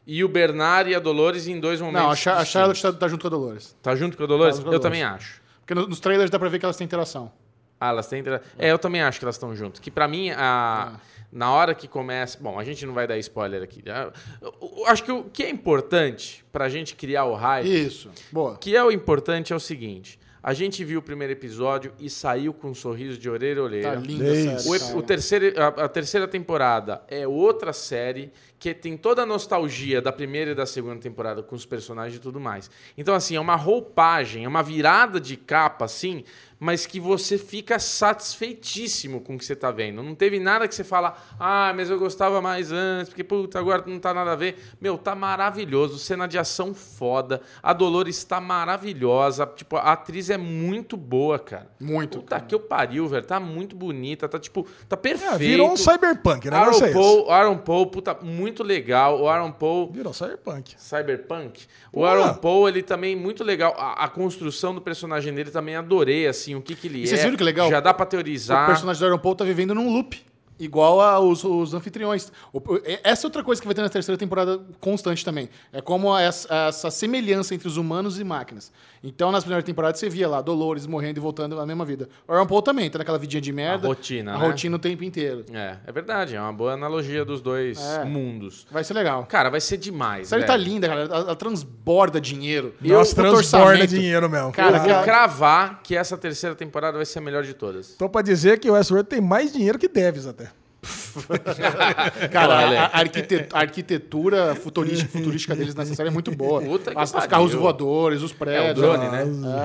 e 0.07 0.23
o 0.23 0.29
Bernard 0.29 0.91
e 0.91 0.95
a 0.95 0.99
Dolores 0.99 1.49
em 1.49 1.59
dois 1.59 1.81
momentos. 1.81 2.03
Não, 2.05 2.11
a, 2.11 2.17
Char 2.17 2.37
a. 2.37 2.45
Charlotte 2.45 2.83
tá, 2.83 2.93
tá 2.93 3.09
junto 3.09 3.23
com 3.23 3.27
a 3.29 3.31
Dolores. 3.31 3.75
Tá 3.83 3.97
junto 3.97 4.17
com 4.19 4.25
a 4.25 4.27
Dolores? 4.27 4.57
Tá 4.59 4.63
com 4.65 4.69
a 4.69 4.73
eu 4.75 4.79
Dolores. 4.79 4.99
também 5.01 5.03
acho. 5.03 5.41
Porque 5.61 5.75
no- 5.75 5.89
nos 5.89 5.99
trailers 5.99 6.31
dá 6.31 6.39
pra 6.39 6.49
ver 6.51 6.59
que 6.59 6.67
elas 6.67 6.77
têm 6.77 6.85
interação. 6.85 7.33
Ah, 7.81 7.89
elas 7.89 8.07
têm. 8.07 8.21
intera- 8.21 8.43
É, 8.59 8.71
eu 8.71 8.79
também 8.79 9.01
acho 9.03 9.19
que 9.19 9.25
elas 9.25 9.35
estão 9.37 9.57
juntas. 9.57 9.81
Que 9.81 9.91
pra 9.91 10.07
mim, 10.07 10.31
a... 10.31 10.93
na 11.31 11.53
hora 11.53 11.75
que 11.75 11.89
começa. 11.89 12.39
Bom, 12.41 12.59
a 12.59 12.65
gente 12.65 12.85
não 12.87 12.95
vai 12.95 13.07
dar 13.07 13.19
spoiler 13.19 13.63
aqui. 13.63 13.83
Eu 13.87 14.87
Acho 14.87 15.05
que 15.05 15.13
o 15.13 15.25
que 15.25 15.43
é 15.43 15.51
importante 15.51 16.45
pra 16.53 16.69
gente 16.69 16.95
criar 16.95 17.25
o 17.25 17.35
hype. 17.35 17.87
Isso. 17.87 18.11
Boa. 18.31 18.53
O 18.53 18.59
que 18.59 18.77
é 18.77 18.83
o 18.83 18.91
importante 18.91 19.53
é 19.53 19.57
o 19.57 19.61
seguinte: 19.61 20.19
a 20.43 20.55
gente 20.55 20.85
viu 20.85 21.01
o 21.01 21.03
primeiro 21.03 21.33
episódio 21.33 21.93
e 21.99 22.09
saiu 22.09 22.55
com 22.55 22.69
um 22.69 22.75
sorriso 22.75 23.19
de 23.19 23.29
orelha 23.29 23.61
a 23.61 23.65
orelha. 23.65 23.93
Tá 23.93 23.95
linda 23.97 24.25
a. 24.25 24.95
O, 24.95 24.99
o 24.99 25.03
terceiro, 25.03 25.61
a, 25.61 25.67
a 25.67 25.89
terceira 25.89 26.29
temporada 26.29 27.03
é 27.09 27.27
outra 27.27 27.73
série 27.73 28.31
que 28.59 28.73
tem 28.73 28.97
toda 28.97 29.23
a 29.23 29.27
nostalgia 29.27 30.01
da 30.01 30.13
primeira 30.13 30.53
e 30.53 30.55
da 30.55 30.67
segunda 30.67 31.01
temporada 31.01 31.43
com 31.43 31.55
os 31.55 31.67
personagens 31.67 32.17
e 32.17 32.21
tudo 32.21 32.41
mais. 32.41 32.71
Então, 32.97 33.15
assim, 33.15 33.37
é 33.37 33.41
uma 33.41 33.57
roupagem, 33.57 34.45
é 34.45 34.49
uma 34.49 34.63
virada 34.63 35.21
de 35.21 35.37
capa, 35.37 35.85
assim, 35.85 36.25
mas 36.59 36.87
que 36.87 36.99
você 36.99 37.37
fica 37.37 37.79
satisfeitíssimo 37.79 39.21
com 39.21 39.35
o 39.35 39.39
que 39.39 39.45
você 39.45 39.55
tá 39.55 39.71
vendo. 39.71 40.03
Não 40.03 40.15
teve 40.15 40.41
nada 40.41 40.67
que 40.67 40.75
você 40.75 40.85
fala, 40.85 41.17
ah, 41.39 41.73
mas 41.77 41.91
eu 41.91 41.99
gostava 41.99 42.41
mais 42.41 42.73
antes, 42.73 43.11
porque 43.11 43.23
puta, 43.23 43.59
agora 43.59 43.85
não 43.87 43.99
tá 43.99 44.15
nada 44.15 44.33
a 44.33 44.37
ver. 44.37 44.57
Meu, 44.81 44.97
tá 44.97 45.15
maravilhoso, 45.15 45.99
cena 45.99 46.27
de 46.27 46.39
ação 46.39 46.75
foda, 46.75 47.43
a 47.63 47.73
Dolores 47.73 48.25
tá 48.25 48.41
maravilhosa, 48.41 49.47
tipo, 49.47 49.77
a 49.77 49.93
atriz 49.93 50.31
é 50.31 50.39
muito 50.39 50.97
boa, 50.97 51.39
cara. 51.39 51.71
Muito. 51.79 52.19
Puta 52.19 52.41
que 52.41 52.55
eu 52.55 52.61
pariu, 52.61 53.07
velho, 53.07 53.25
tá 53.25 53.39
muito 53.39 53.77
bonita, 53.77 54.29
tá 54.29 54.39
tipo, 54.39 54.67
tá 54.89 54.97
perfeito. 54.97 55.35
É, 55.35 55.39
virou 55.39 55.73
um 55.73 55.77
cyberpunk, 55.77 56.49
né? 56.49 56.57
Aaron 56.57 56.85
é. 56.85 56.93
Paul, 56.93 57.31
Aaron 57.31 57.59
Paul, 57.59 57.87
puta, 57.87 58.17
muito 58.23 58.46
legal. 58.63 59.21
O 59.21 59.29
Aaron 59.29 59.53
Paul 59.53 59.91
Virou 59.93 60.13
cyberpunk. 60.13 60.75
Cyberpunk. 60.79 61.65
O 61.93 62.01
Pô. 62.01 62.05
Aaron 62.07 62.35
Paul, 62.35 62.69
ele 62.69 62.83
também 62.83 63.15
muito 63.17 63.43
legal. 63.45 63.75
A, 63.79 64.05
a 64.05 64.09
construção 64.09 64.75
do 64.75 64.81
personagem 64.81 65.33
dele 65.35 65.51
também 65.51 65.77
adorei, 65.77 66.27
assim, 66.27 66.55
o 66.55 66.63
que 66.63 66.75
que 66.75 66.87
ele 66.89 67.01
E 67.01 67.03
é. 67.05 67.07
vocês 67.07 67.23
viram 67.23 67.37
que 67.37 67.45
legal? 67.45 67.69
Já 67.71 67.81
dá 67.81 67.93
pra 67.95 68.05
O 68.05 68.09
teorizar. 68.09 68.67
personagem 68.67 69.01
do 69.01 69.07
Aaron 69.07 69.19
Paul 69.19 69.35
tá 69.35 69.45
vivendo 69.45 69.75
num 69.75 69.93
loop. 69.93 70.21
Igual 70.59 71.03
aos 71.03 71.45
os 71.45 71.75
anfitriões. 71.75 72.33
O- 72.51 72.57
o- 72.59 72.81
essa 73.05 73.27
é 73.27 73.29
outra 73.29 73.45
coisa 73.45 73.61
que 73.61 73.69
vai 73.69 73.75
ter 73.75 73.83
na 73.83 73.91
terceira 73.91 74.19
temporada 74.19 74.59
constante 74.81 75.23
também. 75.23 75.51
É 75.71 75.83
como 75.83 76.17
essa, 76.17 76.49
essa 76.69 76.91
semelhança 76.91 77.55
entre 77.55 77.69
os 77.69 77.77
humanos 77.77 78.19
e 78.19 78.25
máquinas. 78.25 78.73
Então, 79.09 79.31
nas 79.31 79.45
primeiras 79.45 79.65
temporadas, 79.65 80.01
você 80.01 80.09
via 80.09 80.27
lá 80.29 80.41
Dolores 80.43 80.85
morrendo 80.85 81.19
e 81.19 81.21
voltando 81.21 81.61
à 81.61 81.65
mesma 81.65 81.85
vida. 81.85 82.09
O 82.27 82.33
Aaron 82.33 82.45
Paul 82.47 82.61
também, 82.61 82.91
tá 82.91 82.99
naquela 82.99 83.19
vidinha 83.19 83.41
de 83.41 83.53
merda. 83.53 83.87
A 83.87 83.89
rotina, 83.89 84.35
A 84.35 84.39
né? 84.39 84.47
rotina 84.47 84.75
o 84.75 84.79
tempo 84.81 85.05
inteiro. 85.05 85.45
É, 85.53 85.77
é 85.87 85.93
verdade, 85.93 86.35
é 86.35 86.41
uma 86.41 86.53
boa 86.53 86.73
analogia 86.73 87.25
dos 87.25 87.41
dois 87.41 87.79
É. 87.81 88.05
mundos. 88.05 88.67
Vai 88.71 88.83
ser 88.83 88.95
legal. 88.95 89.25
Cara, 89.27 89.49
vai 89.49 89.61
ser 89.61 89.77
demais. 89.77 90.27
A 90.27 90.31
série 90.31 90.43
velho. 90.43 90.53
tá 90.53 90.57
linda, 90.57 90.89
cara. 90.89 91.01
Ela, 91.03 91.17
ela 91.19 91.37
transborda 91.37 92.21
dinheiro. 92.21 92.75
Nós 92.81 93.13
O 93.13 93.15
transborda 93.15 93.39
orçamento- 93.39 93.87
dinheiro 93.87 94.29
mesmo. 94.29 94.51
Cara, 94.53 94.79
Eu 94.79 94.95
vou 94.95 95.05
cravar 95.05 95.81
que 95.83 95.95
essa 95.97 96.17
terceira 96.19 96.57
temporada 96.57 96.97
vai 96.97 97.07
ser 97.07 97.21
a 97.21 97.23
melhor 97.23 97.45
de 97.45 97.55
todas. 97.55 97.95
Tô 97.97 98.09
pra 98.09 98.23
dizer 98.23 98.59
que 98.59 98.69
o 98.69 98.75
Westworld 98.75 99.09
tem 99.09 99.21
mais 99.21 99.53
dinheiro 99.53 99.79
que 99.79 99.87
Deves 99.89 100.27
até. 100.27 100.49
Cara, 102.33 102.55
a, 102.55 102.87
a 102.87 102.99
arquite- 102.99 103.49
a 103.53 103.59
arquitetura 103.61 104.55
futurística, 104.55 105.11
futurística 105.11 105.55
deles 105.57 105.75
nessa 105.75 105.95
série 105.95 106.09
é 106.09 106.13
muito 106.13 106.31
boa. 106.31 106.61
Puta 106.65 106.93
que 106.93 106.99
As- 106.99 107.15
os 107.15 107.27
carros 107.27 107.53
voadores, 107.55 108.23
os 108.23 108.31
É 108.31 108.35
o 108.35 108.39
prédios. 108.39 108.75
drone, 108.77 109.09
né? 109.09 109.23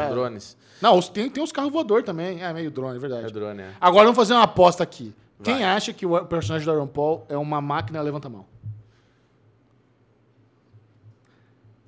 É. 0.08 0.10
Drones. 0.10 0.58
Não, 0.82 0.98
os- 0.98 1.10
tem, 1.10 1.30
tem 1.30 1.44
os 1.44 1.52
carros 1.52 1.72
voadores 1.72 2.06
também. 2.06 2.42
É 2.44 2.52
meio 2.54 2.72
drone, 2.72 2.96
é 2.98 3.00
verdade. 3.00 3.26
É 3.28 3.30
drone, 3.30 3.62
é. 3.62 3.70
Agora 3.80 4.04
vamos 4.06 4.18
fazer 4.18 4.34
uma 4.34 4.44
aposta 4.44 4.84
aqui. 4.84 5.14
Vai. 5.40 5.56
Quem 5.56 5.64
acha 5.66 5.92
que 5.94 6.06
o 6.06 6.26
personagem 6.26 6.66
do 6.66 6.72
Aaron 6.72 6.88
Paul 6.88 7.26
é 7.30 7.38
uma 7.38 7.60
máquina, 7.62 8.02
levanta 8.02 8.28
a 8.28 8.32
mão. 8.32 8.46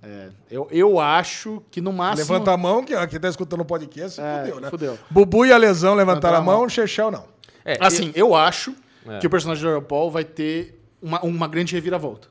É, 0.06 0.30
eu, 0.52 0.68
eu 0.70 1.00
acho 1.00 1.64
que 1.72 1.80
no 1.80 1.94
máximo. 1.94 2.28
Levanta 2.34 2.52
a 2.52 2.58
mão, 2.58 2.84
que 2.84 2.94
quem 3.08 3.20
tá 3.20 3.30
escutando 3.30 3.62
o 3.62 3.66
podcast, 3.66 4.16
se 4.16 4.22
É, 4.22 4.40
fudeu, 4.42 4.60
né? 4.60 4.70
fudeu. 4.70 5.00
Bubu 5.10 5.46
e 5.46 5.54
a 5.54 5.58
lesão 5.58 5.96
levantaram 5.96 6.40
a 6.40 6.42
mão. 6.42 6.60
mão, 6.60 6.70
Chechel 6.70 7.10
não. 7.10 7.26
É, 7.64 7.78
Assim, 7.80 8.12
eu 8.14 8.36
acho 8.36 8.76
É. 9.08 9.20
que 9.20 9.28
o 9.28 9.30
personagem 9.30 9.70
do 9.72 9.82
Paul 9.82 10.10
vai 10.12 10.24
ter 10.24 10.80
uma, 11.02 11.22
uma 11.24 11.48
grande 11.48 11.74
reviravolta. 11.76 12.28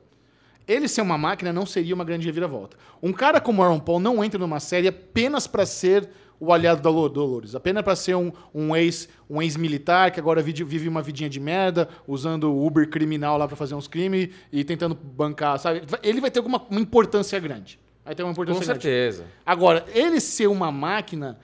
Ele 0.67 0.87
ser 0.87 1.01
uma 1.01 1.17
máquina 1.17 1.51
não 1.51 1.65
seria 1.65 1.93
uma 1.93 2.05
grande 2.05 2.25
reviravolta. 2.25 2.77
Um 3.01 3.11
cara 3.11 3.41
como 3.41 3.61
o 3.61 3.65
Aaron 3.65 3.79
Paul 3.79 3.99
não 3.99 4.23
entra 4.23 4.39
numa 4.39 4.59
série 4.59 4.87
apenas 4.87 5.45
para 5.45 5.65
ser 5.65 6.09
o 6.39 6.51
aliado 6.51 6.81
da 6.81 6.89
Lo- 6.89 7.07
Dolores, 7.09 7.53
apenas 7.55 7.83
para 7.83 7.95
ser 7.95 8.15
um, 8.15 8.31
um 8.53 8.75
ex 8.75 9.07
um 9.29 9.41
ex-militar 9.41 10.11
que 10.11 10.19
agora 10.19 10.41
vive, 10.41 10.63
vive 10.63 10.89
uma 10.89 11.01
vidinha 11.01 11.29
de 11.29 11.39
merda, 11.39 11.87
usando 12.07 12.51
o 12.51 12.65
Uber 12.65 12.89
criminal 12.89 13.37
lá 13.37 13.47
para 13.47 13.55
fazer 13.55 13.75
uns 13.75 13.87
crimes 13.87 14.29
e 14.51 14.63
tentando 14.63 14.95
bancar, 14.95 15.57
sabe? 15.59 15.83
Ele 16.01 16.19
vai 16.19 16.31
ter 16.31 16.39
alguma 16.39 16.61
uma 16.69 16.79
importância 16.81 17.39
grande. 17.39 17.79
Vai 18.03 18.15
ter 18.15 18.23
uma 18.23 18.31
importância 18.31 18.59
com 18.59 18.65
grande. 18.65 18.81
certeza. 18.83 19.25
Agora, 19.45 19.85
ele 19.93 20.19
ser 20.19 20.47
uma 20.47 20.71
máquina 20.71 21.37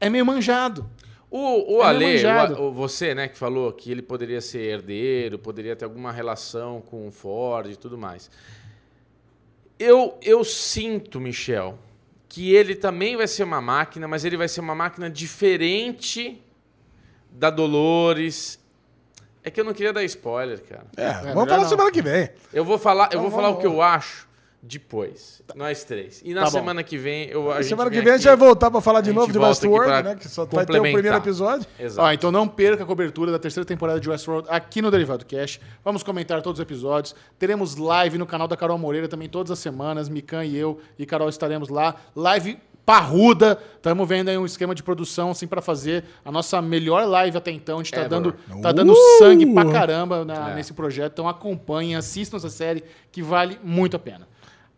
é 0.00 0.08
meio 0.08 0.24
manjado. 0.26 0.88
O, 1.30 1.76
o 1.76 1.82
É 1.82 1.86
Ale, 1.86 2.24
o- 2.54 2.62
o- 2.68 2.72
você, 2.72 3.14
né, 3.14 3.28
que 3.28 3.36
falou 3.36 3.70
que 3.72 3.90
ele 3.90 4.00
poderia 4.00 4.40
ser 4.40 4.60
herdeiro, 4.60 5.38
poderia 5.38 5.76
ter 5.76 5.84
alguma 5.84 6.10
relação 6.10 6.80
com 6.80 7.06
o 7.06 7.10
Ford 7.12 7.70
e 7.70 7.76
tudo 7.76 7.98
mais. 7.98 8.30
Eu, 9.78 10.16
eu 10.22 10.42
sinto, 10.44 11.20
Michel, 11.20 11.78
que 12.28 12.54
ele 12.54 12.74
também 12.74 13.16
vai 13.16 13.26
ser 13.28 13.44
uma 13.44 13.60
máquina, 13.60 14.08
mas 14.08 14.24
ele 14.24 14.36
vai 14.36 14.48
ser 14.48 14.60
uma 14.60 14.74
máquina 14.74 15.08
diferente 15.10 16.42
da 17.30 17.50
Dolores. 17.50 18.58
É 19.44 19.50
que 19.50 19.60
eu 19.60 19.64
não 19.64 19.72
queria 19.72 19.92
dar 19.92 20.02
spoiler, 20.04 20.62
cara. 20.62 20.86
É, 20.96 21.06
melhor 21.20 21.34
vamos 21.34 21.48
falar 21.50 21.62
não. 21.62 21.68
semana 21.68 21.90
que 21.92 22.02
vem. 22.02 22.28
Eu 22.52 22.64
vou 22.64 22.78
falar, 22.78 23.10
eu 23.12 23.20
vou 23.20 23.30
Vamos, 23.30 23.34
falar 23.44 23.56
o 23.56 23.60
que 23.60 23.66
eu 23.66 23.80
acho 23.80 24.27
depois. 24.62 25.40
Nós 25.54 25.84
três. 25.84 26.20
E 26.24 26.34
na 26.34 26.40
Tá 26.42 26.46
bom. 26.46 26.58
semana 26.58 26.82
que 26.82 26.98
vem 26.98 27.28
eu 27.28 27.50
a 27.50 27.56
gente 27.62 27.68
semana 27.68 27.90
que 27.90 28.00
vem 28.00 28.12
a 28.12 28.16
gente 28.16 28.26
vai 28.26 28.36
voltar 28.36 28.70
pra 28.70 28.80
falar 28.80 29.00
de 29.00 29.12
novo 29.12 29.32
de 29.32 29.38
Westworld, 29.38 30.02
né? 30.02 30.16
Que 30.16 30.28
só 30.28 30.44
vai 30.44 30.66
ter 30.66 30.78
o 30.78 30.82
primeiro 30.82 31.16
episódio. 31.16 31.66
Exato. 31.78 32.06
Ó, 32.06 32.12
então 32.12 32.30
não 32.32 32.46
perca 32.48 32.82
a 32.82 32.86
cobertura 32.86 33.30
da 33.32 33.38
terceira 33.38 33.64
temporada 33.66 34.00
de 34.00 34.08
Westworld 34.10 34.48
aqui 34.50 34.82
no 34.82 34.90
Derivado 34.90 35.24
Cash. 35.24 35.60
Vamos 35.84 36.02
comentar 36.02 36.42
todos 36.42 36.58
os 36.58 36.62
episódios. 36.62 37.14
Teremos 37.38 37.76
live 37.76 38.18
no 38.18 38.26
canal 38.26 38.48
da 38.48 38.56
Carol 38.56 38.78
Moreira 38.78 39.08
também 39.08 39.28
todas 39.28 39.50
as 39.50 39.58
semanas. 39.58 40.08
Mikan 40.08 40.44
e 40.44 40.56
eu 40.56 40.78
e 40.98 41.06
Carol 41.06 41.28
estaremos 41.28 41.68
lá. 41.68 41.94
Live 42.14 42.58
parruda. 42.84 43.58
Estamos 43.76 44.08
vendo 44.08 44.28
aí 44.30 44.38
um 44.38 44.46
esquema 44.46 44.74
de 44.74 44.82
produção 44.82 45.30
assim 45.30 45.46
para 45.46 45.60
fazer 45.60 46.04
a 46.24 46.32
nossa 46.32 46.60
melhor 46.62 47.06
live 47.06 47.36
até 47.36 47.50
então. 47.50 47.78
A 47.78 47.82
gente 47.82 47.92
tá 47.92 47.98
Ever. 47.98 48.08
dando, 48.08 48.32
tá 48.62 48.70
Uh! 48.70 48.72
dando 48.72 48.94
sangue 49.18 49.46
pra 49.52 49.70
caramba 49.70 50.24
na- 50.24 50.52
É. 50.52 50.54
nesse 50.54 50.72
projeto. 50.72 51.12
Então 51.12 51.28
acompanhem, 51.28 51.94
assistam 51.96 52.38
essa 52.38 52.48
série 52.48 52.82
que 53.12 53.22
vale 53.22 53.58
muito 53.62 53.94
a 53.94 53.98
pena. 53.98 54.26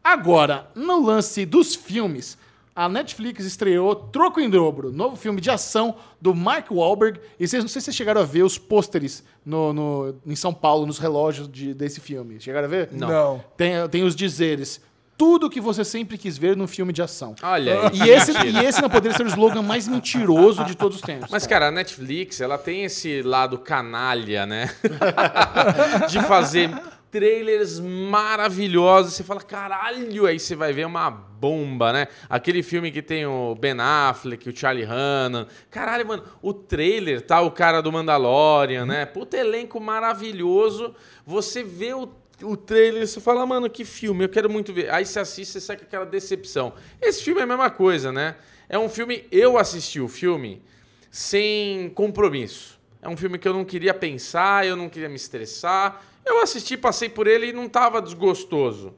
Agora, 0.02 0.68
no 0.74 1.04
lance 1.04 1.44
dos 1.44 1.74
filmes, 1.74 2.38
a 2.74 2.88
Netflix 2.88 3.44
estreou 3.44 3.94
Troco 3.94 4.40
em 4.40 4.48
Dobro, 4.48 4.90
novo 4.92 5.14
filme 5.16 5.40
de 5.40 5.50
ação 5.50 5.96
do 6.20 6.34
Mark 6.34 6.70
Wahlberg. 6.70 7.20
E 7.38 7.46
vocês, 7.46 7.62
não 7.62 7.68
sei 7.68 7.80
se 7.80 7.86
vocês 7.86 7.96
chegaram 7.96 8.20
a 8.20 8.24
ver 8.24 8.42
os 8.42 8.56
pôsteres 8.56 9.22
no, 9.44 9.72
no- 9.72 10.14
em 10.26 10.34
São 10.36 10.54
Paulo, 10.54 10.86
nos 10.86 10.98
relógios 10.98 11.48
de- 11.48 11.74
desse 11.74 12.00
filme. 12.00 12.40
Chegaram 12.40 12.66
a 12.66 12.70
ver? 12.70 12.88
Não. 12.92 13.44
Tem, 13.56 13.72
tem 13.90 14.02
os 14.04 14.16
dizeres. 14.16 14.80
Tudo 15.18 15.50
que 15.50 15.60
você 15.60 15.84
sempre 15.84 16.16
quis 16.16 16.38
ver 16.38 16.56
num 16.56 16.66
filme 16.66 16.94
de 16.94 17.02
ação. 17.02 17.34
Olha. 17.42 17.90
E 17.92 18.08
esse, 18.08 18.32
e 18.32 18.56
esse 18.64 18.80
não 18.80 18.88
poderia 18.88 19.14
ser 19.14 19.24
o 19.24 19.28
slogan 19.28 19.60
mais 19.60 19.86
mentiroso 19.86 20.64
de 20.64 20.74
todos 20.74 20.96
os 20.96 21.02
tempos. 21.02 21.28
Mas, 21.30 21.46
cara, 21.46 21.68
a 21.68 21.70
Netflix, 21.70 22.40
ela 22.40 22.56
tem 22.56 22.84
esse 22.84 23.20
lado 23.20 23.58
canalha, 23.58 24.46
né? 24.46 24.70
de 26.08 26.22
fazer 26.22 26.70
trailers 27.10 27.80
maravilhosos. 27.80 29.14
Você 29.14 29.24
fala, 29.24 29.40
caralho, 29.40 30.26
aí 30.26 30.38
você 30.38 30.54
vai 30.54 30.72
ver 30.72 30.86
uma 30.86 31.10
bomba, 31.10 31.92
né? 31.92 32.06
Aquele 32.28 32.62
filme 32.62 32.90
que 32.90 33.02
tem 33.02 33.26
o 33.26 33.54
Ben 33.54 33.74
Affleck, 33.78 34.48
o 34.48 34.56
Charlie 34.56 34.84
Hannan. 34.84 35.46
Caralho, 35.70 36.06
mano, 36.06 36.24
o 36.40 36.52
trailer, 36.52 37.20
tá? 37.20 37.40
O 37.40 37.50
cara 37.50 37.80
do 37.80 37.90
Mandalorian, 37.90 38.86
né? 38.86 39.06
Puta 39.06 39.36
elenco 39.36 39.80
maravilhoso. 39.80 40.94
Você 41.26 41.62
vê 41.62 41.94
o 41.94 42.08
o 42.42 42.56
trailer, 42.56 43.06
você 43.06 43.20
fala, 43.20 43.44
mano, 43.44 43.68
que 43.68 43.84
filme, 43.84 44.24
eu 44.24 44.28
quero 44.30 44.48
muito 44.48 44.72
ver. 44.72 44.90
Aí 44.90 45.04
você 45.04 45.20
assiste, 45.20 45.52
você 45.52 45.60
sai 45.60 45.76
com 45.76 45.84
aquela 45.84 46.06
decepção. 46.06 46.72
Esse 46.98 47.22
filme 47.22 47.38
é 47.40 47.44
a 47.44 47.46
mesma 47.46 47.68
coisa, 47.68 48.10
né? 48.10 48.36
É 48.66 48.78
um 48.78 48.88
filme, 48.88 49.26
eu 49.30 49.58
assisti 49.58 50.00
o 50.00 50.08
filme 50.08 50.62
sem 51.10 51.90
compromisso. 51.90 52.80
É 53.02 53.08
um 53.08 53.16
filme 53.16 53.38
que 53.38 53.48
eu 53.48 53.52
não 53.52 53.64
queria 53.64 53.92
pensar, 53.92 54.66
eu 54.66 54.76
não 54.76 54.88
queria 54.88 55.08
me 55.08 55.16
estressar. 55.16 56.02
Eu 56.24 56.40
assisti, 56.42 56.76
passei 56.76 57.08
por 57.08 57.26
ele 57.26 57.46
e 57.48 57.52
não 57.52 57.68
tava 57.68 58.00
desgostoso. 58.00 58.94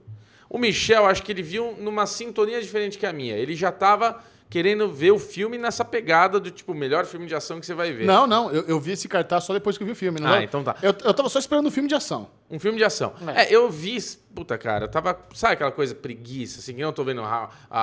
O 0.48 0.58
Michel, 0.58 1.06
acho 1.06 1.22
que 1.22 1.32
ele 1.32 1.42
viu 1.42 1.74
numa 1.78 2.04
sintonia 2.06 2.60
diferente 2.60 2.98
que 2.98 3.06
a 3.06 3.12
minha. 3.12 3.36
Ele 3.36 3.54
já 3.56 3.72
tava 3.72 4.22
querendo 4.50 4.86
ver 4.92 5.12
o 5.12 5.18
filme 5.18 5.56
nessa 5.56 5.82
pegada 5.82 6.38
do 6.38 6.50
tipo, 6.50 6.74
melhor 6.74 7.06
filme 7.06 7.26
de 7.26 7.34
ação 7.34 7.58
que 7.58 7.64
você 7.64 7.72
vai 7.72 7.90
ver. 7.90 8.04
Não, 8.04 8.26
não, 8.26 8.50
eu, 8.52 8.64
eu 8.68 8.78
vi 8.78 8.92
esse 8.92 9.08
cartaz 9.08 9.44
só 9.44 9.54
depois 9.54 9.78
que 9.78 9.82
eu 9.82 9.86
vi 9.86 9.94
o 9.94 9.96
filme. 9.96 10.20
Não 10.20 10.28
Ah, 10.28 10.32
dá- 10.32 10.42
então 10.44 10.62
tá. 10.62 10.76
Eu, 10.82 10.94
eu 11.04 11.14
tava 11.14 11.30
só 11.30 11.38
esperando 11.38 11.68
um 11.68 11.70
filme 11.70 11.88
de 11.88 11.94
ação. 11.94 12.28
Um 12.50 12.58
filme 12.58 12.76
de 12.76 12.84
ação. 12.84 13.14
É. 13.34 13.44
É, 13.44 13.54
eu 13.54 13.70
vi. 13.70 13.96
Puta, 14.34 14.58
cara, 14.58 14.84
eu 14.84 14.88
tava. 14.90 15.18
Sabe 15.34 15.54
aquela 15.54 15.72
coisa 15.72 15.94
preguiça, 15.94 16.58
assim, 16.58 16.74
que 16.74 16.82
eu 16.82 16.86
não 16.86 16.92
tô 16.92 17.02
vendo 17.02 17.22
a, 17.22 17.48
a, 17.70 17.82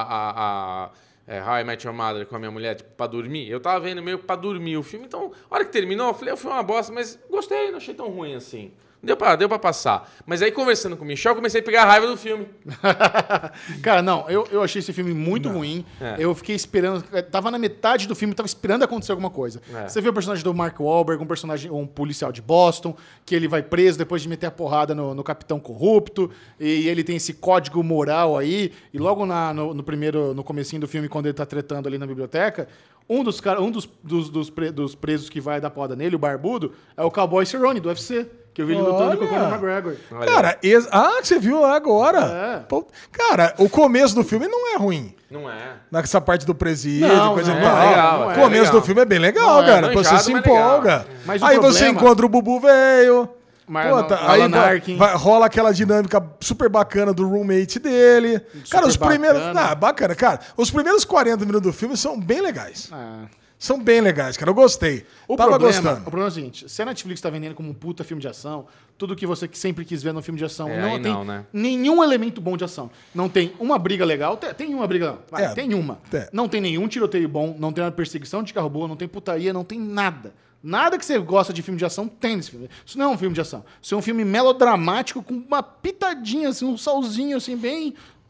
a, 0.85 0.89
é, 1.25 1.41
How 1.41 1.57
I 1.59 1.63
Met 1.63 1.87
Your 1.87 1.95
Mother 1.95 2.27
com 2.27 2.35
a 2.35 2.39
minha 2.39 2.51
mulher, 2.51 2.75
tipo, 2.75 2.91
pra 2.91 3.07
dormir? 3.07 3.49
Eu 3.49 3.59
tava 3.59 3.79
vendo 3.79 4.03
meio 4.03 4.19
pra 4.19 4.35
dormir 4.35 4.77
o 4.77 4.83
filme. 4.83 5.07
Então, 5.07 5.31
a 5.49 5.55
hora 5.55 5.65
que 5.65 5.71
terminou, 5.71 6.09
eu 6.09 6.13
falei, 6.13 6.35
foi 6.35 6.51
uma 6.51 6.61
bosta, 6.61 6.93
mas 6.93 7.17
gostei, 7.31 7.71
não 7.71 7.77
achei 7.77 7.95
tão 7.95 8.09
ruim 8.09 8.35
assim. 8.35 8.71
Deu 9.01 9.15
pra, 9.15 9.35
deu 9.37 9.47
pra 9.47 9.57
passar. 9.57 10.11
Mas 10.25 10.41
aí, 10.41 10.51
conversando 10.51 10.97
com 10.97 11.05
o 11.05 11.07
Michel, 11.07 11.31
eu 11.31 11.35
comecei 11.37 11.61
a 11.61 11.63
pegar 11.63 11.83
a 11.83 11.85
raiva 11.85 12.05
do 12.07 12.17
filme. 12.17 12.47
Cara, 13.81 14.01
não, 14.01 14.29
eu, 14.29 14.47
eu 14.51 14.61
achei 14.61 14.79
esse 14.79 14.91
filme 14.91 15.13
muito 15.13 15.47
ruim. 15.49 15.85
É. 16.01 16.15
Eu 16.19 16.33
fiquei 16.35 16.55
esperando. 16.55 17.03
Tava 17.31 17.49
na 17.49 17.57
metade 17.57 18.07
do 18.07 18.15
filme, 18.15 18.33
tava 18.33 18.47
esperando 18.47 18.83
acontecer 18.83 19.11
alguma 19.11 19.29
coisa. 19.29 19.61
É. 19.73 19.87
Você 19.87 20.01
vê 20.01 20.09
o 20.09 20.13
personagem 20.13 20.43
do 20.43 20.53
Mark 20.53 20.79
Wahlberg, 20.79 21.23
um 21.23 21.27
personagem, 21.27 21.71
um 21.71 21.87
policial 21.87 22.31
de 22.31 22.41
Boston, 22.41 22.95
que 23.25 23.33
ele 23.33 23.47
vai 23.47 23.61
preso 23.63 23.97
depois 23.97 24.21
de 24.21 24.29
meter 24.29 24.47
a 24.47 24.51
porrada 24.51 24.93
no, 24.93 25.13
no 25.13 25.23
capitão 25.23 25.59
corrupto, 25.59 26.29
e 26.59 26.87
ele 26.87 27.03
tem 27.03 27.15
esse 27.15 27.33
código 27.33 27.81
moral 27.83 28.37
aí, 28.37 28.71
e 28.93 28.97
logo 28.97 29.25
na- 29.25 29.53
no, 29.53 29.73
no 29.73 29.83
primeiro, 29.83 30.33
no 30.33 30.43
comecinho 30.43 30.81
do 30.81 30.87
filme, 30.87 31.07
quando 31.07 31.27
ele 31.27 31.33
tá 31.33 31.45
tretando 31.45 31.87
ali 31.87 31.97
na 31.97 32.05
biblioteca, 32.07 32.67
um 33.09 33.23
dos, 33.23 33.41
cara- 33.41 33.61
um 33.61 33.71
dos, 33.71 33.89
dos, 34.03 34.29
dos, 34.29 34.49
pre- 34.49 34.71
dos 34.71 34.93
presos 34.95 35.29
que 35.29 35.41
vai 35.41 35.59
dar 35.59 35.69
porrada 35.69 35.95
nele, 35.95 36.15
o 36.15 36.19
barbudo, 36.19 36.73
é 36.95 37.03
o 37.03 37.09
cowboy 37.11 37.45
Cerrone, 37.45 37.79
do 37.79 37.89
UFC. 37.89 38.27
Que 38.53 38.63
eu 38.63 38.67
vi 38.67 38.73
ele 38.73 38.81
lutando 38.81 39.15
com 39.17 39.23
o 39.23 39.27
Olha. 39.27 39.37
Conor 39.37 39.49
McGregor. 39.53 39.95
Olha. 40.11 40.25
Cara, 40.25 40.57
ex- 40.63 40.87
ah, 40.91 41.17
que 41.21 41.27
você 41.27 41.39
viu 41.39 41.63
agora. 41.63 42.19
É. 42.19 42.59
Pô, 42.67 42.85
Cara, 43.11 43.53
o 43.59 43.69
começo 43.69 44.13
do 44.15 44.23
filme 44.23 44.47
não 44.47 44.73
é 44.73 44.77
ruim. 44.77 45.15
Não 45.29 45.49
é. 45.49 45.73
Nessa 45.91 46.19
parte 46.19 46.45
do 46.45 46.55
presídio, 46.55 47.07
Não, 47.07 47.35
coisa 47.35 47.53
não 47.53 47.59
é, 47.59 47.63
tal. 47.63 47.89
legal, 47.89 48.19
o 48.27 48.31
é 48.31 48.35
começo 48.35 48.63
legal. 48.65 48.79
do 48.81 48.85
filme 48.85 49.01
é 49.01 49.05
bem 49.05 49.19
legal, 49.19 49.61
Não 49.61 49.63
é, 49.63 49.65
cara. 49.67 49.91
Pô, 49.93 50.03
você 50.03 50.17
se 50.19 50.33
empolga. 50.33 51.05
Aí 51.27 51.57
você 51.57 51.85
problema- 51.85 51.89
encontra 51.89 52.25
o 52.25 52.29
Bubu 52.29 52.59
velho. 52.59 53.29
Mar- 53.69 53.89
Puta, 54.03 54.15
Alan 54.17 54.45
aí 54.45 54.49
vai, 54.81 54.95
vai- 54.97 55.15
rola 55.15 55.45
aquela 55.45 55.71
dinâmica 55.71 56.21
super 56.39 56.67
bacana 56.69 57.13
do 57.13 57.27
roommate 57.27 57.77
dele. 57.79 58.39
cara, 58.69 58.87
os 58.87 58.97
primeiros. 58.97 59.39
bacana. 59.39 59.61
Ah, 59.61 59.75
bacana, 59.75 60.15
cara. 60.15 60.39
Os 60.57 60.71
primeiros 60.71 61.05
40 61.05 61.45
minutos 61.45 61.61
do 61.71 61.73
filme 61.73 61.95
são 61.95 62.19
bem 62.19 62.41
legais. 62.41 62.89
Ah. 62.91 63.25
São 63.61 63.77
bem 63.77 63.99
legais, 63.99 64.37
cara. 64.37 64.49
Eu 64.49 64.55
gostei. 64.55 65.05
O 65.27 65.35
Tava 65.35 65.49
problema, 65.49 65.73
gostando. 65.81 65.99
o 65.99 66.03
problema 66.03 66.27
é 66.27 66.31
o 66.31 66.33
seguinte: 66.33 66.69
se 66.69 66.81
a 66.81 66.85
Netflix 66.85 67.19
tá 67.19 67.29
vendendo 67.29 67.53
como 67.53 67.69
um 67.69 67.73
puta 67.73 68.05
filme 68.05 68.21
de 68.21 68.27
ação, 68.29 68.65
tudo 68.97 69.17
que 69.17 69.27
você 69.27 69.49
sempre 69.51 69.83
quis 69.83 70.01
ver 70.01 70.13
no 70.13 70.21
filme 70.21 70.37
de 70.37 70.45
ação, 70.45 70.69
É, 70.69 70.81
não 70.81 71.01
tem 71.01 71.11
não, 71.11 71.25
né? 71.25 71.43
nenhum 71.51 72.01
elemento 72.01 72.39
bom 72.39 72.55
de 72.55 72.63
ação. 72.63 72.89
Não 73.13 73.27
tem 73.27 73.53
uma 73.59 73.77
briga 73.77 74.05
legal, 74.05 74.37
tem, 74.37 74.53
tem 74.53 74.73
uma 74.73 74.87
briga, 74.87 75.17
vai, 75.29 75.43
É, 75.43 75.49
tem 75.49 75.73
uma. 75.73 75.99
é. 76.13 76.29
Não 76.31 76.47
tem 76.47 76.61
nenhum 76.61 76.87
tiroteio 76.87 77.27
bom, 77.27 77.53
não 77.59 77.73
tem 77.73 77.83
uma 77.83 77.91
perseguição 77.91 78.41
de 78.41 78.53
carro 78.53 78.69
boa, 78.69 78.87
não 78.87 78.95
tem 78.95 79.09
putaria, 79.09 79.51
não 79.51 79.65
tem 79.65 79.77
nada. 79.77 80.33
Nada 80.61 80.97
que 80.97 81.05
você 81.05 81.17
gosta 81.19 81.53
de 81.53 81.61
filme 81.61 81.77
de 81.77 81.85
ação 81.85 82.07
tem 82.07 82.35
nesse 82.35 82.51
filme. 82.51 82.69
Isso 82.85 82.97
não 82.97 83.05
é 83.05 83.07
um 83.13 83.17
filme 83.17 83.33
de 83.33 83.41
ação. 83.41 83.63
Isso 83.81 83.95
é 83.95 83.97
um 83.97 84.01
filme 84.01 84.25
melodramático 84.25 85.23
com 85.23 85.33
uma 85.35 85.63
pitadinha, 85.63 86.49
assim, 86.49 86.65
um 86.65 86.77
salzinho, 86.77 87.37
assim, 87.37 87.55
bem. 87.55 87.93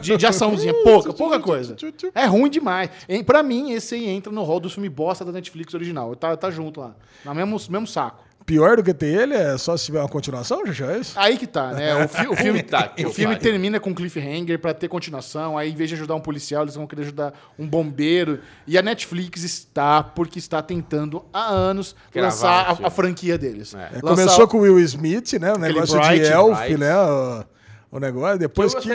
De, 0.00 0.16
de 0.16 0.24
açãozinha, 0.26 0.72
pouca, 0.84 1.12
pouca 1.12 1.40
coisa. 1.40 1.74
É 2.14 2.26
ruim 2.26 2.48
demais. 2.48 2.90
Em- 3.08 3.24
Pra 3.24 3.42
mim, 3.42 3.72
esse 3.72 3.94
aí 3.96 4.06
entra 4.08 4.32
no 4.32 4.42
rol 4.44 4.60
do 4.60 4.70
filme 4.70 4.88
bosta 4.88 5.24
da 5.24 5.32
Netflix 5.32 5.74
original. 5.74 6.14
Tá, 6.14 6.36
tá 6.36 6.48
junto 6.50 6.80
lá. 6.80 6.94
No 7.24 7.34
mesmo, 7.34 7.58
mesmo 7.70 7.86
saco. 7.88 8.22
Pior 8.46 8.76
do 8.76 8.82
que 8.82 8.92
ter 8.92 9.06
ele 9.22 9.32
é 9.34 9.56
só 9.56 9.74
se 9.76 9.86
tiver 9.86 10.00
uma 10.00 10.08
continuação, 10.08 10.60
já 10.66 10.92
é 10.92 10.98
isso? 10.98 11.18
Aí 11.18 11.38
que 11.38 11.46
tá, 11.46 11.72
né? 11.72 12.04
O, 12.04 12.08
fi- 12.08 12.26
o 12.28 12.36
filme, 12.36 12.62
que 12.94 13.06
o 13.06 13.10
filme 13.10 13.36
termina 13.36 13.80
com 13.80 13.94
cliffhanger 13.94 14.58
pra 14.58 14.74
ter 14.74 14.86
continuação. 14.88 15.56
Aí, 15.56 15.70
em 15.72 15.74
vez 15.74 15.88
de 15.88 15.94
ajudar 15.96 16.14
um 16.14 16.20
policial, 16.20 16.62
eles 16.62 16.74
vão 16.74 16.86
querer 16.86 17.02
ajudar 17.02 17.32
um 17.58 17.66
bombeiro. 17.66 18.40
E 18.66 18.76
a 18.76 18.82
Netflix 18.82 19.42
está, 19.44 20.02
porque 20.02 20.38
está 20.38 20.60
tentando 20.60 21.24
há 21.32 21.48
anos 21.48 21.96
Gravar 22.12 22.26
lançar 22.28 22.78
a, 22.82 22.86
a 22.88 22.90
franquia 22.90 23.38
deles. 23.38 23.74
É. 23.74 23.78
É, 23.78 23.82
Lançar- 24.02 24.08
começou 24.10 24.46
com 24.48 24.58
o 24.58 24.60
Will 24.60 24.78
Smith, 24.80 25.32
né? 25.40 25.52
O 25.54 25.58
negócio 25.58 25.98
Bright, 25.98 26.24
de 26.24 26.30
Elf, 26.32 26.58
Bright. 26.58 26.76
né? 26.78 26.96
O, 26.96 27.44
o 27.94 28.00
negócio. 28.00 28.38
Depois 28.38 28.74
Eu 28.74 28.80
que. 28.80 28.90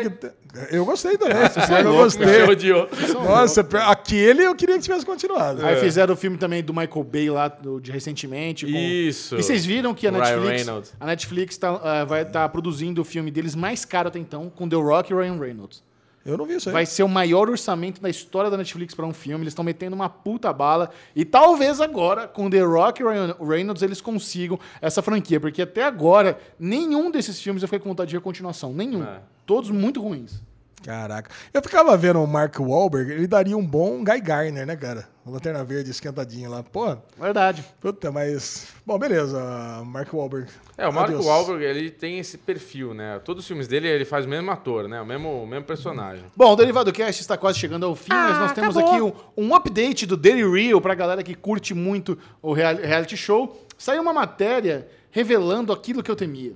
Eu 0.71 0.83
gostei 0.85 1.17
também. 1.17 1.37
Você 1.47 1.61
sabe, 1.61 1.81
eu 1.81 1.91
Louco, 1.91 2.03
gostei. 2.03 2.25
me 2.25 2.51
odiou. 2.51 2.89
Nossa, 3.23 3.61
aquele 3.87 4.43
eu 4.43 4.55
queria 4.55 4.75
que 4.77 4.83
tivesse 4.83 5.05
continuado. 5.05 5.63
Aí 5.65 5.75
fizeram 5.77 6.13
o 6.13 6.17
filme 6.17 6.37
também 6.37 6.63
do 6.63 6.73
Michael 6.73 7.03
Bay 7.03 7.29
lá 7.29 7.47
do- 7.47 7.79
de 7.79 7.91
recentemente. 7.91 8.65
com- 8.65 8.71
Isso. 8.77 9.35
E 9.37 9.43
vocês 9.43 9.65
viram 9.65 9.93
que 9.93 10.07
a 10.07 10.11
Netflix, 10.11 10.49
Reynolds. 10.63 10.93
a 10.99 11.05
Netflix 11.05 11.57
tá, 11.57 11.79
ah, 11.83 12.03
vai 12.05 12.23
estar 12.23 12.49
produzindo 12.49 13.01
o 13.01 13.05
filme 13.05 13.29
deles 13.31 13.55
mais 13.55 13.85
caro 13.85 14.07
até 14.09 14.19
então, 14.19 14.49
com 14.49 14.67
The 14.67 14.75
Rock 14.75 15.13
e 15.13 15.15
Ryan 15.15 15.37
Reynolds. 15.39 15.83
Eu 16.29 16.37
não 16.37 16.45
vi 16.45 16.55
isso 16.55 16.69
aí. 16.69 16.73
Vai 16.73 16.85
ser 16.85 17.03
o 17.03 17.09
maior 17.09 17.49
orçamento 17.49 18.01
da 18.01 18.09
história 18.09 18.49
da 18.49 18.57
Netflix 18.57 18.93
para 18.93 19.05
um 19.05 19.13
filme. 19.13 19.43
Eles 19.43 19.51
estão 19.51 19.65
metendo 19.65 19.95
uma 19.95 20.09
puta 20.09 20.51
bala. 20.53 20.91
E 21.15 21.25
talvez 21.25 21.81
agora, 21.81 22.27
com 22.27 22.49
The 22.49 22.61
Rock 22.61 23.01
e 23.01 23.05
Ryan 23.05 23.35
Reynolds, 23.39 23.81
eles 23.81 23.99
consigam 23.99 24.59
essa 24.81 25.01
franquia. 25.01 25.39
Porque 25.39 25.61
até 25.61 25.83
agora, 25.83 26.39
nenhum 26.59 27.09
desses 27.09 27.41
filmes 27.41 27.63
eu 27.63 27.67
fiquei 27.67 27.79
com 27.79 27.89
vontade 27.89 28.09
de 28.09 28.17
ver 28.17 28.21
continuação. 28.21 28.73
Nenhum. 28.73 29.03
É. 29.03 29.21
Todos 29.45 29.69
muito 29.71 30.01
ruins. 30.01 30.41
Caraca. 30.83 31.29
Eu 31.53 31.61
ficava 31.61 31.95
vendo 31.97 32.21
o 32.23 32.27
Mark 32.27 32.57
Wahlberg, 32.59 33.11
ele 33.11 33.27
daria 33.27 33.57
um 33.57 33.65
bom 33.65 34.03
Guy 34.03 34.21
Garner, 34.21 34.65
né, 34.65 34.75
cara? 34.75 35.07
O 35.25 35.31
Lanterna 35.31 35.63
Verde 35.63 35.91
esquentadinho 35.91 36.49
lá. 36.49 36.63
Pô, 36.63 36.95
Verdade. 37.19 37.63
puta, 37.79 38.11
mas. 38.11 38.67
Bom, 38.85 38.97
beleza. 38.97 39.39
Mark 39.85 40.11
Wahlberg. 40.13 40.49
É, 40.77 40.87
o 40.87 40.97
Adeus. 40.99 41.25
Wahlberg, 41.25 41.63
ele 41.63 41.91
tem 41.91 42.17
esse 42.17 42.37
perfil, 42.37 42.93
né? 42.93 43.19
Todos 43.23 43.43
os 43.43 43.47
filmes 43.47 43.67
dele, 43.67 43.87
ele 43.87 44.05
faz 44.05 44.25
o 44.25 44.29
mesmo 44.29 44.49
ator, 44.49 44.87
né? 44.87 44.99
O 45.01 45.05
mesmo, 45.05 45.43
o 45.43 45.45
mesmo 45.45 45.65
personagem. 45.65 46.23
Bom, 46.35 46.53
o 46.53 46.55
Derivado 46.55 46.91
Cast 46.93 47.21
está 47.21 47.37
quase 47.37 47.59
chegando 47.59 47.85
ao 47.85 47.95
fim, 47.95 48.09
mas 48.13 48.39
nós 48.39 48.53
temos 48.53 48.75
aqui 48.77 49.01
um, 49.01 49.11
um 49.37 49.53
update 49.53 50.05
do 50.05 50.15
Daily 50.17 50.49
Real 50.49 50.79
pra 50.81 50.95
galera 50.95 51.21
que 51.21 51.35
curte 51.35 51.73
muito 51.73 52.17
o 52.41 52.53
real- 52.53 52.75
reality 52.77 53.17
show. 53.17 53.67
Saiu 53.77 54.01
uma 54.01 54.13
matéria 54.13 54.87
revelando 55.11 55.71
aquilo 55.73 56.01
que 56.01 56.09
eu 56.09 56.15
temia. 56.15 56.53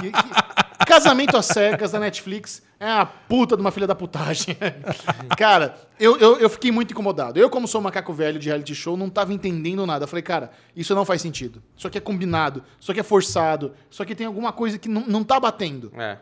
Que- 0.00 0.10
que- 0.10 0.28
casamento 0.86 1.36
às 1.36 1.46
cegas 1.46 1.92
da 1.92 2.00
Netflix 2.00 2.62
é 2.80 2.88
a 2.88 3.04
puta 3.04 3.56
de 3.56 3.60
uma 3.60 3.70
filha 3.70 3.86
da 3.86 3.94
putagem. 3.94 4.56
cara, 5.36 5.76
eu, 5.98 6.16
eu, 6.18 6.38
eu 6.38 6.48
fiquei 6.48 6.70
muito 6.70 6.92
incomodado. 6.92 7.38
Eu, 7.38 7.50
como 7.50 7.66
sou 7.66 7.80
um 7.80 7.84
macaco 7.84 8.12
velho 8.12 8.38
de 8.38 8.48
reality 8.48 8.74
show, 8.74 8.96
não 8.96 9.10
tava 9.10 9.32
entendendo 9.32 9.84
nada. 9.84 10.04
Eu 10.04 10.08
falei, 10.08 10.22
cara, 10.22 10.50
isso 10.76 10.94
não 10.94 11.04
faz 11.04 11.20
sentido. 11.20 11.62
Isso 11.76 11.86
aqui 11.86 11.98
é 11.98 12.00
combinado, 12.00 12.62
isso 12.78 12.90
aqui 12.90 13.00
é 13.00 13.02
forçado, 13.02 13.74
isso 13.90 14.02
aqui 14.02 14.14
tem 14.14 14.26
alguma 14.26 14.52
coisa 14.52 14.78
que 14.78 14.88
não, 14.88 15.04
não 15.06 15.24
tá 15.24 15.40
batendo. 15.40 15.92
É. 15.96 16.18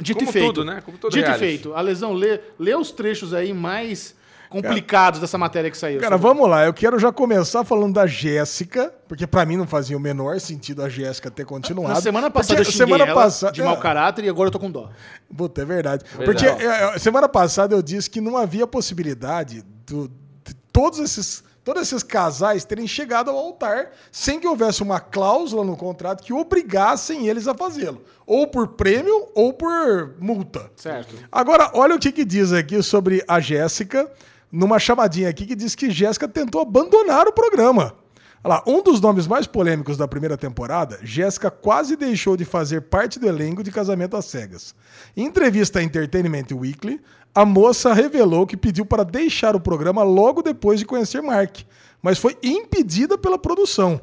Dito 0.00 0.18
Como 0.18 0.30
e 0.30 0.32
feito. 0.32 0.46
tudo, 0.46 0.64
né? 0.64 0.80
Como 0.80 0.96
todo 0.96 1.10
Dito 1.10 1.24
reality. 1.24 1.44
e 1.44 1.48
feito. 1.48 1.74
A 1.74 1.80
lesão, 1.80 2.12
lê, 2.12 2.40
lê 2.58 2.74
os 2.74 2.92
trechos 2.92 3.34
aí 3.34 3.52
mais 3.52 4.16
complicados 4.48 5.20
dessa 5.20 5.36
matéria 5.38 5.70
que 5.70 5.76
saiu. 5.76 6.00
Cara, 6.00 6.16
vamos 6.16 6.48
lá. 6.48 6.64
Eu 6.64 6.72
quero 6.72 6.98
já 6.98 7.12
começar 7.12 7.64
falando 7.64 7.94
da 7.94 8.06
Jéssica, 8.06 8.92
porque 9.06 9.26
pra 9.26 9.44
mim 9.44 9.56
não 9.56 9.66
fazia 9.66 9.96
o 9.96 10.00
menor 10.00 10.40
sentido 10.40 10.82
a 10.82 10.88
Jéssica 10.88 11.30
ter 11.30 11.44
continuado. 11.44 11.94
Na 11.94 12.00
semana 12.00 12.30
passada 12.30 12.56
Porque 12.62 12.68
eu 12.68 12.72
xinguei 12.86 13.00
ela 13.02 13.14
passa- 13.14 13.50
de 13.52 13.62
mau 13.62 13.74
é. 13.74 13.80
caráter 13.80 14.24
e 14.24 14.28
agora 14.28 14.48
eu 14.48 14.52
tô 14.52 14.58
com 14.58 14.70
dó. 14.70 14.90
Puta, 15.36 15.62
é 15.62 15.64
verdade. 15.64 16.04
Verdade. 16.16 16.24
Porque 16.24 16.46
é, 16.64 16.94
é, 16.94 16.98
semana 16.98 17.28
passada 17.28 17.74
eu 17.74 17.82
disse 17.82 18.08
que 18.08 18.20
não 18.20 18.36
havia 18.36 18.66
possibilidade 18.66 19.62
do- 19.86 20.08
de 20.44 20.54
todos 20.72 20.98
esses, 20.98 21.44
todos 21.62 21.82
esses 21.82 22.02
casais 22.02 22.64
terem 22.64 22.86
chegado 22.86 23.30
ao 23.30 23.36
altar 23.36 23.90
sem 24.10 24.40
que 24.40 24.46
houvesse 24.46 24.82
uma 24.82 24.98
cláusula 25.00 25.62
no 25.64 25.76
contrato 25.76 26.22
que 26.24 26.32
obrigassem 26.32 27.26
eles 27.28 27.46
a 27.46 27.54
fazê-lo. 27.54 28.02
Ou 28.26 28.46
por 28.46 28.68
prêmio 28.68 29.28
ou 29.34 29.52
por 29.52 30.14
multa. 30.18 30.70
Certo. 30.76 31.14
Agora, 31.32 31.70
olha 31.74 31.94
o 31.94 31.98
que, 31.98 32.12
que 32.12 32.24
diz 32.24 32.52
aqui 32.52 32.82
sobre 32.82 33.22
a 33.26 33.40
Jéssica, 33.40 34.10
numa 34.50 34.78
chamadinha 34.78 35.28
aqui 35.28 35.46
que 35.46 35.54
diz 35.54 35.74
que 35.74 35.90
Jéssica 35.90 36.28
tentou 36.28 36.60
abandonar 36.60 37.26
o 37.26 37.32
programa. 37.32 37.94
Olha 38.42 38.54
lá, 38.54 38.64
um 38.66 38.82
dos 38.82 39.00
nomes 39.00 39.26
mais 39.26 39.46
polêmicos 39.46 39.96
da 39.96 40.06
primeira 40.06 40.36
temporada, 40.36 40.98
Jéssica 41.02 41.50
quase 41.50 41.96
deixou 41.96 42.36
de 42.36 42.44
fazer 42.44 42.82
parte 42.82 43.18
do 43.18 43.26
elenco 43.26 43.64
de 43.64 43.72
Casamento 43.72 44.16
às 44.16 44.26
Cegas. 44.26 44.74
Em 45.16 45.24
entrevista 45.24 45.80
à 45.80 45.82
Entertainment 45.82 46.46
Weekly, 46.52 47.00
a 47.34 47.44
moça 47.44 47.92
revelou 47.92 48.46
que 48.46 48.56
pediu 48.56 48.86
para 48.86 49.04
deixar 49.04 49.56
o 49.56 49.60
programa 49.60 50.02
logo 50.02 50.40
depois 50.40 50.78
de 50.78 50.86
conhecer 50.86 51.20
Mark, 51.20 51.58
mas 52.00 52.18
foi 52.18 52.36
impedida 52.42 53.18
pela 53.18 53.38
produção. 53.38 54.00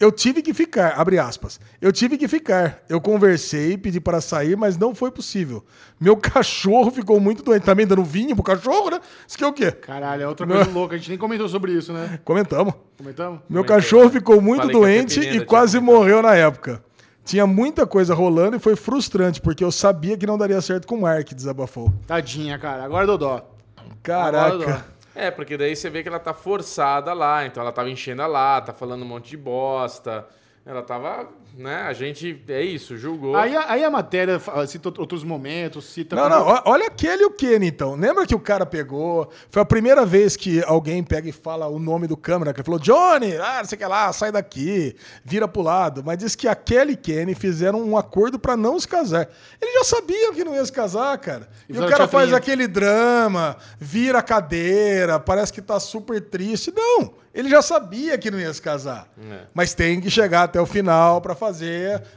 Eu 0.00 0.12
tive 0.12 0.42
que 0.42 0.54
ficar, 0.54 0.94
abre 0.96 1.18
aspas. 1.18 1.58
Eu 1.80 1.90
tive 1.90 2.16
que 2.16 2.28
ficar. 2.28 2.82
Eu 2.88 3.00
conversei, 3.00 3.76
pedi 3.76 4.00
para 4.00 4.20
sair, 4.20 4.56
mas 4.56 4.78
não 4.78 4.94
foi 4.94 5.10
possível. 5.10 5.64
Meu 6.00 6.14
cachorro 6.18 6.90
ficou 6.92 7.18
muito 7.18 7.42
doente. 7.42 7.64
Também 7.64 7.84
dando 7.84 8.04
vinho 8.04 8.36
pro 8.36 8.44
cachorro, 8.44 8.90
né? 8.90 9.00
Isso 9.26 9.36
que 9.36 9.42
é 9.42 9.46
o 9.46 9.52
quê? 9.52 9.72
Caralho, 9.72 10.22
é 10.22 10.28
outra 10.28 10.46
coisa 10.46 10.70
louca. 10.70 10.94
A 10.94 10.98
gente 10.98 11.08
nem 11.10 11.18
comentou 11.18 11.48
sobre 11.48 11.72
isso, 11.72 11.92
né? 11.92 12.20
Comentamos. 12.24 12.74
Comentamos? 12.96 13.40
Meu 13.48 13.64
Comentou, 13.64 13.76
cachorro 13.76 14.04
né? 14.04 14.10
ficou 14.10 14.40
muito 14.40 14.60
Falei 14.60 14.72
doente 14.76 15.18
e 15.18 15.30
tinha 15.30 15.44
quase 15.44 15.80
morreu 15.80 16.22
na 16.22 16.34
época. 16.36 16.80
Tinha 17.24 17.46
muita 17.46 17.84
coisa 17.86 18.14
rolando 18.14 18.56
e 18.56 18.60
foi 18.60 18.76
frustrante, 18.76 19.40
porque 19.40 19.62
eu 19.62 19.72
sabia 19.72 20.16
que 20.16 20.26
não 20.26 20.38
daria 20.38 20.60
certo 20.62 20.86
com 20.86 20.94
o 20.94 21.00
Mark, 21.02 21.28
desabafou. 21.34 21.92
Tadinha, 22.06 22.56
cara. 22.58 22.84
Agora 22.84 23.04
deu 23.04 23.18
dó. 23.18 23.50
Agora 23.76 23.94
Caraca. 24.02 24.56
deu 24.58 24.66
dó. 24.68 24.80
É, 25.20 25.32
porque 25.32 25.56
daí 25.56 25.74
você 25.74 25.90
vê 25.90 26.00
que 26.00 26.08
ela 26.08 26.20
tá 26.20 26.32
forçada 26.32 27.12
lá, 27.12 27.44
então 27.44 27.60
ela 27.60 27.72
tava 27.72 27.90
enchendo 27.90 28.22
a 28.22 28.26
lata, 28.28 28.72
falando 28.72 29.02
um 29.02 29.04
monte 29.04 29.30
de 29.30 29.36
bosta. 29.36 30.28
Ela 30.64 30.80
tava, 30.80 31.28
né? 31.58 31.82
A 31.82 31.92
gente, 31.92 32.40
é 32.48 32.62
isso, 32.62 32.96
julgou. 32.96 33.36
Aí, 33.36 33.54
a- 33.56 33.72
aí 33.72 33.84
a 33.84 33.90
matéria 33.90 34.38
fa- 34.38 34.66
cita 34.66 34.88
outros 34.98 35.24
momentos, 35.24 35.84
cita... 35.86 36.14
Não, 36.16 36.28
não, 36.28 36.46
ó- 36.46 36.62
olha 36.66 36.86
aquele 36.86 37.24
e 37.24 37.26
o 37.26 37.30
Kenny, 37.30 37.66
então. 37.66 37.94
Lembra 37.96 38.24
que 38.26 38.34
o 38.34 38.40
cara 38.40 38.64
pegou? 38.64 39.28
Foi 39.50 39.60
a 39.60 39.64
primeira 39.64 40.06
vez 40.06 40.36
que 40.36 40.62
alguém 40.64 41.02
pega 41.02 41.28
e 41.28 41.32
fala 41.32 41.66
o 41.66 41.78
nome 41.78 42.06
do 42.06 42.16
câmera, 42.16 42.52
que 42.54 42.60
ele 42.60 42.64
falou, 42.64 42.78
Johnny, 42.80 43.36
ah, 43.36 43.58
não 43.58 43.64
sei 43.64 43.76
o 43.76 43.78
que 43.80 43.86
lá, 43.86 44.12
sai 44.12 44.30
daqui, 44.30 44.94
vira 45.24 45.48
pro 45.48 45.60
lado. 45.62 46.02
Mas 46.04 46.18
diz 46.18 46.34
que 46.36 46.46
aquele 46.46 46.92
e 46.92 46.96
Kenny 46.96 47.34
fizeram 47.34 47.82
um 47.82 47.96
acordo 47.96 48.38
pra 48.38 48.56
não 48.56 48.78
se 48.78 48.86
casar. 48.86 49.28
Eles 49.60 49.74
já 49.74 49.84
sabiam 49.96 50.32
que 50.32 50.44
não 50.44 50.54
ia 50.54 50.64
se 50.64 50.72
casar, 50.72 51.18
cara. 51.18 51.48
E, 51.68 51.72
o 51.72 51.74
fizeram 51.74 51.90
cara 51.90 52.06
faz 52.08 52.28
teatrinho. 52.30 52.36
aquele 52.36 52.68
drama, 52.68 53.56
vira 53.78 54.20
a 54.20 54.22
cadeira, 54.22 55.18
parece 55.18 55.52
que 55.52 55.60
tá 55.60 55.80
super 55.80 56.20
triste. 56.20 56.72
Não, 56.74 57.12
ele 57.34 57.48
já 57.50 57.60
sabia 57.62 58.16
que 58.16 58.30
não 58.30 58.38
ia 58.38 58.52
se 58.54 58.62
casar. 58.62 59.08
É. 59.30 59.40
Mas 59.52 59.74
tem 59.74 60.00
que 60.00 60.08
chegar 60.10 60.44
até 60.44 60.60
o 60.60 60.66
final 60.66 61.20
pra 61.20 61.34
fazer 61.34 61.47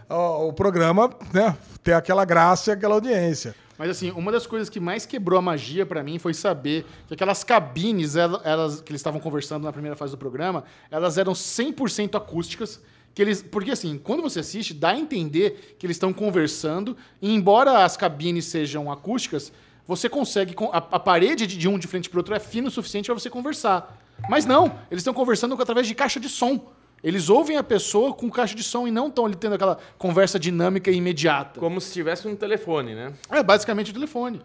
ó, 0.10 0.48
o 0.48 0.54
programa, 0.54 1.10
né, 1.34 1.56
ter 1.84 1.94
aquela 1.94 2.26
graça 2.26 2.72
e 2.72 2.74
aquela 2.74 2.96
audiência. 2.96 3.56
Mas 3.78 3.90
assim, 3.90 4.12
uma 4.12 4.32
das 4.32 4.46
coisas 4.46 4.70
que 4.70 4.80
mais 4.80 5.06
quebrou 5.08 5.40
a 5.40 5.42
magia 5.42 5.86
pra 5.86 6.04
mim 6.04 6.20
foi 6.20 6.34
saber 6.36 6.86
que 7.08 7.14
aquelas 7.16 7.44
cabines, 7.44 8.16
ela- 8.16 8.40
elas, 8.44 8.80
que 8.82 8.92
eles 8.92 9.00
estavam 9.00 9.20
conversando 9.20 9.64
na 9.64 9.74
primeira 9.74 9.96
fase 9.96 10.12
do 10.12 10.18
programa, 10.18 10.64
elas 10.92 11.18
eram 11.18 11.34
100% 11.34 12.16
acústicas. 12.16 12.80
Que 13.14 13.22
eles, 13.22 13.42
porque 13.42 13.72
assim, 13.72 13.98
quando 13.98 14.22
você 14.22 14.40
assiste, 14.40 14.74
dá 14.74 14.90
a 14.92 14.98
entender 14.98 15.76
que 15.78 15.86
eles 15.86 15.96
estão 15.98 16.14
conversando, 16.14 16.96
e 17.22 17.34
embora 17.34 17.84
as 17.84 17.98
cabines 17.98 18.46
sejam 18.46 18.90
acústicas, 18.92 19.52
você 19.86 20.08
consegue. 20.08 20.56
A, 20.72 20.78
a 20.78 21.00
parede 21.00 21.46
de, 21.46 21.58
de 21.58 21.68
um 21.68 21.78
de 21.78 21.88
frente 21.88 22.10
pro 22.10 22.20
outro 22.20 22.34
é 22.34 22.40
fina 22.40 22.70
o 22.70 22.72
suficiente 22.72 23.08
para 23.08 23.16
você 23.16 23.30
conversar. 23.30 23.98
Mas 24.30 24.46
não, 24.46 24.68
eles 24.90 25.02
estão 25.02 25.14
conversando 25.14 25.60
através 25.62 25.88
de 25.88 25.96
caixa 25.96 26.20
de 26.22 26.30
som. 26.30 26.72
Eles 27.04 27.30
ouvem 27.30 27.58
a 27.58 27.64
pessoa 27.64 28.14
com 28.14 28.30
caixa 28.30 28.54
de 28.56 28.64
som 28.64 28.88
e 28.88 28.92
não 28.92 29.08
estão 29.08 29.26
ali 29.26 29.36
tendo 29.36 29.56
aquela 29.56 29.78
conversa 29.98 30.40
dinâmica 30.40 30.92
e 30.92 30.96
imediata. 30.98 31.60
Como 31.60 31.82
se 31.82 31.92
tivesse 31.92 32.28
um 32.28 32.36
telefone, 32.36 32.94
né? 32.94 33.14
É 33.30 33.42
basicamente 33.42 33.90
o 33.92 33.94
telefone. 33.94 34.42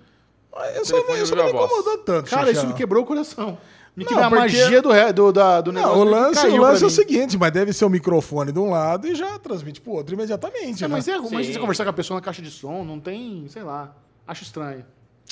Isso, 0.80 0.92
telefone 0.94 1.22
isso 1.22 1.36
não 1.36 1.44
me 1.44 1.50
incomodou 1.50 1.98
tanto, 1.98 2.30
Cara, 2.30 2.50
isso 2.50 2.66
me 2.66 2.72
quebrou 2.72 3.02
o 3.02 3.06
coração. 3.06 3.58
Me 3.94 4.04
Não, 4.04 4.08
quebrou 4.08 4.26
a 4.26 4.30
porque- 4.30 4.58
magia 4.62 4.80
do, 4.82 5.12
do, 5.12 5.32
da- 5.32 5.60
do 5.60 5.72
negócio. 5.72 5.96
Não, 5.96 6.02
o 6.02 6.04
lance, 6.10 6.46
o 6.46 6.56
lance 6.56 6.82
é 6.84 6.86
o 6.86 6.90
seguinte, 6.90 7.36
mas 7.36 7.50
deve 7.52 7.72
ser 7.74 7.84
o 7.84 7.90
microfone 7.90 8.52
de 8.52 8.58
um 8.58 8.70
lado 8.70 9.06
e 9.06 9.14
já 9.14 9.38
transmite 9.38 9.80
pro 9.80 9.92
outro 9.92 10.14
imediatamente, 10.14 10.82
É, 10.84 10.88
né? 10.88 10.92
mas 10.94 11.06
é 11.08 11.16
ruim 11.16 11.42
Sim. 11.44 11.52
você 11.52 11.58
conversar 11.58 11.84
com 11.84 11.90
a 11.90 11.94
pessoa 11.94 12.18
na 12.18 12.24
caixa 12.24 12.40
de 12.42 12.50
som, 12.50 12.84
não 12.84 12.98
tem, 13.00 13.46
sei 13.48 13.62
lá. 13.62 13.94
Acho 14.26 14.42
estranho. 14.44 14.84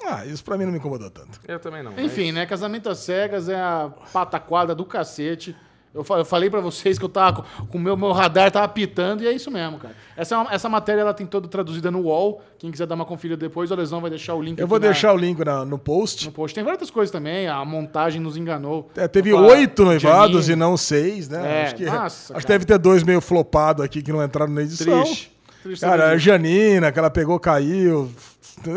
Ah, 0.04 0.26
isso 0.26 0.42
pra 0.44 0.58
mim 0.58 0.64
não 0.64 0.72
me 0.72 0.78
incomodou 0.78 1.08
tanto. 1.10 1.40
Eu 1.48 1.58
também 1.58 1.82
não. 1.82 1.98
Enfim, 1.98 2.32
né? 2.32 2.44
Casamento 2.46 2.88
às 2.90 2.98
cegas 2.98 3.48
é 3.48 3.54
a 3.56 3.90
pataquada 4.12 4.74
do 4.74 4.84
cacete. 4.84 5.54
Eu 5.94 6.02
fa- 6.02 6.16
eu 6.18 6.24
falei 6.24 6.50
pra 6.50 6.60
vocês 6.60 6.98
que 6.98 7.04
eu 7.04 7.08
tava 7.08 7.44
com- 7.68 7.78
o 7.78 7.80
meu, 7.80 7.96
meu 7.96 8.10
radar 8.10 8.50
tava 8.50 8.66
pitando 8.66 9.22
e 9.22 9.28
é 9.28 9.32
isso 9.32 9.48
mesmo, 9.50 9.78
cara. 9.78 9.94
Essa, 10.16 10.34
é 10.34 10.38
uma- 10.38 10.52
essa 10.52 10.68
matéria 10.68 11.02
ela 11.02 11.14
tem 11.14 11.24
toda 11.24 11.46
traduzida 11.46 11.88
no 11.90 12.00
UOL. 12.00 12.42
Quem 12.58 12.70
quiser 12.70 12.84
dar 12.86 12.96
uma 12.96 13.04
conferida 13.04 13.36
depois, 13.36 13.70
o 13.70 13.74
Lesão 13.76 14.00
vai 14.00 14.10
deixar 14.10 14.34
o 14.34 14.42
link 14.42 14.58
Eu 14.58 14.66
vou 14.66 14.80
na- 14.80 14.86
deixar 14.86 15.12
o 15.12 15.16
link 15.16 15.38
na- 15.44 15.64
no 15.64 15.78
post. 15.78 16.26
no 16.26 16.32
post. 16.32 16.52
Tem 16.54 16.64
várias 16.64 16.90
coisas 16.90 17.12
também. 17.12 17.46
A 17.46 17.64
montagem 17.64 18.20
nos 18.20 18.36
enganou. 18.36 18.90
É, 18.96 19.06
teve 19.06 19.32
oito 19.32 19.84
noivados 19.84 20.48
e 20.48 20.56
não 20.56 20.76
seis, 20.76 21.28
né? 21.28 21.60
É, 21.60 21.64
acho 21.66 21.76
que, 21.76 21.84
nossa, 21.84 22.36
acho 22.36 22.44
que 22.46 22.52
deve 22.52 22.64
ter 22.64 22.76
dois 22.78 23.04
meio 23.04 23.20
flopados 23.20 23.84
aqui 23.84 24.02
que 24.02 24.12
não 24.12 24.22
entraram 24.24 24.52
na 24.52 24.62
edição. 24.62 25.02
Triste. 25.04 25.32
Triste 25.62 25.80
Cara, 25.80 26.10
a. 26.10 26.18
Janina, 26.18 26.90
que 26.90 26.98
ela 26.98 27.08
pegou, 27.08 27.38
caiu. 27.38 28.10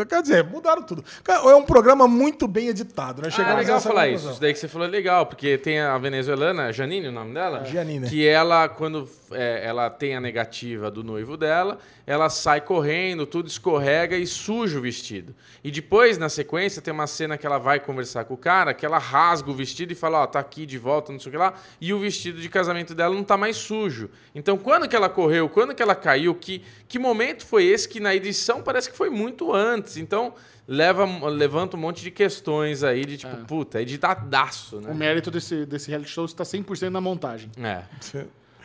Quer 0.09 0.21
dizer, 0.21 0.43
mudaram 0.43 0.81
tudo. 0.81 1.03
É 1.27 1.55
um 1.55 1.63
programa 1.63 2.07
muito 2.07 2.47
bem 2.47 2.69
editado, 2.69 3.21
né? 3.21 3.27
Ah, 3.27 3.31
é 3.31 3.31
Chegamos 3.31 3.57
legal 3.57 3.79
falar 3.79 4.05
conclusão. 4.05 4.15
isso. 4.15 4.31
Isso 4.31 4.41
daí 4.41 4.53
que 4.53 4.59
você 4.59 4.67
falou 4.67 4.87
é 4.87 4.91
legal, 4.91 5.25
porque 5.25 5.57
tem 5.57 5.79
a 5.79 5.97
venezuelana, 5.97 6.73
Janine, 6.73 7.07
o 7.07 7.11
nome 7.11 7.33
dela? 7.33 7.63
Janine. 7.65 8.09
Que 8.09 8.27
ela, 8.27 8.67
quando 8.67 9.07
é, 9.31 9.61
ela 9.65 9.89
tem 9.89 10.15
a 10.15 10.21
negativa 10.21 10.89
do 10.89 11.03
noivo 11.03 11.37
dela, 11.37 11.77
ela 12.05 12.29
sai 12.29 12.61
correndo, 12.61 13.25
tudo 13.25 13.47
escorrega 13.47 14.17
e 14.17 14.25
suja 14.25 14.79
o 14.79 14.81
vestido. 14.81 15.35
E 15.63 15.69
depois, 15.69 16.17
na 16.17 16.29
sequência, 16.29 16.81
tem 16.81 16.93
uma 16.93 17.07
cena 17.07 17.37
que 17.37 17.45
ela 17.45 17.57
vai 17.57 17.79
conversar 17.79 18.23
com 18.25 18.33
o 18.33 18.37
cara, 18.37 18.73
que 18.73 18.85
ela 18.85 18.97
rasga 18.97 19.51
o 19.51 19.53
vestido 19.53 19.91
e 19.91 19.95
fala, 19.95 20.23
ó, 20.23 20.27
tá 20.27 20.39
aqui 20.39 20.65
de 20.65 20.77
volta, 20.77 21.11
não 21.11 21.19
sei 21.19 21.29
o 21.29 21.31
que 21.31 21.37
lá, 21.37 21.53
e 21.81 21.93
o 21.93 21.99
vestido 21.99 22.39
de 22.39 22.49
casamento 22.49 22.95
dela 22.95 23.13
não 23.13 23.23
tá 23.23 23.35
mais 23.35 23.57
sujo. 23.57 24.09
Então, 24.33 24.57
quando 24.57 24.87
que 24.87 24.95
ela 24.95 25.09
correu, 25.09 25.49
quando 25.49 25.75
que 25.75 25.83
ela 25.83 25.95
caiu, 25.95 26.33
que, 26.33 26.63
que 26.87 26.97
momento 26.97 27.45
foi 27.45 27.65
esse 27.65 27.87
que 27.89 27.99
na 27.99 28.15
edição 28.15 28.61
parece 28.61 28.89
que 28.89 28.95
foi 28.95 29.09
muito 29.09 29.53
antes. 29.53 29.66
Então, 29.98 30.34
leva, 30.68 31.06
levanta 31.30 31.76
um 31.77 31.80
monte 31.80 32.02
de 32.03 32.11
questões 32.11 32.84
aí 32.84 33.06
de 33.06 33.18
tipo, 33.18 33.35
puta, 33.45 33.81
editadaço, 33.81 34.77
O 34.77 34.81
né? 34.81 34.94
mérito 34.94 35.31
desse, 35.31 35.65
desse 35.65 35.89
reality 35.89 36.11
show 36.11 36.26
está 36.26 36.44
100% 36.44 36.89
na 36.89 37.02
montagem. 37.02 37.49
É. 37.57 37.84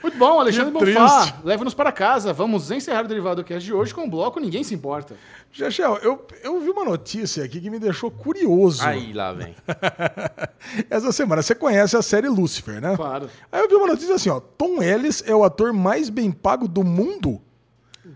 Muito 0.03 0.19
bom, 0.19 0.41
Alexandre 0.41 0.73
Bonfá. 0.75 1.39
Leve-nos 1.45 1.75
para 1.75 1.93
casa. 1.93 2.33
Vamos 2.33 2.71
encerrar 2.73 3.05
o 3.05 3.09
Derivado 3.09 3.45
Cast 3.45 3.65
de 3.65 3.73
hoje 3.73 3.95
com 3.95 4.05
o 4.05 4.11
bloco 4.11 4.41
Ninguém 4.41 4.65
Se 4.65 4.75
Importa. 4.75 5.15
Chechel, 5.53 5.97
eu, 5.99 6.27
eu 6.43 6.61
vi 6.61 6.71
uma 6.71 6.85
notícia 6.85 7.45
aqui 7.45 7.61
que 7.61 7.71
me 7.71 7.79
deixou 7.79 8.11
curioso. 8.11 8.83
Aí 8.85 9.13
lá 9.13 9.33
vem. 9.33 9.55
Essa 10.91 11.13
semana, 11.13 11.43
você 11.43 11.55
conhece 11.55 11.97
a 11.97 12.03
série 12.03 12.29
Lucifer, 12.29 12.81
né? 12.81 12.97
Claro. 12.97 13.29
Aí 13.51 13.61
eu 13.61 13.69
vi 13.69 13.75
uma 13.77 13.87
notícia 13.87 14.15
assim, 14.15 14.31
ó. 14.31 14.41
Tom 14.41 14.83
Ellis 14.83 15.23
é 15.27 15.35
o 15.35 15.45
ator 15.45 15.73
mais 15.73 16.09
bem 16.09 16.33
pago 16.33 16.67
do 16.67 16.83
mundo? 16.83 17.41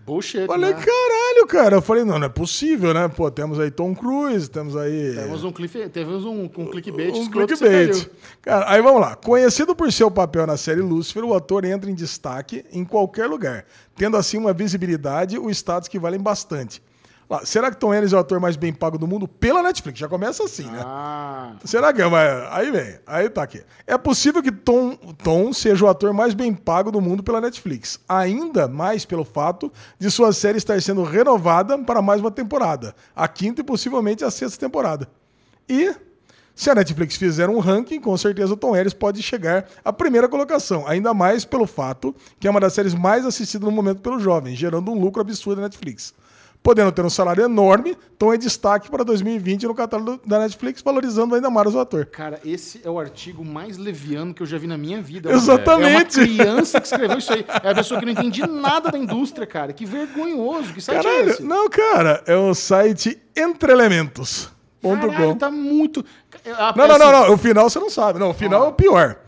Bullshit, 0.07 0.47
Falei, 0.47 0.73
né? 0.73 0.81
caralho, 0.81 1.47
cara. 1.49 1.77
Eu 1.77 1.83
falei, 1.83 2.05
não, 2.05 2.16
não 2.16 2.27
é 2.27 2.28
possível, 2.28 2.95
né? 2.95 3.09
Pô, 3.09 3.28
temos 3.28 3.59
aí 3.59 3.73
Tom 3.73 3.93
Cruise, 3.93 4.49
temos 4.49 4.77
aí... 4.77 5.16
Temos 5.16 5.43
um, 5.43 5.51
cliff, 5.51 5.89
temos 5.89 6.24
um, 6.24 6.45
um 6.45 6.66
clickbait 6.66 7.12
Um 7.12 7.28
clickbait. 7.28 8.09
Cara, 8.41 8.70
aí 8.70 8.81
vamos 8.81 9.01
lá. 9.01 9.16
Conhecido 9.16 9.74
por 9.74 9.91
seu 9.91 10.09
papel 10.09 10.47
na 10.47 10.57
série 10.57 10.81
Lucifer, 10.81 11.24
o 11.24 11.35
ator 11.35 11.65
entra 11.65 11.91
em 11.91 11.95
destaque 11.95 12.65
em 12.73 12.85
qualquer 12.85 13.27
lugar, 13.27 13.66
tendo 13.97 14.16
assim 14.16 14.39
uma 14.39 14.53
visibilidade 14.53 15.37
e 15.37 15.51
status 15.51 15.89
que 15.89 15.99
valem 15.99 16.20
bastante. 16.20 16.81
Lá, 17.28 17.44
será 17.44 17.73
que 17.73 17.77
Tom 17.77 17.93
Ellis 17.93 18.12
é 18.12 18.16
o 18.16 18.20
ator 18.20 18.39
mais 18.39 18.55
bem 18.55 18.73
pago 18.73 18.97
do 18.97 19.07
mundo 19.07 19.27
pela 19.27 19.61
Netflix? 19.61 19.98
Já 19.98 20.09
começa 20.09 20.44
assim, 20.44 20.65
né? 20.65 20.81
Ah, 20.85 21.55
Será 21.65 21.93
que 21.93 22.01
é? 22.01 22.07
Mas 22.07 22.53
aí 22.53 22.70
vem, 22.70 22.98
aí 23.05 23.28
tá 23.28 23.43
aqui. 23.43 23.62
É 23.85 23.98
possível 23.98 24.40
que 24.40 24.53
Tom, 24.53 24.94
Tom 25.24 25.53
seja 25.53 25.85
o 25.85 25.89
ator 25.89 26.12
mais 26.12 26.35
bem 26.35 26.55
pago 26.55 26.93
do 26.93 27.01
mundo 27.01 27.24
pela 27.24 27.40
Netflix. 27.40 27.98
Ainda 28.09 28.69
mais 28.69 29.05
pelo 29.05 29.24
fato 29.24 29.73
de 29.98 30.09
sua 30.09 30.32
série 30.32 30.59
estar 30.59 30.81
sendo 30.81 31.03
renovada 31.03 31.77
para 31.78 32.01
mais 32.01 32.20
uma 32.20 32.31
temporada. 32.31 32.94
A 33.15 33.27
quinta 33.27 33.61
e 33.61 33.65
possivelmente 33.65 34.24
a 34.24 34.31
sexta 34.31 34.59
temporada. 34.61 35.09
E 35.69 35.93
se 36.55 36.70
a 36.70 36.77
Netflix 36.77 37.16
fizer 37.16 37.51
um 37.51 37.59
ranking, 37.59 38.01
com 38.01 38.16
certeza 38.16 38.55
o 38.55 38.57
Tom 38.57 38.77
Ellis 38.77 38.94
pode 38.94 39.20
chegar 39.20 39.66
à 39.85 39.93
primeira 39.93 40.28
colocação. 40.28 40.86
Ainda 40.86 41.12
mais 41.12 41.44
pelo 41.44 41.66
fato 41.66 42.15
que 42.39 42.47
é 42.47 42.51
uma 42.51 42.61
das 42.61 42.73
séries 42.73 42.94
mais 42.94 43.27
assistidas 43.27 43.69
no 43.69 43.74
momento 43.74 44.01
pelos 44.01 44.23
jovens, 44.23 44.57
gerando 44.57 44.93
um 44.93 44.98
lucro 44.98 45.20
absurdo 45.20 45.61
na 45.61 45.66
Netflix. 45.66 46.15
Podendo 46.66 46.90
ter 46.90 47.05
um 47.05 47.09
salário 47.09 47.44
enorme, 47.44 47.97
Tom 48.18 48.34
é 48.34 48.36
destaque 48.36 48.90
para 48.90 49.05
2020 49.05 49.68
no 49.68 49.74
catálogo 49.74 50.20
da 50.26 50.40
Netflix, 50.40 50.82
valorizando 50.82 51.36
ainda 51.36 51.48
mais 51.48 51.72
o 51.72 51.78
ator. 51.78 52.06
cara, 52.06 52.40
esse 52.44 52.80
é 52.82 52.90
o 52.90 52.98
artigo 52.98 53.44
mais 53.44 53.78
leviano 53.78 54.34
que 54.34 54.43
eu 54.43 54.47
já 54.48 54.59
vi 54.59 54.66
na 54.66 54.76
minha 54.76 55.01
vida. 55.01 55.30
Exatamente. 55.30 56.18
É 56.18 56.24
uma 56.24 56.26
criança 56.26 56.80
que 56.80 56.88
escreveu 56.88 57.18
isso 57.18 57.32
aí. 57.32 57.47
É 57.62 57.70
a 57.70 57.74
pessoa 57.76 58.01
que 58.01 58.06
não 58.06 58.10
entende 58.10 58.44
nada 58.48 58.90
da 58.90 58.98
indústria, 58.98 59.47
cara. 59.47 59.72
Que 59.72 59.86
vergonhoso. 59.86 60.72
Que 60.72 60.80
site 60.80 60.98
é 60.98 61.02
Caralho, 61.05 61.30
esse? 61.30 61.43
não, 61.44 61.70
cara, 61.70 62.24
é 62.26 62.34
o 62.34 62.52
site 62.52 63.16
entrelementos.com. 63.36 64.97
Caralho, 64.97 65.36
tá 65.36 65.52
muito... 65.52 66.05
Não, 66.74 66.88
não, 66.88 66.98
não, 66.98 67.12
não, 67.12 67.32
o 67.32 67.38
final 67.38 67.70
você 67.70 67.78
não 67.78 67.90
sabe. 67.90 68.18
Não, 68.18 68.30
o 68.30 68.34
final 68.34 68.64
é 68.64 68.68
o 68.68 68.72
pior. 68.72 69.18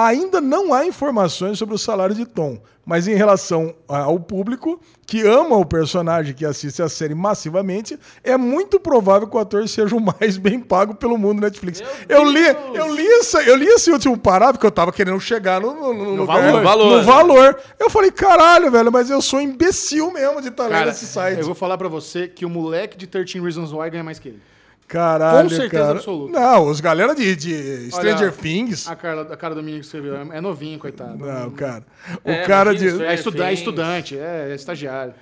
Ainda 0.00 0.40
não 0.40 0.72
há 0.72 0.86
informações 0.86 1.58
sobre 1.58 1.74
o 1.74 1.78
salário 1.78 2.14
de 2.14 2.24
Tom, 2.24 2.56
mas 2.86 3.08
em 3.08 3.14
relação 3.16 3.74
ao 3.88 4.20
público 4.20 4.80
que 5.04 5.26
ama 5.26 5.56
o 5.56 5.64
personagem 5.64 6.34
que 6.34 6.44
assiste 6.44 6.80
a 6.80 6.88
série 6.88 7.16
massivamente, 7.16 7.98
é 8.22 8.36
muito 8.36 8.78
provável 8.78 9.26
que 9.26 9.36
o 9.36 9.40
ator 9.40 9.66
seja 9.68 9.96
o 9.96 10.00
mais 10.00 10.36
bem 10.38 10.60
pago 10.60 10.94
pelo 10.94 11.18
mundo 11.18 11.40
Netflix. 11.40 11.82
Eu 12.08 12.22
li, 12.30 12.44
eu 12.74 12.94
li 12.94 13.04
essa, 13.18 13.42
eu 13.42 13.56
li 13.56 13.66
esse 13.66 13.90
último 13.90 14.16
parágrafo 14.16 14.60
que 14.60 14.66
eu 14.66 14.70
tava 14.70 14.92
querendo 14.92 15.18
chegar 15.20 15.60
no, 15.60 15.74
no, 15.74 15.92
no 15.92 16.14
lugar- 16.14 16.42
valor. 16.42 16.62
Valor. 16.62 16.96
no 16.98 17.02
valor. 17.02 17.58
Eu 17.80 17.90
falei, 17.90 18.12
caralho, 18.12 18.70
velho, 18.70 18.92
mas 18.92 19.10
eu 19.10 19.20
sou 19.20 19.40
imbecil 19.40 20.12
mesmo 20.12 20.40
de 20.40 20.46
estar 20.46 20.64
lendo 20.64 20.72
Cara, 20.74 20.90
esse 20.90 21.06
site. 21.06 21.40
eu 21.40 21.46
vou 21.46 21.56
falar 21.56 21.76
pra 21.76 21.88
você 21.88 22.28
que 22.28 22.44
o 22.46 22.48
moleque 22.48 22.96
de 22.96 23.08
13 23.08 23.40
Reasons 23.40 23.72
Why 23.72 23.90
ganha 23.90 24.04
mais 24.04 24.20
que 24.20 24.28
ele. 24.28 24.40
Caralho, 24.88 25.50
Com 25.50 25.54
certeza 25.54 25.82
cara. 25.84 25.98
absoluta. 25.98 26.40
Não, 26.40 26.66
os 26.66 26.80
galera 26.80 27.14
de, 27.14 27.36
de 27.36 27.90
Stranger 27.90 28.22
Olha, 28.28 28.32
Things. 28.32 28.88
A 28.88 28.96
cara, 28.96 29.20
a 29.20 29.36
cara 29.36 29.54
do 29.54 29.62
menino 29.62 29.80
que 29.80 29.86
escreveu 29.86 30.16
é 30.16 30.38
é 30.38 30.40
novinho, 30.40 30.78
coitado. 30.78 31.18
Não, 31.18 31.50
cara. 31.50 31.84
O 32.24 32.30
É, 32.30 32.42
cara 32.44 32.74
de. 32.74 32.86
isso, 32.86 33.02
É, 33.02 33.14
estuda- 33.14 33.50
é 33.50 33.52
estudante, 33.52 34.18
é, 34.18 34.48
é 34.50 34.54
estagiário. 34.54 35.12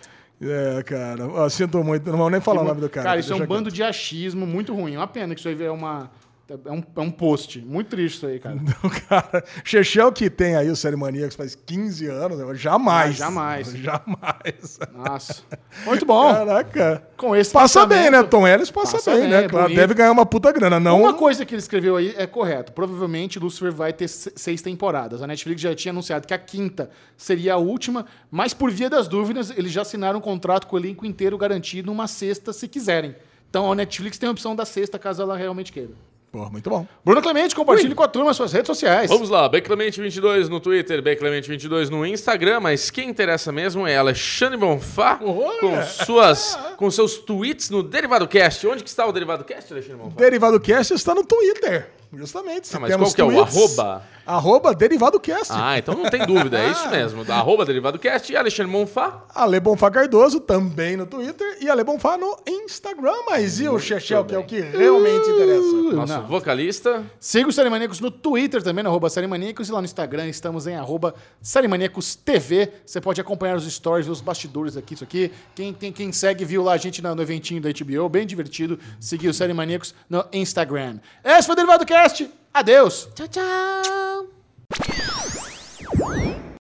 É, 0.40 0.82
cara. 0.84 1.26
Ó, 1.28 1.48
sinto 1.48 1.82
muito. 1.82 2.08
Não 2.10 2.18
vou 2.18 2.30
nem 2.30 2.40
falar 2.40 2.60
o 2.60 2.64
nome 2.64 2.80
do 2.80 2.88
cara. 2.88 3.06
Cara, 3.08 3.20
isso 3.20 3.32
é 3.32 3.36
um 3.36 3.44
bando 3.46 3.70
de 3.70 3.82
achismo 3.82 4.46
muito 4.46 4.72
ruim. 4.74 4.94
É 4.94 4.98
uma 4.98 5.06
pena 5.06 5.34
que 5.34 5.40
isso 5.40 5.48
aí 5.48 5.60
é 5.64 5.70
uma. 5.70 6.10
É 6.48 6.70
um, 6.70 6.80
é 6.96 7.00
um 7.00 7.10
post. 7.10 7.58
Muito 7.60 7.88
triste 7.88 8.18
isso 8.18 8.26
aí, 8.26 8.38
cara. 8.38 8.56
quieto. 8.62 9.06
cara, 9.08 9.44
Chechel 9.64 10.12
que 10.12 10.30
tem 10.30 10.54
aí 10.54 10.70
o 10.70 10.76
Série 10.76 10.94
Maníacos 10.94 11.34
faz 11.34 11.56
15 11.56 12.06
anos, 12.06 12.38
né? 12.38 12.54
jamais. 12.54 13.10
Ah, 13.20 13.24
jamais. 13.26 13.72
Jamais. 13.76 14.78
Nossa. 14.94 15.42
Muito 15.84 16.06
bom. 16.06 16.32
Caraca. 16.32 17.02
Com 17.16 17.34
esse 17.34 17.52
Passa 17.52 17.84
bem, 17.84 18.10
né? 18.10 18.22
Tom 18.22 18.46
Ellis 18.46 18.70
passa, 18.70 18.92
Passa 18.92 19.10
bem, 19.10 19.22
bem, 19.22 19.30
né? 19.30 19.44
é 19.44 19.48
Claro, 19.48 19.64
bonito. 19.64 19.76
deve 19.78 19.94
ganhar 19.94 20.12
uma 20.12 20.24
puta 20.24 20.52
grana. 20.52 20.78
Não. 20.78 21.00
Uma 21.00 21.14
coisa 21.14 21.44
que 21.44 21.52
ele 21.52 21.60
escreveu 21.60 21.96
aí 21.96 22.14
é 22.16 22.26
correto. 22.28 22.72
Provavelmente 22.72 23.40
Lucifer 23.40 23.72
vai 23.72 23.92
ter 23.92 24.06
se- 24.06 24.32
seis 24.36 24.62
temporadas. 24.62 25.22
A 25.22 25.26
Netflix 25.26 25.60
já 25.60 25.74
tinha 25.74 25.90
anunciado 25.90 26.26
que 26.28 26.34
a 26.34 26.38
quinta 26.38 26.90
seria 27.16 27.54
a 27.54 27.56
última, 27.56 28.06
mas 28.30 28.54
por 28.54 28.70
via 28.70 28.88
das 28.88 29.08
dúvidas, 29.08 29.50
eles 29.50 29.72
já 29.72 29.82
assinaram 29.82 30.18
um 30.18 30.22
contrato 30.22 30.68
com 30.68 30.76
o 30.76 30.78
elenco 30.78 31.04
inteiro 31.04 31.36
garantido 31.36 31.86
numa 31.90 32.06
sexta, 32.06 32.52
se 32.52 32.68
quiserem. 32.68 33.16
Então 33.50 33.70
a 33.70 33.74
Netflix 33.74 34.16
tem 34.18 34.28
a 34.28 34.32
opção 34.32 34.54
da 34.54 34.64
sexta, 34.64 34.96
caso 34.98 35.22
ela 35.22 35.36
realmente 35.36 35.72
queira. 35.72 35.90
Pô, 36.30 36.50
muito 36.50 36.68
bom. 36.68 36.86
Bruno 37.04 37.22
Clemente, 37.22 37.54
compartilhe 37.54 37.94
com 37.94 38.02
a 38.02 38.08
turma 38.08 38.30
as 38.30 38.36
suas 38.36 38.52
redes 38.52 38.66
sociais. 38.66 39.08
Vamos 39.08 39.30
lá, 39.30 39.48
Beclemente22 39.48 40.48
no 40.48 40.60
Twitter, 40.60 41.02
Beclemente22 41.02 41.88
no 41.88 42.04
Instagram, 42.04 42.60
mas 42.60 42.90
quem 42.90 43.08
interessa 43.08 43.50
mesmo 43.50 43.86
é 43.86 43.96
Alexandre 43.96 44.58
Bonfá 44.58 45.18
Olha! 45.22 45.60
com 45.60 45.82
suas 46.04 46.58
com 46.76 46.90
seus 46.90 47.16
tweets 47.16 47.70
no 47.70 47.82
Derivado 47.82 48.28
Cast. 48.28 48.66
Onde 48.66 48.82
que 48.82 48.90
está 48.90 49.06
o 49.06 49.12
Derivado 49.12 49.44
Cast, 49.44 49.72
Alexandre 49.72 50.02
Bonfá? 50.02 50.16
Derivado 50.16 50.60
Cast 50.60 50.92
está 50.94 51.14
no 51.14 51.24
Twitter. 51.24 51.90
Justamente. 52.12 52.68
Ah, 52.74 52.80
mas 52.80 52.94
qual 52.96 53.12
que 53.12 53.20
é 53.20 53.24
o 53.24 53.40
arroba? 53.40 54.02
Arroba 54.26 54.74
Derivado 54.74 55.20
Cast. 55.20 55.52
Ah, 55.54 55.78
então 55.78 55.94
não 55.94 56.10
tem 56.10 56.26
dúvida, 56.26 56.58
é 56.58 56.70
isso 56.70 56.88
mesmo. 56.90 57.24
Arroba 57.30 57.64
Derivado 57.64 57.98
Cast 57.98 58.32
e 58.32 58.36
Alexandre 58.36 58.72
Bonfá. 58.72 59.24
Ale 59.34 59.60
Bonfá 59.60 59.90
Cardoso 59.90 60.40
também 60.40 60.96
no 60.96 61.06
Twitter 61.06 61.58
e 61.60 61.70
Ale 61.70 61.84
Bonfá 61.84 62.18
no 62.18 62.36
Instagram. 62.46 63.14
Mas 63.28 63.60
e 63.60 63.68
o 63.68 63.78
Chechel, 63.78 64.24
que 64.24 64.34
é 64.34 64.38
o 64.38 64.44
que 64.44 64.60
realmente 64.60 65.30
interessa? 65.30 65.72
Nosso 65.92 66.12
Não. 66.12 66.26
vocalista. 66.26 67.04
Siga 67.20 67.48
o 67.48 67.52
Série 67.52 67.70
Maníacos 67.70 68.00
no 68.00 68.10
Twitter 68.10 68.62
também, 68.62 68.82
no 68.82 68.90
arroba 68.90 69.08
Série 69.08 69.28
Maníacos, 69.28 69.68
e 69.68 69.72
lá 69.72 69.80
no 69.80 69.84
Instagram 69.84 70.26
estamos 70.26 70.66
em 70.66 70.74
arroba 70.74 71.14
Série 71.40 71.68
Maníacos 71.68 72.16
TV. 72.16 72.72
Você 72.84 73.00
pode 73.00 73.20
acompanhar 73.20 73.56
os 73.56 73.64
stories, 73.72 74.08
os 74.08 74.20
bastidores 74.20 74.76
aqui, 74.76 74.94
isso 74.94 75.04
aqui. 75.04 75.30
Quem, 75.54 75.72
tem, 75.72 75.92
quem 75.92 76.10
segue 76.10 76.44
viu 76.44 76.62
lá 76.64 76.72
a 76.72 76.76
gente 76.76 77.00
no, 77.00 77.14
no 77.14 77.22
eventinho 77.22 77.60
da 77.60 77.68
HBO, 77.70 78.08
bem 78.08 78.26
divertido. 78.26 78.78
Seguir 78.98 79.28
o 79.28 79.34
Série 79.34 79.52
Maníacos 79.52 79.94
no 80.10 80.24
Instagram. 80.32 80.98
Esse 81.24 81.46
foi 81.46 81.52
o 81.52 81.56
Derivado 81.56 81.86
Cast. 81.86 82.28
Adeus. 82.52 83.08
Tchau, 83.14 83.26
tchau. 83.28 85.15